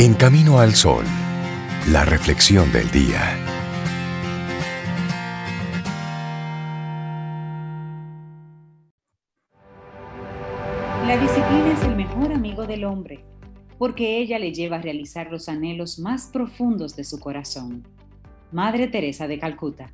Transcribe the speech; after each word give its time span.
En 0.00 0.14
Camino 0.14 0.60
al 0.60 0.76
Sol, 0.76 1.04
la 1.88 2.04
reflexión 2.04 2.70
del 2.70 2.88
día. 2.92 3.36
La 11.04 11.18
disciplina 11.20 11.72
es 11.72 11.82
el 11.82 11.96
mejor 11.96 12.32
amigo 12.32 12.64
del 12.64 12.84
hombre, 12.84 13.24
porque 13.76 14.18
ella 14.18 14.38
le 14.38 14.54
lleva 14.54 14.76
a 14.76 14.80
realizar 14.80 15.32
los 15.32 15.48
anhelos 15.48 15.98
más 15.98 16.26
profundos 16.26 16.94
de 16.94 17.02
su 17.02 17.18
corazón. 17.18 17.84
Madre 18.52 18.86
Teresa 18.86 19.26
de 19.26 19.40
Calcuta. 19.40 19.92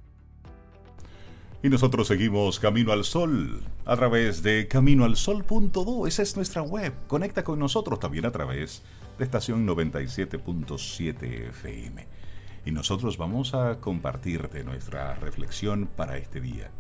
Y 1.62 1.71
nosotros 1.71 2.09
seguimos 2.09 2.61
Camino 2.61 2.93
al 2.93 3.05
Sol 3.05 3.62
a 3.86 3.96
través 3.96 4.43
de 4.43 4.68
caminoalsol.do. 4.68 6.07
Esa 6.07 6.21
es 6.21 6.36
nuestra 6.36 6.61
web. 6.61 6.93
Conecta 7.07 7.43
con 7.43 7.59
nosotros 7.59 7.98
también 7.98 8.27
a 8.27 8.32
través 8.32 8.82
de 8.82 9.04
estación 9.19 9.67
97.7 9.67 11.49
FM. 11.50 12.07
Y 12.67 12.71
nosotros 12.72 13.18
vamos 13.18 13.55
a 13.55 13.81
compartirte 13.81 14.64
nuestra 14.64 15.14
reflexión 15.14 15.86
para 15.86 16.17
este 16.17 16.41
día. 16.41 16.71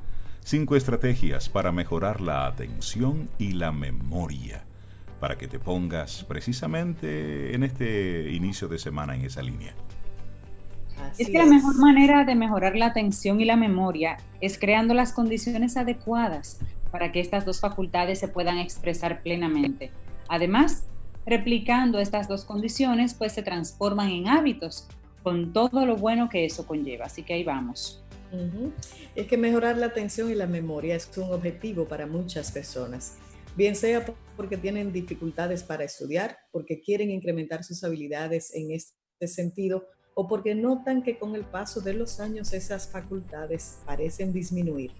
Cinco 0.42 0.76
estrategias 0.76 1.48
para 1.48 1.72
mejorar 1.72 2.20
la 2.20 2.46
atención 2.46 3.28
y 3.38 3.52
la 3.52 3.72
memoria. 3.72 4.64
Para 5.20 5.36
que 5.36 5.48
te 5.48 5.58
pongas 5.58 6.24
precisamente 6.24 7.54
en 7.54 7.62
este 7.62 8.30
inicio 8.32 8.68
de 8.68 8.78
semana 8.78 9.14
en 9.14 9.22
esa 9.22 9.42
línea 9.42 9.74
es 11.18 11.28
que 11.28 11.38
la 11.38 11.46
mejor 11.46 11.76
manera 11.76 12.24
de 12.24 12.34
mejorar 12.34 12.76
la 12.76 12.86
atención 12.86 13.40
y 13.40 13.44
la 13.44 13.56
memoria 13.56 14.16
es 14.40 14.58
creando 14.58 14.94
las 14.94 15.12
condiciones 15.12 15.76
adecuadas 15.76 16.58
para 16.90 17.12
que 17.12 17.20
estas 17.20 17.44
dos 17.44 17.60
facultades 17.60 18.18
se 18.18 18.28
puedan 18.28 18.58
expresar 18.58 19.22
plenamente. 19.22 19.90
Además, 20.28 20.84
replicando 21.26 21.98
estas 21.98 22.28
dos 22.28 22.44
condiciones, 22.44 23.14
pues 23.14 23.32
se 23.32 23.42
transforman 23.42 24.10
en 24.10 24.28
hábitos 24.28 24.88
con 25.22 25.52
todo 25.52 25.86
lo 25.86 25.96
bueno 25.96 26.28
que 26.28 26.44
eso 26.44 26.66
conlleva. 26.66 27.06
Así 27.06 27.22
que 27.22 27.34
ahí 27.34 27.44
vamos. 27.44 28.04
Es 29.14 29.26
que 29.28 29.36
mejorar 29.36 29.78
la 29.78 29.86
atención 29.86 30.30
y 30.30 30.34
la 30.34 30.46
memoria 30.46 30.96
es 30.96 31.08
un 31.16 31.32
objetivo 31.32 31.86
para 31.86 32.06
muchas 32.06 32.50
personas, 32.50 33.16
bien 33.56 33.76
sea 33.76 34.04
porque 34.36 34.56
tienen 34.56 34.92
dificultades 34.92 35.62
para 35.62 35.84
estudiar, 35.84 36.36
porque 36.50 36.80
quieren 36.80 37.10
incrementar 37.10 37.62
sus 37.62 37.84
habilidades 37.84 38.52
en 38.54 38.72
este 38.72 39.28
sentido 39.28 39.86
o 40.16 40.26
porque 40.26 40.54
notan 40.54 41.02
que 41.02 41.16
con 41.16 41.36
el 41.36 41.44
paso 41.44 41.80
de 41.80 41.94
los 41.94 42.18
años 42.18 42.52
esas 42.52 42.88
facultades 42.88 43.78
parecen 43.86 44.32
disminuir. 44.32 44.90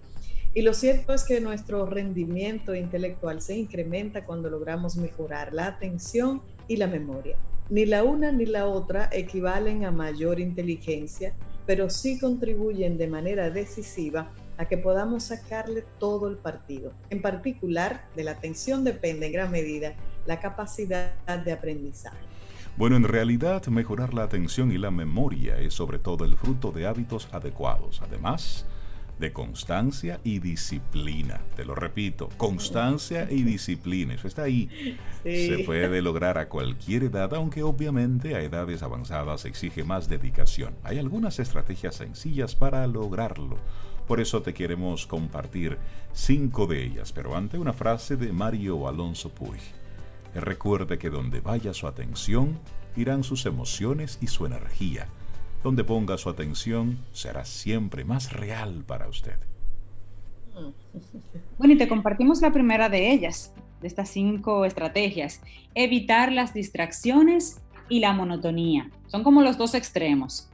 Y 0.55 0.61
lo 0.61 0.73
cierto 0.73 1.13
es 1.13 1.25
que 1.25 1.41
nuestro 1.41 1.85
rendimiento 1.85 2.73
intelectual 2.73 3.41
se 3.41 3.57
incrementa 3.57 4.23
cuando 4.23 4.49
logramos 4.49 4.95
mejorar 4.95 5.53
la 5.53 5.67
atención 5.67 6.41
y 6.69 6.77
la 6.77 6.87
memoria. 6.87 7.35
Ni 7.69 7.85
la 7.85 8.05
una 8.05 8.31
ni 8.31 8.45
la 8.45 8.65
otra 8.65 9.09
equivalen 9.11 9.83
a 9.83 9.91
mayor 9.91 10.39
inteligencia, 10.39 11.33
pero 11.65 11.89
sí 11.89 12.17
contribuyen 12.17 12.97
de 12.97 13.07
manera 13.07 13.49
decisiva 13.49 14.31
a 14.57 14.65
que 14.65 14.77
podamos 14.77 15.23
sacarle 15.23 15.83
todo 15.99 16.29
el 16.29 16.37
partido. 16.37 16.93
En 17.09 17.21
particular, 17.21 18.05
de 18.15 18.23
la 18.23 18.31
atención 18.31 18.85
depende 18.85 19.25
en 19.25 19.33
gran 19.33 19.51
medida 19.51 19.93
la 20.25 20.39
capacidad 20.39 21.11
de 21.43 21.51
aprendizaje. 21.51 22.15
Bueno, 22.77 22.95
en 22.95 23.03
realidad 23.03 23.65
mejorar 23.67 24.13
la 24.13 24.23
atención 24.23 24.71
y 24.71 24.77
la 24.77 24.91
memoria 24.91 25.59
es 25.59 25.73
sobre 25.73 25.99
todo 25.99 26.23
el 26.23 26.37
fruto 26.37 26.71
de 26.71 26.87
hábitos 26.87 27.27
adecuados, 27.33 28.01
además 28.01 28.65
de 29.19 29.31
constancia 29.31 30.19
y 30.23 30.39
disciplina. 30.39 31.41
Te 31.55 31.65
lo 31.65 31.75
repito, 31.75 32.29
constancia 32.37 33.27
y 33.29 33.43
disciplina, 33.43 34.13
eso 34.13 34.27
está 34.27 34.43
ahí. 34.43 34.97
Se 35.23 35.63
puede 35.65 36.01
lograr 36.01 36.37
a 36.37 36.49
cualquier 36.49 37.03
edad, 37.03 37.33
aunque 37.33 37.63
obviamente 37.63 38.35
a 38.35 38.41
edades 38.41 38.83
avanzadas 38.83 39.45
exige 39.45 39.83
más 39.83 40.09
dedicación. 40.09 40.75
Hay 40.83 40.99
algunas 40.99 41.39
estrategias 41.39 41.95
sencillas 41.95 42.55
para 42.55 42.85
lograrlo. 42.87 43.57
Por 44.07 44.19
eso 44.19 44.41
te 44.41 44.53
queremos 44.53 45.07
compartir 45.07 45.77
cinco 46.13 46.67
de 46.67 46.83
ellas, 46.83 47.11
pero 47.11 47.35
ante 47.35 47.57
una 47.57 47.73
frase 47.73 48.17
de 48.17 48.31
Mario 48.31 48.87
Alonso 48.87 49.29
Puig. 49.29 49.61
Recuerde 50.35 50.97
que 50.99 51.09
donde 51.09 51.39
vaya 51.39 51.73
su 51.73 51.87
atención, 51.87 52.59
irán 52.95 53.23
sus 53.23 53.45
emociones 53.45 54.19
y 54.21 54.27
su 54.27 54.45
energía. 54.45 55.07
Donde 55.65 55.83
ponga 55.83 56.15
su 56.19 56.29
atención, 56.29 56.99
será 57.11 57.43
siempre 57.43 58.05
más 58.05 58.31
real 58.31 58.83
para 58.85 59.07
usted. 59.07 59.39
Bueno, 61.57 61.73
y 61.73 61.77
te 61.77 61.87
compartimos 61.87 62.39
la 62.39 62.51
primera 62.51 62.87
de 62.87 63.11
ellas, 63.11 63.51
de 63.81 63.87
estas 63.87 64.09
cinco 64.09 64.63
estrategias. 64.65 65.41
Evitar 65.73 66.31
las 66.31 66.53
distracciones 66.53 67.61
y 67.89 67.99
la 67.99 68.13
monotonía. 68.13 68.91
Son 69.07 69.23
como 69.23 69.41
los 69.41 69.57
dos 69.57 69.73
extremos. 69.73 70.51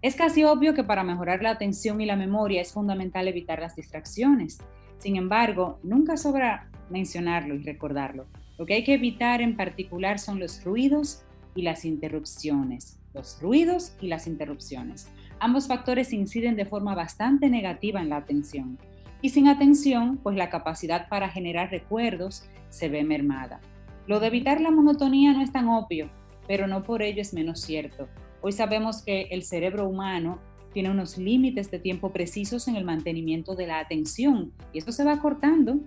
Es 0.00 0.16
casi 0.16 0.44
obvio 0.44 0.72
que 0.72 0.82
para 0.82 1.04
mejorar 1.04 1.42
la 1.42 1.50
atención 1.50 2.00
y 2.00 2.06
la 2.06 2.16
memoria 2.16 2.62
es 2.62 2.72
fundamental 2.72 3.28
evitar 3.28 3.60
las 3.60 3.76
distracciones. 3.76 4.60
Sin 4.96 5.16
embargo, 5.16 5.78
nunca 5.82 6.16
sobra 6.16 6.70
mencionarlo 6.88 7.54
y 7.54 7.64
recordarlo. 7.64 8.24
Lo 8.56 8.64
que 8.64 8.74
hay 8.74 8.84
que 8.84 8.94
evitar 8.94 9.42
en 9.42 9.56
particular 9.56 10.18
son 10.18 10.40
los 10.40 10.64
ruidos 10.64 11.22
y 11.54 11.62
las 11.62 11.84
interrupciones. 11.84 12.98
Los 13.14 13.40
ruidos 13.40 13.94
y 14.00 14.08
las 14.08 14.26
interrupciones. 14.26 15.08
Ambos 15.38 15.68
factores 15.68 16.12
inciden 16.12 16.56
de 16.56 16.66
forma 16.66 16.94
bastante 16.94 17.48
negativa 17.48 18.00
en 18.00 18.10
la 18.10 18.16
atención. 18.16 18.78
Y 19.22 19.30
sin 19.30 19.48
atención, 19.48 20.18
pues 20.18 20.36
la 20.36 20.50
capacidad 20.50 21.08
para 21.08 21.28
generar 21.28 21.70
recuerdos 21.70 22.44
se 22.68 22.88
ve 22.88 23.04
mermada. 23.04 23.60
Lo 24.06 24.20
de 24.20 24.26
evitar 24.26 24.60
la 24.60 24.70
monotonía 24.70 25.32
no 25.32 25.40
es 25.40 25.52
tan 25.52 25.68
obvio, 25.68 26.10
pero 26.46 26.66
no 26.66 26.82
por 26.82 27.02
ello 27.02 27.22
es 27.22 27.32
menos 27.32 27.60
cierto. 27.60 28.08
Hoy 28.42 28.52
sabemos 28.52 29.02
que 29.02 29.28
el 29.30 29.44
cerebro 29.44 29.88
humano 29.88 30.40
tiene 30.74 30.90
unos 30.90 31.16
límites 31.16 31.70
de 31.70 31.78
tiempo 31.78 32.12
precisos 32.12 32.68
en 32.68 32.76
el 32.76 32.84
mantenimiento 32.84 33.54
de 33.54 33.68
la 33.68 33.78
atención 33.78 34.52
y 34.72 34.78
esto 34.78 34.92
se 34.92 35.04
va 35.04 35.20
cortando 35.20 35.78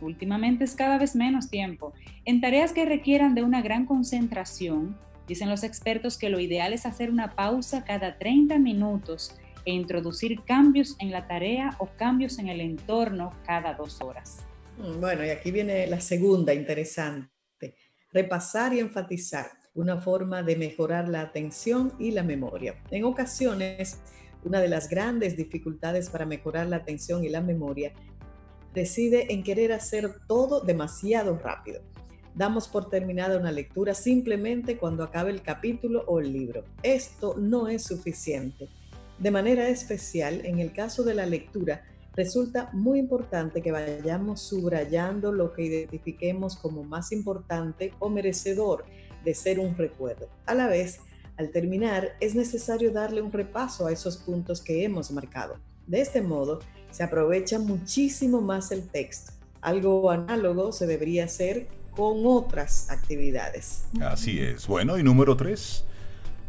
últimamente 0.00 0.64
es 0.64 0.74
cada 0.74 0.98
vez 0.98 1.16
menos 1.16 1.48
tiempo, 1.48 1.92
en 2.24 2.40
tareas 2.40 2.72
que 2.72 2.84
requieran 2.84 3.34
de 3.34 3.42
una 3.42 3.62
gran 3.62 3.86
concentración, 3.86 4.96
dicen 5.26 5.48
los 5.48 5.62
expertos 5.62 6.18
que 6.18 6.30
lo 6.30 6.40
ideal 6.40 6.72
es 6.72 6.86
hacer 6.86 7.10
una 7.10 7.34
pausa 7.34 7.84
cada 7.84 8.18
30 8.18 8.58
minutos 8.58 9.34
e 9.64 9.72
introducir 9.72 10.42
cambios 10.44 10.96
en 11.00 11.10
la 11.10 11.26
tarea 11.26 11.76
o 11.78 11.88
cambios 11.96 12.38
en 12.38 12.48
el 12.48 12.60
entorno 12.60 13.32
cada 13.44 13.74
dos 13.74 14.00
horas. 14.00 14.38
Mm, 14.78 15.00
bueno, 15.00 15.24
y 15.24 15.30
aquí 15.30 15.50
viene 15.50 15.86
la 15.86 16.00
segunda 16.00 16.54
interesante, 16.54 17.74
repasar 18.12 18.72
y 18.72 18.80
enfatizar, 18.80 19.50
una 19.74 20.00
forma 20.00 20.42
de 20.42 20.56
mejorar 20.56 21.06
la 21.08 21.20
atención 21.20 21.92
y 21.98 22.10
la 22.10 22.22
memoria. 22.22 22.82
En 22.90 23.04
ocasiones, 23.04 24.00
una 24.42 24.60
de 24.60 24.68
las 24.68 24.88
grandes 24.88 25.36
dificultades 25.36 26.08
para 26.08 26.24
mejorar 26.24 26.66
la 26.66 26.76
atención 26.76 27.24
y 27.24 27.28
la 27.28 27.42
memoria 27.42 27.92
decide 28.72 29.32
en 29.32 29.42
querer 29.42 29.72
hacer 29.72 30.14
todo 30.26 30.60
demasiado 30.60 31.38
rápido. 31.38 31.82
Damos 32.36 32.68
por 32.68 32.90
terminada 32.90 33.38
una 33.38 33.50
lectura 33.50 33.94
simplemente 33.94 34.76
cuando 34.76 35.02
acabe 35.02 35.30
el 35.30 35.40
capítulo 35.40 36.04
o 36.06 36.20
el 36.20 36.34
libro. 36.34 36.64
Esto 36.82 37.34
no 37.38 37.66
es 37.68 37.84
suficiente. 37.84 38.68
De 39.18 39.30
manera 39.30 39.70
especial, 39.70 40.44
en 40.44 40.58
el 40.58 40.74
caso 40.74 41.02
de 41.02 41.14
la 41.14 41.24
lectura, 41.24 41.82
resulta 42.14 42.68
muy 42.74 42.98
importante 42.98 43.62
que 43.62 43.72
vayamos 43.72 44.42
subrayando 44.42 45.32
lo 45.32 45.54
que 45.54 45.62
identifiquemos 45.62 46.56
como 46.56 46.84
más 46.84 47.10
importante 47.10 47.94
o 48.00 48.10
merecedor 48.10 48.84
de 49.24 49.34
ser 49.34 49.58
un 49.58 49.74
recuerdo. 49.74 50.28
A 50.44 50.52
la 50.52 50.66
vez, 50.66 51.00
al 51.38 51.50
terminar, 51.50 52.16
es 52.20 52.34
necesario 52.34 52.92
darle 52.92 53.22
un 53.22 53.32
repaso 53.32 53.86
a 53.86 53.92
esos 53.92 54.18
puntos 54.18 54.60
que 54.60 54.84
hemos 54.84 55.10
marcado. 55.10 55.56
De 55.86 56.02
este 56.02 56.20
modo, 56.20 56.58
se 56.90 57.02
aprovecha 57.02 57.58
muchísimo 57.58 58.42
más 58.42 58.72
el 58.72 58.86
texto. 58.86 59.32
Algo 59.62 60.10
análogo 60.10 60.70
se 60.72 60.86
debería 60.86 61.24
hacer 61.24 61.66
con 61.96 62.26
otras 62.26 62.90
actividades. 62.90 63.86
Así 64.00 64.38
es. 64.38 64.66
Bueno, 64.66 64.98
y 64.98 65.02
número 65.02 65.36
tres, 65.36 65.84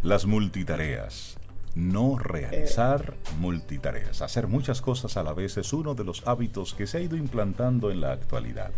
las 0.04 0.26
multitareas. 0.26 1.38
No 1.74 2.18
realizar 2.18 3.16
multitareas. 3.40 4.22
Hacer 4.22 4.48
muchas 4.48 4.82
cosas 4.82 5.16
a 5.16 5.24
la 5.24 5.34
vez 5.34 5.58
es 5.58 5.74
uno 5.74 5.94
de 5.94 6.04
los 6.04 6.28
hábitos 6.28 6.74
que 6.74 6.88
se 6.88 6.98
ha 6.98 7.02
ido 7.02 7.16
implantando 7.16 7.92
en 7.92 8.02
la 8.02 8.12
actualidad 8.12 8.72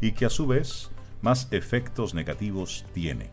y 0.00 0.12
que 0.12 0.24
a 0.24 0.30
su 0.30 0.46
vez 0.46 0.90
más 1.20 1.48
efectos 1.50 2.14
negativos 2.14 2.84
tiene. 2.92 3.30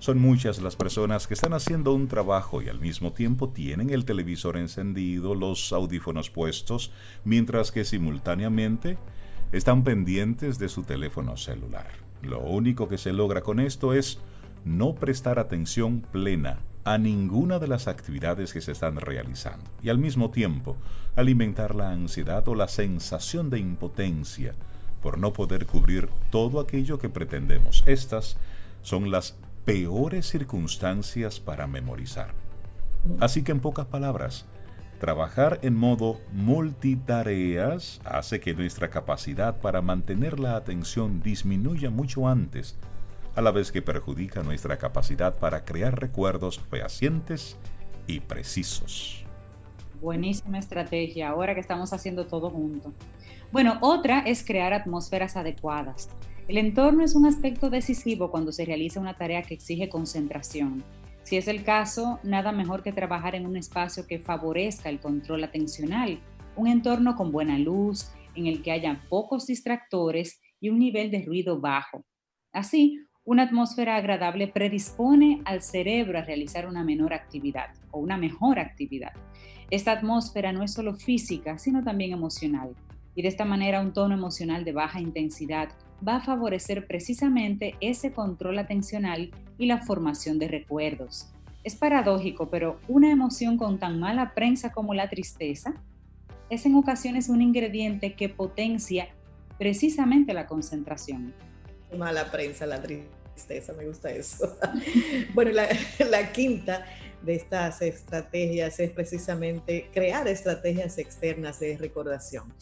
Son 0.00 0.20
muchas 0.20 0.60
las 0.60 0.76
personas 0.76 1.26
que 1.26 1.34
están 1.34 1.54
haciendo 1.54 1.92
un 1.92 2.08
trabajo 2.08 2.62
y 2.62 2.68
al 2.68 2.78
mismo 2.78 3.12
tiempo 3.12 3.48
tienen 3.48 3.90
el 3.90 4.04
televisor 4.04 4.56
encendido, 4.56 5.34
los 5.34 5.72
audífonos 5.72 6.30
puestos, 6.30 6.92
mientras 7.24 7.72
que 7.72 7.84
simultáneamente 7.84 8.96
están 9.50 9.82
pendientes 9.82 10.58
de 10.58 10.68
su 10.68 10.82
teléfono 10.82 11.36
celular. 11.36 12.07
Lo 12.22 12.40
único 12.40 12.88
que 12.88 12.98
se 12.98 13.12
logra 13.12 13.42
con 13.42 13.60
esto 13.60 13.92
es 13.92 14.18
no 14.64 14.94
prestar 14.94 15.38
atención 15.38 16.00
plena 16.00 16.58
a 16.84 16.98
ninguna 16.98 17.58
de 17.58 17.68
las 17.68 17.86
actividades 17.86 18.52
que 18.52 18.60
se 18.60 18.72
están 18.72 18.96
realizando 18.96 19.70
y 19.82 19.90
al 19.90 19.98
mismo 19.98 20.30
tiempo 20.30 20.76
alimentar 21.16 21.74
la 21.74 21.90
ansiedad 21.90 22.46
o 22.48 22.54
la 22.54 22.68
sensación 22.68 23.50
de 23.50 23.58
impotencia 23.58 24.54
por 25.02 25.18
no 25.18 25.32
poder 25.32 25.66
cubrir 25.66 26.08
todo 26.30 26.60
aquello 26.60 26.98
que 26.98 27.08
pretendemos. 27.08 27.84
Estas 27.86 28.36
son 28.82 29.10
las 29.10 29.36
peores 29.64 30.26
circunstancias 30.28 31.40
para 31.40 31.66
memorizar. 31.66 32.32
Así 33.20 33.42
que 33.42 33.52
en 33.52 33.60
pocas 33.60 33.86
palabras, 33.86 34.46
trabajar 34.98 35.58
en 35.62 35.74
modo 35.74 36.20
multitareas 36.32 38.00
hace 38.04 38.40
que 38.40 38.54
nuestra 38.54 38.90
capacidad 38.90 39.60
para 39.60 39.80
mantener 39.80 40.38
la 40.38 40.56
atención 40.56 41.22
disminuya 41.22 41.90
mucho 41.90 42.28
antes, 42.28 42.76
a 43.34 43.40
la 43.40 43.50
vez 43.50 43.72
que 43.72 43.82
perjudica 43.82 44.42
nuestra 44.42 44.76
capacidad 44.76 45.38
para 45.38 45.64
crear 45.64 45.98
recuerdos 45.98 46.60
fehacientes 46.70 47.56
y 48.06 48.20
precisos. 48.20 49.24
Buenísima 50.00 50.58
estrategia, 50.58 51.30
ahora 51.30 51.54
que 51.54 51.60
estamos 51.60 51.92
haciendo 51.92 52.26
todo 52.26 52.50
junto. 52.50 52.92
Bueno, 53.50 53.78
otra 53.80 54.20
es 54.20 54.44
crear 54.44 54.72
atmósferas 54.72 55.36
adecuadas. 55.36 56.08
El 56.48 56.58
entorno 56.58 57.04
es 57.04 57.14
un 57.14 57.26
aspecto 57.26 57.68
decisivo 57.68 58.30
cuando 58.30 58.52
se 58.52 58.64
realiza 58.64 59.00
una 59.00 59.16
tarea 59.16 59.42
que 59.42 59.54
exige 59.54 59.88
concentración. 59.88 60.82
Si 61.28 61.36
es 61.36 61.46
el 61.46 61.62
caso, 61.62 62.20
nada 62.22 62.52
mejor 62.52 62.82
que 62.82 62.90
trabajar 62.90 63.34
en 63.34 63.44
un 63.44 63.58
espacio 63.58 64.06
que 64.06 64.18
favorezca 64.18 64.88
el 64.88 64.98
control 64.98 65.44
atencional, 65.44 66.20
un 66.56 66.68
entorno 66.68 67.16
con 67.16 67.32
buena 67.32 67.58
luz, 67.58 68.10
en 68.34 68.46
el 68.46 68.62
que 68.62 68.72
haya 68.72 69.02
pocos 69.10 69.46
distractores 69.46 70.40
y 70.58 70.70
un 70.70 70.78
nivel 70.78 71.10
de 71.10 71.22
ruido 71.26 71.60
bajo. 71.60 72.06
Así, 72.50 72.98
una 73.24 73.42
atmósfera 73.42 73.96
agradable 73.96 74.48
predispone 74.48 75.42
al 75.44 75.60
cerebro 75.60 76.18
a 76.18 76.22
realizar 76.22 76.66
una 76.66 76.82
menor 76.82 77.12
actividad 77.12 77.74
o 77.90 77.98
una 77.98 78.16
mejor 78.16 78.58
actividad. 78.58 79.12
Esta 79.68 79.92
atmósfera 79.92 80.54
no 80.54 80.62
es 80.62 80.72
solo 80.72 80.94
física, 80.94 81.58
sino 81.58 81.84
también 81.84 82.12
emocional. 82.12 82.74
Y 83.14 83.20
de 83.20 83.28
esta 83.28 83.44
manera 83.44 83.82
un 83.82 83.92
tono 83.92 84.14
emocional 84.14 84.64
de 84.64 84.72
baja 84.72 84.98
intensidad 84.98 85.68
va 86.06 86.16
a 86.16 86.20
favorecer 86.20 86.86
precisamente 86.86 87.74
ese 87.82 88.12
control 88.14 88.58
atencional 88.60 89.30
y 89.58 89.66
la 89.66 89.78
formación 89.78 90.38
de 90.38 90.48
recuerdos. 90.48 91.28
Es 91.64 91.74
paradójico, 91.74 92.48
pero 92.48 92.78
una 92.88 93.10
emoción 93.10 93.58
con 93.58 93.78
tan 93.78 93.98
mala 93.98 94.32
prensa 94.34 94.72
como 94.72 94.94
la 94.94 95.10
tristeza 95.10 95.74
es 96.48 96.64
en 96.64 96.74
ocasiones 96.76 97.28
un 97.28 97.42
ingrediente 97.42 98.14
que 98.14 98.28
potencia 98.28 99.08
precisamente 99.58 100.32
la 100.32 100.46
concentración. 100.46 101.34
Mala 101.96 102.30
prensa, 102.30 102.64
la 102.64 102.80
tristeza, 102.80 103.72
me 103.72 103.86
gusta 103.86 104.10
eso. 104.10 104.56
bueno, 105.34 105.50
la, 105.52 106.32
quinta 106.32 106.86
de 107.22 107.34
estas 107.34 107.82
estrategias 107.82 108.78
es 108.78 108.90
precisamente 108.92 109.90
crear 109.92 110.28
estrategias 110.28 110.98
externas 110.98 111.60
de 111.60 111.76
recordación. 111.76 112.52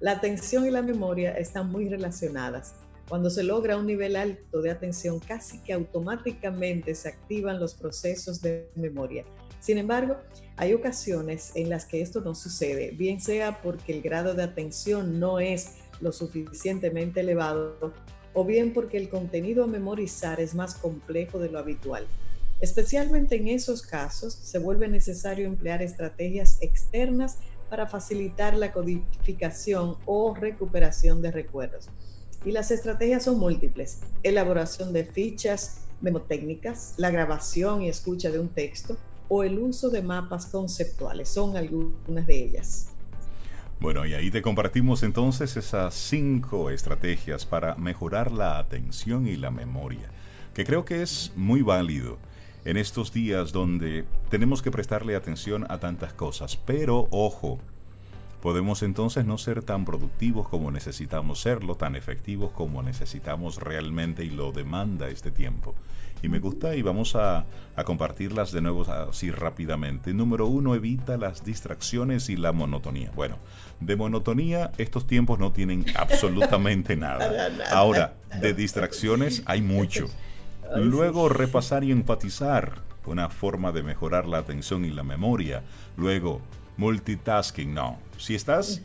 La 0.00 0.12
atención 0.12 0.66
y 0.66 0.70
la 0.70 0.82
memoria 0.82 1.32
están 1.32 1.70
muy 1.70 1.88
relacionadas. 1.88 2.74
Cuando 3.08 3.28
se 3.28 3.42
logra 3.42 3.76
un 3.76 3.86
nivel 3.86 4.16
alto 4.16 4.62
de 4.62 4.70
atención, 4.70 5.18
casi 5.18 5.58
que 5.58 5.72
automáticamente 5.72 6.94
se 6.94 7.08
activan 7.08 7.60
los 7.60 7.74
procesos 7.74 8.40
de 8.40 8.70
memoria. 8.74 9.24
Sin 9.60 9.78
embargo, 9.78 10.16
hay 10.56 10.72
ocasiones 10.72 11.52
en 11.54 11.68
las 11.68 11.84
que 11.84 12.00
esto 12.00 12.20
no 12.20 12.34
sucede, 12.34 12.92
bien 12.92 13.20
sea 13.20 13.60
porque 13.62 13.92
el 13.92 14.02
grado 14.02 14.34
de 14.34 14.42
atención 14.42 15.18
no 15.20 15.38
es 15.38 15.76
lo 16.00 16.12
suficientemente 16.12 17.20
elevado 17.20 17.92
o 18.32 18.44
bien 18.44 18.72
porque 18.72 18.96
el 18.96 19.08
contenido 19.08 19.64
a 19.64 19.68
memorizar 19.68 20.40
es 20.40 20.54
más 20.54 20.74
complejo 20.74 21.38
de 21.38 21.50
lo 21.50 21.58
habitual. 21.58 22.06
Especialmente 22.60 23.36
en 23.36 23.48
esos 23.48 23.82
casos, 23.82 24.32
se 24.32 24.58
vuelve 24.58 24.88
necesario 24.88 25.46
emplear 25.46 25.82
estrategias 25.82 26.58
externas 26.60 27.38
para 27.68 27.86
facilitar 27.86 28.54
la 28.54 28.72
codificación 28.72 29.96
o 30.06 30.34
recuperación 30.34 31.20
de 31.22 31.30
recuerdos. 31.30 31.88
Y 32.44 32.52
las 32.52 32.70
estrategias 32.70 33.24
son 33.24 33.38
múltiples. 33.38 34.00
Elaboración 34.22 34.92
de 34.92 35.04
fichas 35.04 35.80
memotécnicas, 36.00 36.94
la 36.98 37.10
grabación 37.10 37.82
y 37.82 37.88
escucha 37.88 38.30
de 38.30 38.38
un 38.38 38.48
texto 38.48 38.96
o 39.28 39.42
el 39.42 39.58
uso 39.58 39.88
de 39.90 40.02
mapas 40.02 40.46
conceptuales. 40.46 41.28
Son 41.28 41.56
algunas 41.56 42.26
de 42.26 42.44
ellas. 42.44 42.88
Bueno, 43.80 44.06
y 44.06 44.14
ahí 44.14 44.30
te 44.30 44.42
compartimos 44.42 45.02
entonces 45.02 45.56
esas 45.56 45.94
cinco 45.94 46.70
estrategias 46.70 47.44
para 47.44 47.74
mejorar 47.76 48.32
la 48.32 48.58
atención 48.58 49.26
y 49.26 49.36
la 49.36 49.50
memoria, 49.50 50.10
que 50.54 50.64
creo 50.64 50.84
que 50.84 51.02
es 51.02 51.32
muy 51.36 51.62
válido 51.62 52.18
en 52.64 52.76
estos 52.76 53.12
días 53.12 53.52
donde 53.52 54.04
tenemos 54.30 54.62
que 54.62 54.70
prestarle 54.70 55.16
atención 55.16 55.66
a 55.70 55.80
tantas 55.80 56.14
cosas. 56.14 56.56
Pero 56.56 57.08
ojo, 57.10 57.58
podemos 58.44 58.82
entonces 58.82 59.24
no 59.24 59.38
ser 59.38 59.62
tan 59.62 59.86
productivos 59.86 60.50
como 60.50 60.70
necesitamos 60.70 61.40
serlo, 61.40 61.76
tan 61.76 61.96
efectivos 61.96 62.52
como 62.52 62.82
necesitamos 62.82 63.56
realmente 63.56 64.22
y 64.22 64.28
lo 64.28 64.52
demanda 64.52 65.08
este 65.08 65.30
tiempo. 65.30 65.74
Y 66.22 66.28
me 66.28 66.40
gusta 66.40 66.76
y 66.76 66.82
vamos 66.82 67.16
a, 67.16 67.46
compartirlas 67.86 68.52
de 68.52 68.60
nuevo 68.60 68.82
así 68.82 69.30
rápidamente. 69.30 70.12
Número 70.12 70.46
uno, 70.46 70.74
evita 70.74 71.16
las 71.16 71.42
distracciones 71.42 72.28
y 72.28 72.36
la 72.36 72.52
monotonía. 72.52 73.10
Bueno, 73.16 73.38
de 73.80 73.96
monotonía 73.96 74.72
estos 74.76 75.06
tiempos 75.06 75.38
no 75.38 75.52
tienen 75.52 75.86
absolutamente 75.96 76.96
nada. 76.96 77.48
Ahora, 77.72 78.12
de 78.42 78.52
distracciones 78.52 79.42
hay 79.46 79.62
mucho. 79.62 80.04
Luego, 80.76 81.30
repasar 81.30 81.82
y 81.82 81.92
enfatizar, 81.92 82.82
una 83.06 83.30
forma 83.30 83.72
de 83.72 83.82
mejorar 83.82 84.26
la 84.26 84.36
atención 84.36 84.84
y 84.84 84.90
la 84.90 85.02
memoria. 85.02 85.62
Luego, 85.96 86.42
multitasking, 86.76 87.74
no. 87.74 87.98
Si 88.16 88.34
estás 88.34 88.82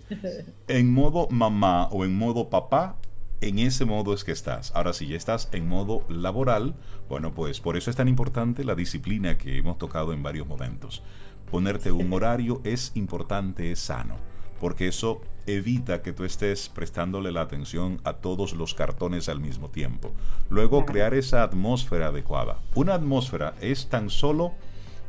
en 0.67 0.93
modo 0.93 1.27
mamá 1.29 1.87
o 1.91 2.05
en 2.05 2.15
modo 2.15 2.49
papá, 2.49 2.97
en 3.41 3.59
ese 3.59 3.85
modo 3.85 4.13
es 4.13 4.23
que 4.23 4.31
estás. 4.31 4.71
Ahora, 4.75 4.93
si 4.93 5.07
ya 5.07 5.15
estás 5.15 5.49
en 5.53 5.67
modo 5.67 6.03
laboral, 6.09 6.75
bueno, 7.07 7.33
pues 7.33 7.59
por 7.59 7.77
eso 7.77 7.89
es 7.89 7.95
tan 7.95 8.07
importante 8.07 8.63
la 8.63 8.75
disciplina 8.75 9.37
que 9.37 9.57
hemos 9.57 9.77
tocado 9.77 10.13
en 10.13 10.23
varios 10.23 10.47
momentos. 10.47 11.03
Ponerte 11.49 11.91
un 11.91 12.11
horario 12.13 12.61
es 12.63 12.91
importante, 12.95 13.71
es 13.71 13.79
sano, 13.79 14.17
porque 14.59 14.87
eso 14.87 15.21
evita 15.47 16.01
que 16.01 16.13
tú 16.13 16.25
estés 16.25 16.69
prestándole 16.69 17.31
la 17.31 17.41
atención 17.41 18.01
a 18.03 18.13
todos 18.13 18.53
los 18.53 18.73
cartones 18.73 19.29
al 19.29 19.39
mismo 19.39 19.69
tiempo. 19.69 20.11
Luego, 20.49 20.85
crear 20.85 21.13
esa 21.13 21.41
atmósfera 21.41 22.07
adecuada. 22.07 22.59
Una 22.75 22.93
atmósfera 22.93 23.55
es 23.61 23.87
tan 23.87 24.09
solo 24.09 24.53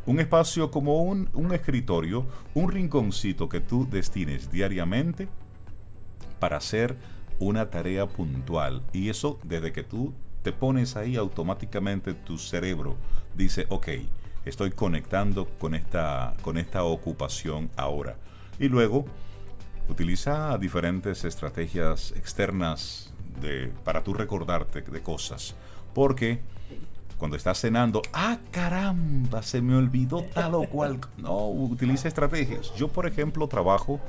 un 0.07 0.21
espacio 0.21 0.71
como 0.71 1.03
un, 1.03 1.29
escritorio, 1.53 2.27
un 2.55 2.71
rinconcito 2.71 3.49
que 3.49 3.61
tú 3.61 3.87
destines 3.89 4.51
diariamente 4.51 5.29
para 6.39 6.57
hacer 6.57 6.97
una 7.39 7.71
tarea 7.71 8.07
puntual. 8.07 8.83
Y 8.93 9.09
eso 9.09 9.39
desde 9.45 9.73
que 9.73 9.85
tú 9.85 10.15
te 10.43 10.53
pones 10.53 10.97
ahí 10.97 11.17
automáticamente 11.17 12.15
tu 12.15 12.39
cerebro 12.39 12.97
dice, 13.35 13.67
ok, 13.69 13.89
estoy 14.45 14.71
conectando 14.71 15.47
con 15.59 15.75
esta, 15.75 16.35
con 16.43 16.57
esta 16.57 16.85
ocupación 16.85 17.71
ahora. 17.77 18.17
Y 18.59 18.69
luego 18.69 19.05
utiliza 19.89 20.57
diferentes 20.59 21.25
estrategias 21.25 22.13
externas 22.17 23.13
de, 23.41 23.73
para 23.85 24.03
tú 24.03 24.15
recordarte 24.15 24.81
de 24.81 25.03
cosas. 25.03 25.55
Porque 25.95 26.41
cuando 27.21 27.37
estás 27.37 27.61
cenando, 27.61 28.01
ah, 28.15 28.39
caramba, 28.51 29.43
se 29.43 29.61
me 29.61 29.77
olvidó 29.77 30.25
tal 30.25 30.55
o 30.55 30.65
cual. 30.65 31.01
No, 31.19 31.49
utiliza 31.49 32.09
estrategias. 32.09 32.75
Yo, 32.77 32.89
por 32.89 33.07
ejemplo, 33.07 33.47
trabajo 33.47 34.01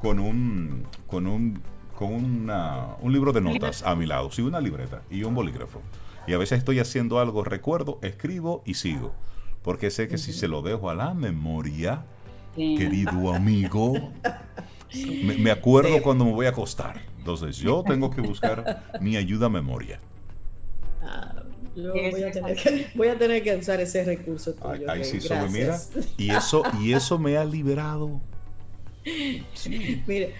con 0.00 0.18
un, 0.18 0.86
con 1.06 1.26
un, 1.26 1.60
con 1.94 2.14
una, 2.14 2.96
un 3.02 3.12
libro 3.12 3.34
de 3.34 3.42
notas 3.42 3.82
a 3.82 3.94
mi 3.94 4.06
lado, 4.06 4.32
sí, 4.32 4.40
una 4.40 4.62
libreta 4.62 5.02
y 5.10 5.24
un 5.24 5.34
bolígrafo. 5.34 5.82
Y 6.26 6.32
a 6.32 6.38
veces 6.38 6.56
estoy 6.56 6.78
haciendo 6.78 7.20
algo, 7.20 7.44
recuerdo, 7.44 7.98
escribo 8.00 8.62
y 8.64 8.74
sigo. 8.74 9.12
Porque 9.62 9.90
sé 9.90 10.08
que 10.08 10.16
si 10.16 10.32
se 10.32 10.48
lo 10.48 10.62
dejo 10.62 10.88
a 10.88 10.94
la 10.94 11.12
memoria, 11.12 12.06
querido 12.54 13.34
amigo, 13.34 13.92
me, 15.38 15.50
acuerdo 15.50 16.00
cuando 16.02 16.24
me 16.24 16.32
voy 16.32 16.46
a 16.46 16.50
acostar. 16.50 17.02
Entonces 17.18 17.58
yo 17.58 17.84
tengo 17.86 18.08
que 18.10 18.22
buscar 18.22 18.84
mi 19.02 19.18
ayuda 19.18 19.46
a 19.46 19.50
memoria. 19.50 20.00
Yo 21.76 21.92
voy 21.92 22.22
a, 22.22 22.30
tener 22.30 22.56
que, 22.56 22.86
voy 22.94 23.08
a, 23.08 23.18
tener 23.18 23.42
que, 23.42 23.56
usar 23.56 23.80
ese 23.80 24.04
recurso 24.04 24.54
tuyo. 24.54 24.90
Ahí 24.90 25.04
sí, 25.04 25.18
mira, 25.50 25.78
y 26.16 26.30
eso, 26.30 26.62
y 26.80 26.92
eso 26.92 27.18
me 27.18 27.36
ha 27.36 27.44
liberado. 27.44 28.20
Sí. 29.54 30.02
Mire, 30.06 30.34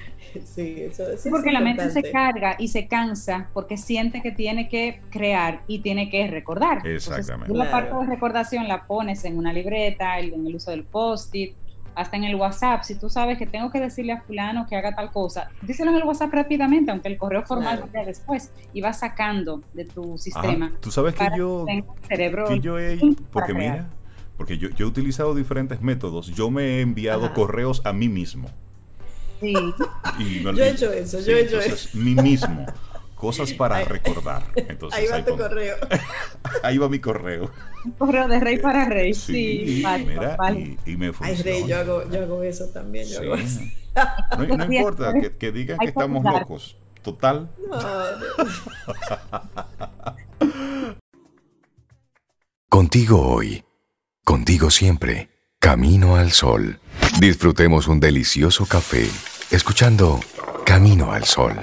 sí, 0.44 0.76
eso, 0.90 1.04
porque 1.28 1.52
la 1.52 1.60
mente 1.60 1.90
se 1.90 2.02
carga 2.10 2.56
y 2.58 2.68
se 2.68 2.86
cansa 2.86 3.50
porque 3.52 3.76
siente 3.76 4.22
que 4.22 4.32
tiene 4.32 4.68
que 4.68 5.00
crear 5.10 5.62
y 5.66 5.80
tiene 5.80 6.08
que 6.08 6.26
recordar. 6.28 6.86
Exactamente. 6.86 7.52
la 7.52 7.70
parte 7.70 7.94
de 7.94 8.06
recordación 8.06 8.68
la 8.68 8.86
pones 8.86 9.24
en 9.24 9.36
una 9.36 9.52
libreta, 9.52 10.18
en 10.18 10.46
el 10.46 10.54
uso 10.54 10.70
del 10.70 10.84
post-it, 10.84 11.54
hasta 11.94 12.16
en 12.16 12.24
el 12.24 12.34
WhatsApp, 12.36 12.82
si 12.82 12.94
tú 12.94 13.08
sabes 13.08 13.38
que 13.38 13.46
tengo 13.46 13.70
que 13.70 13.80
decirle 13.80 14.12
a 14.12 14.20
fulano 14.20 14.66
que 14.66 14.76
haga 14.76 14.94
tal 14.94 15.10
cosa, 15.10 15.50
díselo 15.62 15.90
en 15.90 15.98
el 15.98 16.04
WhatsApp 16.04 16.32
rápidamente, 16.32 16.90
aunque 16.90 17.08
el 17.08 17.18
correo 17.18 17.42
formal 17.42 17.84
vaya 17.92 18.06
después, 18.06 18.50
y 18.72 18.80
vas 18.80 19.00
sacando 19.00 19.62
de 19.72 19.84
tu 19.84 20.18
sistema. 20.18 20.72
tú 20.80 20.90
sabes 20.90 21.14
que 21.14 21.26
yo, 21.36 21.66
cerebro 22.08 22.46
que 22.46 22.60
yo 22.60 22.78
he, 22.78 22.98
porque 23.30 23.54
mira, 23.54 23.88
porque 24.36 24.58
yo, 24.58 24.70
yo, 24.70 24.86
he 24.86 24.88
utilizado 24.88 25.34
diferentes 25.34 25.80
métodos, 25.80 26.28
yo 26.28 26.50
me 26.50 26.78
he 26.78 26.80
enviado 26.80 27.32
correos 27.32 27.82
a 27.84 27.92
mí 27.92 28.08
mismo. 28.08 28.48
Sí. 29.40 29.54
yo 30.20 30.50
he 30.50 30.70
hecho 30.70 30.92
eso, 30.92 31.20
yo 31.20 31.32
he 31.32 31.42
hecho 31.42 31.60
eso. 31.60 31.96
Mí 31.98 32.14
mismo 32.14 32.66
cosas 33.24 33.52
para 33.62 33.82
recordar. 33.84 34.42
Entonces, 34.54 35.00
ahí 35.00 35.06
va 35.06 35.24
tu 35.24 35.36
correo. 35.36 35.76
ahí 36.62 36.76
va 36.76 36.88
mi 36.90 36.98
correo. 36.98 37.50
correo 37.96 38.28
de 38.28 38.38
rey 38.38 38.58
para 38.58 38.84
rey. 38.84 39.14
Sí, 39.14 39.82
mira, 40.06 40.36
Y, 40.84 40.96
me 40.96 41.10
funciona. 41.12 41.38
Ay, 41.38 41.42
rey, 41.42 41.66
yo 41.66 41.78
hago, 41.78 42.10
yo 42.10 42.22
hago 42.22 42.42
eso 42.42 42.66
también. 42.68 43.08
Yo 43.08 43.20
hago 43.20 43.36
eso. 43.36 43.60
No, 44.36 44.56
no 44.58 44.64
importa 44.74 45.14
que, 45.14 45.36
que, 45.36 45.52
digan 45.52 45.78
que 45.78 45.86
estamos 45.86 46.22
locos. 46.22 46.76
Total. 47.02 47.48
Contigo 52.68 53.20
hoy. 53.26 53.64
Contigo 54.22 54.70
siempre. 54.70 55.30
Camino 55.58 56.16
al 56.16 56.32
sol. 56.32 56.78
Disfrutemos 57.20 57.88
un 57.88 58.00
delicioso 58.00 58.66
café 58.66 59.08
escuchando 59.50 60.20
Camino 60.64 61.12
al 61.12 61.24
Sol. 61.24 61.54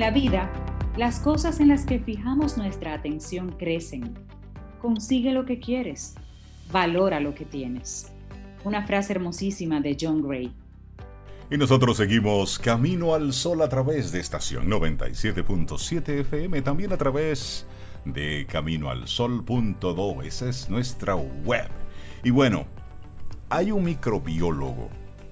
La 0.00 0.10
vida, 0.10 0.50
las 0.96 1.20
cosas 1.20 1.60
en 1.60 1.68
las 1.68 1.84
que 1.84 1.98
fijamos 1.98 2.56
nuestra 2.56 2.94
atención 2.94 3.52
crecen. 3.52 4.14
Consigue 4.80 5.30
lo 5.30 5.44
que 5.44 5.60
quieres. 5.60 6.14
Valora 6.72 7.20
lo 7.20 7.34
que 7.34 7.44
tienes. 7.44 8.10
Una 8.64 8.86
frase 8.86 9.12
hermosísima 9.12 9.82
de 9.82 9.98
John 10.00 10.26
Gray. 10.26 10.54
Y 11.50 11.58
nosotros 11.58 11.98
seguimos 11.98 12.58
Camino 12.58 13.14
al 13.14 13.34
Sol 13.34 13.60
a 13.60 13.68
través 13.68 14.10
de 14.10 14.20
estación 14.20 14.70
97.7 14.70 16.20
FM, 16.20 16.62
también 16.62 16.94
a 16.94 16.96
través 16.96 17.66
de 18.06 18.46
caminoalsol.do, 18.48 20.22
esa 20.22 20.48
es 20.48 20.70
nuestra 20.70 21.14
web. 21.14 21.68
Y 22.24 22.30
bueno, 22.30 22.64
hay 23.50 23.70
un 23.70 23.84
microbiólogo, 23.84 24.88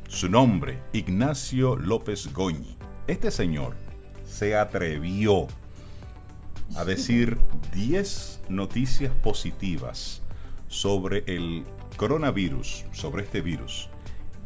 su 0.09 0.29
nombre, 0.29 0.79
Ignacio 0.93 1.75
López 1.75 2.31
Goñi. 2.35 2.77
Este 3.07 3.31
señor 3.31 3.88
se 4.29 4.57
atrevió 4.57 5.49
a 6.77 6.85
decir 6.85 7.39
10 7.75 8.41
noticias 8.49 9.13
positivas 9.23 10.21
sobre 10.69 11.25
el 11.27 11.65
coronavirus, 11.97 12.85
sobre 12.93 13.25
este 13.25 13.41
virus 13.41 13.89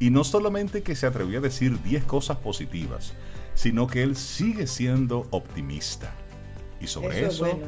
y 0.03 0.11
no 0.11 0.25
solamente 0.25 0.83
que 0.83 0.97
se 0.97 1.07
atrevió 1.07 1.39
a 1.39 1.43
decir 1.43 1.81
10 1.81 2.03
cosas 2.03 2.37
positivas, 2.39 3.13
sino 3.55 3.87
que 3.87 4.03
él 4.03 4.17
sigue 4.17 4.67
siendo 4.67 5.29
optimista. 5.31 6.13
Y 6.81 6.89
sobre 6.89 7.25
eso, 7.25 7.61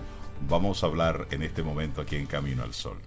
vamos 0.49 0.83
a 0.83 0.87
hablar 0.87 1.29
en 1.31 1.45
este 1.45 1.63
momento 1.63 2.01
aquí 2.01 2.17
en 2.17 2.27
Camino 2.27 2.65
al 2.65 2.75
Sol. 2.75 2.99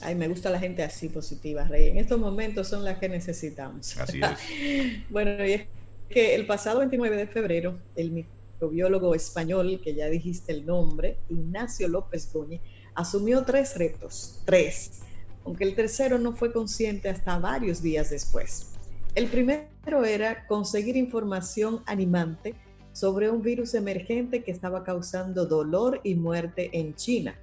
Ay, 0.00 0.16
me 0.16 0.26
gusta 0.26 0.50
la 0.50 0.58
gente 0.58 0.82
así 0.82 1.08
positiva, 1.08 1.62
Rey. 1.62 1.90
En 1.90 1.98
estos 1.98 2.18
momentos 2.18 2.66
son 2.66 2.84
las 2.84 2.98
que 2.98 3.08
necesitamos. 3.08 3.96
Así 3.96 4.20
es. 4.20 5.04
bueno, 5.08 5.46
y 5.46 5.52
es 5.52 5.66
que 6.10 6.34
el 6.34 6.44
pasado 6.44 6.80
29 6.80 7.16
de 7.16 7.26
febrero, 7.28 7.78
el 7.94 8.24
microbiólogo 8.64 9.14
español, 9.14 9.80
que 9.82 9.94
ya 9.94 10.06
dijiste 10.06 10.52
el 10.52 10.64
nombre, 10.64 11.18
Ignacio 11.28 11.86
López 11.86 12.32
Goñi, 12.32 12.60
asumió 12.94 13.44
tres 13.44 13.76
retos, 13.76 14.40
tres, 14.46 15.00
aunque 15.44 15.64
el 15.64 15.74
tercero 15.74 16.18
no 16.18 16.34
fue 16.34 16.52
consciente 16.52 17.10
hasta 17.10 17.38
varios 17.38 17.82
días 17.82 18.08
después. 18.10 18.70
El 19.14 19.26
primero 19.26 20.04
era 20.06 20.46
conseguir 20.46 20.96
información 20.96 21.82
animante 21.86 22.54
sobre 22.92 23.28
un 23.28 23.42
virus 23.42 23.74
emergente 23.74 24.42
que 24.42 24.50
estaba 24.50 24.82
causando 24.82 25.44
dolor 25.44 26.00
y 26.02 26.14
muerte 26.14 26.70
en 26.72 26.94
China. 26.94 27.38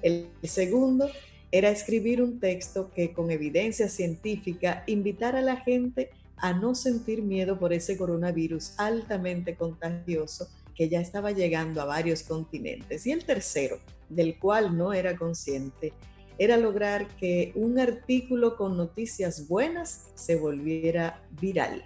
El 0.00 0.28
segundo 0.42 1.08
era 1.50 1.68
escribir 1.68 2.22
un 2.22 2.40
texto 2.40 2.90
que 2.94 3.12
con 3.12 3.30
evidencia 3.30 3.88
científica 3.88 4.84
invitara 4.86 5.40
a 5.40 5.42
la 5.42 5.56
gente 5.58 6.10
a 6.36 6.54
no 6.54 6.74
sentir 6.74 7.22
miedo 7.22 7.58
por 7.58 7.72
ese 7.72 7.96
coronavirus 7.96 8.72
altamente 8.78 9.54
contagioso 9.54 10.48
que 10.74 10.88
ya 10.88 11.00
estaba 11.00 11.30
llegando 11.32 11.80
a 11.80 11.84
varios 11.84 12.22
continentes. 12.22 13.06
Y 13.06 13.12
el 13.12 13.24
tercero, 13.24 13.78
del 14.08 14.38
cual 14.38 14.76
no 14.76 14.92
era 14.92 15.16
consciente, 15.16 15.92
era 16.38 16.56
lograr 16.56 17.06
que 17.16 17.52
un 17.54 17.78
artículo 17.78 18.56
con 18.56 18.76
noticias 18.76 19.48
buenas 19.48 20.10
se 20.14 20.36
volviera 20.36 21.22
viral. 21.40 21.84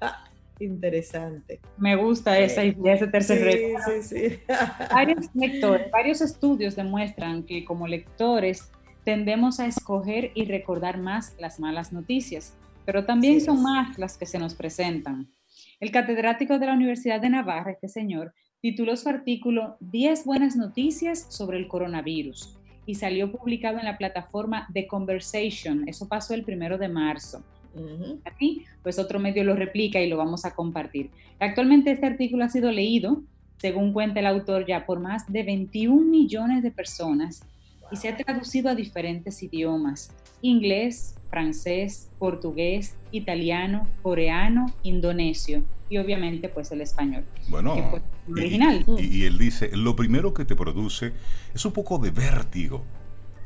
Ah, 0.00 0.24
interesante. 0.58 1.60
Me 1.76 1.96
gusta 1.96 2.38
esa 2.38 2.64
idea, 2.64 2.94
ese 2.94 3.08
tercer 3.08 3.42
reto. 3.42 3.78
Sí, 3.86 4.02
sí. 4.02 4.38
varios, 4.92 5.26
lectores, 5.34 5.90
varios 5.90 6.20
estudios 6.20 6.76
demuestran 6.76 7.42
que 7.42 7.64
como 7.64 7.86
lectores 7.86 8.70
tendemos 9.04 9.60
a 9.60 9.66
escoger 9.66 10.30
y 10.34 10.44
recordar 10.44 10.98
más 10.98 11.34
las 11.38 11.58
malas 11.58 11.92
noticias, 11.92 12.54
pero 12.84 13.04
también 13.04 13.40
son 13.40 13.62
más 13.62 13.98
las 13.98 14.16
que 14.16 14.26
se 14.26 14.38
nos 14.38 14.54
presentan. 14.54 15.30
El 15.80 15.92
catedrático 15.92 16.58
de 16.58 16.66
la 16.66 16.74
Universidad 16.74 17.22
de 17.22 17.30
Navarra, 17.30 17.70
este 17.70 17.88
señor, 17.88 18.34
tituló 18.60 18.94
su 18.98 19.08
artículo 19.08 19.78
10 19.80 20.26
buenas 20.26 20.54
noticias 20.54 21.24
sobre 21.30 21.56
el 21.56 21.68
coronavirus 21.68 22.54
y 22.84 22.96
salió 22.96 23.32
publicado 23.32 23.78
en 23.78 23.86
la 23.86 23.96
plataforma 23.96 24.68
The 24.74 24.86
Conversation. 24.86 25.88
Eso 25.88 26.06
pasó 26.06 26.34
el 26.34 26.44
primero 26.44 26.76
de 26.76 26.90
marzo. 26.90 27.42
Aquí, 28.26 28.66
pues 28.82 28.98
otro 28.98 29.18
medio 29.18 29.42
lo 29.42 29.56
replica 29.56 30.02
y 30.02 30.08
lo 30.10 30.18
vamos 30.18 30.44
a 30.44 30.54
compartir. 30.54 31.08
Actualmente 31.38 31.92
este 31.92 32.06
artículo 32.06 32.44
ha 32.44 32.50
sido 32.50 32.70
leído, 32.70 33.22
según 33.56 33.94
cuenta 33.94 34.20
el 34.20 34.26
autor, 34.26 34.66
ya 34.66 34.84
por 34.84 35.00
más 35.00 35.32
de 35.32 35.44
21 35.44 36.04
millones 36.04 36.62
de 36.62 36.72
personas 36.72 37.42
y 37.90 37.96
se 37.96 38.10
ha 38.10 38.16
traducido 38.18 38.68
a 38.68 38.74
diferentes 38.74 39.42
idiomas, 39.42 40.12
inglés, 40.42 41.14
francés, 41.30 42.08
portugués, 42.18 42.94
italiano, 43.12 43.86
coreano, 44.02 44.72
indonesio 44.82 45.62
y 45.88 45.98
obviamente 45.98 46.48
pues 46.48 46.70
el 46.72 46.80
español. 46.80 47.24
Bueno, 47.48 47.76
original. 48.30 48.84
Y, 48.98 49.24
él 49.24 49.38
dice, 49.38 49.70
lo 49.76 49.96
primero 49.96 50.34
que 50.34 50.44
te 50.44 50.56
produce 50.56 51.12
es 51.54 51.64
un 51.64 51.72
poco 51.72 51.98
de 51.98 52.10
vértigo. 52.10 52.84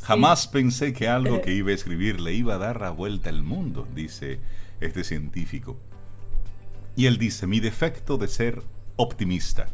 Jamás 0.02 0.46
pensé 0.46 0.92
que 0.92 1.08
algo 1.08 1.40
que 1.40 1.54
iba 1.54 1.70
a 1.70 1.74
escribir 1.74 2.20
le 2.20 2.34
iba 2.34 2.54
a 2.54 2.58
dar 2.58 2.80
la 2.80 2.90
vuelta 2.90 3.30
al 3.30 3.42
mundo, 3.42 3.88
dice 3.94 4.38
este 4.80 5.02
científico. 5.02 5.78
Y 6.96 7.06
él 7.06 7.16
dice, 7.16 7.46
mi 7.46 7.60
defecto 7.60 8.18
de 8.18 8.28
ser 8.28 8.62
optimista. 8.96 9.66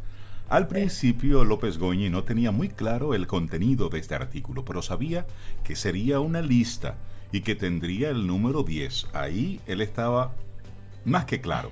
Al 0.48 0.68
principio 0.68 1.44
López 1.44 1.78
Goñi 1.78 2.10
no 2.10 2.24
tenía 2.24 2.50
muy 2.50 2.68
claro 2.68 3.14
el 3.14 3.26
contenido 3.26 3.88
de 3.88 3.98
este 3.98 4.14
artículo, 4.14 4.64
pero 4.64 4.82
sabía 4.82 5.26
que 5.64 5.76
sería 5.76 6.20
una 6.20 6.42
lista 6.42 6.96
y 7.32 7.42
que 7.42 7.54
tendría 7.54 8.10
el 8.10 8.26
número 8.26 8.62
10. 8.62 9.08
Ahí 9.12 9.60
él 9.66 9.80
estaba 9.80 10.32
más 11.04 11.24
que 11.24 11.40
claro. 11.40 11.70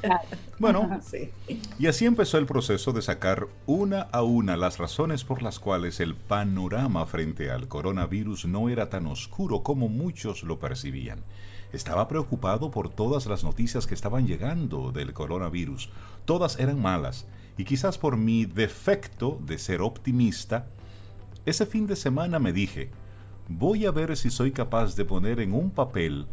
Bueno, 0.58 1.00
y 1.78 1.86
así 1.86 2.06
empezó 2.06 2.38
el 2.38 2.46
proceso 2.46 2.92
de 2.92 3.02
sacar 3.02 3.46
una 3.66 4.02
a 4.02 4.22
una 4.22 4.56
las 4.56 4.78
razones 4.78 5.24
por 5.24 5.42
las 5.42 5.58
cuales 5.58 6.00
el 6.00 6.14
panorama 6.14 7.04
frente 7.06 7.50
al 7.50 7.68
coronavirus 7.68 8.46
no 8.46 8.68
era 8.68 8.88
tan 8.88 9.06
oscuro 9.06 9.62
como 9.62 9.88
muchos 9.88 10.42
lo 10.42 10.58
percibían. 10.58 11.22
Estaba 11.72 12.08
preocupado 12.08 12.70
por 12.70 12.88
todas 12.88 13.26
las 13.26 13.44
noticias 13.44 13.86
que 13.86 13.94
estaban 13.94 14.26
llegando 14.26 14.90
del 14.90 15.12
coronavirus. 15.12 15.90
Todas 16.24 16.58
eran 16.58 16.80
malas. 16.80 17.26
Y 17.58 17.64
quizás 17.64 17.98
por 17.98 18.16
mi 18.16 18.46
defecto 18.46 19.38
de 19.44 19.58
ser 19.58 19.82
optimista, 19.82 20.66
ese 21.44 21.66
fin 21.66 21.86
de 21.86 21.96
semana 21.96 22.38
me 22.38 22.52
dije, 22.52 22.90
voy 23.48 23.86
a 23.86 23.90
ver 23.90 24.16
si 24.16 24.30
soy 24.30 24.52
capaz 24.52 24.94
de 24.94 25.04
poner 25.04 25.40
en 25.40 25.54
un 25.54 25.70
papel 25.70 26.26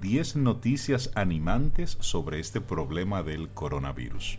10 0.00 0.36
noticias 0.36 1.12
animantes 1.14 1.96
sobre 2.00 2.40
este 2.40 2.60
problema 2.60 3.22
del 3.22 3.48
coronavirus. 3.50 4.38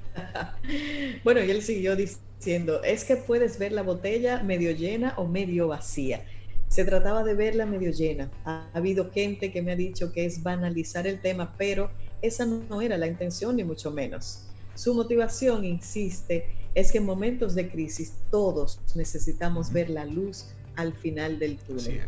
bueno, 1.24 1.41
y 1.41 1.50
él 1.50 1.62
siguió 1.62 1.96
diciendo, 1.96 2.84
es 2.84 3.05
que 3.05 3.15
puedes 3.15 3.57
ver 3.57 3.72
la 3.72 3.81
botella 3.81 4.43
medio 4.43 4.72
llena 4.72 5.13
o 5.15 5.25
medio 5.25 5.69
vacía. 5.69 6.25
Se 6.67 6.84
trataba 6.84 7.24
de 7.24 7.34
verla 7.34 7.65
medio 7.65 7.91
llena. 7.91 8.29
Ha 8.43 8.67
habido 8.74 9.10
gente 9.10 9.53
que 9.53 9.62
me 9.62 9.72
ha 9.72 9.77
dicho 9.77 10.12
que 10.12 10.25
es 10.25 10.43
banalizar 10.43 11.07
el 11.07 11.22
tema, 11.22 11.53
pero 11.57 11.89
esa 12.22 12.46
no 12.46 12.81
era 12.81 12.98
la 12.98 13.07
intención, 13.07 13.55
ni 13.55 13.63
mucho 13.63 13.89
menos. 13.89 14.43
Su 14.75 14.93
motivación, 14.93 15.63
insiste, 15.63 16.46
es 16.75 16.91
que 16.91 16.98
en 16.98 17.05
momentos 17.05 17.55
de 17.55 17.69
crisis 17.69 18.13
todos 18.29 18.81
necesitamos 18.96 19.72
ver 19.72 19.89
la 19.89 20.05
luz 20.05 20.48
al 20.77 20.93
final 20.93 21.39
del 21.39 21.57
túnel. 21.57 22.01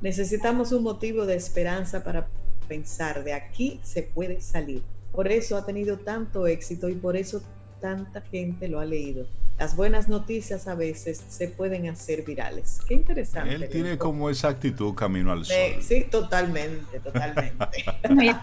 Necesitamos 0.00 0.72
un 0.72 0.82
motivo 0.82 1.26
de 1.26 1.36
esperanza 1.36 2.02
para 2.02 2.26
pensar, 2.66 3.22
de 3.22 3.34
aquí 3.34 3.78
se 3.84 4.02
puede 4.02 4.40
salir. 4.40 4.82
Por 5.12 5.30
eso 5.30 5.56
ha 5.56 5.64
tenido 5.64 5.98
tanto 5.98 6.46
éxito 6.46 6.88
y 6.88 6.94
por 6.94 7.16
eso 7.16 7.42
tanta 7.80 8.22
gente 8.22 8.66
lo 8.66 8.80
ha 8.80 8.84
leído. 8.84 9.26
Las 9.58 9.76
buenas 9.76 10.08
noticias 10.08 10.66
a 10.66 10.74
veces 10.74 11.22
se 11.28 11.46
pueden 11.46 11.88
hacer 11.88 12.24
virales. 12.24 12.80
Qué 12.88 12.94
interesante. 12.94 13.54
Él 13.54 13.68
tiene 13.70 13.98
como 13.98 14.30
esa 14.30 14.48
actitud 14.48 14.94
camino 14.94 15.30
al 15.30 15.44
sol. 15.44 15.56
Sí, 15.80 16.06
totalmente, 16.10 16.98
totalmente. 16.98 17.84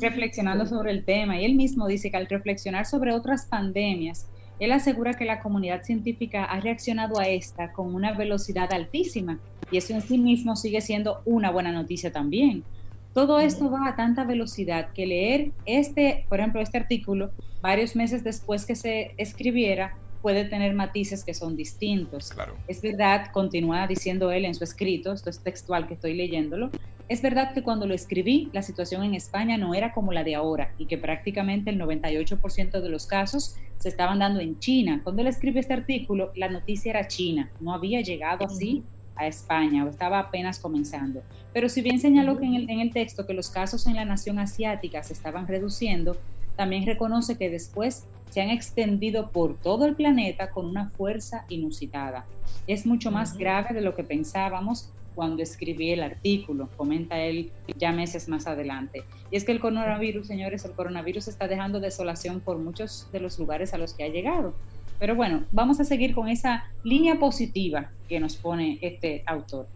reflexionando 0.00 0.66
sobre 0.66 0.90
el 0.90 1.04
tema 1.04 1.40
y 1.40 1.44
él 1.44 1.54
mismo 1.54 1.86
dice 1.86 2.10
que 2.10 2.16
al 2.16 2.26
reflexionar 2.26 2.84
sobre 2.84 3.14
otras 3.14 3.46
pandemias, 3.46 4.26
él 4.60 4.72
asegura 4.72 5.14
que 5.14 5.24
la 5.24 5.40
comunidad 5.40 5.82
científica 5.82 6.44
ha 6.44 6.60
reaccionado 6.60 7.18
a 7.18 7.28
esta 7.28 7.72
con 7.72 7.94
una 7.94 8.12
velocidad 8.12 8.72
altísima 8.72 9.38
y 9.70 9.78
eso 9.78 9.94
en 9.94 10.02
sí 10.02 10.18
mismo 10.18 10.56
sigue 10.56 10.80
siendo 10.80 11.20
una 11.24 11.50
buena 11.50 11.72
noticia 11.72 12.12
también. 12.12 12.64
Todo 13.12 13.38
esto 13.38 13.70
va 13.70 13.88
a 13.88 13.96
tanta 13.96 14.24
velocidad 14.24 14.88
que 14.92 15.06
leer 15.06 15.52
este, 15.66 16.26
por 16.28 16.40
ejemplo, 16.40 16.60
este 16.60 16.78
artículo 16.78 17.30
varios 17.60 17.96
meses 17.96 18.22
después 18.22 18.66
que 18.66 18.76
se 18.76 19.14
escribiera 19.16 19.96
puede 20.20 20.44
tener 20.44 20.74
matices 20.74 21.24
que 21.24 21.34
son 21.34 21.56
distintos. 21.56 22.30
Claro. 22.30 22.56
Es 22.66 22.80
verdad, 22.82 23.30
continúa 23.32 23.86
diciendo 23.86 24.30
él 24.30 24.44
en 24.44 24.54
su 24.54 24.64
escrito, 24.64 25.12
esto 25.12 25.30
es 25.30 25.40
textual 25.40 25.86
que 25.86 25.94
estoy 25.94 26.14
leyéndolo, 26.14 26.70
es 27.08 27.20
verdad 27.20 27.52
que 27.52 27.62
cuando 27.62 27.86
lo 27.86 27.94
escribí, 27.94 28.48
la 28.52 28.62
situación 28.62 29.04
en 29.04 29.14
España 29.14 29.58
no 29.58 29.74
era 29.74 29.92
como 29.92 30.12
la 30.12 30.24
de 30.24 30.34
ahora 30.34 30.72
y 30.78 30.86
que 30.86 30.96
prácticamente 30.96 31.70
el 31.70 31.78
98% 31.78 32.80
de 32.80 32.88
los 32.88 33.06
casos 33.06 33.56
se 33.78 33.90
estaban 33.90 34.20
dando 34.20 34.40
en 34.40 34.58
China. 34.58 35.00
Cuando 35.02 35.20
él 35.20 35.28
escribe 35.28 35.60
este 35.60 35.74
artículo, 35.74 36.32
la 36.34 36.48
noticia 36.48 36.90
era 36.90 37.06
China, 37.06 37.50
no 37.60 37.74
había 37.74 38.00
llegado 38.00 38.46
así 38.46 38.82
a 39.16 39.26
España 39.26 39.84
o 39.84 39.88
estaba 39.88 40.18
apenas 40.18 40.58
comenzando. 40.58 41.22
Pero 41.52 41.68
si 41.68 41.82
bien 41.82 42.00
señaló 42.00 42.38
que 42.38 42.46
en 42.46 42.54
el, 42.54 42.70
en 42.70 42.80
el 42.80 42.92
texto 42.92 43.26
que 43.26 43.34
los 43.34 43.50
casos 43.50 43.86
en 43.86 43.96
la 43.96 44.06
nación 44.06 44.38
asiática 44.38 45.02
se 45.02 45.12
estaban 45.12 45.46
reduciendo, 45.46 46.16
también 46.56 46.86
reconoce 46.86 47.36
que 47.36 47.50
después 47.50 48.04
se 48.30 48.40
han 48.40 48.50
extendido 48.50 49.30
por 49.30 49.56
todo 49.56 49.84
el 49.84 49.94
planeta 49.94 50.50
con 50.50 50.66
una 50.66 50.88
fuerza 50.88 51.44
inusitada. 51.48 52.24
Es 52.66 52.86
mucho 52.86 53.10
más 53.10 53.36
grave 53.36 53.74
de 53.74 53.82
lo 53.82 53.94
que 53.94 54.04
pensábamos 54.04 54.90
cuando 55.14 55.42
escribí 55.42 55.90
el 55.90 56.02
artículo, 56.02 56.68
comenta 56.76 57.20
él 57.20 57.50
ya 57.78 57.92
meses 57.92 58.28
más 58.28 58.46
adelante. 58.46 59.04
Y 59.30 59.36
es 59.36 59.44
que 59.44 59.52
el 59.52 59.60
coronavirus, 59.60 60.26
señores, 60.26 60.64
el 60.64 60.72
coronavirus 60.72 61.28
está 61.28 61.48
dejando 61.48 61.80
desolación 61.80 62.40
por 62.40 62.58
muchos 62.58 63.08
de 63.12 63.20
los 63.20 63.38
lugares 63.38 63.74
a 63.74 63.78
los 63.78 63.94
que 63.94 64.04
ha 64.04 64.08
llegado. 64.08 64.54
Pero 64.98 65.14
bueno, 65.14 65.44
vamos 65.52 65.80
a 65.80 65.84
seguir 65.84 66.14
con 66.14 66.28
esa 66.28 66.70
línea 66.82 67.18
positiva 67.18 67.90
que 68.08 68.20
nos 68.20 68.36
pone 68.36 68.78
este 68.80 69.22
autor. 69.26 69.66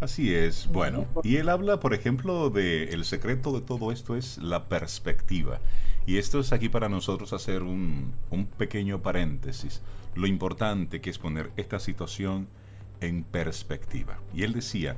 Así 0.00 0.34
es, 0.34 0.68
bueno, 0.70 1.06
y 1.22 1.36
él 1.36 1.48
habla, 1.48 1.80
por 1.80 1.94
ejemplo, 1.94 2.50
de 2.50 2.84
el 2.90 3.06
secreto 3.06 3.52
de 3.52 3.62
todo 3.62 3.92
esto 3.92 4.14
es 4.14 4.36
la 4.38 4.68
perspectiva. 4.68 5.58
Y 6.06 6.18
esto 6.18 6.38
es 6.38 6.52
aquí 6.52 6.68
para 6.68 6.88
nosotros 6.88 7.32
hacer 7.32 7.62
un, 7.62 8.12
un 8.30 8.46
pequeño 8.46 9.00
paréntesis. 9.00 9.80
Lo 10.14 10.26
importante 10.26 11.00
que 11.00 11.10
es 11.10 11.18
poner 11.18 11.50
esta 11.56 11.80
situación 11.80 12.46
en 13.00 13.24
perspectiva. 13.24 14.18
Y 14.34 14.42
él 14.42 14.52
decía, 14.52 14.96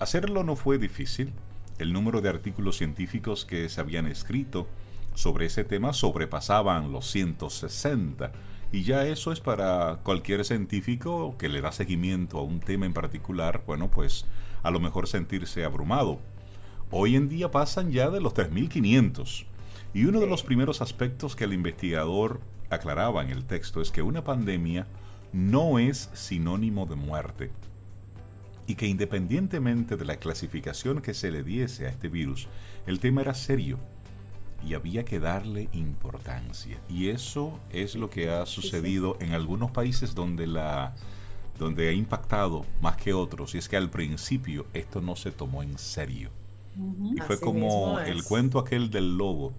hacerlo 0.00 0.44
no 0.44 0.56
fue 0.56 0.78
difícil. 0.78 1.32
El 1.78 1.92
número 1.92 2.20
de 2.20 2.28
artículos 2.28 2.76
científicos 2.76 3.44
que 3.44 3.68
se 3.68 3.80
habían 3.80 4.06
escrito 4.06 4.66
sobre 5.14 5.46
ese 5.46 5.64
tema 5.64 5.92
sobrepasaban 5.92 6.92
los 6.92 7.10
160. 7.10 8.32
Y 8.72 8.82
ya 8.82 9.06
eso 9.06 9.32
es 9.32 9.40
para 9.40 10.00
cualquier 10.02 10.44
científico 10.44 11.36
que 11.38 11.48
le 11.48 11.60
da 11.60 11.72
seguimiento 11.72 12.38
a 12.38 12.42
un 12.42 12.60
tema 12.60 12.86
en 12.86 12.92
particular, 12.92 13.62
bueno, 13.66 13.88
pues 13.90 14.26
a 14.62 14.70
lo 14.70 14.80
mejor 14.80 15.06
sentirse 15.06 15.64
abrumado. 15.64 16.18
Hoy 16.90 17.16
en 17.16 17.28
día 17.28 17.50
pasan 17.50 17.92
ya 17.92 18.10
de 18.10 18.20
los 18.20 18.34
3.500. 18.34 19.46
Y 19.94 20.06
uno 20.06 20.18
de 20.18 20.26
los 20.26 20.42
primeros 20.42 20.80
aspectos 20.80 21.36
que 21.36 21.44
el 21.44 21.52
investigador 21.52 22.40
aclaraba 22.68 23.22
en 23.22 23.30
el 23.30 23.44
texto 23.44 23.80
es 23.80 23.90
que 23.90 24.02
una 24.02 24.24
pandemia 24.24 24.86
no 25.34 25.80
es 25.80 26.10
sinónimo 26.14 26.86
de 26.86 26.94
muerte 26.94 27.50
y 28.68 28.76
que 28.76 28.86
independientemente 28.86 29.96
de 29.96 30.04
la 30.04 30.16
clasificación 30.16 31.02
que 31.02 31.12
se 31.12 31.32
le 31.32 31.42
diese 31.42 31.86
a 31.86 31.90
este 31.90 32.08
virus, 32.08 32.46
el 32.86 33.00
tema 33.00 33.22
era 33.22 33.34
serio 33.34 33.78
y 34.64 34.74
había 34.74 35.04
que 35.04 35.18
darle 35.18 35.68
importancia. 35.72 36.78
Y 36.88 37.08
eso 37.08 37.58
es 37.72 37.96
lo 37.96 38.10
que 38.10 38.30
ha 38.30 38.46
sucedido 38.46 39.16
en 39.20 39.32
algunos 39.32 39.72
países 39.72 40.14
donde 40.14 40.46
la 40.46 40.94
donde 41.58 41.88
ha 41.88 41.92
impactado 41.92 42.64
más 42.80 42.96
que 42.96 43.12
otros 43.12 43.54
y 43.54 43.58
es 43.58 43.68
que 43.68 43.76
al 43.76 43.90
principio 43.90 44.66
esto 44.72 45.00
no 45.00 45.16
se 45.16 45.32
tomó 45.32 45.64
en 45.64 45.78
serio. 45.78 46.30
Y 47.12 47.20
fue 47.20 47.40
como 47.40 47.98
el 47.98 48.22
cuento 48.22 48.60
aquel 48.60 48.90
del 48.90 49.16
lobo. 49.16 49.52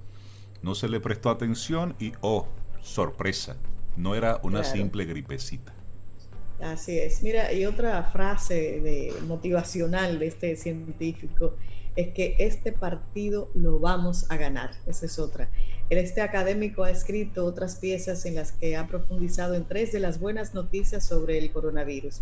No 0.62 0.74
se 0.74 0.88
le 0.88 1.02
prestó 1.02 1.30
atención 1.30 1.96
y 2.00 2.14
oh, 2.22 2.48
sorpresa, 2.82 3.56
no 3.98 4.16
era 4.16 4.40
una 4.44 4.64
simple 4.64 5.06
gripecita. 5.06 5.74
Así 6.60 6.98
es. 6.98 7.22
Mira, 7.22 7.52
y 7.52 7.66
otra 7.66 8.02
frase 8.04 8.80
de, 8.82 9.14
motivacional 9.28 10.20
de 10.20 10.28
este 10.28 10.56
científico 10.56 11.56
es 11.96 12.14
que 12.14 12.36
este 12.40 12.72
partido 12.72 13.50
lo 13.54 13.80
vamos 13.80 14.30
a 14.30 14.38
ganar. 14.38 14.72
Esa 14.86 15.06
es 15.06 15.20
otra. 15.20 15.50
Este 15.90 16.22
académico 16.22 16.84
ha 16.84 16.92
escrito 16.92 17.46
otras 17.46 17.76
piezas 17.76 18.26
en 18.26 18.36
las 18.36 18.52
que 18.52 18.76
ha 18.76 18.88
profundizado 18.88 19.54
en 19.54 19.66
tres 19.66 19.92
de 19.92 20.00
las 20.00 20.20
buenas 20.20 20.54
noticias 20.54 21.06
sobre 21.06 21.38
el 21.38 21.52
coronavirus. 21.52 22.22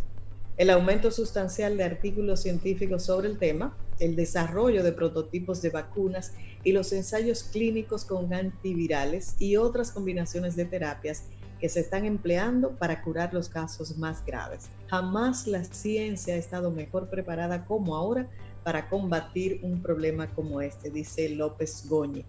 El 0.57 0.69
aumento 0.69 1.09
sustancial 1.09 1.77
de 1.77 1.83
artículos 1.83 2.43
científicos 2.43 3.03
sobre 3.03 3.27
el 3.27 3.39
tema, 3.39 3.75
el 3.99 4.15
desarrollo 4.15 4.83
de 4.83 4.91
prototipos 4.91 5.61
de 5.63 5.69
vacunas 5.69 6.33
y 6.63 6.71
los 6.71 6.93
ensayos 6.93 7.43
clínicos 7.43 8.05
con 8.05 8.31
antivirales 8.33 9.35
y 9.39 9.55
otras 9.55 9.91
combinaciones 9.91 10.55
de 10.55 10.65
terapias 10.65 11.23
que 11.63 11.69
se 11.69 11.79
están 11.79 12.03
empleando 12.03 12.71
para 12.71 13.01
curar 13.01 13.33
los 13.33 13.47
casos 13.47 13.97
más 13.97 14.25
graves. 14.25 14.65
Jamás 14.89 15.47
la 15.47 15.63
ciencia 15.63 16.33
ha 16.33 16.37
estado 16.37 16.71
mejor 16.71 17.09
preparada 17.09 17.63
como 17.63 17.95
ahora 17.95 18.27
para 18.65 18.89
combatir 18.89 19.61
un 19.63 19.81
problema 19.81 20.27
como 20.27 20.59
este, 20.59 20.89
dice 20.89 21.29
López 21.29 21.87
Goñi, 21.87 22.25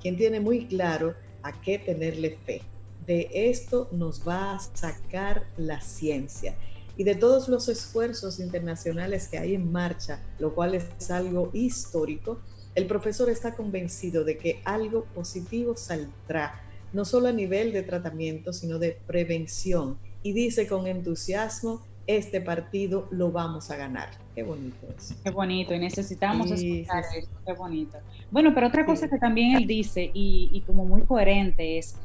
quien 0.00 0.16
tiene 0.16 0.40
muy 0.40 0.68
claro 0.68 1.12
a 1.42 1.52
qué 1.60 1.78
tenerle 1.78 2.38
fe. 2.46 2.62
De 3.06 3.28
esto 3.30 3.90
nos 3.92 4.26
va 4.26 4.54
a 4.54 4.58
sacar 4.58 5.44
la 5.58 5.82
ciencia 5.82 6.56
y 6.96 7.04
de 7.04 7.14
todos 7.14 7.46
los 7.50 7.68
esfuerzos 7.68 8.40
internacionales 8.40 9.28
que 9.28 9.36
hay 9.36 9.54
en 9.54 9.70
marcha, 9.70 10.22
lo 10.38 10.54
cual 10.54 10.74
es 10.74 11.10
algo 11.10 11.50
histórico, 11.52 12.40
el 12.74 12.86
profesor 12.86 13.28
está 13.28 13.54
convencido 13.54 14.24
de 14.24 14.38
que 14.38 14.62
algo 14.64 15.04
positivo 15.14 15.76
saldrá 15.76 16.62
no 16.92 17.04
solo 17.04 17.28
a 17.28 17.32
nivel 17.32 17.72
de 17.72 17.82
tratamiento, 17.82 18.52
sino 18.52 18.78
de 18.78 18.98
prevención. 19.06 19.98
Y 20.22 20.32
dice 20.32 20.66
con 20.66 20.86
entusiasmo, 20.86 21.82
este 22.06 22.40
partido 22.40 23.06
lo 23.10 23.30
vamos 23.30 23.70
a 23.70 23.76
ganar. 23.76 24.08
Qué 24.34 24.42
bonito 24.42 24.86
es. 24.96 25.14
Qué 25.22 25.30
bonito, 25.30 25.74
y 25.74 25.78
necesitamos 25.78 26.50
escuchar 26.50 27.04
eso, 27.16 27.28
qué 27.46 27.52
bonito. 27.52 27.98
Bueno, 28.30 28.52
pero 28.54 28.68
otra 28.68 28.86
cosa 28.86 29.08
que 29.08 29.18
también 29.18 29.56
él 29.56 29.66
dice, 29.66 30.10
y, 30.14 30.48
y 30.52 30.62
como 30.62 30.86
muy 30.86 31.02
coherente, 31.02 31.78
es 31.78 31.96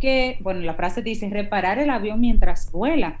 que, 0.00 0.38
bueno, 0.40 0.60
la 0.60 0.74
frase 0.74 1.02
dice, 1.02 1.28
reparar 1.28 1.78
el 1.78 1.90
avión 1.90 2.20
mientras 2.20 2.72
vuela. 2.72 3.20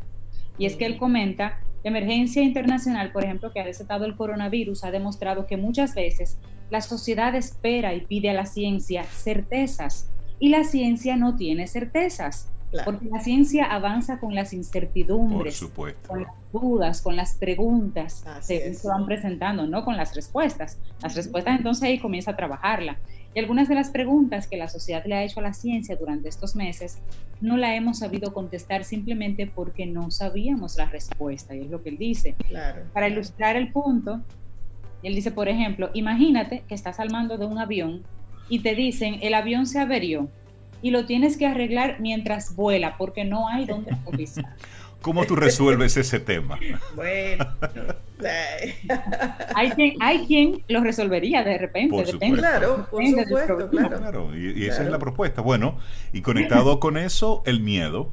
Y 0.56 0.64
es 0.64 0.76
que 0.76 0.86
él 0.86 0.96
comenta, 0.96 1.60
la 1.84 1.90
emergencia 1.90 2.42
internacional, 2.42 3.12
por 3.12 3.24
ejemplo, 3.24 3.52
que 3.52 3.60
ha 3.60 3.64
desatado 3.64 4.04
el 4.04 4.16
coronavirus, 4.16 4.84
ha 4.84 4.90
demostrado 4.90 5.46
que 5.46 5.56
muchas 5.56 5.94
veces 5.94 6.38
la 6.70 6.80
sociedad 6.80 7.34
espera 7.34 7.94
y 7.94 8.02
pide 8.02 8.30
a 8.30 8.34
la 8.34 8.46
ciencia 8.46 9.04
certezas 9.04 10.08
y 10.40 10.48
la 10.48 10.64
ciencia 10.64 11.16
no 11.16 11.36
tiene 11.36 11.68
certezas. 11.68 12.48
Porque 12.84 13.06
la 13.06 13.18
ciencia 13.18 13.64
avanza 13.64 14.20
con 14.20 14.34
las 14.34 14.52
incertidumbres, 14.52 15.60
con 16.06 16.22
las 16.22 16.32
dudas, 16.52 17.02
con 17.02 17.16
las 17.16 17.34
preguntas 17.34 18.24
que 18.46 18.74
se 18.74 18.86
van 18.86 19.06
presentando, 19.06 19.66
no 19.66 19.84
con 19.84 19.96
las 19.96 20.14
respuestas. 20.14 20.78
Las 21.02 21.16
respuestas 21.16 21.58
entonces 21.58 21.82
ahí 21.82 21.98
comienza 21.98 22.30
a 22.30 22.36
trabajarla. 22.36 22.96
Y 23.34 23.40
algunas 23.40 23.68
de 23.68 23.74
las 23.74 23.90
preguntas 23.90 24.46
que 24.46 24.56
la 24.56 24.68
sociedad 24.68 25.04
le 25.04 25.16
ha 25.16 25.24
hecho 25.24 25.40
a 25.40 25.42
la 25.42 25.52
ciencia 25.52 25.96
durante 25.96 26.28
estos 26.28 26.54
meses 26.54 26.98
no 27.40 27.56
la 27.56 27.74
hemos 27.74 27.98
sabido 27.98 28.32
contestar 28.32 28.84
simplemente 28.84 29.46
porque 29.46 29.86
no 29.86 30.10
sabíamos 30.10 30.76
la 30.76 30.86
respuesta, 30.86 31.54
y 31.54 31.62
es 31.62 31.70
lo 31.70 31.82
que 31.82 31.90
él 31.90 31.98
dice. 31.98 32.34
Para 32.92 33.08
ilustrar 33.08 33.56
el 33.56 33.72
punto, 33.72 34.20
él 35.02 35.14
dice, 35.14 35.30
por 35.30 35.48
ejemplo, 35.48 35.90
imagínate 35.94 36.64
que 36.68 36.74
estás 36.74 37.00
al 37.00 37.10
mando 37.10 37.38
de 37.38 37.46
un 37.46 37.58
avión 37.58 38.02
y 38.50 38.58
te 38.58 38.74
dicen 38.74 39.18
el 39.22 39.32
avión 39.32 39.66
se 39.66 39.78
averió 39.78 40.28
y 40.82 40.90
lo 40.90 41.06
tienes 41.06 41.38
que 41.38 41.46
arreglar 41.46 42.00
mientras 42.00 42.54
vuela 42.54 42.96
porque 42.98 43.24
no 43.24 43.48
hay 43.48 43.64
dónde 43.64 43.92
aterrizar. 43.92 44.44
¿Cómo 45.00 45.24
tú 45.24 45.34
resuelves 45.34 45.96
ese 45.96 46.20
tema? 46.20 46.58
Bueno, 46.94 47.46
hay, 49.54 49.70
quien, 49.70 49.94
hay 49.98 50.26
quien 50.26 50.62
lo 50.68 50.82
resolvería 50.82 51.42
de 51.42 51.56
repente. 51.56 51.96
Por 51.96 52.04
depende, 52.04 52.38
claro, 52.38 52.86
por 52.90 53.06
supuesto, 53.06 53.70
claro. 53.70 54.36
Y, 54.36 54.66
esa 54.66 54.82
es 54.82 54.90
la 54.90 54.98
propuesta. 54.98 55.40
Bueno, 55.40 55.78
y 56.12 56.20
conectado 56.20 56.80
con 56.80 56.98
eso, 56.98 57.42
el 57.46 57.60
miedo. 57.60 58.10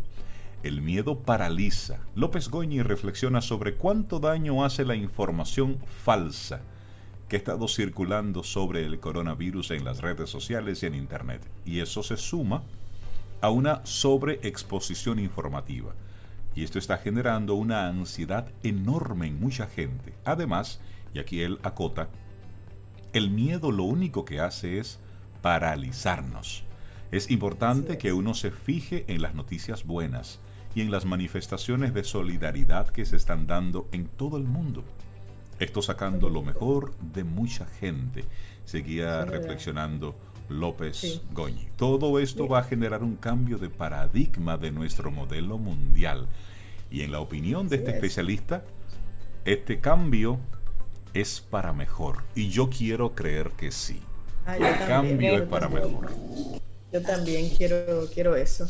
El 0.63 0.81
miedo 0.81 1.19
paraliza. 1.19 1.97
López 2.15 2.47
Goñi 2.47 2.81
reflexiona 2.81 3.41
sobre 3.41 3.73
cuánto 3.73 4.19
daño 4.19 4.63
hace 4.63 4.85
la 4.85 4.95
información 4.95 5.77
falsa 6.05 6.61
que 7.27 7.35
ha 7.35 7.39
estado 7.39 7.67
circulando 7.67 8.43
sobre 8.43 8.85
el 8.85 8.99
coronavirus 8.99 9.71
en 9.71 9.83
las 9.83 10.01
redes 10.01 10.29
sociales 10.29 10.83
y 10.83 10.85
en 10.85 10.95
Internet. 10.95 11.41
Y 11.65 11.79
eso 11.79 12.03
se 12.03 12.17
suma 12.17 12.63
a 13.41 13.49
una 13.49 13.85
sobreexposición 13.85 15.19
informativa. 15.19 15.93
Y 16.55 16.63
esto 16.63 16.79
está 16.79 16.97
generando 16.97 17.55
una 17.55 17.87
ansiedad 17.87 18.47
enorme 18.63 19.27
en 19.27 19.39
mucha 19.39 19.67
gente. 19.67 20.13
Además, 20.25 20.79
y 21.13 21.19
aquí 21.19 21.41
él 21.41 21.59
acota, 21.63 22.07
el 23.13 23.29
miedo 23.29 23.71
lo 23.71 23.83
único 23.83 24.25
que 24.25 24.39
hace 24.39 24.79
es 24.79 24.99
paralizarnos. 25.41 26.63
Es 27.11 27.29
importante 27.29 27.97
que 27.97 28.11
uno 28.11 28.33
se 28.33 28.51
fije 28.51 29.05
en 29.07 29.21
las 29.21 29.35
noticias 29.35 29.85
buenas 29.85 30.39
y 30.75 30.81
en 30.81 30.91
las 30.91 31.05
manifestaciones 31.05 31.93
de 31.93 32.03
solidaridad 32.03 32.87
que 32.89 33.05
se 33.05 33.15
están 33.15 33.47
dando 33.47 33.87
en 33.91 34.07
todo 34.07 34.37
el 34.37 34.43
mundo. 34.43 34.83
Esto 35.59 35.81
sacando 35.81 36.29
lo 36.29 36.43
mejor 36.43 36.93
de 37.13 37.23
mucha 37.23 37.65
gente, 37.65 38.25
seguía 38.65 39.25
reflexionando 39.25 40.15
López 40.49 41.21
Goñi. 41.31 41.67
Todo 41.77 42.19
esto 42.19 42.47
va 42.47 42.59
a 42.59 42.63
generar 42.63 43.03
un 43.03 43.15
cambio 43.15 43.57
de 43.57 43.69
paradigma 43.69 44.57
de 44.57 44.71
nuestro 44.71 45.11
modelo 45.11 45.57
mundial. 45.57 46.27
Y 46.91 47.01
en 47.01 47.11
la 47.11 47.19
opinión 47.19 47.67
de 47.69 47.77
este 47.77 47.91
especialista, 47.91 48.63
este 49.45 49.79
cambio 49.79 50.39
es 51.13 51.41
para 51.41 51.73
mejor. 51.73 52.23
Y 52.35 52.49
yo 52.49 52.69
quiero 52.69 53.13
creer 53.15 53.51
que 53.51 53.71
sí. 53.71 54.01
Ah, 54.45 54.57
el 54.57 54.87
cambio 54.87 55.37
es 55.37 55.49
para 55.49 55.67
mejor. 55.67 56.11
Yo 56.93 57.01
también 57.01 57.49
quiero, 57.49 58.07
quiero 58.13 58.35
eso. 58.35 58.65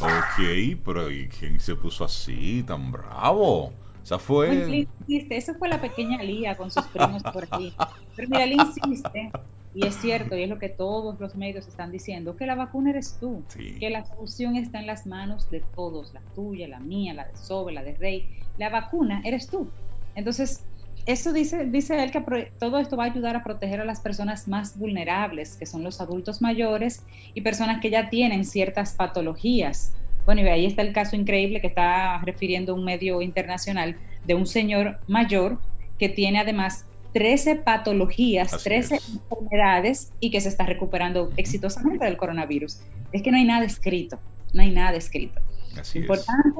Ok, 0.00 0.78
pero 0.84 1.10
¿y 1.10 1.28
quién 1.28 1.58
se 1.60 1.74
puso 1.74 2.04
así, 2.04 2.62
tan 2.62 2.92
bravo? 2.92 3.72
Esa 4.02 4.18
fue. 4.18 4.86
Eso 5.08 5.54
fue 5.54 5.68
la 5.68 5.80
pequeña 5.80 6.22
Lía 6.22 6.56
con 6.56 6.70
sus 6.70 6.84
primos 6.86 7.22
por 7.22 7.44
aquí. 7.44 7.72
Pero 8.16 8.28
mira, 8.28 8.44
él 8.44 8.52
insiste, 8.52 9.30
y 9.74 9.86
es 9.86 9.94
cierto, 9.96 10.36
y 10.36 10.42
es 10.42 10.48
lo 10.48 10.58
que 10.58 10.68
todos 10.68 11.18
los 11.20 11.34
medios 11.34 11.66
están 11.66 11.92
diciendo, 11.92 12.36
que 12.36 12.46
la 12.46 12.54
vacuna 12.54 12.90
eres 12.90 13.16
tú, 13.18 13.42
que 13.80 13.90
la 13.90 14.04
solución 14.04 14.56
está 14.56 14.80
en 14.80 14.86
las 14.86 15.06
manos 15.06 15.50
de 15.50 15.60
todos, 15.74 16.12
la 16.12 16.20
tuya, 16.34 16.68
la 16.68 16.80
mía, 16.80 17.14
la 17.14 17.24
de 17.24 17.36
Sobe, 17.36 17.72
la 17.72 17.82
de 17.82 17.94
Rey. 17.94 18.28
La 18.58 18.68
vacuna 18.68 19.22
eres 19.24 19.48
tú. 19.48 19.68
Entonces, 20.14 20.62
eso 21.06 21.32
dice, 21.32 21.64
dice 21.64 22.02
él 22.02 22.10
que 22.10 22.20
todo 22.60 22.78
esto 22.78 22.96
va 22.96 23.04
a 23.04 23.06
ayudar 23.06 23.34
a 23.34 23.42
proteger 23.42 23.80
a 23.80 23.84
las 23.84 24.00
personas 24.00 24.46
más 24.46 24.78
vulnerables, 24.78 25.56
que 25.56 25.66
son 25.66 25.82
los 25.82 26.00
adultos 26.00 26.42
mayores 26.42 27.02
y 27.34 27.40
personas 27.40 27.80
que 27.80 27.90
ya 27.90 28.08
tienen 28.10 28.44
ciertas 28.44 28.92
patologías. 28.92 29.94
Bueno, 30.24 30.42
y 30.42 30.48
ahí 30.48 30.66
está 30.66 30.82
el 30.82 30.92
caso 30.92 31.16
increíble 31.16 31.60
que 31.60 31.66
está 31.66 32.20
refiriendo 32.24 32.74
un 32.74 32.84
medio 32.84 33.22
internacional 33.22 33.96
de 34.24 34.34
un 34.34 34.46
señor 34.46 34.98
mayor 35.08 35.58
que 35.98 36.08
tiene 36.08 36.38
además 36.38 36.86
13 37.12 37.56
patologías, 37.56 38.62
13 38.62 39.00
enfermedades 39.30 40.12
y 40.20 40.30
que 40.30 40.40
se 40.40 40.48
está 40.48 40.64
recuperando 40.64 41.30
exitosamente 41.36 42.04
del 42.04 42.16
coronavirus. 42.16 42.80
Es 43.12 43.22
que 43.22 43.30
no 43.30 43.36
hay 43.36 43.44
nada 43.44 43.64
escrito, 43.64 44.18
no 44.52 44.62
hay 44.62 44.70
nada 44.70 44.96
escrito. 44.96 45.40
Así 45.78 45.98
Importante, 45.98 46.50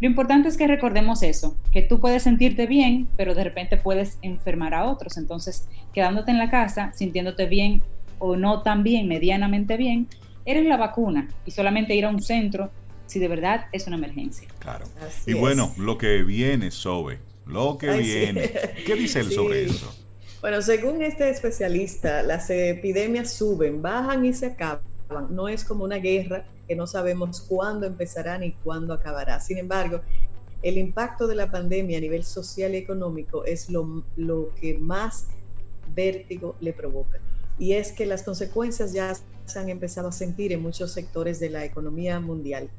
lo 0.00 0.08
importante 0.08 0.48
es 0.48 0.56
que 0.56 0.66
recordemos 0.66 1.22
eso, 1.22 1.56
que 1.72 1.82
tú 1.82 2.00
puedes 2.00 2.24
sentirte 2.24 2.66
bien, 2.66 3.08
pero 3.16 3.34
de 3.34 3.44
repente 3.44 3.76
puedes 3.76 4.18
enfermar 4.22 4.74
a 4.74 4.84
otros. 4.84 5.16
Entonces, 5.16 5.68
quedándote 5.92 6.30
en 6.30 6.38
la 6.38 6.50
casa, 6.50 6.92
sintiéndote 6.92 7.46
bien 7.46 7.82
o 8.18 8.36
no 8.36 8.62
tan 8.62 8.82
bien, 8.82 9.08
medianamente 9.08 9.76
bien, 9.76 10.08
eres 10.44 10.64
la 10.66 10.76
vacuna 10.76 11.28
y 11.46 11.52
solamente 11.52 11.94
ir 11.94 12.04
a 12.04 12.08
un 12.08 12.20
centro 12.22 12.70
si 13.12 13.18
de 13.18 13.28
verdad 13.28 13.66
es 13.72 13.86
una 13.86 13.96
emergencia. 13.96 14.48
Claro. 14.58 14.86
y 15.26 15.34
bueno, 15.34 15.74
lo 15.76 15.98
que 15.98 16.22
viene, 16.22 16.70
Sobe, 16.70 17.18
lo 17.46 17.76
que 17.76 17.90
viene. 17.98 18.50
¿Qué 18.86 18.94
dice 18.94 19.20
él 19.20 19.30
sobre 19.30 19.66
eso? 19.66 19.94
Bueno, 20.40 20.62
según 20.62 21.02
este 21.02 21.28
especialista, 21.28 22.22
las 22.22 22.48
epidemias 22.48 23.34
suben, 23.34 23.82
bajan 23.82 24.24
y 24.24 24.32
se 24.32 24.46
acaban. 24.46 24.80
No 25.28 25.46
es 25.48 25.62
como 25.62 25.84
una 25.84 25.96
guerra 25.96 26.46
que 26.66 26.74
no 26.74 26.86
sabemos 26.86 27.42
cuándo 27.42 27.86
empezará 27.86 28.38
ni 28.38 28.52
cuándo 28.52 28.94
acabará. 28.94 29.38
Sin 29.40 29.58
embargo, 29.58 30.00
el 30.62 30.78
impacto 30.78 31.26
de 31.26 31.34
la 31.34 31.50
pandemia 31.50 31.98
a 31.98 32.00
nivel 32.00 32.24
social 32.24 32.72
y 32.72 32.78
económico 32.78 33.44
es 33.44 33.68
lo, 33.68 34.04
lo 34.16 34.54
que 34.58 34.78
más 34.78 35.26
vértigo 35.94 36.56
le 36.60 36.72
provoca. 36.72 37.20
Y 37.58 37.74
es 37.74 37.92
que 37.92 38.06
las 38.06 38.22
consecuencias 38.22 38.94
ya 38.94 39.14
se 39.44 39.58
han 39.58 39.68
empezado 39.68 40.08
a 40.08 40.12
sentir 40.12 40.50
en 40.52 40.62
muchos 40.62 40.92
sectores 40.92 41.38
de 41.40 41.50
la 41.50 41.66
economía 41.66 42.18
mundial. 42.20 42.70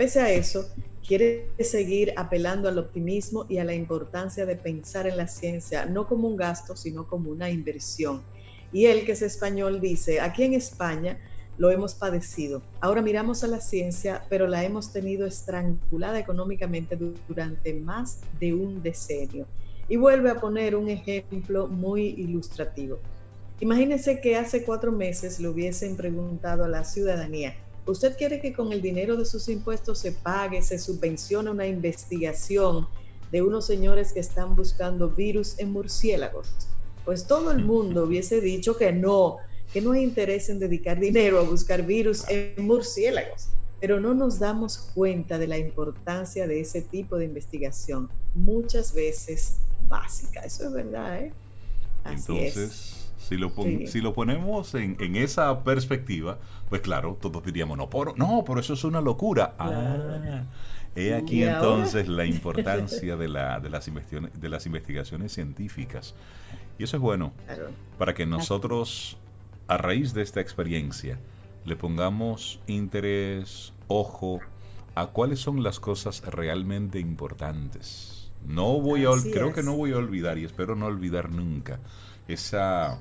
Pese 0.00 0.18
a 0.18 0.32
eso, 0.32 0.66
quiere 1.06 1.50
seguir 1.58 2.14
apelando 2.16 2.70
al 2.70 2.78
optimismo 2.78 3.44
y 3.50 3.58
a 3.58 3.64
la 3.64 3.74
importancia 3.74 4.46
de 4.46 4.56
pensar 4.56 5.06
en 5.06 5.18
la 5.18 5.28
ciencia 5.28 5.84
no 5.84 6.06
como 6.06 6.26
un 6.26 6.38
gasto, 6.38 6.74
sino 6.74 7.06
como 7.06 7.28
una 7.28 7.50
inversión. 7.50 8.22
Y 8.72 8.86
él, 8.86 9.04
que 9.04 9.12
es 9.12 9.20
español, 9.20 9.78
dice, 9.78 10.22
aquí 10.22 10.44
en 10.44 10.54
España 10.54 11.18
lo 11.58 11.70
hemos 11.70 11.94
padecido. 11.94 12.62
Ahora 12.80 13.02
miramos 13.02 13.44
a 13.44 13.48
la 13.48 13.60
ciencia, 13.60 14.24
pero 14.30 14.46
la 14.46 14.64
hemos 14.64 14.90
tenido 14.90 15.26
estrangulada 15.26 16.18
económicamente 16.18 16.96
durante 17.28 17.74
más 17.74 18.20
de 18.40 18.54
un 18.54 18.82
decenio. 18.82 19.46
Y 19.86 19.96
vuelve 19.96 20.30
a 20.30 20.40
poner 20.40 20.76
un 20.76 20.88
ejemplo 20.88 21.68
muy 21.68 22.06
ilustrativo. 22.16 23.00
Imagínense 23.60 24.22
que 24.22 24.36
hace 24.36 24.64
cuatro 24.64 24.92
meses 24.92 25.40
le 25.40 25.48
hubiesen 25.48 25.94
preguntado 25.94 26.64
a 26.64 26.68
la 26.68 26.84
ciudadanía, 26.84 27.54
¿usted 27.86 28.16
quiere 28.16 28.40
que 28.40 28.52
con 28.52 28.72
el 28.72 28.82
dinero 28.82 29.16
de 29.16 29.24
sus 29.24 29.48
impuestos 29.48 29.98
se 29.98 30.12
pague, 30.12 30.62
se 30.62 30.78
subvencione 30.78 31.50
una 31.50 31.66
investigación 31.66 32.86
de 33.32 33.42
unos 33.42 33.66
señores 33.66 34.12
que 34.12 34.20
están 34.20 34.56
buscando 34.56 35.08
virus 35.08 35.58
en 35.58 35.72
murciélagos? 35.72 36.48
Pues 37.04 37.26
todo 37.26 37.50
el 37.50 37.64
mundo 37.64 38.04
hubiese 38.04 38.40
dicho 38.40 38.76
que 38.76 38.92
no, 38.92 39.38
que 39.72 39.80
no 39.80 39.92
hay 39.92 40.02
interés 40.02 40.48
en 40.48 40.58
dedicar 40.58 40.98
dinero 41.00 41.38
a 41.38 41.42
buscar 41.42 41.84
virus 41.84 42.24
en 42.28 42.66
murciélagos, 42.66 43.48
pero 43.80 44.00
no 44.00 44.14
nos 44.14 44.38
damos 44.38 44.78
cuenta 44.94 45.38
de 45.38 45.46
la 45.46 45.58
importancia 45.58 46.46
de 46.46 46.60
ese 46.60 46.82
tipo 46.82 47.16
de 47.16 47.24
investigación, 47.24 48.10
muchas 48.34 48.92
veces 48.92 49.56
básica. 49.88 50.40
Eso 50.40 50.66
es 50.66 50.72
verdad, 50.72 51.22
¿eh? 51.22 51.32
Entonces, 52.04 52.99
Si, 53.20 53.36
lo 53.36 53.52
si 53.86 54.00
lo 54.00 54.12
ponemos 54.12 54.74
en, 54.74 54.96
esa 55.14 55.62
perspectiva, 55.62 56.38
pues 56.68 56.80
claro, 56.80 57.16
todos 57.20 57.44
diríamos, 57.44 57.78
no, 57.78 57.88
por, 57.88 58.18
no, 58.18 58.44
por 58.44 58.58
eso 58.58 58.74
es 58.74 58.82
una 58.82 59.00
locura. 59.00 59.54
Ah, 59.58 60.44
he 60.96 61.14
aquí 61.14 61.44
entonces 61.44 62.08
la 62.08 62.24
importancia 62.26 63.16
de, 63.16 63.28
la, 63.28 63.60
de, 63.60 63.70
las 63.70 63.88
de 63.88 64.48
las 64.48 64.66
investigaciones 64.66 65.32
científicas. 65.32 66.14
Y 66.78 66.84
eso 66.84 66.96
es 66.96 67.02
bueno, 67.02 67.32
para 67.98 68.14
que 68.14 68.26
nosotros 68.26 69.18
a 69.70 69.76
raíz 69.76 70.14
de 70.14 70.22
esta 70.22 70.40
experiencia, 70.40 71.16
le 71.64 71.76
pongamos 71.76 72.58
interés, 72.66 73.72
ojo, 73.86 74.40
a 74.96 75.06
cuáles 75.06 75.38
son 75.38 75.62
las 75.62 75.78
cosas 75.78 76.22
realmente 76.26 76.98
importantes. 76.98 78.32
No 78.44 78.80
voy 78.80 79.04
a, 79.04 79.10
creo 79.32 79.52
que 79.52 79.62
no 79.62 79.76
voy 79.76 79.92
a 79.92 79.98
olvidar 79.98 80.38
y 80.38 80.44
espero 80.44 80.74
no 80.74 80.86
olvidar 80.86 81.30
nunca 81.30 81.78
esa 82.26 82.98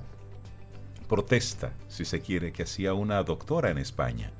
protesta, 1.09 1.73
si 1.89 2.05
se 2.05 2.21
quiere, 2.21 2.53
que 2.53 2.63
hacía 2.63 2.93
una 2.93 3.21
doctora 3.23 3.71
en 3.71 3.79
España 3.79 4.31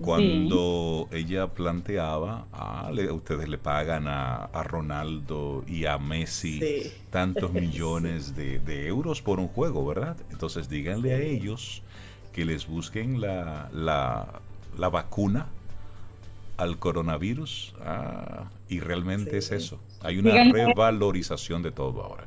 cuando 0.00 1.08
ella 1.10 1.48
planteaba, 1.48 2.46
ah, 2.52 2.90
ustedes 3.10 3.48
le 3.48 3.58
pagan 3.58 4.06
a, 4.06 4.48
Ronaldo 4.64 5.64
y 5.66 5.86
a 5.86 5.98
Messi 5.98 6.92
tantos 7.10 7.52
millones 7.52 8.36
de, 8.36 8.86
euros 8.86 9.22
por 9.22 9.40
un 9.40 9.48
juego, 9.48 9.86
¿verdad? 9.86 10.16
Entonces 10.30 10.68
díganle 10.68 11.14
a 11.14 11.18
ellos 11.18 11.82
que 12.32 12.44
les 12.44 12.66
busquen 12.66 13.20
la, 13.20 13.68
la, 13.72 14.88
vacuna 14.88 15.46
al 16.56 16.78
coronavirus. 16.78 17.74
Ah, 17.84 18.44
y 18.68 18.80
realmente 18.80 19.38
es 19.38 19.50
eso. 19.50 19.80
Hay 20.02 20.18
una 20.18 20.52
revalorización 20.52 21.62
de 21.62 21.72
todo 21.72 22.02
ahora. 22.02 22.26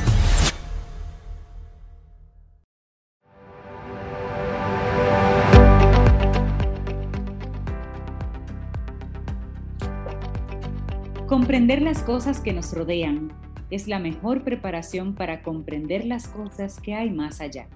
Comprender 11.31 11.81
las 11.81 12.03
cosas 12.03 12.41
que 12.41 12.51
nos 12.51 12.73
rodean 12.73 13.31
es 13.69 13.87
la 13.87 13.99
mejor 13.99 14.43
preparación 14.43 15.15
para 15.15 15.43
comprender 15.43 16.03
las 16.03 16.27
cosas 16.27 16.81
que 16.81 16.93
hay 16.93 17.09
más 17.09 17.39
allá. 17.39 17.69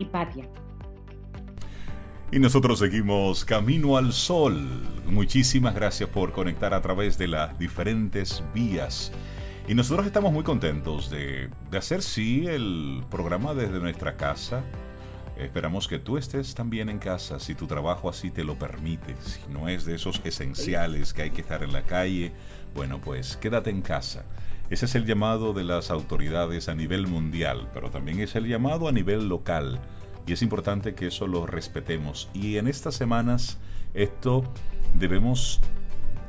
Hipatia. 0.00 0.48
Y 2.32 2.40
nosotros 2.40 2.80
seguimos 2.80 3.44
Camino 3.44 3.96
al 3.96 4.12
Sol. 4.12 4.82
Muchísimas 5.06 5.76
gracias 5.76 6.10
por 6.10 6.32
conectar 6.32 6.74
a 6.74 6.82
través 6.82 7.16
de 7.18 7.28
las 7.28 7.56
diferentes 7.56 8.42
vías. 8.52 9.12
Y 9.68 9.74
nosotros 9.74 10.04
estamos 10.04 10.32
muy 10.32 10.42
contentos 10.42 11.08
de, 11.08 11.48
de 11.70 11.78
hacer, 11.78 12.02
sí, 12.02 12.48
el 12.48 13.04
programa 13.08 13.54
desde 13.54 13.78
nuestra 13.78 14.16
casa 14.16 14.64
Esperamos 15.36 15.86
que 15.86 15.98
tú 15.98 16.16
estés 16.16 16.54
también 16.54 16.88
en 16.88 16.98
casa, 16.98 17.38
si 17.38 17.54
tu 17.54 17.66
trabajo 17.66 18.08
así 18.08 18.30
te 18.30 18.42
lo 18.42 18.54
permite, 18.54 19.14
si 19.22 19.40
no 19.52 19.68
es 19.68 19.84
de 19.84 19.94
esos 19.94 20.22
esenciales 20.24 21.12
que 21.12 21.22
hay 21.22 21.30
que 21.30 21.42
estar 21.42 21.62
en 21.62 21.74
la 21.74 21.82
calle, 21.82 22.32
bueno, 22.74 23.00
pues 23.02 23.36
quédate 23.36 23.70
en 23.70 23.82
casa. 23.82 24.24
Ese 24.68 24.86
es 24.86 24.94
el 24.96 25.06
llamado 25.06 25.52
de 25.52 25.62
las 25.62 25.90
autoridades 25.90 26.68
a 26.68 26.74
nivel 26.74 27.06
mundial, 27.06 27.68
pero 27.72 27.90
también 27.90 28.20
es 28.20 28.34
el 28.34 28.46
llamado 28.46 28.88
a 28.88 28.92
nivel 28.92 29.28
local. 29.28 29.80
Y 30.26 30.32
es 30.32 30.42
importante 30.42 30.94
que 30.94 31.06
eso 31.06 31.28
lo 31.28 31.46
respetemos. 31.46 32.28
Y 32.34 32.56
en 32.56 32.66
estas 32.66 32.96
semanas 32.96 33.58
esto 33.94 34.44
debemos 34.94 35.60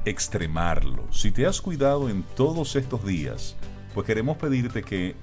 extremarlo. 0.05 1.11
Si 1.11 1.31
te 1.31 1.47
has 1.47 1.61
cuidado 1.61 2.09
en 2.09 2.23
todos 2.35 2.75
estos 2.75 3.05
días, 3.05 3.55
pues 3.93 4.05
queremos 4.05 4.37
pedirte 4.37 4.83
que 4.83 5.15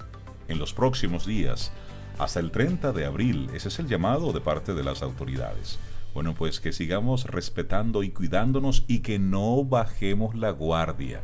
en 0.48 0.58
los 0.58 0.74
próximos 0.74 1.24
días, 1.24 1.72
hasta 2.18 2.40
el 2.40 2.50
30 2.50 2.92
de 2.92 3.06
abril, 3.06 3.48
ese 3.54 3.68
es 3.68 3.78
el 3.78 3.86
llamado 3.86 4.32
de 4.32 4.40
parte 4.40 4.74
de 4.74 4.84
las 4.84 5.02
autoridades. 5.02 5.78
Bueno, 6.14 6.34
pues 6.36 6.60
que 6.60 6.72
sigamos 6.72 7.24
respetando 7.24 8.04
y 8.04 8.10
cuidándonos 8.10 8.84
y 8.86 9.00
que 9.00 9.18
no 9.18 9.64
bajemos 9.64 10.36
la 10.36 10.50
guardia. 10.50 11.22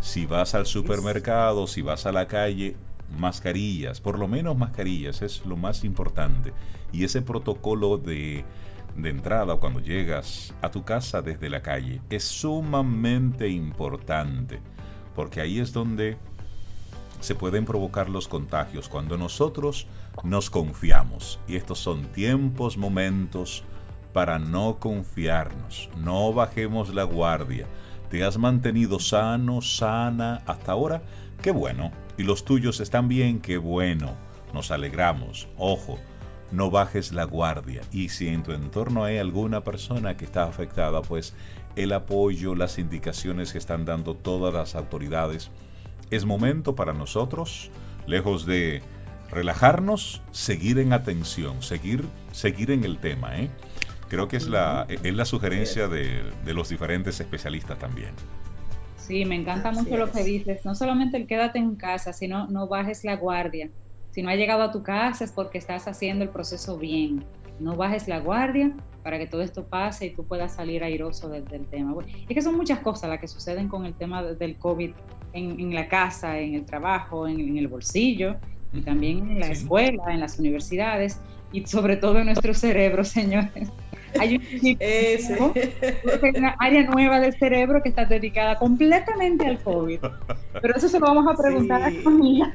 Si 0.00 0.24
vas 0.24 0.54
al 0.54 0.64
supermercado, 0.64 1.66
si 1.66 1.82
vas 1.82 2.06
a 2.06 2.12
la 2.12 2.26
calle, 2.26 2.74
mascarillas, 3.18 4.00
por 4.00 4.18
lo 4.18 4.26
menos 4.26 4.56
mascarillas, 4.56 5.20
es 5.20 5.44
lo 5.44 5.56
más 5.56 5.84
importante. 5.84 6.54
Y 6.90 7.04
ese 7.04 7.20
protocolo 7.20 7.98
de, 7.98 8.46
de 8.96 9.10
entrada 9.10 9.56
cuando 9.56 9.80
llegas 9.80 10.54
a 10.62 10.70
tu 10.70 10.84
casa 10.84 11.20
desde 11.20 11.50
la 11.50 11.60
calle 11.60 12.00
es 12.08 12.24
sumamente 12.24 13.50
importante, 13.50 14.60
porque 15.14 15.42
ahí 15.42 15.58
es 15.58 15.74
donde 15.74 16.16
se 17.20 17.34
pueden 17.34 17.66
provocar 17.66 18.08
los 18.08 18.26
contagios, 18.26 18.88
cuando 18.88 19.18
nosotros 19.18 19.86
nos 20.22 20.48
confiamos. 20.48 21.40
Y 21.46 21.56
estos 21.56 21.78
son 21.78 22.06
tiempos, 22.12 22.78
momentos 22.78 23.64
para 24.14 24.38
no 24.38 24.78
confiarnos, 24.78 25.90
no 25.98 26.32
bajemos 26.32 26.94
la 26.94 27.02
guardia 27.02 27.66
te 28.14 28.22
has 28.22 28.38
mantenido 28.38 29.00
sano, 29.00 29.60
sana 29.60 30.42
hasta 30.46 30.70
ahora, 30.70 31.02
qué 31.42 31.50
bueno. 31.50 31.90
Y 32.16 32.22
los 32.22 32.44
tuyos 32.44 32.78
están 32.78 33.08
bien, 33.08 33.40
qué 33.40 33.56
bueno. 33.56 34.14
Nos 34.52 34.70
alegramos. 34.70 35.48
Ojo, 35.58 35.98
no 36.52 36.70
bajes 36.70 37.10
la 37.10 37.24
guardia. 37.24 37.80
Y 37.90 38.10
si 38.10 38.28
en 38.28 38.44
tu 38.44 38.52
entorno 38.52 39.02
hay 39.02 39.18
alguna 39.18 39.64
persona 39.64 40.16
que 40.16 40.24
está 40.24 40.44
afectada, 40.44 41.02
pues 41.02 41.34
el 41.74 41.92
apoyo, 41.92 42.54
las 42.54 42.78
indicaciones 42.78 43.50
que 43.50 43.58
están 43.58 43.84
dando 43.84 44.14
todas 44.14 44.54
las 44.54 44.76
autoridades, 44.76 45.50
es 46.12 46.24
momento 46.24 46.76
para 46.76 46.92
nosotros, 46.92 47.72
lejos 48.06 48.46
de 48.46 48.80
relajarnos, 49.28 50.22
seguir 50.30 50.78
en 50.78 50.92
atención, 50.92 51.62
seguir, 51.62 52.04
seguir 52.30 52.70
en 52.70 52.84
el 52.84 52.98
tema, 52.98 53.40
¿eh? 53.40 53.50
Creo 54.08 54.28
que 54.28 54.36
es 54.36 54.48
la, 54.48 54.86
es 54.88 55.14
la 55.14 55.24
sugerencia 55.24 55.88
de, 55.88 56.22
los 56.46 56.68
diferentes 56.68 57.18
especialistas 57.20 57.78
también. 57.78 58.10
Sí, 58.96 59.24
me 59.24 59.34
encanta 59.34 59.70
mucho 59.70 59.96
lo 59.96 60.10
que 60.10 60.22
dices. 60.22 60.64
No 60.64 60.74
solamente 60.74 61.16
el 61.16 61.26
quédate 61.26 61.58
en 61.58 61.76
casa, 61.76 62.12
sino 62.12 62.46
no 62.46 62.68
bajes 62.68 63.04
la 63.04 63.16
guardia. 63.16 63.68
Si 64.12 64.22
no 64.22 64.30
has 64.30 64.36
llegado 64.36 64.62
a 64.62 64.70
tu 64.72 64.82
casa 64.82 65.24
es 65.24 65.32
porque 65.32 65.58
estás 65.58 65.88
haciendo 65.88 66.24
el 66.24 66.30
proceso 66.30 66.78
bien. 66.78 67.24
No 67.60 67.76
bajes 67.76 68.08
la 68.08 68.20
guardia 68.20 68.72
para 69.02 69.18
que 69.18 69.26
todo 69.26 69.42
esto 69.42 69.64
pase 69.64 70.06
y 70.06 70.10
tú 70.10 70.24
puedas 70.24 70.54
salir 70.54 70.82
airoso 70.82 71.28
del, 71.28 71.44
tema. 71.44 71.94
es 72.06 72.34
que 72.34 72.42
son 72.42 72.56
muchas 72.56 72.78
cosas 72.80 73.10
las 73.10 73.20
que 73.20 73.28
suceden 73.28 73.68
con 73.68 73.84
el 73.84 73.94
tema 73.94 74.22
del 74.22 74.56
COVID 74.56 74.92
en, 75.34 75.74
la 75.74 75.88
casa, 75.88 76.38
en 76.38 76.54
el 76.54 76.64
trabajo, 76.64 77.28
en, 77.28 77.58
el 77.58 77.68
bolsillo 77.68 78.36
y 78.72 78.80
también 78.80 79.30
en 79.30 79.40
la 79.40 79.48
escuela, 79.48 80.04
en 80.08 80.20
las 80.20 80.38
universidades 80.38 81.20
y 81.52 81.66
sobre 81.66 81.96
todo 81.96 82.18
en 82.18 82.26
nuestro 82.26 82.54
cerebro, 82.54 83.04
señores. 83.04 83.68
Hay 84.18 84.40
una 86.34 86.56
área 86.58 86.82
nueva 86.84 87.20
del 87.20 87.34
cerebro 87.34 87.82
que 87.82 87.88
está 87.88 88.04
dedicada 88.04 88.56
completamente 88.56 89.46
al 89.46 89.58
COVID. 89.58 90.00
Pero 90.60 90.76
eso 90.76 90.88
se 90.88 90.98
lo 90.98 91.06
vamos 91.06 91.26
a 91.26 91.40
preguntar 91.40 91.82
a 91.82 91.90
Camila. 92.02 92.54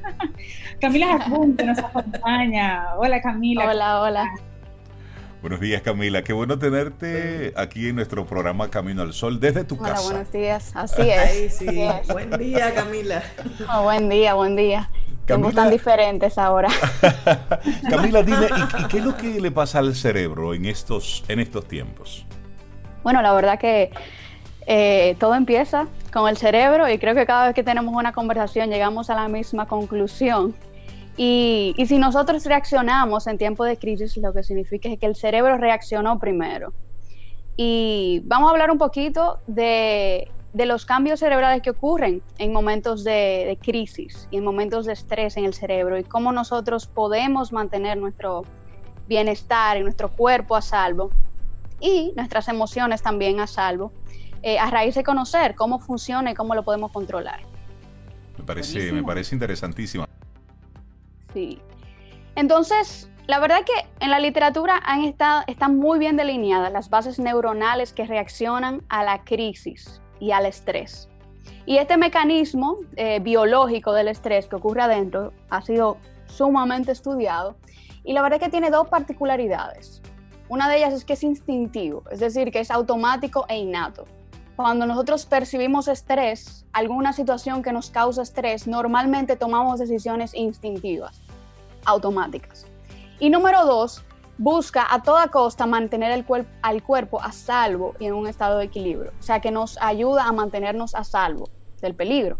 Camila 0.79 1.19
Jacunte 1.19 1.65
nos 1.65 1.79
acompaña. 1.79 2.95
Hola 2.97 3.21
Camila. 3.21 3.69
Hola, 3.69 4.01
hola. 4.01 4.33
Buenos 5.41 5.62
días 5.62 5.82
Camila, 5.82 6.21
qué 6.21 6.34
bueno 6.34 6.60
tenerte 6.60 7.54
aquí 7.56 7.88
en 7.88 7.95
nuestro 7.95 8.25
programa 8.25 8.69
Camino 8.69 9.04
al 9.04 9.13
Sol 9.13 9.39
desde 9.39 9.63
tu 9.63 9.75
Hola, 9.75 9.91
casa. 9.91 10.10
buenos 10.10 10.32
días, 10.34 10.71
así 10.75 11.10
es. 11.10 11.58
sí. 11.58 11.88
Buen 12.12 12.30
día 12.32 12.73
Camila. 12.73 13.23
Oh, 13.73 13.84
buen 13.84 14.10
día, 14.10 14.34
buen 14.34 14.58
día. 14.58 14.89
Somos 15.30 15.56
tan 15.56 15.69
diferentes 15.69 16.38
ahora. 16.38 16.67
Camila, 17.89 18.21
dime, 18.21 18.47
¿y, 18.80 18.84
qué 18.89 18.97
es 18.97 19.06
lo 19.06 19.15
que 19.15 19.39
le 19.39 19.49
pasa 19.49 19.80
al 19.80 19.95
cerebro 19.95 20.54
en 20.54 20.65
estos, 20.65 21.23
en 21.30 21.39
estos 21.39 21.65
tiempos? 21.69 22.25
Bueno, 23.04 23.21
la 23.21 23.32
verdad 23.32 23.58
que 23.58 23.91
eh, 24.65 25.15
todo 25.19 25.36
empieza 25.36 25.88
con 26.12 26.28
el 26.28 26.36
cerebro 26.36 26.89
y 26.89 26.97
creo 26.97 27.15
que 27.15 27.25
cada 27.25 27.45
vez 27.45 27.56
que 27.56 27.63
tenemos 27.63 27.95
una 27.95 28.12
conversación 28.12 28.69
llegamos 28.69 29.10
a 29.10 29.15
la 29.15 29.30
misma 29.30 29.67
conclusión. 29.67 30.54
Y, 31.21 31.73
y 31.77 31.86
si 31.86 31.97
nosotros 31.97 32.45
reaccionamos 32.45 33.27
en 33.27 33.38
tiempo 33.38 33.65
de 33.65 33.77
crisis, 33.77 34.15
lo 34.15 34.32
que 34.32 34.41
significa 34.41 34.88
es 34.88 34.97
que 34.97 35.05
el 35.05 35.15
cerebro 35.15 35.58
reaccionó 35.58 36.17
primero. 36.17 36.71
Y 37.58 38.21
vamos 38.23 38.47
a 38.47 38.51
hablar 38.51 38.71
un 38.71 38.77
poquito 38.77 39.39
de 39.45 40.32
de 40.53 40.65
los 40.65 40.86
cambios 40.86 41.19
cerebrales 41.19 41.62
que 41.62 41.69
ocurren 41.69 42.21
en 42.38 42.51
momentos 42.51 43.03
de, 43.03 43.58
crisis 43.62 44.27
y 44.32 44.38
en 44.38 44.43
momentos 44.43 44.86
de 44.86 44.93
estrés 44.93 45.38
en 45.38 45.45
el 45.45 45.53
cerebro 45.53 45.97
y 45.97 46.03
cómo 46.03 46.32
nosotros 46.32 46.88
podemos 46.88 47.51
mantener 47.51 47.97
nuestro 47.97 48.43
bienestar 49.08 49.77
y 49.77 49.82
nuestro 49.82 50.10
cuerpo 50.10 50.55
a 50.55 50.62
salvo 50.62 51.12
y 51.79 52.13
nuestras 52.15 52.47
emociones 52.47 53.01
también 53.01 53.39
a 53.39 53.47
salvo, 53.47 53.93
eh, 54.41 54.60
a 54.60 54.69
raíz 54.69 54.95
de 54.95 55.03
conocer 55.03 55.55
cómo 55.55 55.79
funciona 55.79 56.32
y 56.32 56.34
cómo 56.34 56.55
lo 56.55 56.63
podemos 56.63 56.91
controlar. 56.91 57.41
Me 58.38 58.43
parece, 58.43 58.91
me 58.91 59.03
parece 59.03 59.36
interesantísimo. 59.36 60.05
Sí. 61.33 61.61
Entonces, 62.35 63.09
la 63.27 63.39
verdad 63.39 63.59
que 63.65 63.87
en 64.03 64.09
la 64.09 64.19
literatura 64.19 64.81
han 64.83 65.03
estado, 65.03 65.43
están 65.47 65.77
muy 65.77 65.99
bien 65.99 66.17
delineadas 66.17 66.71
las 66.71 66.89
bases 66.89 67.19
neuronales 67.19 67.93
que 67.93 68.05
reaccionan 68.05 68.83
a 68.89 69.03
la 69.03 69.23
crisis 69.23 70.01
y 70.19 70.31
al 70.31 70.45
estrés. 70.45 71.09
Y 71.65 71.77
este 71.77 71.97
mecanismo 71.97 72.77
eh, 72.95 73.19
biológico 73.19 73.93
del 73.93 74.07
estrés 74.07 74.47
que 74.47 74.55
ocurre 74.55 74.81
adentro 74.81 75.33
ha 75.49 75.61
sido 75.61 75.97
sumamente 76.25 76.91
estudiado 76.91 77.57
y 78.03 78.13
la 78.13 78.21
verdad 78.21 78.39
es 78.39 78.45
que 78.45 78.51
tiene 78.51 78.71
dos 78.71 78.87
particularidades. 78.87 80.01
Una 80.47 80.67
de 80.67 80.77
ellas 80.77 80.93
es 80.93 81.05
que 81.05 81.13
es 81.13 81.23
instintivo, 81.23 82.03
es 82.09 82.19
decir, 82.19 82.51
que 82.51 82.59
es 82.59 82.71
automático 82.71 83.45
e 83.47 83.57
innato. 83.57 84.05
Cuando 84.59 84.85
nosotros 84.85 85.25
percibimos 85.25 85.87
estrés, 85.87 86.65
alguna 86.73 87.13
situación 87.13 87.63
que 87.63 87.71
nos 87.71 87.91
causa 87.91 88.23
estrés, 88.23 88.67
normalmente 88.67 89.37
tomamos 89.37 89.79
decisiones 89.79 90.33
instintivas, 90.33 91.21
automáticas. 91.85 92.67
Y 93.19 93.29
número 93.29 93.65
dos, 93.65 94.03
busca 94.37 94.85
a 94.93 95.01
toda 95.01 95.29
costa 95.29 95.65
mantener 95.65 96.11
el 96.11 96.25
al 96.61 96.83
cuerpo 96.83 97.21
a 97.21 97.31
salvo 97.31 97.93
y 97.99 98.07
en 98.07 98.13
un 98.13 98.27
estado 98.27 98.57
de 98.57 98.65
equilibrio, 98.65 99.13
o 99.17 99.23
sea 99.23 99.39
que 99.39 99.49
nos 99.49 99.77
ayuda 99.77 100.25
a 100.25 100.33
mantenernos 100.33 100.93
a 100.93 101.05
salvo 101.05 101.47
del 101.79 101.95
peligro. 101.95 102.37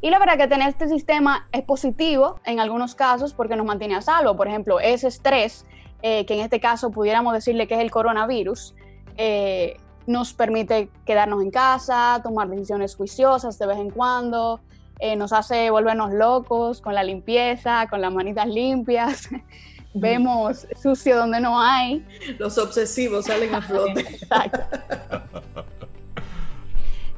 Y 0.00 0.10
la 0.10 0.20
verdad 0.20 0.36
que 0.36 0.46
tener 0.46 0.68
este 0.68 0.86
sistema 0.86 1.48
es 1.50 1.62
positivo 1.62 2.38
en 2.44 2.60
algunos 2.60 2.94
casos 2.94 3.34
porque 3.34 3.56
nos 3.56 3.66
mantiene 3.66 3.96
a 3.96 4.00
salvo. 4.00 4.36
Por 4.36 4.46
ejemplo, 4.46 4.78
ese 4.78 5.08
estrés, 5.08 5.66
eh, 6.02 6.24
que 6.24 6.34
en 6.34 6.40
este 6.40 6.60
caso 6.60 6.92
pudiéramos 6.92 7.32
decirle 7.32 7.66
que 7.66 7.74
es 7.74 7.80
el 7.80 7.90
coronavirus, 7.90 8.76
eh, 9.16 9.76
nos 10.08 10.32
permite 10.32 10.88
quedarnos 11.04 11.42
en 11.42 11.50
casa, 11.50 12.20
tomar 12.22 12.48
decisiones 12.48 12.96
juiciosas 12.96 13.58
de 13.58 13.66
vez 13.66 13.78
en 13.78 13.90
cuando, 13.90 14.60
eh, 14.98 15.16
nos 15.16 15.32
hace 15.32 15.70
volvernos 15.70 16.12
locos 16.12 16.80
con 16.80 16.94
la 16.94 17.04
limpieza, 17.04 17.86
con 17.88 18.00
las 18.00 18.12
manitas 18.12 18.48
limpias. 18.48 19.28
vemos 19.94 20.66
sucio 20.80 21.16
donde 21.16 21.40
no 21.40 21.60
hay. 21.60 22.04
Los 22.38 22.56
obsesivos 22.56 23.26
salen 23.26 23.54
a 23.54 23.60
flote. 23.60 24.00
Exacto. 24.00 24.60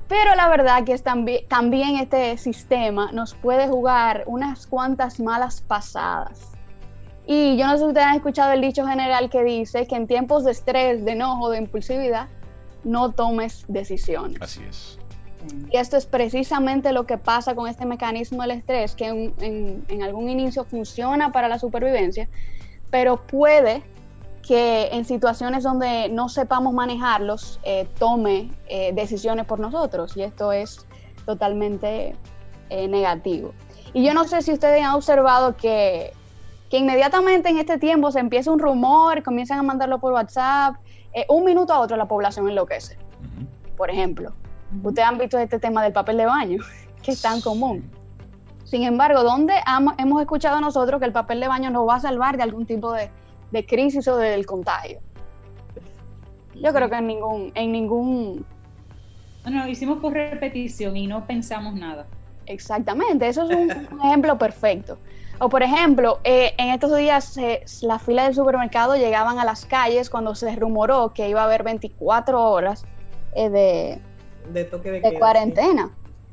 Pero 0.09 0.35
la 0.35 0.49
verdad 0.49 0.83
que 0.85 0.93
es 0.93 1.05
también, 1.05 1.47
también 1.47 1.97
este 1.97 2.37
sistema 2.39 3.13
nos 3.13 3.35
puede 3.35 3.69
jugar 3.69 4.25
unas 4.27 4.67
cuantas 4.67 5.21
malas 5.21 5.61
pasadas. 5.61 6.51
Y 7.25 7.57
yo 7.57 7.69
no 7.69 7.75
sé 7.75 7.79
si 7.79 7.85
ustedes 7.85 8.07
han 8.07 8.17
escuchado 8.17 8.51
el 8.51 8.61
dicho 8.61 8.85
general 8.85 9.31
que 9.31 9.45
dice 9.45 9.87
que 9.87 9.95
en 9.95 10.09
tiempos 10.09 10.45
de 10.45 10.51
estrés, 10.51 11.05
de 11.05 11.13
enojo, 11.13 11.51
de 11.51 11.59
impulsividad, 11.59 12.27
no 12.85 13.13
tomes 13.13 13.65
decisiones. 13.69 14.41
Así 14.41 14.61
es. 14.69 14.99
Y 15.71 15.77
esto 15.77 15.97
es 15.97 16.05
precisamente 16.05 16.93
lo 16.93 17.07
que 17.07 17.17
pasa 17.17 17.55
con 17.55 17.67
este 17.67 17.87
mecanismo 17.87 18.43
del 18.43 18.51
estrés, 18.53 18.95
que 18.95 19.07
en, 19.07 19.85
en 19.89 20.03
algún 20.03 20.29
inicio 20.29 20.65
funciona 20.65 21.33
para 21.33 21.49
la 21.49 21.59
supervivencia, 21.59 22.29
pero 22.91 23.17
puede 23.17 23.83
que 24.51 24.89
en 24.93 25.05
situaciones 25.05 25.63
donde 25.63 26.09
no 26.09 26.29
sepamos 26.29 26.75
manejarlos, 26.75 27.61
eh, 27.63 27.87
tome 28.01 28.51
eh, 28.67 28.91
decisiones 28.93 29.47
por 29.47 29.61
nosotros 29.61 30.17
y 30.17 30.23
esto 30.23 30.51
es 30.53 30.85
totalmente 31.25 32.17
eh, 32.69 32.89
negativo. 32.89 33.53
Y 33.93 34.05
yo 34.05 34.13
no 34.13 34.25
sé 34.25 34.43
si 34.43 34.53
ustedes 34.53 34.83
han 34.83 34.95
observado 34.95 35.57
que, 35.57 36.13
que, 36.69 36.79
inmediatamente 36.79 37.49
en 37.49 37.59
este 37.59 37.79
tiempo 37.79 38.11
se 38.11 38.21
empieza 38.21 38.51
un 38.51 38.59
rumor, 38.59 39.23
comienzan 39.23 39.61
a 39.61 39.63
mandarlo 39.63 40.01
por 40.01 40.15
WhatsApp, 40.15 40.75
un 41.29 41.45
minuto 41.45 41.73
a 41.73 41.81
otro 41.81 41.97
la 41.97 42.07
población 42.07 42.49
enloquece. 42.49 42.97
Por 43.77 43.91
ejemplo, 43.91 44.33
ustedes 44.83 45.09
han 45.09 45.19
visto 45.19 45.39
este 45.39 45.59
tema 45.59 45.83
del 45.83 45.93
papel 45.93 46.17
de 46.17 46.27
baño, 46.27 46.63
que 47.03 47.13
es 47.13 47.23
tan 47.23 47.41
común. 47.41 47.91
Sin 48.65 48.85
embargo, 48.85 49.25
¿dónde 49.25 49.55
hemos 49.99 50.21
escuchado 50.21 50.61
nosotros 50.61 51.01
que 51.01 51.07
el 51.07 51.13
papel 51.13 51.41
de 51.41 51.49
baño 51.49 51.71
nos 51.71 51.89
va 51.89 51.97
a 51.97 52.01
salvar 52.01 52.37
de 52.37 52.45
algún 52.45 52.67
tipo 52.67 52.93
de, 52.93 53.11
de 53.51 53.67
crisis 53.67 54.07
o 54.07 54.17
del 54.17 54.47
contagio? 54.47 55.01
Yo 56.55 56.73
creo 56.73 56.91
que 56.91 56.97
en 56.97 57.07
ningún, 57.07 57.53
en 57.55 57.73
ningún... 57.73 58.45
No, 59.51 59.67
hicimos 59.67 59.99
por 59.99 60.13
repetición 60.13 60.97
y 60.97 61.07
no 61.07 61.27
pensamos 61.27 61.75
nada. 61.75 62.07
Exactamente, 62.47 63.29
eso 63.29 63.49
es 63.49 63.57
un, 63.57 63.71
ejemplo 64.05 64.37
perfecto. 64.37 64.99
O 65.43 65.49
por 65.49 65.63
ejemplo, 65.63 66.21
eh, 66.23 66.53
en 66.59 66.69
estos 66.69 66.95
días 66.95 67.35
eh, 67.39 67.65
las 67.81 68.03
filas 68.03 68.27
del 68.27 68.35
supermercado 68.35 68.95
llegaban 68.97 69.39
a 69.39 69.45
las 69.47 69.65
calles 69.65 70.11
cuando 70.11 70.35
se 70.35 70.55
rumoró 70.55 71.15
que 71.15 71.31
iba 71.31 71.41
a 71.41 71.45
haber 71.45 71.63
24 71.63 72.51
horas 72.51 72.85
eh, 73.35 73.49
de, 73.49 73.99
de, 74.53 74.65
toque 74.65 74.91
de, 74.91 75.19
cuarentena. 75.19 75.89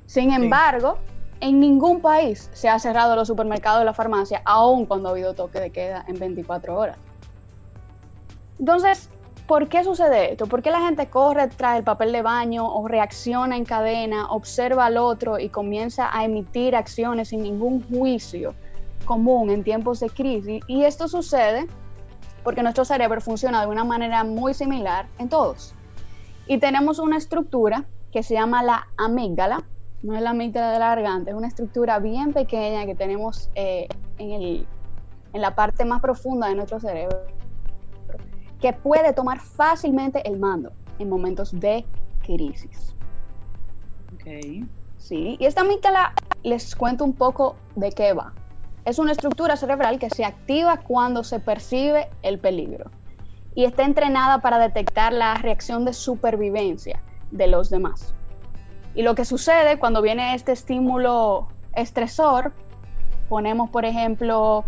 Sin 0.07 0.33
embargo, 0.33 0.97
en 1.39 1.61
ningún 1.61 2.01
país 2.01 2.49
se 2.51 2.67
ha 2.67 2.77
cerrado 2.79 3.15
los 3.15 3.29
supermercados 3.29 3.81
y 3.81 3.85
la 3.85 3.93
farmacia, 3.93 4.41
aun 4.43 4.85
cuando 4.85 5.07
ha 5.07 5.13
habido 5.13 5.33
toque 5.33 5.61
de 5.61 5.69
queda 5.69 6.03
en 6.09 6.19
24 6.19 6.77
horas. 6.77 6.97
Entonces, 8.59 9.09
¿Por 9.47 9.69
qué 9.69 9.81
sucede 9.85 10.33
esto? 10.33 10.47
¿Por 10.47 10.61
qué 10.61 10.71
la 10.71 10.81
gente 10.81 11.07
corre 11.07 11.47
tras 11.47 11.77
el 11.77 11.85
papel 11.85 12.11
de 12.11 12.21
baño 12.21 12.67
o 12.67 12.85
reacciona 12.85 13.55
en 13.55 13.63
cadena, 13.63 14.29
observa 14.29 14.87
al 14.87 14.97
otro 14.97 15.39
y 15.39 15.47
comienza 15.47 16.09
a 16.11 16.25
emitir 16.25 16.75
acciones 16.75 17.29
sin 17.29 17.43
ningún 17.43 17.81
juicio 17.87 18.53
común 19.07 19.49
en 19.49 19.63
tiempos 19.63 19.99
de 19.99 20.09
crisis? 20.11 20.63
Y 20.67 20.83
esto 20.83 21.07
sucede 21.07 21.65
porque 22.43 22.61
nuestro 22.61 22.85
cerebro 22.85 23.19
funciona 23.21 23.61
de 23.61 23.67
una 23.67 23.83
manera 23.83 24.23
muy 24.23 24.53
similar 24.53 25.07
en 25.17 25.29
todos. 25.29 25.73
Y 26.45 26.59
tenemos 26.59 26.99
una 26.99 27.17
estructura 27.17 27.85
que 28.11 28.21
se 28.21 28.35
llama 28.35 28.61
la 28.61 28.87
amígdala, 28.97 29.63
no 30.03 30.15
es 30.15 30.21
la 30.21 30.29
amígdala 30.29 30.71
de 30.71 30.79
la 30.79 30.89
garganta, 30.89 31.31
es 31.31 31.35
una 31.35 31.47
estructura 31.47 31.97
bien 31.97 32.33
pequeña 32.33 32.85
que 32.85 32.93
tenemos 32.93 33.49
eh, 33.55 33.87
en, 34.19 34.67
en 35.33 35.41
la 35.41 35.55
parte 35.55 35.83
más 35.83 36.01
profunda 36.01 36.47
de 36.47 36.55
nuestro 36.55 36.79
cerebro 36.79 37.17
que 38.61 38.73
puede 38.73 39.13
tomar 39.13 39.39
fácilmente 39.39 40.27
el 40.27 40.39
mando 40.39 40.71
en 40.99 41.09
momentos 41.09 41.57
de 41.59 41.85
crisis. 42.25 42.95
Ok. 44.13 44.67
Sí, 44.97 45.37
y 45.39 45.45
esta 45.45 45.61
amígdala 45.61 46.13
les 46.43 46.75
cuento 46.75 47.03
un 47.03 47.13
poco 47.13 47.55
de 47.75 47.91
qué 47.91 48.13
va. 48.13 48.33
Es 48.87 48.99
una 48.99 49.11
estructura 49.11 49.57
cerebral 49.57 49.99
que 49.99 50.09
se 50.09 50.23
activa 50.23 50.77
cuando 50.77 51.25
se 51.25 51.41
percibe 51.41 52.07
el 52.21 52.39
peligro 52.39 52.89
y 53.53 53.65
está 53.65 53.83
entrenada 53.83 54.37
para 54.37 54.59
detectar 54.59 55.11
la 55.11 55.33
reacción 55.33 55.83
de 55.83 55.91
supervivencia 55.91 56.97
de 57.31 57.47
los 57.47 57.69
demás. 57.69 58.13
Y 58.95 59.01
lo 59.01 59.13
que 59.13 59.25
sucede 59.25 59.77
cuando 59.77 60.01
viene 60.01 60.35
este 60.35 60.53
estímulo 60.53 61.49
estresor, 61.75 62.53
ponemos 63.27 63.69
por 63.71 63.83
ejemplo 63.83 64.63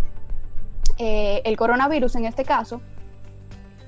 eh, 0.98 1.42
el 1.46 1.56
coronavirus 1.56 2.18
en 2.18 2.26
este 2.26 2.44
caso, 2.44 2.82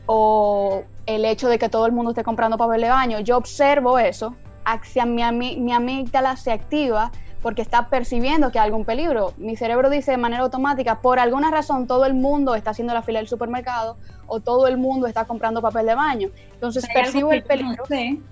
o 0.05 0.83
el 1.07 1.25
hecho 1.25 1.49
de 1.49 1.59
que 1.59 1.67
todo 1.67 1.85
el 1.87 1.91
mundo 1.91 2.11
esté 2.11 2.23
comprando 2.23 2.57
papel 2.57 2.79
de 2.79 2.89
baño, 2.89 3.19
yo 3.19 3.35
observo 3.35 3.99
eso, 3.99 4.33
hacia 4.63 5.05
mi, 5.05 5.57
mi 5.57 5.73
amígdala 5.73 6.37
se 6.37 6.53
activa 6.53 7.11
porque 7.41 7.61
está 7.61 7.89
percibiendo 7.89 8.51
que 8.51 8.59
hay 8.59 8.65
algún 8.65 8.85
peligro. 8.85 9.33
Mi 9.37 9.55
cerebro 9.55 9.89
dice 9.89 10.11
de 10.11 10.17
manera 10.17 10.43
automática, 10.43 10.99
por 10.99 11.19
alguna 11.19 11.51
razón 11.51 11.87
todo 11.87 12.05
el 12.05 12.13
mundo 12.13 12.55
está 12.55 12.71
haciendo 12.71 12.93
la 12.93 13.01
fila 13.01 13.19
del 13.19 13.27
supermercado 13.27 13.97
o 14.27 14.39
todo 14.39 14.67
el 14.67 14.77
mundo 14.77 15.07
está 15.07 15.25
comprando 15.25 15.61
papel 15.61 15.85
de 15.85 15.95
baño. 15.95 16.29
Entonces 16.53 16.87
percibo 16.93 17.31
el 17.33 17.43
peligro. 17.43 17.83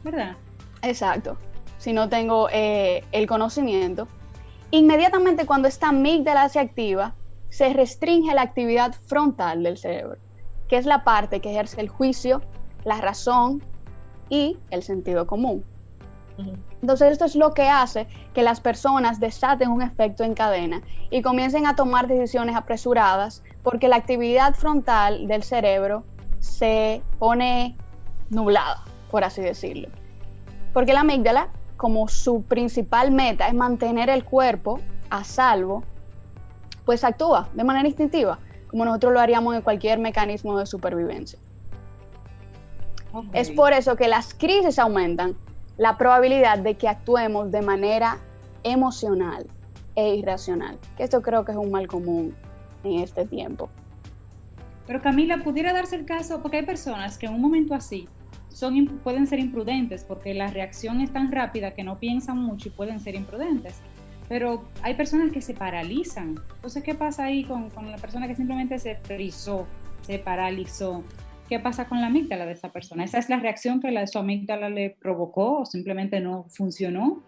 ¿verdad? 0.04 0.36
Exacto. 0.82 1.38
Si 1.78 1.93
no 1.93 2.10
tengo 2.10 2.50
eh, 2.52 3.04
el 3.12 3.28
conocimiento. 3.28 4.08
Inmediatamente 4.72 5.45
cuando 5.45 5.67
esta 5.67 5.89
amígdala 5.89 6.48
se 6.50 6.60
activa, 6.60 7.13
se 7.50 7.74
restringe 7.74 8.34
la 8.36 8.43
actividad 8.43 8.93
frontal 9.08 9.63
del 9.63 9.78
cerebro 9.78 10.17
que 10.69 10.78
es 10.78 10.86
la 10.86 11.04
parte 11.04 11.41
que 11.41 11.50
ejerce 11.50 11.82
el 11.82 11.89
juicio, 11.89 12.41
la 12.86 13.02
razón 13.02 13.62
y 14.30 14.58
el 14.69 14.84
sentido 14.84 15.26
común. 15.28 15.65
Entonces 16.82 17.12
esto 17.12 17.26
es 17.26 17.36
lo 17.36 17.54
que 17.54 17.68
hace 17.68 18.08
que 18.34 18.42
las 18.42 18.62
personas 18.62 19.20
desaten 19.20 19.70
un 19.70 19.82
efecto 19.82 20.24
en 20.24 20.34
cadena 20.34 20.82
y 21.10 21.22
comiencen 21.22 21.65
a 21.68 21.76
tomar 21.76 22.08
decisiones 22.08 22.56
apresuradas 22.56 23.44
porque 23.63 23.88
la 23.88 23.98
actividad 23.98 24.54
frontal 24.56 25.28
del 25.28 25.44
cerebro 25.44 26.04
se 26.39 27.02
pone 27.18 27.76
nublada, 28.30 28.84
por 29.12 29.24
así 29.24 29.42
decirlo. 29.42 29.89
Porque 30.74 30.94
la 30.94 31.02
amígdala, 31.02 31.48
como 31.76 32.08
su 32.08 32.44
principal 32.44 33.12
meta 33.12 33.48
es 33.48 33.54
mantener 33.54 34.10
el 34.10 34.24
cuerpo 34.24 34.80
a 35.10 35.24
salvo, 35.24 35.84
pues 36.86 37.04
actúa 37.04 37.50
de 37.54 37.63
manera 37.63 37.88
instintiva 37.88 38.39
como 38.70 38.86
nosotros 38.86 39.13
lo 39.13 39.20
haríamos 39.20 39.56
en 39.56 39.62
cualquier 39.62 40.00
mecanismo 40.00 40.58
de 40.58 40.65
supervivencia. 40.65 41.39
Es 43.34 43.50
por 43.50 43.74
eso 43.74 43.96
que 43.96 44.08
las 44.08 44.36
crisis 44.36 44.78
aumentan 44.78 45.36
la 45.80 45.98
probabilidad 45.98 46.60
de 46.60 46.76
que 46.76 46.88
actuemos 46.88 47.52
de 47.52 47.63
manera 47.63 48.20
emocional 48.63 49.48
e 49.96 50.13
irracional, 50.15 50.78
que 50.96 51.04
esto 51.04 51.24
creo 51.24 51.44
que 51.44 51.54
es 51.54 51.58
un 51.58 51.72
mal 51.72 51.88
común 51.88 52.36
en 52.84 53.00
este 53.00 53.26
tiempo. 53.26 53.70
Pero 54.86 55.02
Camila, 55.02 55.44
pudiera 55.44 55.74
darse 55.74 55.96
el 55.96 56.06
caso, 56.06 56.42
porque 56.42 56.58
hay 56.58 56.65
personas 56.65 57.18
que 57.18 57.26
en 57.26 57.34
un 57.34 57.42
momento 57.42 57.74
así 57.74 58.08
pueden 59.04 59.26
ser 59.26 59.39
imprudentes, 59.39 60.04
porque 60.04 60.34
la 60.34 60.48
reacción 60.48 61.02
es 61.02 61.12
tan 61.13 61.32
rápida 61.32 61.72
que 61.72 61.84
no 61.84 61.98
piensan 61.98 62.38
mucho 62.38 62.68
y 62.68 62.72
pueden 62.72 63.00
ser 63.00 63.15
imprudentes 63.15 63.76
pero 64.30 64.63
hay 64.84 64.94
personas 64.94 65.32
que 65.32 65.42
se 65.42 65.56
paralizan. 65.56 66.39
Entonces, 66.56 66.84
¿qué 66.84 66.94
pasa 66.94 67.26
ahí 67.26 67.44
con, 67.44 67.72
con 67.72 67.89
la 67.92 67.98
persona 67.98 68.28
que 68.28 68.36
simplemente 68.36 68.78
se 68.78 68.96
frizó, 68.96 69.68
se 70.06 70.20
paralizó? 70.20 71.04
¿Qué 71.50 71.60
pasa 71.60 71.88
con 71.88 72.00
la 72.00 72.08
amígdala 72.08 72.46
de 72.46 72.52
esa 72.52 72.70
persona? 72.70 73.04
¿Esa 73.04 73.18
es 73.18 73.28
la 73.28 73.40
reacción 73.40 73.82
que 73.82 73.90
la, 73.90 74.06
su 74.06 74.20
amígdala 74.20 74.70
le 74.70 74.92
provocó 75.02 75.62
o 75.62 75.66
simplemente 75.66 76.20
no 76.20 76.46
funcionó? 76.48 77.24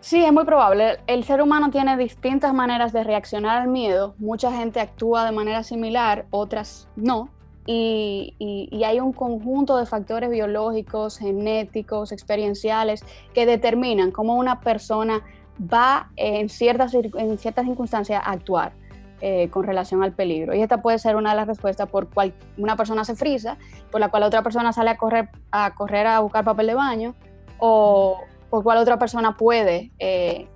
Sí, 0.00 0.24
es 0.24 0.32
muy 0.32 0.46
probable. 0.46 0.96
El 1.06 1.24
ser 1.24 1.42
humano 1.42 1.70
tiene 1.70 1.94
distintas 1.98 2.54
maneras 2.54 2.94
de 2.94 3.04
reaccionar 3.04 3.60
al 3.60 3.68
miedo. 3.68 4.14
Mucha 4.16 4.50
gente 4.50 4.80
actúa 4.80 5.26
de 5.26 5.32
manera 5.32 5.62
similar, 5.62 6.24
otras 6.30 6.88
no. 6.96 7.28
Y, 7.66 8.34
y, 8.38 8.82
hay 8.82 8.98
un 8.98 9.12
conjunto 9.12 9.76
de 9.76 9.84
factores 9.84 10.30
biológicos, 10.30 11.18
genéticos, 11.18 12.10
experienciales 12.10 13.04
que 13.34 13.44
determinan 13.44 14.10
cómo 14.10 14.36
una 14.36 14.60
persona 14.60 15.22
va 15.60 16.10
en 16.16 16.48
ciertas, 16.48 16.94
en 16.94 17.36
ciertas 17.36 17.66
circunstancias 17.66 18.22
a 18.24 18.30
actuar 18.30 18.72
eh, 19.20 19.48
con 19.50 19.64
relación 19.64 20.02
al 20.02 20.12
peligro. 20.12 20.54
Y 20.54 20.62
esta 20.62 20.80
puede 20.80 20.98
ser 20.98 21.16
una 21.16 21.30
de 21.30 21.36
las 21.36 21.46
respuestas 21.46 21.88
por 21.88 22.08
cual 22.08 22.32
una 22.56 22.76
persona 22.76 23.04
se 23.04 23.14
frisa, 23.14 23.58
por 23.90 24.00
la 24.00 24.08
cual 24.08 24.22
otra 24.22 24.42
persona 24.42 24.72
sale 24.72 24.90
a 24.90 24.96
correr 24.96 25.28
a, 25.50 25.74
correr 25.74 26.06
a 26.06 26.20
buscar 26.20 26.44
papel 26.44 26.68
de 26.68 26.74
baño, 26.74 27.14
o 27.58 28.20
por 28.48 28.62
cual 28.62 28.78
otra 28.78 28.98
persona 28.98 29.36
puede 29.36 29.90
eh, 29.98 30.46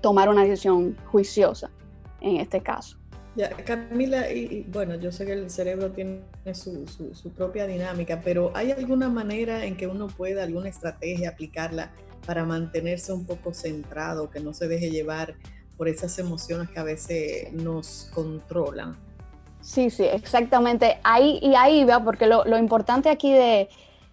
tomar 0.00 0.28
una 0.28 0.44
decisión 0.44 0.96
juiciosa 1.06 1.70
en 2.20 2.36
este 2.36 2.60
caso. 2.60 2.98
Ya, 3.36 3.50
Camila, 3.50 4.30
y, 4.32 4.66
bueno, 4.68 4.96
yo 4.96 5.12
sé 5.12 5.24
que 5.24 5.32
el 5.32 5.48
cerebro 5.48 5.92
tiene 5.92 6.20
su, 6.52 6.88
su, 6.88 7.14
su 7.14 7.30
propia 7.30 7.66
dinámica, 7.66 8.20
pero 8.24 8.50
¿hay 8.54 8.72
alguna 8.72 9.08
manera 9.08 9.64
en 9.64 9.76
que 9.76 9.86
uno 9.86 10.08
pueda, 10.08 10.42
alguna 10.42 10.68
estrategia, 10.68 11.30
aplicarla 11.30 11.92
para 12.26 12.44
mantenerse 12.44 13.12
un 13.12 13.24
poco 13.24 13.54
centrado, 13.54 14.28
que 14.28 14.40
no 14.40 14.52
se 14.52 14.66
deje 14.66 14.90
llevar 14.90 15.36
por 15.78 15.88
esas 15.88 16.18
emociones 16.18 16.68
que 16.68 16.80
a 16.80 16.82
veces 16.82 17.52
nos 17.52 18.10
controlan. 18.12 18.96
Sí, 19.60 19.90
sí, 19.90 20.04
exactamente. 20.04 20.98
Ahí 21.04 21.38
y 21.40 21.54
ahí 21.54 21.84
va, 21.84 22.02
porque 22.02 22.26
lo, 22.26 22.44
lo 22.44 22.58
importante 22.58 23.08
aquí 23.08 23.32
de, 23.32 23.68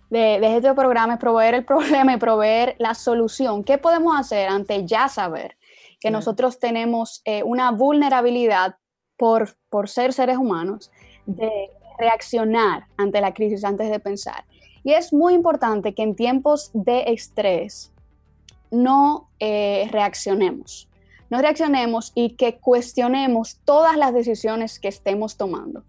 de, 0.10 0.40
de, 0.40 0.58
este 0.58 0.74
programa 0.74 1.16
es 1.16 1.20
proveer 1.20 1.56
el 1.56 1.66
problema 1.74 2.14
y 2.14 2.18
proveer 2.18 2.76
la 2.78 2.94
solución. 2.94 3.64
¿Qué 3.64 3.78
podemos 3.78 4.18
hacer 4.18 4.48
ante 4.48 4.86
ya 4.86 5.10
saber 5.10 5.58
que 6.00 6.12
nosotros 6.12 6.60
tenemos 6.60 7.22
eh, 7.26 7.42
una 7.44 7.72
vulnerabilidad 7.72 8.76
por, 9.18 9.56
por 9.70 9.90
ser 9.90 10.14
seres 10.14 10.38
humanos 10.38 10.92
de 11.26 11.70
reaccionar 11.98 12.86
ante 12.98 13.22
la 13.22 13.34
crisis 13.34 13.64
antes 13.64 13.90
de 13.90 14.00
pensar? 14.00 14.46
Y 14.84 14.94
es 14.94 15.12
muy 15.12 15.34
importante 15.34 15.96
que 15.96 16.04
en 16.04 16.16
tiempos 16.16 16.70
de 16.74 17.06
estrés 17.08 17.92
no 18.70 19.30
eh, 19.40 19.88
reaccionemos. 19.92 20.88
No 21.30 21.42
reaccionemos 21.42 22.12
y 22.14 22.32
que 22.32 22.58
cuestionemos 22.58 23.58
todas 23.66 23.98
las 23.98 24.14
decisiones 24.14 24.80
que 24.80 24.88
estemos 24.88 25.38
tomando. 25.38 25.84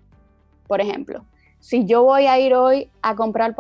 Por 0.66 0.80
ejemplo, 0.80 1.24
si 1.60 1.84
yo 1.84 2.02
voy 2.04 2.26
a 2.26 2.38
ir 2.38 2.54
hoy 2.54 2.90
a 3.02 3.14
comprar, 3.16 3.54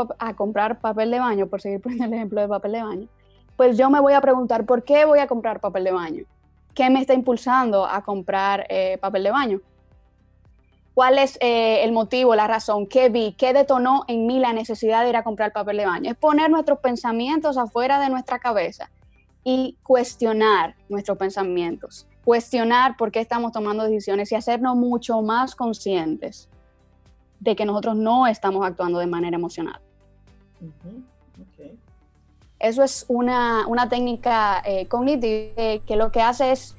papel 0.80 1.10
de 1.10 1.18
baño, 1.18 1.46
por 1.46 1.60
seguir 1.60 1.80
poniendo 1.82 2.06
el 2.06 2.14
ejemplo 2.14 2.40
de 2.40 2.48
papel 2.48 2.72
de 2.72 2.82
baño, 2.82 3.08
pues 3.56 3.76
yo 3.76 3.90
me 3.90 4.00
voy 4.00 4.14
a 4.14 4.20
preguntar, 4.20 4.64
¿por 4.64 4.84
qué 4.84 5.04
voy 5.04 5.18
a 5.18 5.26
comprar 5.26 5.60
papel 5.60 5.84
de 5.84 5.92
baño? 5.92 6.24
¿Qué 6.74 6.90
me 6.90 7.00
está 7.00 7.14
impulsando 7.14 7.86
a 7.86 8.02
comprar 8.02 8.66
eh, 8.68 8.98
papel 8.98 9.24
de 9.24 9.30
baño? 9.30 9.60
¿Cuál 10.94 11.18
es 11.18 11.38
eh, 11.40 11.84
el 11.84 11.92
motivo, 11.92 12.34
la 12.34 12.46
razón? 12.46 12.86
¿Qué 12.86 13.08
vi? 13.10 13.32
¿Qué 13.32 13.52
detonó 13.52 14.04
en 14.08 14.26
mí 14.26 14.38
la 14.38 14.54
necesidad 14.54 15.02
de 15.02 15.10
ir 15.10 15.16
a 15.16 15.24
comprar 15.24 15.52
papel 15.52 15.76
de 15.76 15.86
baño? 15.86 16.10
Es 16.10 16.16
poner 16.16 16.50
nuestros 16.50 16.78
pensamientos 16.78 17.58
afuera 17.58 18.00
de 18.00 18.08
nuestra 18.08 18.38
cabeza 18.38 18.90
y 19.48 19.78
cuestionar 19.84 20.74
nuestros 20.88 21.16
pensamientos 21.16 22.06
cuestionar 22.26 22.96
por 22.96 23.12
qué 23.12 23.20
estamos 23.20 23.52
tomando 23.52 23.84
decisiones 23.84 24.32
y 24.32 24.34
hacernos 24.34 24.74
mucho 24.74 25.22
más 25.22 25.54
conscientes 25.54 26.48
de 27.38 27.54
que 27.54 27.64
nosotros 27.64 27.94
no 27.94 28.26
estamos 28.26 28.66
actuando 28.66 28.98
de 28.98 29.06
manera 29.06 29.36
emocional. 29.36 29.80
Eso 32.58 32.82
es 32.82 33.04
una, 33.06 33.64
técnica 33.88 34.60
eh, 34.66 34.88
cognitiva 34.88 35.78
que 35.86 35.94
lo 35.94 36.10
que 36.10 36.20
hace 36.20 36.50
es 36.50 36.74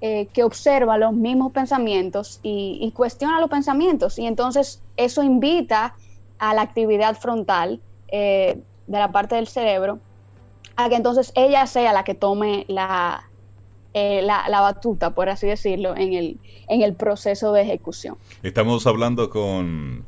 eh, 0.00 0.26
que 0.26 0.44
observa 0.44 0.96
los 0.96 1.12
mismos 1.12 1.50
pensamientos 1.50 2.38
y, 2.44 2.92
cuestiona 2.94 3.40
los 3.40 3.50
pensamientos. 3.50 4.16
Y 4.16 4.26
entonces 4.26 4.80
eso 4.96 5.24
invita 5.24 5.96
a 6.38 6.54
la 6.54 6.62
actividad 6.62 7.16
frontal 7.16 7.80
eh, 8.12 8.62
de 8.86 8.98
la 8.98 9.10
parte 9.10 9.34
del 9.34 9.48
cerebro 9.48 9.98
a 10.78 10.88
que 10.88 10.94
entonces 10.94 11.32
ella 11.34 11.66
sea 11.66 11.92
la 11.92 12.04
que 12.04 12.14
tome 12.14 12.64
la, 12.68 13.24
la, 13.94 14.60
batuta, 14.60 15.10
por 15.10 15.28
así 15.28 15.48
decirlo, 15.48 15.96
en 15.96 16.12
el, 16.12 16.38
en 16.68 16.82
el 16.82 16.94
proceso 16.94 17.52
de 17.52 17.62
ejecución. 17.62 18.16
Estamos 18.44 18.86
hablando 18.86 19.28
con 19.28 20.04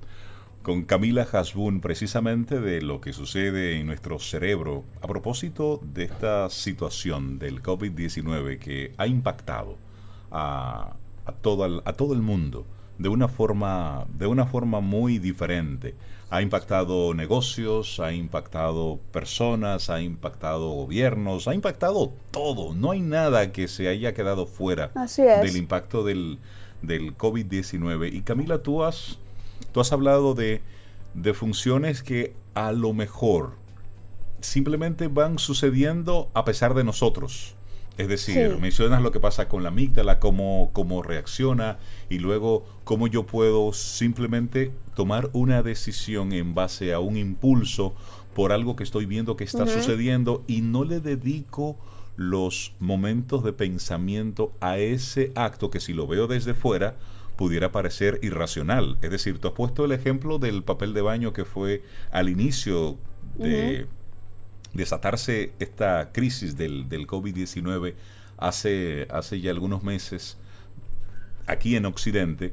con 0.63 0.83
Camila 0.83 1.27
Hasbun 1.33 1.81
precisamente 1.81 2.61
de 2.61 2.83
lo 2.83 3.01
que 3.01 3.15
sucede 3.15 3.81
en 3.81 3.87
nuestro 3.87 4.19
cerebro 4.19 4.85
a 5.01 5.09
propósito 5.09 5.81
de 5.83 6.05
esta 6.05 6.51
situación 6.51 7.39
del 7.39 7.63
COVID-19 7.63 8.59
que 8.59 8.93
ha 8.99 9.07
impactado 9.07 9.77
a, 10.31 10.93
a, 11.25 11.33
todo 11.33 11.65
el, 11.65 11.81
a 11.87 11.95
todo 11.95 12.13
el 12.13 12.21
mundo 12.21 12.67
de 12.99 13.09
una 13.09 13.27
forma 13.27 14.05
de 14.19 14.27
una 14.27 14.45
forma 14.45 14.81
muy 14.81 15.19
diferente. 15.19 15.95
Ha 16.31 16.43
impactado 16.43 17.13
negocios, 17.13 17.99
ha 18.01 18.13
impactado 18.13 19.01
personas, 19.13 19.91
ha 19.91 20.01
impactado 20.01 20.71
gobiernos, 20.71 21.49
ha 21.49 21.55
impactado 21.55 22.13
todo. 22.31 22.73
No 22.73 22.93
hay 22.93 23.01
nada 23.01 23.51
que 23.53 23.67
se 23.67 23.89
haya 23.89 24.15
quedado 24.15 24.47
fuera 24.47 24.93
del 25.17 25.57
impacto 25.57 26.05
del, 26.05 26.39
del 26.83 27.17
COVID-19. 27.17 28.13
Y 28.13 28.23
Camila, 28.23 28.59
tú 28.59 28.85
has 28.85 29.19
Tú 29.73 29.81
has 29.81 29.93
hablado 29.93 30.35
de, 30.35 30.61
funciones 31.35 32.03
que 32.03 32.35
a 32.55 32.73
lo 32.73 32.93
mejor 32.93 33.53
simplemente 34.41 35.07
van 35.07 35.39
sucediendo 35.39 36.29
a 36.35 36.45
pesar 36.45 36.75
de 36.75 36.83
nosotros. 36.83 37.55
Es 38.01 38.09
decir, 38.09 38.57
mencionas 38.57 39.03
lo 39.03 39.13
que 39.13 39.21
pasa 39.21 39.47
con 39.47 39.63
la 39.63 39.69
amígdala, 39.69 40.21
cómo, 40.21 40.71
cómo 40.73 41.03
reacciona 41.03 41.77
y 42.09 42.19
luego 42.19 42.67
cómo 42.85 43.09
yo 43.09 43.27
puedo 43.27 43.75
simplemente 43.75 44.73
tomar 44.97 45.29
una 45.35 45.63
decisión 45.63 46.33
en 46.33 46.55
base 46.55 46.95
a 46.95 46.99
un 46.99 47.19
impulso 47.19 47.95
por 48.35 48.53
algo 48.53 48.75
que 48.75 48.85
estoy 48.85 49.05
viendo 49.05 49.37
que 49.37 49.45
está 49.45 49.67
sucediendo 49.67 50.43
y 50.47 50.63
no 50.63 50.85
le 50.85 51.01
dedico 51.01 51.77
los 52.17 52.73
momentos 52.81 53.45
de 53.45 53.53
pensamiento 53.53 54.51
a 54.61 54.79
ese 54.79 55.31
acto 55.35 55.71
que 55.71 55.81
si 55.81 55.93
lo 55.93 56.07
veo 56.07 56.27
desde 56.27 56.55
fuera, 56.55 56.97
pudiera 57.37 57.71
parecer 57.71 58.19
irracional. 58.23 58.97
Es 59.03 59.11
decir, 59.11 59.39
tú 59.41 59.49
has 59.49 59.55
puesto 59.55 59.85
el 59.85 59.93
ejemplo 59.93 60.39
del 60.39 60.63
papel 60.63 60.95
de 60.95 61.03
baño 61.03 61.35
que 61.35 61.45
fue 61.45 61.83
al 62.13 62.31
inicio 62.31 62.97
de 63.37 63.87
desatarse 64.73 65.53
esta 65.59 66.11
crisis 66.13 66.57
del, 66.57 66.89
del 66.89 67.07
COVID-19 67.07 67.95
hace, 68.37 69.07
hace 69.11 69.41
ya 69.41 69.51
algunos 69.51 69.83
meses 69.83 70.37
aquí 71.47 71.77
en 71.77 71.87
Occidente. 71.87 72.53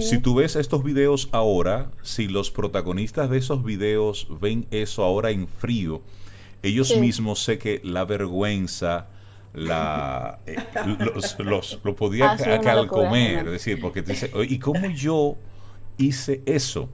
Si 0.00 0.18
tú 0.18 0.34
ves 0.34 0.56
estos 0.56 0.84
videos 0.84 1.30
ahora, 1.32 1.90
si 2.02 2.28
los 2.28 2.50
protagonistas 2.50 3.30
de 3.30 3.38
esos 3.38 3.64
videos 3.64 4.26
ven 4.38 4.66
eso 4.70 5.02
ahora 5.02 5.30
en 5.30 5.48
frío, 5.48 6.02
ellos 6.62 6.94
mismos 6.98 7.42
sé 7.42 7.58
que 7.58 7.80
la 7.84 8.04
vergüenza, 8.04 9.06
la 9.54 10.40
eh, 10.46 10.56
los, 11.38 11.78
lo 11.82 11.96
podía 11.96 12.32
ah, 12.32 12.86
comer, 12.86 13.46
es 13.46 13.52
decir, 13.52 13.80
porque 13.80 14.02
te 14.02 14.12
dice, 14.12 14.30
¿y 14.46 14.58
cómo 14.58 14.90
yo 14.90 15.36
hice 15.96 16.42
eso? 16.44 16.90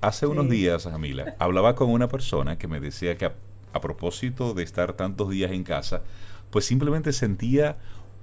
Hace 0.00 0.26
unos 0.26 0.48
días, 0.48 0.84
Jamila, 0.84 1.34
hablaba 1.40 1.74
con 1.74 1.90
una 1.90 2.08
persona 2.08 2.56
que 2.56 2.68
me 2.68 2.78
decía 2.78 3.16
que 3.16 3.24
a, 3.26 3.80
propósito 3.80 4.54
de 4.54 4.62
estar 4.62 4.92
tantos 4.92 5.30
días 5.30 5.50
en 5.50 5.64
casa, 5.64 6.02
pues 6.50 6.64
simplemente 6.64 7.12
sentía 7.12 7.76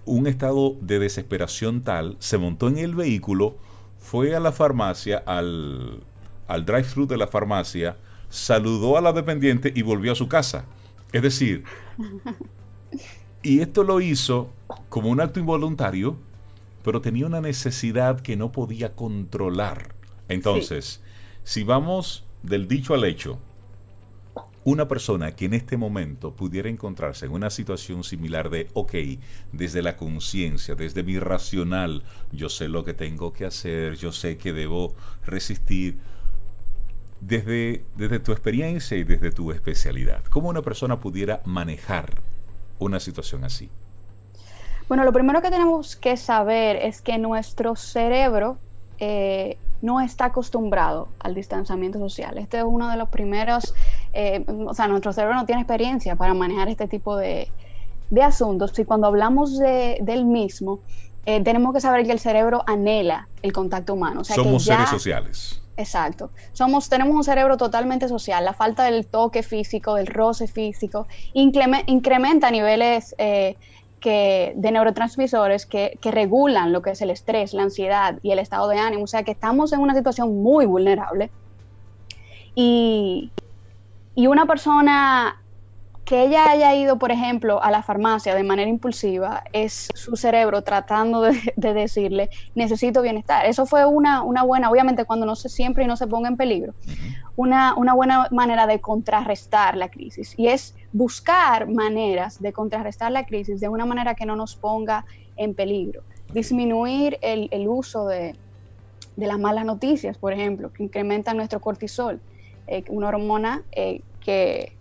un 0.06 0.28
estado 0.28 0.76
de 0.82 1.00
desesperación 1.00 1.82
tal, 1.82 2.16
se 2.20 2.38
montó 2.38 2.68
en 2.68 2.78
el 2.78 2.96
vehículo, 2.96 3.56
fue 4.00 4.36
a 4.36 4.40
la 4.40 4.52
farmacia, 4.52 5.22
al, 5.26 6.00
al 6.48 6.66
drive-thru 6.66 7.08
de 7.08 7.18
la 7.18 7.28
farmacia, 7.28 7.98
saludó 8.30 8.98
a 8.98 9.02
la 9.02 9.14
dependiente 9.14 9.72
y 9.76 9.82
volvió 9.82 10.14
a 10.14 10.16
su 10.16 10.28
casa. 10.28 10.66
Es 11.12 11.22
decir, 11.22 11.64
y 13.44 13.60
esto 13.60 13.84
lo 13.84 14.02
hizo 14.02 14.50
como 14.90 15.10
un 15.10 15.22
acto 15.22 15.40
involuntario, 15.40 16.18
pero 16.84 17.02
tenía 17.02 17.26
una 17.26 17.42
necesidad 17.42 18.22
que 18.22 18.36
no 18.36 18.52
podía 18.52 18.92
controlar. 18.94 19.90
Entonces, 20.28 21.02
si 21.46 21.64
vamos 21.64 22.26
del 22.42 22.68
dicho 22.68 22.96
al 22.96 23.06
hecho, 23.06 23.38
una 24.64 24.88
persona 24.88 25.36
que 25.36 25.46
en 25.46 25.54
este 25.54 25.78
momento 25.78 26.32
pudiera 26.32 26.70
encontrarse 26.70 27.28
en 27.28 27.34
una 27.34 27.52
situación 27.52 28.04
similar 28.04 28.50
de, 28.50 28.68
ok, 28.74 28.94
desde 29.52 29.84
la 29.84 29.96
conciencia, 29.96 30.74
desde 30.74 31.04
mi 31.04 31.20
racional, 31.20 32.02
yo 32.32 32.50
sé 32.50 32.68
lo 32.68 32.84
que 32.84 32.96
tengo 32.96 33.32
que 33.32 33.46
hacer, 33.46 33.96
yo 33.96 34.12
sé 34.12 34.38
que 34.38 34.54
debo 34.54 34.96
resistir, 35.24 36.00
desde, 37.22 37.86
desde 37.96 38.20
tu 38.20 38.32
experiencia 38.32 38.98
y 38.98 39.04
desde 39.04 39.32
tu 39.32 39.52
especialidad, 39.52 40.24
¿cómo 40.26 40.50
una 40.50 40.64
persona 40.64 41.00
pudiera 41.00 41.42
manejar 41.46 42.12
una 42.80 43.00
situación 43.00 43.44
así? 43.44 43.70
Bueno, 44.88 45.04
lo 45.04 45.14
primero 45.14 45.44
que 45.44 45.52
tenemos 45.52 45.96
que 45.96 46.18
saber 46.18 46.78
es 46.78 47.02
que 47.02 47.20
nuestro 47.20 47.76
cerebro 47.76 48.58
eh, 48.98 49.58
no 49.82 50.02
está 50.02 50.26
acostumbrado 50.26 51.08
al 51.20 51.36
distanciamiento 51.36 52.00
social. 52.00 52.38
Este 52.38 52.58
es 52.58 52.64
uno 52.64 52.90
de 52.90 52.98
los 52.98 53.10
primeros, 53.10 53.74
eh, 54.14 54.46
o 54.66 54.74
sea, 54.74 54.88
nuestro 54.88 55.14
cerebro 55.14 55.36
no 55.36 55.46
tiene 55.46 55.62
experiencia 55.62 56.16
para 56.16 56.34
manejar 56.34 56.70
este 56.70 56.88
tipo 56.88 57.18
de, 57.18 57.50
asuntos 58.22 58.78
y 58.80 58.86
cuando 58.86 59.08
hablamos 59.08 59.58
de, 59.58 59.98
del 60.02 60.26
mismo, 60.26 60.80
eh, 61.26 61.44
tenemos 61.44 61.74
que 61.74 61.82
saber 61.82 62.06
que 62.06 62.12
el 62.12 62.20
cerebro 62.20 62.64
anhela 62.68 63.28
el 63.42 63.52
contacto 63.52 63.94
humano. 63.94 64.24
Somos 64.24 64.64
seres 64.64 64.90
sociales. 64.90 65.62
Exacto. 65.78 66.30
Somos, 66.54 66.88
tenemos 66.90 67.16
un 67.16 67.24
cerebro 67.24 67.58
totalmente 67.58 68.08
social. 68.08 68.46
La 68.46 68.54
falta 68.54 68.84
del 68.84 69.06
toque 69.06 69.44
físico, 69.44 69.96
del 69.96 70.08
roce 70.08 70.48
físico, 70.48 71.08
incrementa 71.34 72.50
niveles 72.52 73.16
eh, 73.18 73.58
que, 74.06 74.54
de 74.56 74.72
neurotransmisores 74.72 75.66
que, 75.66 75.98
regulan 76.04 76.72
lo 76.72 76.84
que 76.84 76.92
es 76.92 77.02
el 77.02 77.10
estrés, 77.10 77.56
la 77.56 77.64
ansiedad 77.64 78.20
y 78.22 78.30
el 78.30 78.38
estado 78.38 78.68
de 78.68 78.78
ánimo. 78.78 79.06
O 79.06 79.08
sea 79.08 79.24
que 79.24 79.32
estamos 79.32 79.74
en 79.74 79.80
una 79.80 79.96
situación 79.96 80.44
muy 80.44 80.68
vulnerable. 80.68 81.32
Y, 82.54 83.32
y 84.14 84.28
una 84.28 84.46
persona 84.46 85.42
que 86.06 86.24
ella 86.24 86.52
haya 86.52 86.76
ido, 86.76 87.00
por 87.00 87.12
ejemplo, 87.12 87.62
a 87.64 87.72
la 87.72 87.82
farmacia 87.82 88.36
de 88.36 88.44
manera 88.44 88.70
impulsiva, 88.70 89.44
es 89.54 89.90
su 89.96 90.16
cerebro 90.16 90.62
tratando 90.62 91.22
de, 91.22 91.34
decirle, 91.56 92.30
necesito 92.54 93.02
bienestar. 93.02 93.48
Eso 93.48 93.66
fue 93.66 93.86
una, 93.86 94.22
buena, 94.22 94.70
obviamente 94.70 95.06
cuando 95.06 95.26
no 95.26 95.36
se 95.36 95.50
siempre 95.50 95.84
y 95.84 95.88
no 95.88 95.98
se 95.98 96.06
ponga 96.06 96.30
en 96.30 96.38
peligro, 96.38 96.76
una, 97.36 97.74
buena 97.74 98.28
manera 98.32 98.68
de 98.68 98.80
contrarrestar 98.80 99.76
la 99.76 99.90
crisis. 99.90 100.36
Y 100.38 100.48
es 100.48 100.76
buscar 100.94 101.68
maneras 101.68 102.40
de 102.40 102.54
contrarrestar 102.54 103.12
la 103.12 103.26
crisis 103.26 103.60
de 103.60 103.68
una 103.68 103.88
manera 103.88 104.14
que 104.14 104.28
no 104.28 104.36
nos 104.36 104.56
ponga 104.56 105.06
en 105.36 105.56
peligro. 105.56 106.04
Disminuir 106.34 107.18
el, 107.22 107.68
uso 107.68 108.06
de, 108.06 108.36
las 109.18 109.40
malas 109.40 109.66
noticias, 109.66 110.20
por 110.20 110.34
ejemplo, 110.34 110.72
que 110.72 110.84
incrementan 110.84 111.36
nuestro 111.36 111.60
cortisol, 111.60 112.20
eh, 112.68 112.84
una 112.90 113.08
hormona 113.08 113.64
eh, 113.72 114.02
que 114.20 114.76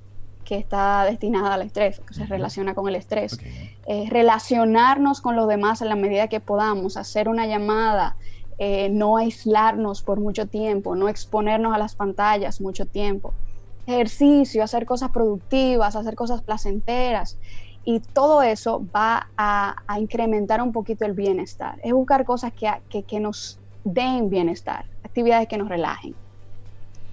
que 0.45 0.57
está 0.57 1.05
destinada 1.05 1.55
al 1.55 1.63
estrés, 1.63 2.01
que 2.01 2.15
se 2.15 2.27
relaciona 2.27 2.75
con 2.75 2.89
el 2.89 2.95
estrés. 2.95 3.39
Eh, 3.87 4.07
relacionarnos 4.11 5.21
con 5.21 5.37
los 5.37 5.49
demás 5.49 5.83
en 5.83 5.89
la 5.89 5.97
medida 5.97 6.29
que 6.29 6.41
podamos, 6.41 6.97
hacer 6.97 7.29
una 7.29 7.47
llamada, 7.47 8.17
eh, 8.59 8.89
no 8.91 9.17
aislarnos 9.17 10.03
por 10.03 10.21
mucho 10.21 10.47
tiempo, 10.47 10.95
no 10.95 11.09
exponernos 11.09 11.75
a 11.75 11.79
las 11.79 11.95
pantallas 11.97 12.61
mucho 12.61 12.87
tiempo. 12.87 13.35
Ejercicio, 13.87 14.63
hacer 14.63 14.87
cosas 14.87 15.11
productivas, 15.11 15.97
hacer 15.97 16.15
cosas 16.15 16.43
placenteras. 16.43 17.37
Y 17.85 18.01
todo 18.01 18.43
eso 18.43 18.83
va 18.95 19.29
a, 19.37 19.77
incrementar 19.99 20.63
un 20.63 20.73
poquito 20.73 21.05
el 21.05 21.13
bienestar. 21.13 21.79
Es 21.83 21.93
buscar 21.93 22.25
cosas 22.25 22.53
que, 22.53 23.03
que 23.03 23.21
nos 23.21 23.59
den 23.85 24.31
bienestar, 24.31 24.87
actividades 25.03 25.49
que 25.49 25.59
nos 25.59 25.69
relajen. 25.69 26.15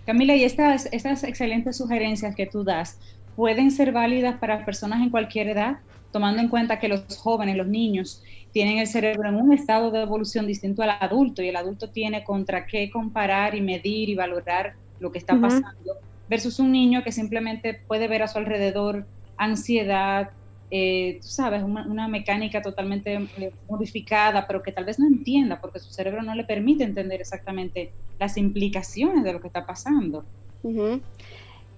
Camila, 0.05 0.35
y 0.35 0.43
estas, 0.43 0.87
estas 0.91 1.23
excelentes 1.23 1.77
sugerencias 1.77 2.35
que 2.35 2.47
tú 2.47 2.63
das, 2.63 2.97
pueden 3.35 3.71
ser 3.71 3.91
válidas 3.91 4.37
para 4.37 4.65
personas 4.65 5.01
en 5.01 5.09
cualquier 5.09 5.49
edad, 5.49 5.77
tomando 6.11 6.41
en 6.41 6.49
cuenta 6.49 6.79
que 6.79 6.87
los 6.87 7.17
jóvenes, 7.17 7.55
los 7.55 7.67
niños, 7.67 8.23
tienen 8.51 8.79
el 8.79 8.87
cerebro 8.87 9.29
en 9.29 9.35
un 9.35 9.53
estado 9.53 9.91
de 9.91 10.01
evolución 10.01 10.45
distinto 10.45 10.83
al 10.83 10.91
adulto 10.99 11.41
y 11.41 11.47
el 11.47 11.55
adulto 11.55 11.89
tiene 11.89 12.23
contra 12.23 12.65
qué 12.65 12.89
comparar 12.89 13.55
y 13.55 13.61
medir 13.61 14.09
y 14.09 14.15
valorar 14.15 14.73
lo 14.99 15.11
que 15.11 15.17
está 15.17 15.39
pasando, 15.39 15.95
versus 16.29 16.59
un 16.59 16.71
niño 16.71 17.03
que 17.03 17.11
simplemente 17.11 17.79
puede 17.87 18.07
ver 18.07 18.23
a 18.23 18.27
su 18.27 18.37
alrededor 18.37 19.05
ansiedad, 19.37 20.29
eh, 20.69 21.19
tú 21.21 21.27
sabes, 21.27 21.63
una, 21.63 22.07
mecánica 22.07 22.61
totalmente 22.61 23.13
eh, 23.37 23.51
modificada, 23.69 24.47
pero 24.47 24.61
que 24.61 24.71
tal 24.71 24.85
vez 24.85 24.99
no 24.99 25.07
entienda 25.07 25.59
porque 25.59 25.79
su 25.79 25.91
cerebro 25.91 26.21
no 26.21 26.33
le 26.35 26.45
permite 26.45 26.83
entender 26.83 27.19
exactamente 27.19 27.91
las 28.19 28.37
implicaciones 28.37 29.23
de 29.23 29.33
lo 29.33 29.41
que 29.41 29.47
está 29.47 29.65
pasando. 29.65 30.23